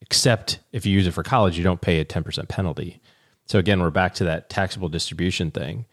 except 0.00 0.60
if 0.72 0.86
you 0.86 0.92
use 0.92 1.06
it 1.06 1.12
for 1.12 1.22
college, 1.22 1.58
you 1.58 1.64
don't 1.64 1.80
pay 1.80 2.00
a 2.00 2.04
10% 2.04 2.48
penalty. 2.48 3.00
So 3.46 3.58
again, 3.58 3.80
we're 3.80 3.90
back 3.90 4.14
to 4.14 4.24
that 4.24 4.48
taxable 4.48 4.88
distribution 4.88 5.50
thing. 5.50 5.86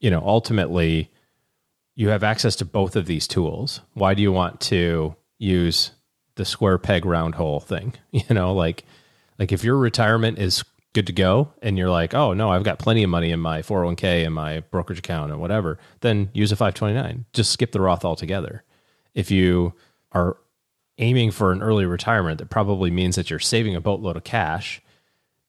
You 0.00 0.10
know, 0.10 0.22
ultimately, 0.24 1.10
you 1.94 2.08
have 2.08 2.24
access 2.24 2.56
to 2.56 2.64
both 2.64 2.96
of 2.96 3.06
these 3.06 3.28
tools. 3.28 3.80
Why 3.94 4.14
do 4.14 4.22
you 4.22 4.32
want 4.32 4.60
to 4.62 5.14
use 5.38 5.92
the 6.36 6.44
square 6.44 6.78
peg 6.78 7.04
round 7.04 7.34
hole 7.34 7.60
thing? 7.60 7.94
You 8.10 8.34
know, 8.34 8.54
like 8.54 8.84
like 9.40 9.50
if 9.50 9.64
your 9.64 9.78
retirement 9.78 10.38
is 10.38 10.62
good 10.92 11.06
to 11.06 11.12
go 11.12 11.52
and 11.62 11.78
you're 11.78 11.90
like, 11.90 12.14
"Oh, 12.14 12.34
no, 12.34 12.50
I've 12.50 12.62
got 12.62 12.78
plenty 12.78 13.02
of 13.02 13.10
money 13.10 13.30
in 13.30 13.40
my 13.40 13.62
401k 13.62 14.24
and 14.24 14.34
my 14.34 14.60
brokerage 14.70 14.98
account 14.98 15.32
and 15.32 15.40
whatever," 15.40 15.78
then 16.00 16.30
use 16.34 16.52
a 16.52 16.56
529. 16.56 17.24
Just 17.32 17.50
skip 17.50 17.72
the 17.72 17.80
Roth 17.80 18.04
altogether. 18.04 18.62
If 19.14 19.30
you 19.30 19.74
are 20.12 20.36
aiming 20.98 21.30
for 21.30 21.52
an 21.52 21.62
early 21.62 21.86
retirement, 21.86 22.38
that 22.38 22.50
probably 22.50 22.90
means 22.90 23.16
that 23.16 23.30
you're 23.30 23.38
saving 23.38 23.74
a 23.74 23.80
boatload 23.80 24.16
of 24.16 24.24
cash 24.24 24.82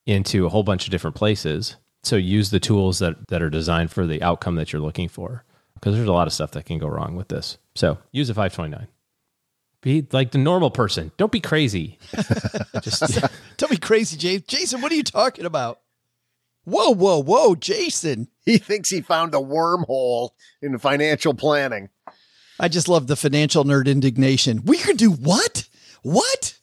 into 0.05 0.45
a 0.45 0.49
whole 0.49 0.63
bunch 0.63 0.85
of 0.85 0.91
different 0.91 1.15
places. 1.15 1.75
So 2.03 2.15
use 2.15 2.49
the 2.49 2.59
tools 2.59 2.99
that 2.99 3.27
that 3.27 3.41
are 3.41 3.49
designed 3.49 3.91
for 3.91 4.07
the 4.07 4.23
outcome 4.23 4.55
that 4.55 4.71
you're 4.71 4.81
looking 4.81 5.09
for 5.09 5.43
because 5.73 5.95
there's 5.95 6.07
a 6.07 6.13
lot 6.13 6.27
of 6.27 6.33
stuff 6.33 6.51
that 6.51 6.65
can 6.65 6.79
go 6.79 6.87
wrong 6.87 7.15
with 7.15 7.27
this. 7.27 7.57
So 7.75 7.97
use 8.11 8.29
a 8.29 8.33
529. 8.33 8.87
Be 9.81 10.05
like 10.11 10.31
the 10.31 10.37
normal 10.37 10.69
person. 10.69 11.11
Don't 11.17 11.31
be 11.31 11.39
crazy. 11.39 11.97
Just 12.81 13.19
Don't 13.57 13.71
be 13.71 13.77
crazy, 13.77 14.15
Jason. 14.15 14.43
Jason, 14.47 14.81
what 14.81 14.91
are 14.91 14.95
you 14.95 15.03
talking 15.03 15.45
about? 15.45 15.79
Whoa, 16.63 16.91
whoa, 16.91 17.21
whoa, 17.21 17.55
Jason. 17.55 18.27
He 18.43 18.57
thinks 18.57 18.89
he 18.89 19.01
found 19.01 19.35
a 19.35 19.37
wormhole 19.37 20.31
in 20.63 20.79
financial 20.79 21.35
planning. 21.35 21.89
I 22.59 22.69
just 22.69 22.89
love 22.89 23.05
the 23.05 23.15
financial 23.15 23.63
nerd 23.63 23.85
indignation. 23.85 24.63
We 24.65 24.77
can 24.77 24.95
do 24.95 25.11
what? 25.11 25.69
What? 26.01 26.57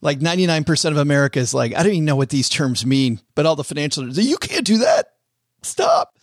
Like 0.00 0.20
99% 0.20 0.90
of 0.92 0.98
America 0.98 1.40
is 1.40 1.52
like, 1.52 1.74
I 1.74 1.82
don't 1.82 1.92
even 1.92 2.04
know 2.04 2.14
what 2.14 2.30
these 2.30 2.48
terms 2.48 2.86
mean, 2.86 3.20
but 3.34 3.44
all 3.44 3.56
the 3.56 3.64
financial 3.64 4.04
nerds, 4.04 4.22
you 4.22 4.38
can't 4.38 4.64
do 4.64 4.78
that. 4.78 5.14
Stop. 5.62 6.15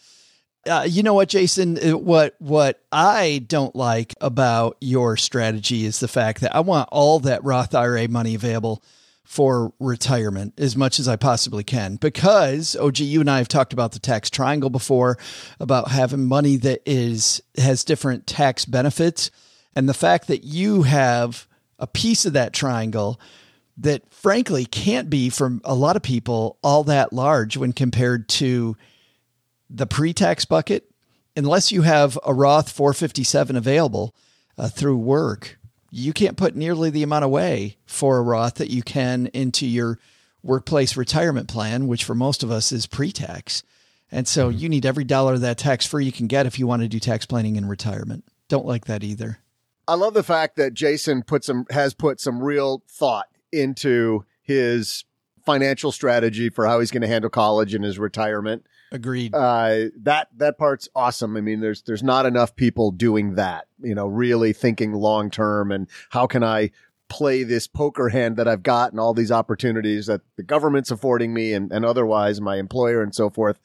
Uh, 0.66 0.86
you 0.89 1.03
know 1.03 1.14
what, 1.14 1.28
Jason? 1.30 1.78
Uh, 1.78 1.97
What 1.97 2.36
what 2.39 2.82
I 2.91 3.43
don't 3.47 3.76
like 3.76 4.16
about 4.22 4.78
your 4.80 5.18
strategy 5.18 5.86
is 5.86 5.99
the 5.99 6.07
fact 6.07 6.41
that 6.41 6.55
I 6.55 6.61
want 6.61 6.89
all 6.91 7.20
that 7.20 7.43
Roth 7.43 7.76
IRA 7.76 8.07
money 8.07 8.34
available 8.36 8.82
for 9.26 9.74
retirement 9.80 10.53
as 10.57 10.76
much 10.76 10.99
as 10.99 11.07
I 11.07 11.16
possibly 11.16 11.64
can 11.64 11.95
because 11.95 12.76
OG, 12.76 12.99
you 12.99 13.22
and 13.22 13.30
I 13.32 13.39
have 13.39 13.47
talked 13.47 13.74
about 13.74 13.93
the 13.93 13.99
tax 13.99 14.30
triangle 14.30 14.70
before, 14.70 15.18
about 15.59 15.91
having 15.91 16.26
money 16.26 16.55
that 16.57 16.82
is 16.86 17.41
has 17.57 17.84
different 17.84 18.28
tax 18.28 18.64
benefits, 18.66 19.32
and 19.76 19.89
the 19.89 19.93
fact 19.93 20.28
that 20.28 20.43
you 20.43 20.84
have 20.84 21.47
a 21.80 21.88
piece 21.88 22.26
of 22.26 22.34
that 22.34 22.53
triangle 22.53 23.20
that 23.78 24.03
frankly 24.14 24.66
can't 24.66 25.09
be 25.09 25.30
from 25.30 25.59
a 25.66 25.76
lot 25.76 25.95
of 25.95 26.03
people 26.03 26.57
all 26.64 26.84
that 26.84 27.11
large 27.11 27.57
when 27.57 27.74
compared 27.74 28.30
to 28.30 28.78
the 29.74 29.88
pre-tax 29.88 30.46
bucket 30.46 30.90
unless 31.36 31.72
you 31.72 31.82
have 31.82 32.18
a 32.26 32.34
Roth 32.34 32.72
457 32.72 33.56
available 33.58 34.16
uh, 34.58 34.70
through 34.70 34.98
work 34.98 35.58
you 35.96 36.12
can't 36.12 36.38
put 36.38 36.56
nearly 36.56 36.90
the 36.90 37.04
amount 37.04 37.24
away 37.24 37.78
for 37.86 38.18
a 38.18 38.22
Roth 38.24 38.56
that 38.56 38.72
you 38.72 38.82
can 38.82 39.28
into 39.28 39.68
your 39.68 40.00
workplace 40.42 40.98
retirement 40.98 41.48
plan 41.48 41.88
which 41.88 42.04
for 42.04 42.16
most 42.16 42.42
of 42.42 42.50
us 42.50 42.72
is 42.72 42.88
pre-tax. 42.88 43.62
And 44.12 44.28
so 44.28 44.50
you 44.50 44.70
need 44.70 44.88
every 44.88 45.04
dollar 45.04 45.36
of 45.36 45.42
that 45.42 45.60
tax 45.60 45.86
free 45.86 46.06
you 46.06 46.12
can 46.12 46.26
get 46.26 46.48
if 46.48 46.58
you 46.58 46.66
want 46.66 46.82
to 46.82 46.88
do 46.88 47.00
tax 47.00 47.28
planning 47.28 47.58
in 47.58 47.68
retirement. 47.68 48.26
Don't 48.48 48.66
like 48.66 48.86
that 48.86 49.04
either. 49.04 49.38
I 49.88 49.94
love 49.94 50.16
the 50.16 50.24
fact 50.24 50.56
that 50.56 50.74
Jason 50.74 51.22
put 51.22 51.44
some 51.44 51.66
has 51.70 51.94
put 51.94 52.20
some 52.20 52.42
real 52.42 52.82
thought 52.90 53.28
into 53.52 54.26
his 54.42 55.06
financial 55.46 55.92
strategy 55.92 56.50
for 56.50 56.66
how 56.66 56.80
he's 56.80 56.92
going 56.92 57.02
to 57.02 57.08
handle 57.08 57.30
college 57.30 57.76
and 57.76 57.84
his 57.84 58.00
retirement. 58.00 58.66
Agreed. 58.94 59.34
Uh, 59.34 59.86
that 60.04 60.30
that 60.38 60.60
part's 60.60 60.88
awesome. 60.96 61.36
I 61.36 61.41
mean, 61.41 61.60
there's 61.60 61.82
there's 61.82 62.04
not 62.04 62.28
enough 62.28 62.56
people 62.56 62.91
doing 62.91 63.36
that. 63.36 63.66
You 63.82 63.96
know, 63.96 64.06
really 64.06 64.54
thinking 64.54 64.94
long 64.94 65.32
term 65.32 65.72
and 65.72 65.89
how 66.12 66.28
can 66.28 66.44
I 66.44 66.70
play 67.10 67.44
this 67.44 67.68
poker 67.68 68.10
hand 68.10 68.38
that 68.38 68.48
I've 68.48 68.64
got 68.64 68.91
and 68.91 69.00
all 69.00 69.14
these 69.14 69.32
opportunities 69.32 70.06
that 70.06 70.22
the 70.38 70.44
government's 70.44 70.91
affording 70.91 71.34
me 71.34 71.54
and, 71.54 71.72
and 71.72 71.84
otherwise 71.84 72.39
my 72.39 72.58
employer 72.58 73.02
and 73.02 73.14
so 73.14 73.30
forth. 73.30 73.60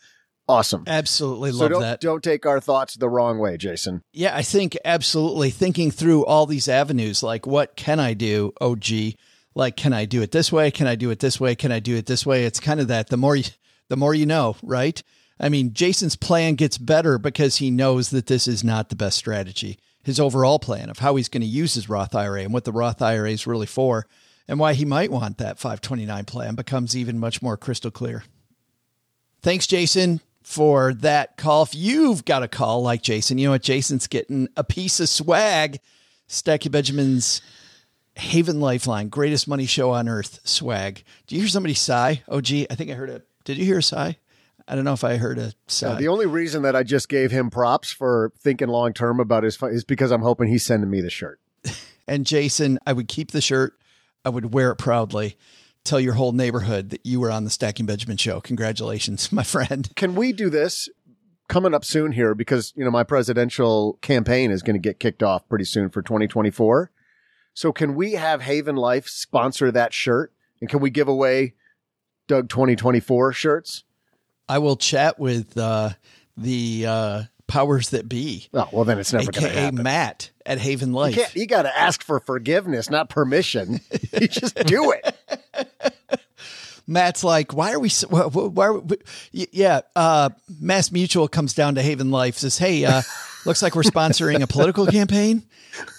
Awesome. 0.48 0.84
Absolutely 0.86 1.52
so 1.52 1.58
love 1.58 1.70
don't, 1.70 1.80
that. 1.82 2.00
Don't 2.00 2.24
take 2.24 2.46
our 2.46 2.58
thoughts 2.58 2.94
the 2.94 3.08
wrong 3.08 3.38
way, 3.38 3.58
Jason. 3.58 4.02
Yeah, 4.12 4.34
I 4.34 4.42
think 4.42 4.78
absolutely 4.84 5.50
thinking 5.50 5.90
through 5.90 6.24
all 6.24 6.46
these 6.46 6.68
avenues 6.68 7.22
like 7.22 7.46
what 7.46 7.76
can 7.76 8.00
I 8.00 8.14
do, 8.14 8.52
Oh, 8.60 8.76
gee, 8.76 9.16
Like 9.54 9.76
can 9.76 9.92
I 9.92 10.06
do 10.06 10.22
it 10.22 10.30
this 10.30 10.50
way? 10.50 10.70
Can 10.70 10.86
I 10.86 10.94
do 10.94 11.10
it 11.10 11.18
this 11.18 11.38
way? 11.38 11.54
Can 11.54 11.70
I 11.70 11.80
do 11.80 11.96
it 11.96 12.06
this 12.06 12.24
way? 12.24 12.44
It's 12.44 12.60
kind 12.60 12.80
of 12.80 12.88
that 12.88 13.08
the 13.08 13.18
more 13.18 13.36
you, 13.36 13.44
the 13.88 13.96
more 13.96 14.14
you 14.14 14.26
know, 14.26 14.56
right? 14.62 15.02
I 15.40 15.48
mean, 15.48 15.72
Jason's 15.72 16.16
plan 16.16 16.54
gets 16.54 16.78
better 16.78 17.18
because 17.18 17.56
he 17.56 17.70
knows 17.70 18.10
that 18.10 18.26
this 18.26 18.48
is 18.48 18.64
not 18.64 18.88
the 18.88 18.96
best 18.96 19.16
strategy. 19.18 19.78
His 20.02 20.18
overall 20.18 20.58
plan 20.58 20.90
of 20.90 20.98
how 20.98 21.16
he's 21.16 21.28
going 21.28 21.42
to 21.42 21.46
use 21.46 21.74
his 21.74 21.88
Roth 21.88 22.14
IRA 22.14 22.42
and 22.42 22.52
what 22.52 22.64
the 22.64 22.72
Roth 22.72 23.02
IRA 23.02 23.30
is 23.30 23.46
really 23.46 23.66
for 23.66 24.06
and 24.48 24.58
why 24.58 24.72
he 24.72 24.84
might 24.84 25.12
want 25.12 25.38
that 25.38 25.58
529 25.58 26.24
plan 26.24 26.54
becomes 26.54 26.96
even 26.96 27.18
much 27.18 27.42
more 27.42 27.56
crystal 27.56 27.90
clear. 27.90 28.24
Thanks, 29.42 29.66
Jason. 29.66 30.20
for 30.42 30.94
that 30.94 31.36
call. 31.36 31.62
If 31.64 31.74
you've 31.74 32.24
got 32.24 32.42
a 32.42 32.48
call 32.48 32.82
like 32.82 33.02
Jason, 33.02 33.36
you 33.36 33.46
know 33.46 33.50
what? 33.52 33.62
Jason's 33.62 34.06
getting 34.06 34.48
a 34.56 34.64
piece 34.64 34.98
of 34.98 35.08
swag. 35.08 35.78
Stacking 36.26 36.72
Benjamin's 36.72 37.42
Haven 38.16 38.60
Lifeline, 38.60 39.08
greatest 39.08 39.46
money 39.46 39.66
show 39.66 39.90
on 39.90 40.08
earth 40.08 40.40
swag. 40.44 41.04
Do 41.26 41.34
you 41.34 41.42
hear 41.42 41.48
somebody 41.48 41.74
sigh? 41.74 42.22
Oh, 42.28 42.40
gee, 42.40 42.66
I 42.70 42.74
think 42.74 42.90
I 42.90 42.94
heard 42.94 43.10
a. 43.10 43.22
Did 43.44 43.58
you 43.58 43.64
hear 43.64 43.78
a 43.78 43.82
sigh? 43.82 44.16
I 44.68 44.74
don't 44.74 44.84
know 44.84 44.92
if 44.92 45.02
I 45.02 45.16
heard 45.16 45.38
a 45.38 45.54
sigh. 45.66 45.92
Uh, 45.92 45.94
the 45.94 46.08
only 46.08 46.26
reason 46.26 46.62
that 46.62 46.76
I 46.76 46.82
just 46.82 47.08
gave 47.08 47.30
him 47.30 47.48
props 47.48 47.90
for 47.90 48.32
thinking 48.38 48.68
long 48.68 48.92
term 48.92 49.18
about 49.18 49.42
his 49.42 49.60
is 49.62 49.82
because 49.82 50.10
I'm 50.10 50.20
hoping 50.20 50.48
he's 50.48 50.64
sending 50.64 50.90
me 50.90 51.00
the 51.00 51.08
shirt. 51.08 51.40
and 52.06 52.26
Jason, 52.26 52.78
I 52.86 52.92
would 52.92 53.08
keep 53.08 53.30
the 53.30 53.40
shirt. 53.40 53.78
I 54.26 54.28
would 54.28 54.52
wear 54.52 54.70
it 54.70 54.76
proudly. 54.76 55.38
Tell 55.84 55.98
your 55.98 56.14
whole 56.14 56.32
neighborhood 56.32 56.90
that 56.90 57.06
you 57.06 57.18
were 57.18 57.30
on 57.30 57.44
the 57.44 57.50
Stacking 57.50 57.86
Benjamin 57.86 58.18
show. 58.18 58.42
Congratulations, 58.42 59.32
my 59.32 59.42
friend. 59.42 59.88
Can 59.96 60.14
we 60.14 60.32
do 60.32 60.50
this 60.50 60.90
coming 61.48 61.72
up 61.72 61.84
soon 61.84 62.12
here? 62.12 62.34
Because, 62.34 62.74
you 62.76 62.84
know, 62.84 62.90
my 62.90 63.04
presidential 63.04 63.94
campaign 64.02 64.50
is 64.50 64.62
going 64.62 64.74
to 64.74 64.80
get 64.80 65.00
kicked 65.00 65.22
off 65.22 65.48
pretty 65.48 65.64
soon 65.64 65.88
for 65.88 66.02
2024. 66.02 66.90
So 67.54 67.72
can 67.72 67.94
we 67.94 68.12
have 68.12 68.42
Haven 68.42 68.76
Life 68.76 69.08
sponsor 69.08 69.72
that 69.72 69.94
shirt? 69.94 70.34
And 70.60 70.68
can 70.68 70.80
we 70.80 70.90
give 70.90 71.08
away 71.08 71.54
Doug 72.26 72.50
2024 72.50 73.32
shirts? 73.32 73.84
I 74.48 74.58
will 74.58 74.76
chat 74.76 75.18
with 75.18 75.56
uh, 75.58 75.90
the 76.36 76.86
uh, 76.86 77.22
powers 77.46 77.90
that 77.90 78.08
be. 78.08 78.48
Oh, 78.54 78.68
well, 78.72 78.84
then 78.84 78.98
it's 78.98 79.12
never 79.12 79.30
going 79.30 79.52
to 79.52 79.60
happen. 79.60 79.82
Matt 79.82 80.30
at 80.46 80.58
Haven 80.58 80.92
Life. 80.92 81.16
You, 81.16 81.42
you 81.42 81.46
got 81.46 81.62
to 81.62 81.76
ask 81.76 82.02
for 82.02 82.20
forgiveness, 82.20 82.88
not 82.88 83.08
permission. 83.08 83.80
you 84.12 84.28
just 84.28 84.54
do 84.66 84.92
it. 84.92 85.16
Matt's 86.86 87.22
like, 87.22 87.52
why 87.52 87.72
are 87.72 87.78
we? 87.78 87.90
So, 87.90 88.08
why, 88.08 88.22
why 88.24 88.66
are 88.66 88.78
we, 88.78 88.96
yeah, 89.32 89.82
uh, 89.94 90.30
Mass 90.58 90.90
Mutual 90.90 91.28
comes 91.28 91.52
down 91.52 91.74
to 91.74 91.82
Haven 91.82 92.10
Life, 92.10 92.38
says, 92.38 92.56
"Hey, 92.56 92.86
uh, 92.86 93.02
looks 93.44 93.62
like 93.62 93.74
we're 93.74 93.82
sponsoring 93.82 94.40
a 94.40 94.46
political 94.46 94.86
campaign. 94.86 95.42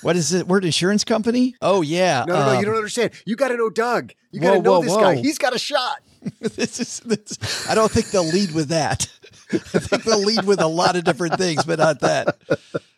What 0.02 0.16
is 0.16 0.34
it? 0.34 0.48
We're 0.48 0.58
an 0.58 0.64
insurance 0.64 1.04
company. 1.04 1.56
Oh 1.62 1.84
yeah, 1.84 2.26
No, 2.28 2.34
no, 2.34 2.40
no, 2.40 2.52
um, 2.54 2.60
you 2.60 2.66
don't 2.66 2.76
understand. 2.76 3.12
You 3.24 3.36
got 3.36 3.50
to 3.50 3.58
know 3.58 3.70
Doug. 3.70 4.14
You 4.32 4.42
got 4.42 4.56
to 4.56 4.62
know 4.64 4.80
whoa, 4.80 4.82
this 4.82 4.96
guy. 4.96 5.16
He's 5.18 5.38
got 5.38 5.56
a 5.56 5.60
shot. 5.60 6.02
this 6.42 6.80
is. 6.80 7.00
This, 7.02 7.70
I 7.70 7.76
don't 7.76 7.92
think 7.92 8.08
they'll 8.08 8.24
lead 8.24 8.54
with 8.54 8.70
that. 8.70 9.08
I 9.52 9.58
think 9.58 10.04
they'll 10.04 10.24
lead 10.24 10.46
with 10.46 10.62
a 10.62 10.68
lot 10.68 10.96
of 10.96 11.04
different 11.04 11.38
things, 11.38 11.64
but 11.64 11.80
not 11.80 12.02
that. 12.02 12.38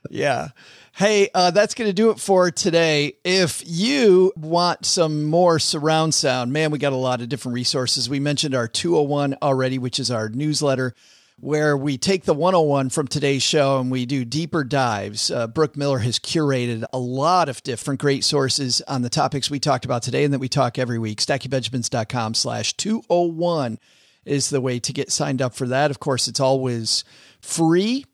Yeah. 0.09 0.49
Hey, 0.93 1.29
uh, 1.33 1.51
that's 1.51 1.73
going 1.73 1.89
to 1.89 1.93
do 1.93 2.09
it 2.09 2.19
for 2.19 2.51
today. 2.51 3.13
If 3.23 3.63
you 3.65 4.33
want 4.35 4.85
some 4.85 5.23
more 5.23 5.57
surround 5.57 6.13
sound, 6.13 6.51
man, 6.51 6.69
we 6.69 6.79
got 6.79 6.91
a 6.91 6.97
lot 6.97 7.21
of 7.21 7.29
different 7.29 7.55
resources. 7.55 8.09
We 8.09 8.19
mentioned 8.19 8.53
our 8.53 8.67
201 8.67 9.37
already, 9.41 9.77
which 9.79 9.99
is 9.99 10.11
our 10.11 10.27
newsletter 10.27 10.93
where 11.41 11.75
we 11.75 11.97
take 11.97 12.25
the 12.25 12.35
101 12.35 12.89
from 12.91 13.07
today's 13.07 13.41
show 13.41 13.79
and 13.79 13.89
we 13.89 14.05
do 14.05 14.23
deeper 14.23 14.63
dives. 14.63 15.31
Uh, 15.31 15.47
Brooke 15.47 15.75
Miller 15.75 15.97
has 15.97 16.19
curated 16.19 16.85
a 16.93 16.99
lot 16.99 17.49
of 17.49 17.63
different 17.63 17.99
great 17.99 18.23
sources 18.23 18.79
on 18.87 19.01
the 19.01 19.09
topics 19.09 19.49
we 19.49 19.59
talked 19.59 19.83
about 19.83 20.03
today 20.03 20.23
and 20.23 20.31
that 20.33 20.39
we 20.39 20.47
talk 20.47 20.77
every 20.77 20.99
week. 20.99 21.19
StackingBenjamins.com 21.19 22.35
slash 22.35 22.73
201 22.77 23.79
is 24.23 24.51
the 24.51 24.61
way 24.61 24.79
to 24.79 24.93
get 24.93 25.11
signed 25.11 25.41
up 25.41 25.55
for 25.55 25.67
that. 25.67 25.89
Of 25.89 25.99
course, 25.99 26.27
it's 26.27 26.39
always 26.39 27.03
free. 27.41 28.05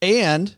And 0.00 0.54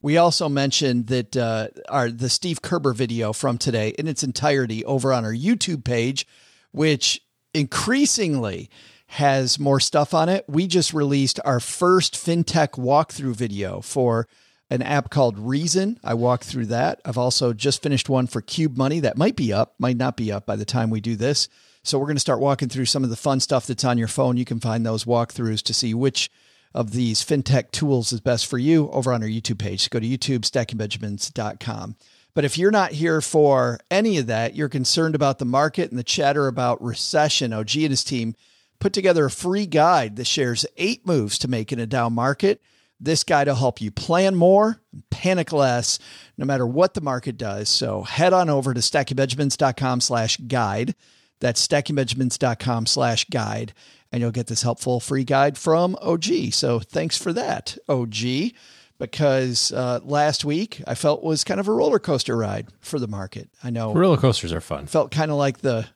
we 0.00 0.16
also 0.16 0.48
mentioned 0.48 1.08
that 1.08 1.36
uh, 1.36 1.68
our 1.90 2.10
the 2.10 2.30
Steve 2.30 2.62
Kerber 2.62 2.94
video 2.94 3.34
from 3.34 3.58
today 3.58 3.90
in 3.98 4.08
its 4.08 4.22
entirety 4.22 4.86
over 4.86 5.12
on 5.12 5.26
our 5.26 5.34
YouTube 5.34 5.84
page, 5.84 6.26
which 6.72 7.20
increasingly 7.52 8.70
has 9.06 9.58
more 9.58 9.80
stuff 9.80 10.12
on 10.14 10.28
it. 10.28 10.44
We 10.48 10.66
just 10.66 10.92
released 10.92 11.40
our 11.44 11.60
first 11.60 12.14
fintech 12.14 12.70
walkthrough 12.70 13.36
video 13.36 13.80
for 13.80 14.26
an 14.68 14.82
app 14.82 15.10
called 15.10 15.38
Reason. 15.38 15.98
I 16.02 16.14
walked 16.14 16.44
through 16.44 16.66
that. 16.66 17.00
I've 17.04 17.18
also 17.18 17.52
just 17.52 17.82
finished 17.82 18.08
one 18.08 18.26
for 18.26 18.40
Cube 18.40 18.76
Money 18.76 19.00
that 19.00 19.16
might 19.16 19.36
be 19.36 19.52
up, 19.52 19.74
might 19.78 19.96
not 19.96 20.16
be 20.16 20.32
up 20.32 20.44
by 20.44 20.56
the 20.56 20.64
time 20.64 20.90
we 20.90 21.00
do 21.00 21.14
this. 21.14 21.48
So 21.84 21.98
we're 21.98 22.06
going 22.06 22.16
to 22.16 22.20
start 22.20 22.40
walking 22.40 22.68
through 22.68 22.86
some 22.86 23.04
of 23.04 23.10
the 23.10 23.16
fun 23.16 23.38
stuff 23.38 23.66
that's 23.66 23.84
on 23.84 23.96
your 23.96 24.08
phone. 24.08 24.36
You 24.36 24.44
can 24.44 24.58
find 24.58 24.84
those 24.84 25.04
walkthroughs 25.04 25.62
to 25.62 25.74
see 25.74 25.94
which 25.94 26.30
of 26.74 26.90
these 26.90 27.24
fintech 27.24 27.70
tools 27.70 28.12
is 28.12 28.20
best 28.20 28.46
for 28.46 28.58
you 28.58 28.90
over 28.90 29.12
on 29.12 29.22
our 29.22 29.28
YouTube 29.28 29.58
page. 29.58 29.82
So 29.82 29.88
go 29.90 30.00
to 30.00 30.06
YouTube, 30.06 30.40
stackingbenjamins.com. 30.40 31.96
But 32.34 32.44
if 32.44 32.58
you're 32.58 32.72
not 32.72 32.92
here 32.92 33.20
for 33.20 33.78
any 33.90 34.18
of 34.18 34.26
that, 34.26 34.56
you're 34.56 34.68
concerned 34.68 35.14
about 35.14 35.38
the 35.38 35.46
market 35.46 35.90
and 35.90 35.98
the 35.98 36.04
chatter 36.04 36.48
about 36.48 36.82
recession, 36.82 37.52
OG 37.52 37.76
and 37.76 37.90
his 37.90 38.04
team 38.04 38.34
put 38.78 38.92
together 38.92 39.24
a 39.26 39.30
free 39.30 39.66
guide 39.66 40.16
that 40.16 40.26
shares 40.26 40.66
eight 40.76 41.06
moves 41.06 41.38
to 41.38 41.48
make 41.48 41.72
in 41.72 41.78
a 41.78 41.86
down 41.86 42.12
market. 42.12 42.60
This 42.98 43.24
guide 43.24 43.46
will 43.46 43.56
help 43.56 43.80
you 43.80 43.90
plan 43.90 44.34
more, 44.34 44.80
panic 45.10 45.52
less, 45.52 45.98
no 46.38 46.46
matter 46.46 46.66
what 46.66 46.94
the 46.94 47.02
market 47.02 47.36
does. 47.36 47.68
So 47.68 48.02
head 48.02 48.32
on 48.32 48.48
over 48.48 48.72
to 48.72 48.80
stackingbenjamins.com 48.80 50.00
slash 50.00 50.38
guide. 50.38 50.94
That's 51.40 51.66
stackingbenjamins.com 51.66 52.86
slash 52.86 53.24
guide. 53.24 53.74
And 54.12 54.22
you'll 54.22 54.30
get 54.30 54.46
this 54.46 54.62
helpful 54.62 55.00
free 55.00 55.24
guide 55.24 55.58
from 55.58 55.96
OG. 56.00 56.52
So 56.52 56.78
thanks 56.78 57.18
for 57.18 57.34
that, 57.34 57.76
OG, 57.88 58.52
because 58.98 59.72
uh, 59.72 60.00
last 60.02 60.44
week 60.44 60.80
I 60.86 60.94
felt 60.94 61.22
was 61.22 61.44
kind 61.44 61.60
of 61.60 61.68
a 61.68 61.72
roller 61.72 61.98
coaster 61.98 62.36
ride 62.36 62.68
for 62.80 62.98
the 62.98 63.08
market. 63.08 63.50
I 63.62 63.68
know 63.70 63.92
Roller 63.92 64.16
coasters 64.16 64.52
are 64.52 64.60
fun. 64.62 64.86
felt 64.86 65.10
kind 65.10 65.30
of 65.30 65.36
like 65.36 65.58
the 65.58 65.86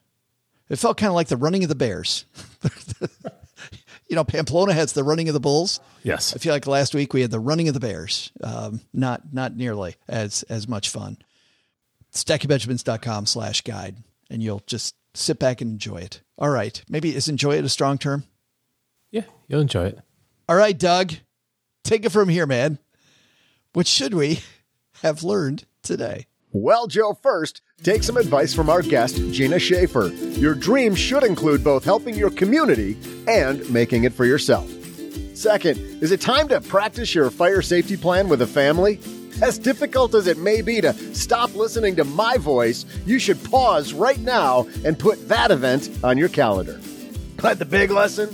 it 0.71 0.79
felt 0.79 0.97
kind 0.97 1.09
of 1.09 1.15
like 1.15 1.27
the 1.27 1.37
running 1.37 1.63
of 1.63 1.69
the 1.69 1.75
bears. 1.75 2.25
You 4.11 4.15
know 4.15 4.25
pamplona 4.25 4.73
has 4.73 4.91
the 4.91 5.05
running 5.05 5.29
of 5.29 5.33
the 5.33 5.39
bulls. 5.39 5.79
Yes. 6.03 6.35
i 6.35 6.37
feel 6.37 6.51
like 6.51 6.67
last 6.67 6.93
week 6.93 7.13
we 7.13 7.21
had 7.21 7.31
the 7.31 7.39
running 7.39 7.69
of 7.69 7.73
the 7.73 7.79
bears. 7.79 8.29
Um, 8.43 8.81
not 8.93 9.33
not 9.33 9.55
nearly 9.55 9.95
as 10.09 10.43
as 10.49 10.67
much 10.67 10.89
fun. 10.89 11.17
Stackingbenjamins.com 12.11 13.25
slash 13.25 13.61
guide 13.61 13.95
and 14.29 14.43
you'll 14.43 14.63
just 14.67 14.95
sit 15.13 15.39
back 15.39 15.61
and 15.61 15.71
enjoy 15.71 15.99
it. 15.99 16.21
All 16.37 16.49
right. 16.49 16.83
Maybe 16.89 17.15
is 17.15 17.29
enjoy 17.29 17.55
it 17.55 17.63
a 17.63 17.69
strong 17.69 17.97
term? 17.97 18.25
Yeah, 19.11 19.23
you'll 19.47 19.61
enjoy 19.61 19.85
it. 19.85 19.99
all 20.49 20.57
right 20.57 20.77
doug. 20.77 21.13
Take 21.85 22.03
it 22.03 22.11
from 22.11 22.27
here 22.27 22.45
man. 22.45 22.79
What 23.71 23.87
should 23.87 24.13
we 24.13 24.41
have 25.03 25.23
learned 25.23 25.63
today 25.83 26.27
Well, 26.53 26.87
Joe, 26.87 27.13
first, 27.13 27.61
take 27.81 28.03
some 28.03 28.17
advice 28.17 28.53
from 28.53 28.69
our 28.69 28.81
guest, 28.81 29.15
Gina 29.31 29.57
Schaefer. 29.57 30.07
Your 30.07 30.53
dream 30.53 30.95
should 30.95 31.23
include 31.23 31.63
both 31.63 31.85
helping 31.85 32.13
your 32.13 32.29
community 32.29 32.97
and 33.25 33.67
making 33.69 34.03
it 34.03 34.11
for 34.11 34.25
yourself. 34.25 34.69
Second, 35.33 35.79
is 36.03 36.11
it 36.11 36.19
time 36.19 36.49
to 36.49 36.59
practice 36.59 37.15
your 37.15 37.29
fire 37.29 37.61
safety 37.61 37.95
plan 37.95 38.27
with 38.27 38.41
a 38.41 38.47
family? 38.47 38.99
As 39.41 39.57
difficult 39.57 40.13
as 40.13 40.27
it 40.27 40.37
may 40.37 40.61
be 40.61 40.81
to 40.81 40.93
stop 41.15 41.55
listening 41.55 41.95
to 41.95 42.03
my 42.03 42.35
voice, 42.35 42.85
you 43.05 43.17
should 43.17 43.41
pause 43.45 43.93
right 43.93 44.19
now 44.19 44.67
and 44.83 44.99
put 44.99 45.29
that 45.29 45.51
event 45.51 45.89
on 46.03 46.17
your 46.17 46.29
calendar. 46.29 46.81
But 47.37 47.59
the 47.59 47.65
big 47.65 47.91
lesson? 47.91 48.29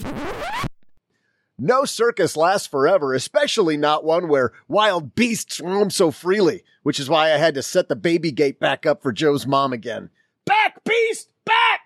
No 1.59 1.85
circus 1.85 2.37
lasts 2.37 2.67
forever, 2.67 3.15
especially 3.15 3.77
not 3.77 4.05
one 4.05 4.27
where 4.27 4.53
wild 4.67 5.15
beasts 5.15 5.59
roam 5.59 5.89
so 5.89 6.11
freely, 6.11 6.63
which 6.83 6.99
is 6.99 7.09
why 7.09 7.33
I 7.33 7.37
had 7.37 7.55
to 7.55 7.63
set 7.63 7.89
the 7.89 7.95
baby 7.95 8.31
gate 8.31 8.59
back 8.59 8.85
up 8.85 9.01
for 9.01 9.11
Joe's 9.11 9.47
mom 9.47 9.73
again. 9.73 10.11
Back, 10.45 10.83
beast, 10.83 11.29
back! 11.45 11.81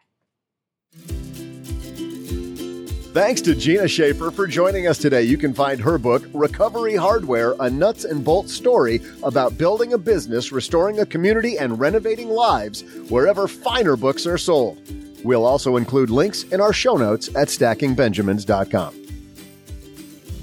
Thanks 3.13 3.39
to 3.41 3.55
Gina 3.55 3.87
Schaefer 3.87 4.29
for 4.31 4.45
joining 4.45 4.87
us 4.87 4.97
today. 4.97 5.23
You 5.23 5.37
can 5.37 5.53
find 5.53 5.79
her 5.79 5.97
book, 5.97 6.23
Recovery 6.33 6.97
Hardware, 6.97 7.55
a 7.61 7.69
nuts 7.69 8.03
and 8.03 8.25
bolts 8.25 8.53
story 8.53 9.01
about 9.23 9.57
building 9.57 9.93
a 9.93 9.97
business, 9.97 10.51
restoring 10.51 10.99
a 10.99 11.05
community, 11.05 11.57
and 11.57 11.79
renovating 11.79 12.29
lives 12.29 12.83
wherever 13.09 13.47
finer 13.47 13.95
books 13.95 14.27
are 14.27 14.37
sold. 14.37 14.81
We'll 15.23 15.45
also 15.45 15.77
include 15.77 16.09
links 16.09 16.43
in 16.43 16.59
our 16.59 16.73
show 16.73 16.97
notes 16.97 17.29
at 17.35 17.47
stackingbenjamins.com. 17.47 19.00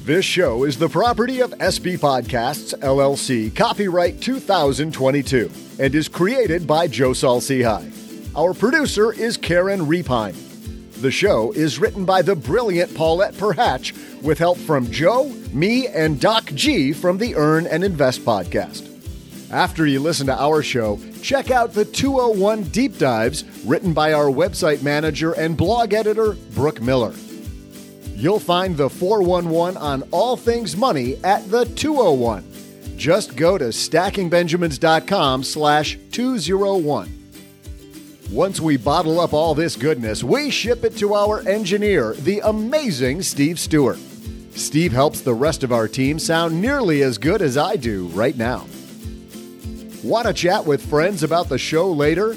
This 0.08 0.24
show 0.24 0.64
is 0.64 0.78
the 0.78 0.88
property 0.88 1.40
of 1.40 1.50
SB 1.50 1.98
Podcasts, 1.98 2.72
LLC, 2.78 3.54
copyright 3.54 4.22
2022, 4.22 5.50
and 5.78 5.94
is 5.94 6.08
created 6.08 6.66
by 6.66 6.88
Joe 6.88 7.12
Saul-Sehy. 7.12 8.34
Our 8.34 8.54
producer 8.54 9.12
is 9.12 9.36
Karen 9.36 9.80
Repine. 9.80 10.32
The 11.02 11.10
show 11.10 11.52
is 11.52 11.78
written 11.78 12.06
by 12.06 12.22
the 12.22 12.34
brilliant 12.34 12.94
Paulette 12.94 13.34
Perhach 13.34 14.22
with 14.22 14.38
help 14.38 14.56
from 14.56 14.90
Joe, 14.90 15.28
me, 15.52 15.88
and 15.88 16.18
Doc 16.18 16.46
G 16.54 16.94
from 16.94 17.18
the 17.18 17.34
Earn 17.34 17.66
and 17.66 17.84
Invest 17.84 18.24
podcast. 18.24 18.86
After 19.52 19.86
you 19.86 20.00
listen 20.00 20.28
to 20.28 20.42
our 20.42 20.62
show, 20.62 20.98
check 21.20 21.50
out 21.50 21.74
the 21.74 21.84
201 21.84 22.62
Deep 22.62 22.96
Dives 22.96 23.44
written 23.66 23.92
by 23.92 24.14
our 24.14 24.30
website 24.30 24.82
manager 24.82 25.32
and 25.32 25.54
blog 25.54 25.92
editor, 25.92 26.32
Brooke 26.54 26.80
Miller. 26.80 27.12
You'll 28.18 28.40
find 28.40 28.76
the 28.76 28.90
411 28.90 29.76
on 29.76 30.02
all 30.10 30.36
things 30.36 30.76
money 30.76 31.18
at 31.22 31.48
the 31.52 31.64
201. 31.64 32.44
Just 32.96 33.36
go 33.36 33.56
to 33.56 33.66
stackingbenjamins.com 33.66 35.44
slash 35.44 35.96
201. 36.10 37.14
Once 38.32 38.60
we 38.60 38.76
bottle 38.76 39.20
up 39.20 39.32
all 39.32 39.54
this 39.54 39.76
goodness, 39.76 40.24
we 40.24 40.50
ship 40.50 40.82
it 40.82 40.96
to 40.96 41.14
our 41.14 41.46
engineer, 41.48 42.14
the 42.14 42.40
amazing 42.40 43.22
Steve 43.22 43.60
Stewart. 43.60 44.00
Steve 44.50 44.90
helps 44.90 45.20
the 45.20 45.32
rest 45.32 45.62
of 45.62 45.70
our 45.70 45.86
team 45.86 46.18
sound 46.18 46.60
nearly 46.60 47.04
as 47.04 47.18
good 47.18 47.40
as 47.40 47.56
I 47.56 47.76
do 47.76 48.08
right 48.08 48.36
now. 48.36 48.66
Want 50.02 50.26
to 50.26 50.32
chat 50.34 50.66
with 50.66 50.84
friends 50.90 51.22
about 51.22 51.48
the 51.48 51.56
show 51.56 51.92
later? 51.92 52.36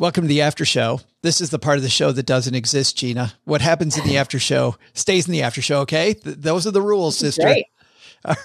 Welcome 0.00 0.24
to 0.24 0.28
the 0.28 0.40
after 0.40 0.64
show. 0.64 1.02
This 1.20 1.42
is 1.42 1.50
the 1.50 1.58
part 1.58 1.76
of 1.76 1.82
the 1.82 1.90
show 1.90 2.10
that 2.10 2.24
doesn't 2.24 2.54
exist, 2.54 2.96
Gina. 2.96 3.34
What 3.44 3.60
happens 3.60 3.98
in 3.98 4.06
the 4.06 4.16
after 4.16 4.38
show 4.38 4.76
stays 4.94 5.26
in 5.26 5.32
the 5.32 5.42
after 5.42 5.60
show, 5.60 5.80
okay? 5.80 6.14
Th- 6.14 6.36
those 6.38 6.66
are 6.66 6.70
the 6.70 6.80
rules, 6.80 7.18
sister. 7.18 7.42
Great. 7.42 7.66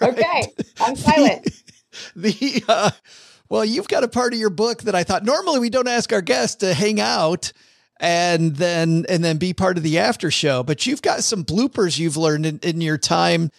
Okay, 0.01 0.51
I'm 0.81 0.95
silent. 0.97 1.47
the 2.17 2.61
uh, 2.67 2.91
well, 3.47 3.63
you've 3.63 3.87
got 3.87 4.03
a 4.03 4.09
part 4.09 4.33
of 4.33 4.39
your 4.39 4.49
book 4.49 4.81
that 4.81 4.95
I 4.95 5.05
thought 5.05 5.23
normally 5.23 5.61
we 5.61 5.69
don't 5.69 5.87
ask 5.87 6.11
our 6.11 6.19
guests 6.19 6.57
to 6.57 6.73
hang 6.73 6.99
out 6.99 7.53
and 8.01 8.57
then 8.57 9.05
and 9.07 9.23
then 9.23 9.37
be 9.37 9.53
part 9.53 9.77
of 9.77 9.83
the 9.83 9.97
after 9.97 10.29
show, 10.29 10.61
but 10.61 10.85
you've 10.85 11.01
got 11.01 11.23
some 11.23 11.45
bloopers 11.45 11.97
you've 11.97 12.17
learned 12.17 12.45
in, 12.45 12.59
in 12.63 12.81
your 12.81 12.97
time 12.97 13.49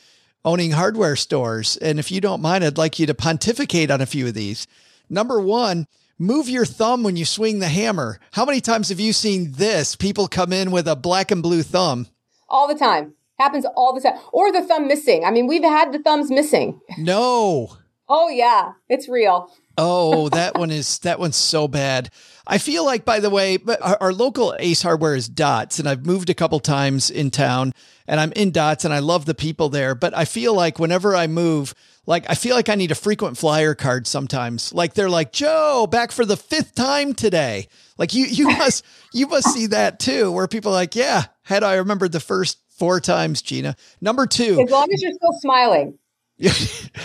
owning 0.45 0.73
hardware 0.73 1.17
stores. 1.17 1.79
And 1.79 1.99
if 1.99 2.11
you 2.11 2.21
don't 2.21 2.43
mind, 2.43 2.63
I'd 2.63 2.77
like 2.77 2.99
you 2.99 3.07
to 3.07 3.15
pontificate 3.15 3.91
on 3.91 4.03
a 4.03 4.07
few 4.07 4.27
of 4.27 4.35
these. 4.35 4.67
Number 5.09 5.41
one, 5.41 5.87
move 6.19 6.49
your 6.49 6.65
thumb 6.65 7.03
when 7.03 7.17
you 7.17 7.25
swing 7.25 7.59
the 7.59 7.69
hammer. 7.69 8.19
How 8.33 8.45
many 8.45 8.61
times 8.61 8.89
have 8.89 9.01
you 9.01 9.13
seen 9.13 9.53
this? 9.53 9.97
People 9.97 10.29
come 10.29 10.53
in 10.53 10.71
with 10.71 10.89
a 10.89 10.97
black 10.97 11.31
and 11.31 11.43
blue 11.43 11.63
thumb. 11.63 12.07
All 12.49 12.69
the 12.69 12.75
time. 12.75 13.15
Happens 13.39 13.67
all 13.77 13.95
the 13.95 14.01
time. 14.01 14.19
Or 14.33 14.51
the 14.51 14.63
thumb 14.63 14.89
missing. 14.89 15.25
I 15.25 15.31
mean, 15.31 15.47
we've 15.47 15.63
had 15.63 15.93
the 15.93 15.99
thumbs 15.99 16.31
missing. 16.31 16.81
No. 16.99 17.77
Oh 18.09 18.29
yeah, 18.29 18.73
it's 18.89 19.09
real. 19.09 19.51
Oh, 19.77 20.29
that 20.31 20.57
one 20.57 20.71
is 20.71 20.99
that 21.01 21.19
one's 21.19 21.37
so 21.37 21.69
bad. 21.69 22.11
I 22.47 22.59
feel 22.59 22.85
like, 22.85 23.05
by 23.05 23.21
the 23.21 23.31
way, 23.31 23.57
but 23.57 23.83
our, 23.83 23.99
our, 24.01 24.13
local 24.13 24.55
Ace 24.61 24.83
Hardware 24.83 25.17
is 25.17 25.29
Dots, 25.29 25.81
and 25.81 25.89
I've 25.89 26.07
moved 26.07 26.31
a 26.31 26.35
couple 26.35 26.61
times 26.61 27.11
in 27.11 27.33
town, 27.33 27.75
and 28.07 28.21
I'm 28.21 28.33
in 28.33 28.53
Dots, 28.53 28.85
and 28.85 28.95
I 28.95 29.01
love 29.01 29.25
the 29.27 29.35
people 29.35 29.69
there. 29.69 29.97
But 29.97 30.17
I 30.17 30.25
feel 30.25 30.55
like 30.55 30.79
whenever 30.79 31.17
I 31.17 31.27
move, 31.27 31.75
like 32.07 32.25
I 32.29 32.35
feel 32.35 32.55
like 32.55 32.69
I 32.69 32.77
need 32.77 32.93
a 32.93 32.97
frequent 32.97 33.37
flyer 33.37 33.75
card 33.75 34.07
sometimes. 34.07 34.73
Like 34.73 34.95
they're 34.95 35.11
like, 35.11 35.33
Joe, 35.33 35.87
back 35.91 36.13
for 36.13 36.25
the 36.25 36.37
fifth 36.37 36.75
time 36.75 37.13
today. 37.13 37.69
Like 37.99 38.15
you, 38.15 38.27
you 38.27 38.49
must, 38.59 38.85
you 39.13 39.27
must 39.27 39.53
see 39.53 39.67
that 39.67 39.99
too, 39.99 40.31
where 40.31 40.47
people 40.47 40.73
are 40.73 40.77
like, 40.77 40.95
yeah, 40.95 41.25
had 41.43 41.65
I 41.65 41.75
remembered 41.75 42.13
the 42.13 42.21
first 42.21 42.59
four 42.71 43.01
times, 43.01 43.43
Gina. 43.43 43.77
Number 44.01 44.27
two, 44.27 44.61
as 44.61 44.71
long 44.71 44.89
as 44.93 45.03
you're 45.03 45.13
still 45.13 45.33
smiling. 45.41 45.99
Yeah, 46.39 46.53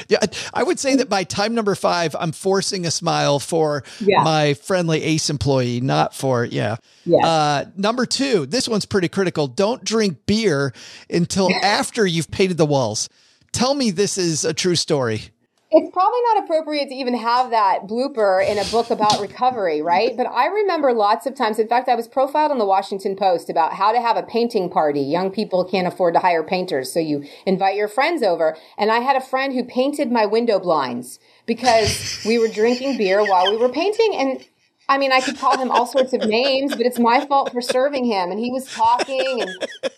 yeah. 0.09 0.19
I 0.53 0.61
would 0.61 0.77
say 0.77 0.97
that 0.97 1.07
by 1.07 1.23
time 1.23 1.55
number 1.55 1.73
five, 1.73 2.13
I'm 2.19 2.33
forcing 2.33 2.85
a 2.85 2.91
smile 2.91 3.39
for 3.39 3.85
yeah. 4.01 4.23
my 4.23 4.55
friendly 4.55 5.01
ace 5.01 5.29
employee, 5.29 5.79
not 5.79 6.13
for 6.13 6.43
yeah. 6.43 6.75
Yes. 7.05 7.23
Uh, 7.23 7.65
number 7.77 8.05
two, 8.05 8.45
this 8.45 8.67
one's 8.67 8.85
pretty 8.85 9.07
critical. 9.07 9.47
Don't 9.47 9.85
drink 9.85 10.25
beer 10.25 10.73
until 11.09 11.49
after 11.63 12.05
you've 12.05 12.29
painted 12.29 12.57
the 12.57 12.65
walls. 12.65 13.07
Tell 13.51 13.73
me 13.73 13.91
this 13.91 14.17
is 14.17 14.45
a 14.45 14.53
true 14.53 14.75
story. 14.75 15.31
It's 15.73 15.89
probably 15.93 16.19
not 16.33 16.43
appropriate 16.43 16.89
to 16.89 16.95
even 16.95 17.13
have 17.15 17.51
that 17.51 17.87
blooper 17.87 18.45
in 18.45 18.57
a 18.57 18.65
book 18.65 18.89
about 18.89 19.21
recovery, 19.21 19.81
right? 19.81 20.17
But 20.17 20.27
I 20.27 20.47
remember 20.47 20.91
lots 20.91 21.25
of 21.25 21.33
times. 21.33 21.59
In 21.59 21.67
fact, 21.69 21.87
I 21.87 21.95
was 21.95 22.09
profiled 22.09 22.51
on 22.51 22.57
the 22.57 22.65
Washington 22.65 23.15
Post 23.15 23.49
about 23.49 23.71
how 23.73 23.93
to 23.93 24.01
have 24.01 24.17
a 24.17 24.23
painting 24.23 24.69
party. 24.69 24.99
Young 24.99 25.31
people 25.31 25.63
can't 25.63 25.87
afford 25.87 26.13
to 26.15 26.19
hire 26.19 26.43
painters, 26.43 26.91
so 26.91 26.99
you 26.99 27.23
invite 27.45 27.77
your 27.77 27.87
friends 27.87 28.21
over. 28.21 28.57
And 28.77 28.91
I 28.91 28.99
had 28.99 29.15
a 29.15 29.21
friend 29.21 29.53
who 29.53 29.63
painted 29.63 30.11
my 30.11 30.25
window 30.25 30.59
blinds 30.59 31.19
because 31.45 32.21
we 32.25 32.37
were 32.37 32.49
drinking 32.49 32.97
beer 32.97 33.23
while 33.23 33.49
we 33.49 33.55
were 33.55 33.69
painting. 33.69 34.13
And 34.15 34.45
I 34.91 34.97
mean, 34.97 35.13
I 35.13 35.21
could 35.21 35.37
call 35.37 35.57
him 35.57 35.71
all 35.71 35.85
sorts 35.85 36.11
of 36.11 36.27
names, 36.27 36.75
but 36.75 36.85
it's 36.85 36.99
my 36.99 37.25
fault 37.25 37.53
for 37.53 37.61
serving 37.61 38.03
him. 38.03 38.29
And 38.29 38.37
he 38.37 38.51
was 38.51 38.65
talking 38.65 39.41
and 39.41 39.49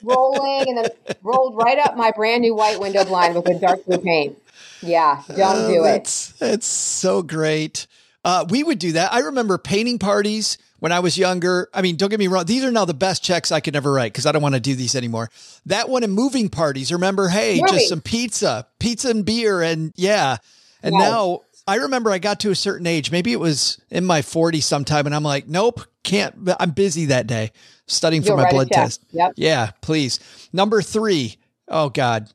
rolling 0.04 0.66
and 0.68 0.78
then 0.78 1.16
rolled 1.24 1.56
right 1.56 1.80
up 1.80 1.98
my 1.98 2.12
brand 2.12 2.44
new 2.44 2.54
white 2.54 2.80
window 2.80 3.04
blind 3.04 3.34
with 3.34 3.48
a 3.48 3.58
dark 3.58 3.84
blue 3.86 3.98
paint. 3.98 4.38
Yeah, 4.84 5.24
don't 5.36 5.68
do 5.68 5.84
it. 5.86 6.34
It's 6.40 6.68
so 6.68 7.24
great. 7.24 7.88
Uh, 8.24 8.46
we 8.48 8.64
would 8.64 8.78
do 8.78 8.92
that. 8.92 9.12
I 9.12 9.22
remember 9.22 9.58
painting 9.58 9.98
parties 9.98 10.60
when 10.78 10.92
I 10.92 11.00
was 11.00 11.18
younger. 11.18 11.70
I 11.74 11.82
mean, 11.82 11.96
don't 11.96 12.10
get 12.10 12.20
me 12.20 12.28
wrong; 12.28 12.46
these 12.46 12.64
are 12.64 12.72
now 12.72 12.86
the 12.86 12.94
best 12.94 13.24
checks 13.24 13.52
I 13.52 13.62
could 13.62 13.76
ever 13.76 13.92
write 13.92 14.14
because 14.14 14.28
I 14.28 14.32
don't 14.32 14.44
want 14.44 14.54
to 14.54 14.62
do 14.62 14.76
these 14.76 14.96
anymore. 14.96 15.32
That 15.66 15.90
one 15.90 16.04
and 16.04 16.14
moving 16.14 16.50
parties. 16.50 16.92
Remember, 16.92 17.30
hey, 17.30 17.60
just 17.68 17.90
some 17.90 18.02
pizza, 18.02 18.68
pizza 18.78 19.10
and 19.10 19.26
beer, 19.26 19.64
and 19.64 19.92
yeah. 19.96 20.38
And 20.84 20.94
now 20.94 21.42
I 21.68 21.76
remember 21.76 22.12
I 22.12 22.20
got 22.20 22.40
to 22.42 22.52
a 22.52 22.56
certain 22.56 22.88
age, 22.88 23.12
maybe 23.12 23.32
it 23.32 23.40
was 23.40 23.82
in 23.90 24.06
my 24.06 24.22
40s 24.22 24.64
sometime, 24.64 25.06
and 25.06 25.16
I'm 25.16 25.24
like, 25.24 25.48
nope, 25.48 25.82
can't. 26.04 26.50
I'm 26.60 26.72
busy 26.72 27.06
that 27.06 27.28
day 27.28 27.52
studying 27.88 28.22
for 28.22 28.30
You'll 28.30 28.38
my 28.38 28.50
blood 28.50 28.70
test. 28.70 29.04
Yep. 29.12 29.34
Yeah, 29.36 29.72
please. 29.82 30.20
Number 30.52 30.82
three. 30.82 31.38
Oh 31.70 31.90
God 31.90 32.30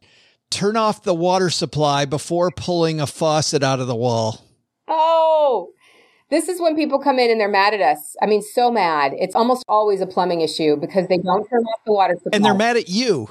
turn 0.50 0.76
off 0.76 1.02
the 1.02 1.14
water 1.14 1.50
supply 1.50 2.05
before 2.05 2.50
pulling 2.50 3.00
a 3.00 3.06
faucet 3.06 3.62
out 3.62 3.80
of 3.80 3.86
the 3.86 3.96
wall. 3.96 4.44
Oh, 4.86 5.70
this 6.30 6.48
is 6.48 6.60
when 6.60 6.76
people 6.76 6.98
come 6.98 7.18
in 7.18 7.30
and 7.30 7.40
they're 7.40 7.48
mad 7.48 7.74
at 7.74 7.80
us. 7.80 8.16
I 8.22 8.26
mean, 8.26 8.42
so 8.42 8.70
mad. 8.70 9.12
It's 9.18 9.34
almost 9.34 9.64
always 9.68 10.00
a 10.00 10.06
plumbing 10.06 10.40
issue 10.40 10.76
because 10.76 11.09
they 11.09 11.18
don't 11.18 11.48
turn 11.48 11.62
off 11.62 11.80
the 11.86 11.92
water 11.92 12.14
supply. 12.14 12.30
And 12.32 12.44
they're 12.44 12.55
mad 12.55 12.76
at 12.76 12.88
you. 12.88 13.28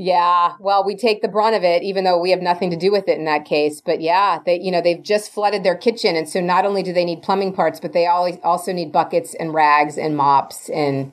Yeah, 0.00 0.54
well, 0.60 0.82
we 0.82 0.96
take 0.96 1.20
the 1.20 1.28
brunt 1.28 1.54
of 1.54 1.62
it, 1.62 1.82
even 1.82 2.04
though 2.04 2.18
we 2.18 2.30
have 2.30 2.40
nothing 2.40 2.70
to 2.70 2.76
do 2.76 2.90
with 2.90 3.06
it 3.06 3.18
in 3.18 3.26
that 3.26 3.44
case. 3.44 3.82
But 3.82 4.00
yeah, 4.00 4.38
they, 4.46 4.58
you 4.58 4.70
know, 4.70 4.80
they've 4.80 5.02
just 5.02 5.30
flooded 5.30 5.62
their 5.62 5.76
kitchen, 5.76 6.16
and 6.16 6.26
so 6.26 6.40
not 6.40 6.64
only 6.64 6.82
do 6.82 6.94
they 6.94 7.04
need 7.04 7.20
plumbing 7.20 7.52
parts, 7.52 7.80
but 7.80 7.92
they 7.92 8.06
also 8.06 8.72
need 8.72 8.92
buckets 8.92 9.34
and 9.34 9.52
rags 9.52 9.98
and 9.98 10.16
mops, 10.16 10.70
and 10.70 11.12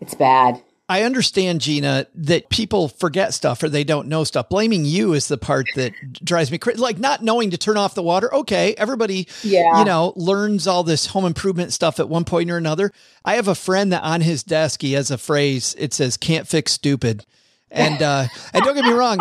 it's 0.00 0.14
bad. 0.14 0.62
I 0.88 1.02
understand, 1.02 1.60
Gina, 1.60 2.06
that 2.14 2.48
people 2.48 2.88
forget 2.88 3.34
stuff 3.34 3.62
or 3.62 3.68
they 3.68 3.84
don't 3.84 4.08
know 4.08 4.24
stuff. 4.24 4.48
Blaming 4.48 4.86
you 4.86 5.12
is 5.12 5.28
the 5.28 5.36
part 5.36 5.66
that 5.74 5.92
drives 6.24 6.50
me 6.50 6.56
crazy. 6.56 6.78
Like 6.78 6.98
not 6.98 7.22
knowing 7.22 7.50
to 7.50 7.58
turn 7.58 7.76
off 7.76 7.94
the 7.94 8.02
water. 8.02 8.34
Okay, 8.34 8.74
everybody, 8.78 9.28
yeah. 9.42 9.80
you 9.80 9.84
know, 9.84 10.14
learns 10.16 10.66
all 10.66 10.82
this 10.82 11.04
home 11.06 11.26
improvement 11.26 11.74
stuff 11.74 12.00
at 12.00 12.08
one 12.08 12.24
point 12.24 12.50
or 12.50 12.56
another. 12.56 12.90
I 13.22 13.34
have 13.34 13.48
a 13.48 13.54
friend 13.54 13.92
that 13.92 14.02
on 14.02 14.22
his 14.22 14.42
desk 14.42 14.80
he 14.80 14.94
has 14.94 15.10
a 15.10 15.18
phrase. 15.18 15.76
It 15.78 15.92
says 15.92 16.16
"can't 16.16 16.48
fix 16.48 16.72
stupid." 16.72 17.26
And 17.74 18.00
uh, 18.00 18.26
and 18.52 18.62
don't 18.64 18.74
get 18.74 18.84
me 18.84 18.92
wrong, 18.92 19.18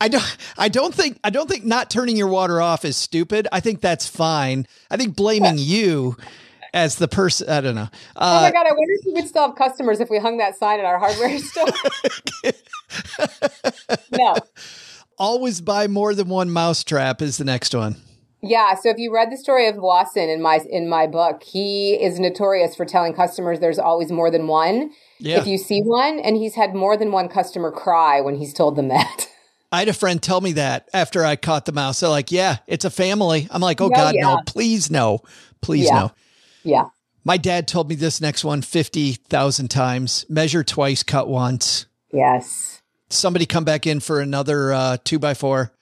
I 0.00 0.08
don't 0.08 0.36
I 0.56 0.68
don't 0.68 0.94
think 0.94 1.18
I 1.24 1.30
don't 1.30 1.48
think 1.48 1.64
not 1.64 1.90
turning 1.90 2.16
your 2.16 2.28
water 2.28 2.60
off 2.60 2.84
is 2.84 2.96
stupid. 2.96 3.48
I 3.50 3.60
think 3.60 3.80
that's 3.80 4.06
fine. 4.06 4.66
I 4.90 4.96
think 4.96 5.16
blaming 5.16 5.58
you 5.58 6.16
as 6.72 6.96
the 6.96 7.08
person. 7.08 7.48
I 7.48 7.60
don't 7.60 7.74
know. 7.74 7.88
oh 8.16 8.38
Uh, 8.38 8.40
my 8.42 8.52
god! 8.52 8.66
I 8.68 8.72
wonder 8.72 8.92
if 9.00 9.06
we 9.06 9.12
would 9.14 9.26
still 9.28 9.48
have 9.48 9.56
customers 9.56 9.98
if 9.98 10.08
we 10.08 10.18
hung 10.18 10.38
that 10.38 10.56
sign 10.56 10.78
at 10.78 10.84
our 10.84 10.98
hardware 11.00 11.36
store. 11.40 11.66
no. 14.12 14.36
always 15.18 15.60
buy 15.60 15.86
more 15.86 16.14
than 16.14 16.28
one 16.28 16.50
mousetrap 16.50 17.20
is 17.20 17.38
the 17.38 17.44
next 17.44 17.74
one. 17.74 17.96
Yeah, 18.42 18.74
so 18.74 18.88
if 18.88 18.96
you 18.96 19.12
read 19.12 19.30
the 19.30 19.36
story 19.36 19.68
of 19.68 19.76
Lawson 19.76 20.28
in 20.30 20.40
my 20.40 20.60
in 20.70 20.88
my 20.88 21.06
book, 21.06 21.42
he 21.42 21.94
is 21.94 22.18
notorious 22.18 22.74
for 22.74 22.84
telling 22.86 23.12
customers 23.14 23.60
there's 23.60 23.78
always 23.78 24.10
more 24.10 24.30
than 24.30 24.46
one. 24.46 24.92
Yeah. 25.20 25.38
If 25.38 25.46
you 25.46 25.58
see 25.58 25.80
one, 25.80 26.18
and 26.18 26.36
he's 26.36 26.54
had 26.54 26.74
more 26.74 26.96
than 26.96 27.12
one 27.12 27.28
customer 27.28 27.70
cry 27.70 28.20
when 28.20 28.36
he's 28.36 28.52
told 28.54 28.76
them 28.76 28.88
that. 28.88 29.28
I 29.72 29.78
had 29.80 29.88
a 29.88 29.92
friend 29.92 30.20
tell 30.20 30.40
me 30.40 30.52
that 30.52 30.88
after 30.92 31.24
I 31.24 31.36
caught 31.36 31.64
the 31.64 31.72
mouse. 31.72 32.00
They're 32.00 32.10
like, 32.10 32.32
"Yeah, 32.32 32.56
it's 32.66 32.84
a 32.84 32.90
family." 32.90 33.46
I'm 33.50 33.60
like, 33.60 33.80
"Oh 33.80 33.88
No, 33.88 33.96
God, 33.96 34.14
yeah. 34.16 34.22
no! 34.22 34.38
Please, 34.46 34.90
no! 34.90 35.20
Please, 35.60 35.86
Yeah. 35.86 35.94
no!" 36.00 36.12
yeah. 36.64 36.84
My 37.24 37.36
dad 37.36 37.68
told 37.68 37.88
me 37.88 37.94
this 37.94 38.20
next 38.20 38.44
one 38.44 38.62
50,000 38.62 39.68
times. 39.68 40.24
Measure 40.28 40.64
twice, 40.64 41.02
cut 41.02 41.28
once. 41.28 41.86
Yes. 42.12 42.80
Somebody 43.10 43.44
come 43.46 43.64
back 43.64 43.86
in 43.86 44.00
for 44.00 44.20
another 44.20 44.72
uh, 44.72 44.96
two 45.04 45.18
by 45.18 45.34
four. 45.34 45.72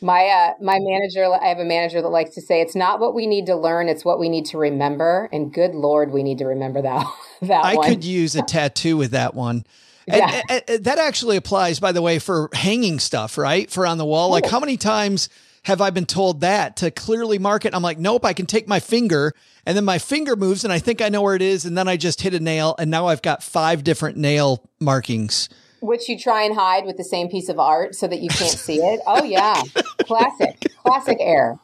My 0.00 0.26
uh, 0.26 0.62
my 0.62 0.78
manager, 0.80 1.24
I 1.32 1.48
have 1.48 1.58
a 1.58 1.64
manager 1.64 2.00
that 2.00 2.08
likes 2.08 2.34
to 2.36 2.40
say, 2.40 2.60
"It's 2.60 2.76
not 2.76 3.00
what 3.00 3.14
we 3.14 3.26
need 3.26 3.46
to 3.46 3.56
learn; 3.56 3.88
it's 3.88 4.04
what 4.04 4.18
we 4.20 4.28
need 4.28 4.44
to 4.46 4.58
remember." 4.58 5.28
And 5.32 5.52
good 5.52 5.74
lord, 5.74 6.12
we 6.12 6.22
need 6.22 6.38
to 6.38 6.46
remember 6.46 6.82
that 6.82 7.04
that 7.42 7.62
one 7.62 7.66
I 7.66 7.74
one. 7.74 7.88
could 7.88 8.04
use 8.04 8.36
a 8.36 8.42
tattoo 8.42 8.96
with 8.96 9.10
that 9.12 9.34
one. 9.34 9.64
And, 10.06 10.16
Yeah. 10.16 10.42
and- 10.48 10.62
and 10.68 10.84
that 10.84 10.98
actually 10.98 11.36
applies, 11.36 11.80
by 11.80 11.92
the 11.92 12.00
way, 12.00 12.18
for 12.18 12.48
hanging 12.54 12.98
stuff, 12.98 13.36
right? 13.36 13.70
For 13.70 13.86
on 13.86 13.98
the 13.98 14.04
wall. 14.06 14.30
Like, 14.30 14.46
how 14.46 14.58
many 14.60 14.76
times 14.78 15.28
have 15.64 15.80
I 15.82 15.90
been 15.90 16.06
told 16.06 16.40
that 16.40 16.76
to 16.76 16.90
clearly 16.90 17.38
mark 17.38 17.66
it? 17.66 17.74
I'm 17.74 17.82
like, 17.82 17.98
nope, 17.98 18.24
I 18.24 18.32
can 18.32 18.46
take 18.46 18.66
my 18.68 18.80
finger, 18.80 19.34
and 19.66 19.76
then 19.76 19.84
my 19.84 19.98
finger 19.98 20.34
moves, 20.36 20.64
and 20.64 20.72
I 20.72 20.78
think 20.78 21.02
I 21.02 21.10
know 21.10 21.20
where 21.20 21.34
it 21.34 21.42
is, 21.42 21.66
and 21.66 21.76
then 21.76 21.88
I 21.88 21.96
just 21.98 22.22
hit 22.22 22.32
a 22.32 22.40
nail, 22.40 22.74
and 22.78 22.90
now 22.90 23.08
I've 23.08 23.20
got 23.20 23.42
five 23.42 23.84
different 23.84 24.16
nail 24.16 24.62
markings. 24.80 25.48
Which 25.80 26.08
you 26.08 26.18
try 26.18 26.42
and 26.42 26.54
hide 26.54 26.84
with 26.84 26.96
the 26.96 27.04
same 27.04 27.28
piece 27.28 27.48
of 27.48 27.58
art 27.58 27.94
so 27.94 28.06
that 28.08 28.20
you 28.20 28.28
can't 28.28 28.58
see 28.58 28.78
it. 28.78 29.00
Oh 29.06 29.24
yeah, 29.24 29.62
classic, 30.04 30.72
classic 30.82 31.18
error. 31.20 31.58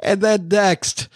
And 0.00 0.20
then 0.20 0.48
next, 0.48 1.08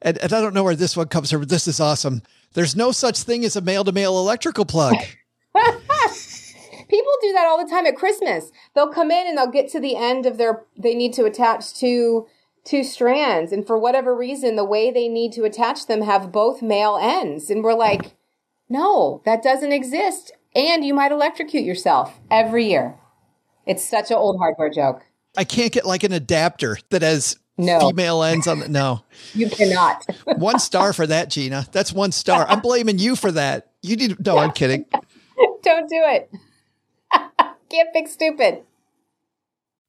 and, 0.00 0.18
and 0.18 0.32
I 0.32 0.40
don't 0.40 0.54
know 0.54 0.64
where 0.64 0.76
this 0.76 0.96
one 0.96 1.08
comes 1.08 1.30
from, 1.30 1.40
but 1.40 1.48
this 1.48 1.68
is 1.68 1.80
awesome. 1.80 2.22
There's 2.54 2.76
no 2.76 2.92
such 2.92 3.20
thing 3.20 3.44
as 3.44 3.56
a 3.56 3.60
male 3.60 3.84
to 3.84 3.92
male 3.92 4.18
electrical 4.18 4.64
plug. 4.64 4.96
People 5.54 7.12
do 7.22 7.32
that 7.32 7.46
all 7.46 7.62
the 7.62 7.70
time 7.70 7.86
at 7.86 7.96
Christmas. 7.96 8.52
They'll 8.74 8.92
come 8.92 9.10
in 9.10 9.26
and 9.26 9.38
they'll 9.38 9.50
get 9.50 9.70
to 9.70 9.80
the 9.80 9.96
end 9.96 10.26
of 10.26 10.36
their 10.36 10.64
they 10.76 10.94
need 10.94 11.14
to 11.14 11.24
attach 11.24 11.74
two 11.74 12.26
two 12.64 12.84
strands 12.84 13.50
and 13.50 13.66
for 13.66 13.78
whatever 13.78 14.14
reason 14.14 14.56
the 14.56 14.64
way 14.64 14.90
they 14.90 15.08
need 15.08 15.32
to 15.32 15.44
attach 15.44 15.86
them 15.86 16.02
have 16.02 16.30
both 16.30 16.62
male 16.62 16.98
ends 17.00 17.50
and 17.50 17.64
we're 17.64 17.74
like, 17.74 18.14
"No, 18.68 19.22
that 19.24 19.42
doesn't 19.42 19.72
exist." 19.72 20.32
And 20.54 20.84
you 20.84 20.94
might 20.94 21.12
electrocute 21.12 21.64
yourself 21.64 22.18
every 22.30 22.66
year. 22.66 22.94
It's 23.66 23.84
such 23.84 24.10
an 24.10 24.16
old 24.16 24.38
hardware 24.38 24.70
joke. 24.70 25.02
I 25.36 25.44
can't 25.44 25.72
get 25.72 25.86
like 25.86 26.02
an 26.04 26.12
adapter 26.12 26.76
that 26.90 27.02
has 27.02 27.38
No. 27.56 27.88
female 27.88 28.22
ends 28.22 28.46
on 28.46 28.58
the 28.60 28.68
no. 28.68 29.04
You 29.34 29.48
cannot. 29.48 30.04
One 30.38 30.58
star 30.58 30.92
for 30.92 31.06
that, 31.06 31.30
Gina. 31.30 31.66
That's 31.72 31.92
one 31.92 32.12
star. 32.12 32.46
I'm 32.48 32.60
blaming 32.60 32.98
you 32.98 33.16
for 33.16 33.32
that. 33.32 33.70
You 33.82 33.96
need 33.96 34.24
no, 34.24 34.36
I'm 34.38 34.52
kidding. 34.52 34.84
Don't 35.62 35.88
do 35.88 35.96
it. 36.06 36.30
Can't 37.70 37.88
fix 37.94 38.12
stupid. 38.12 38.62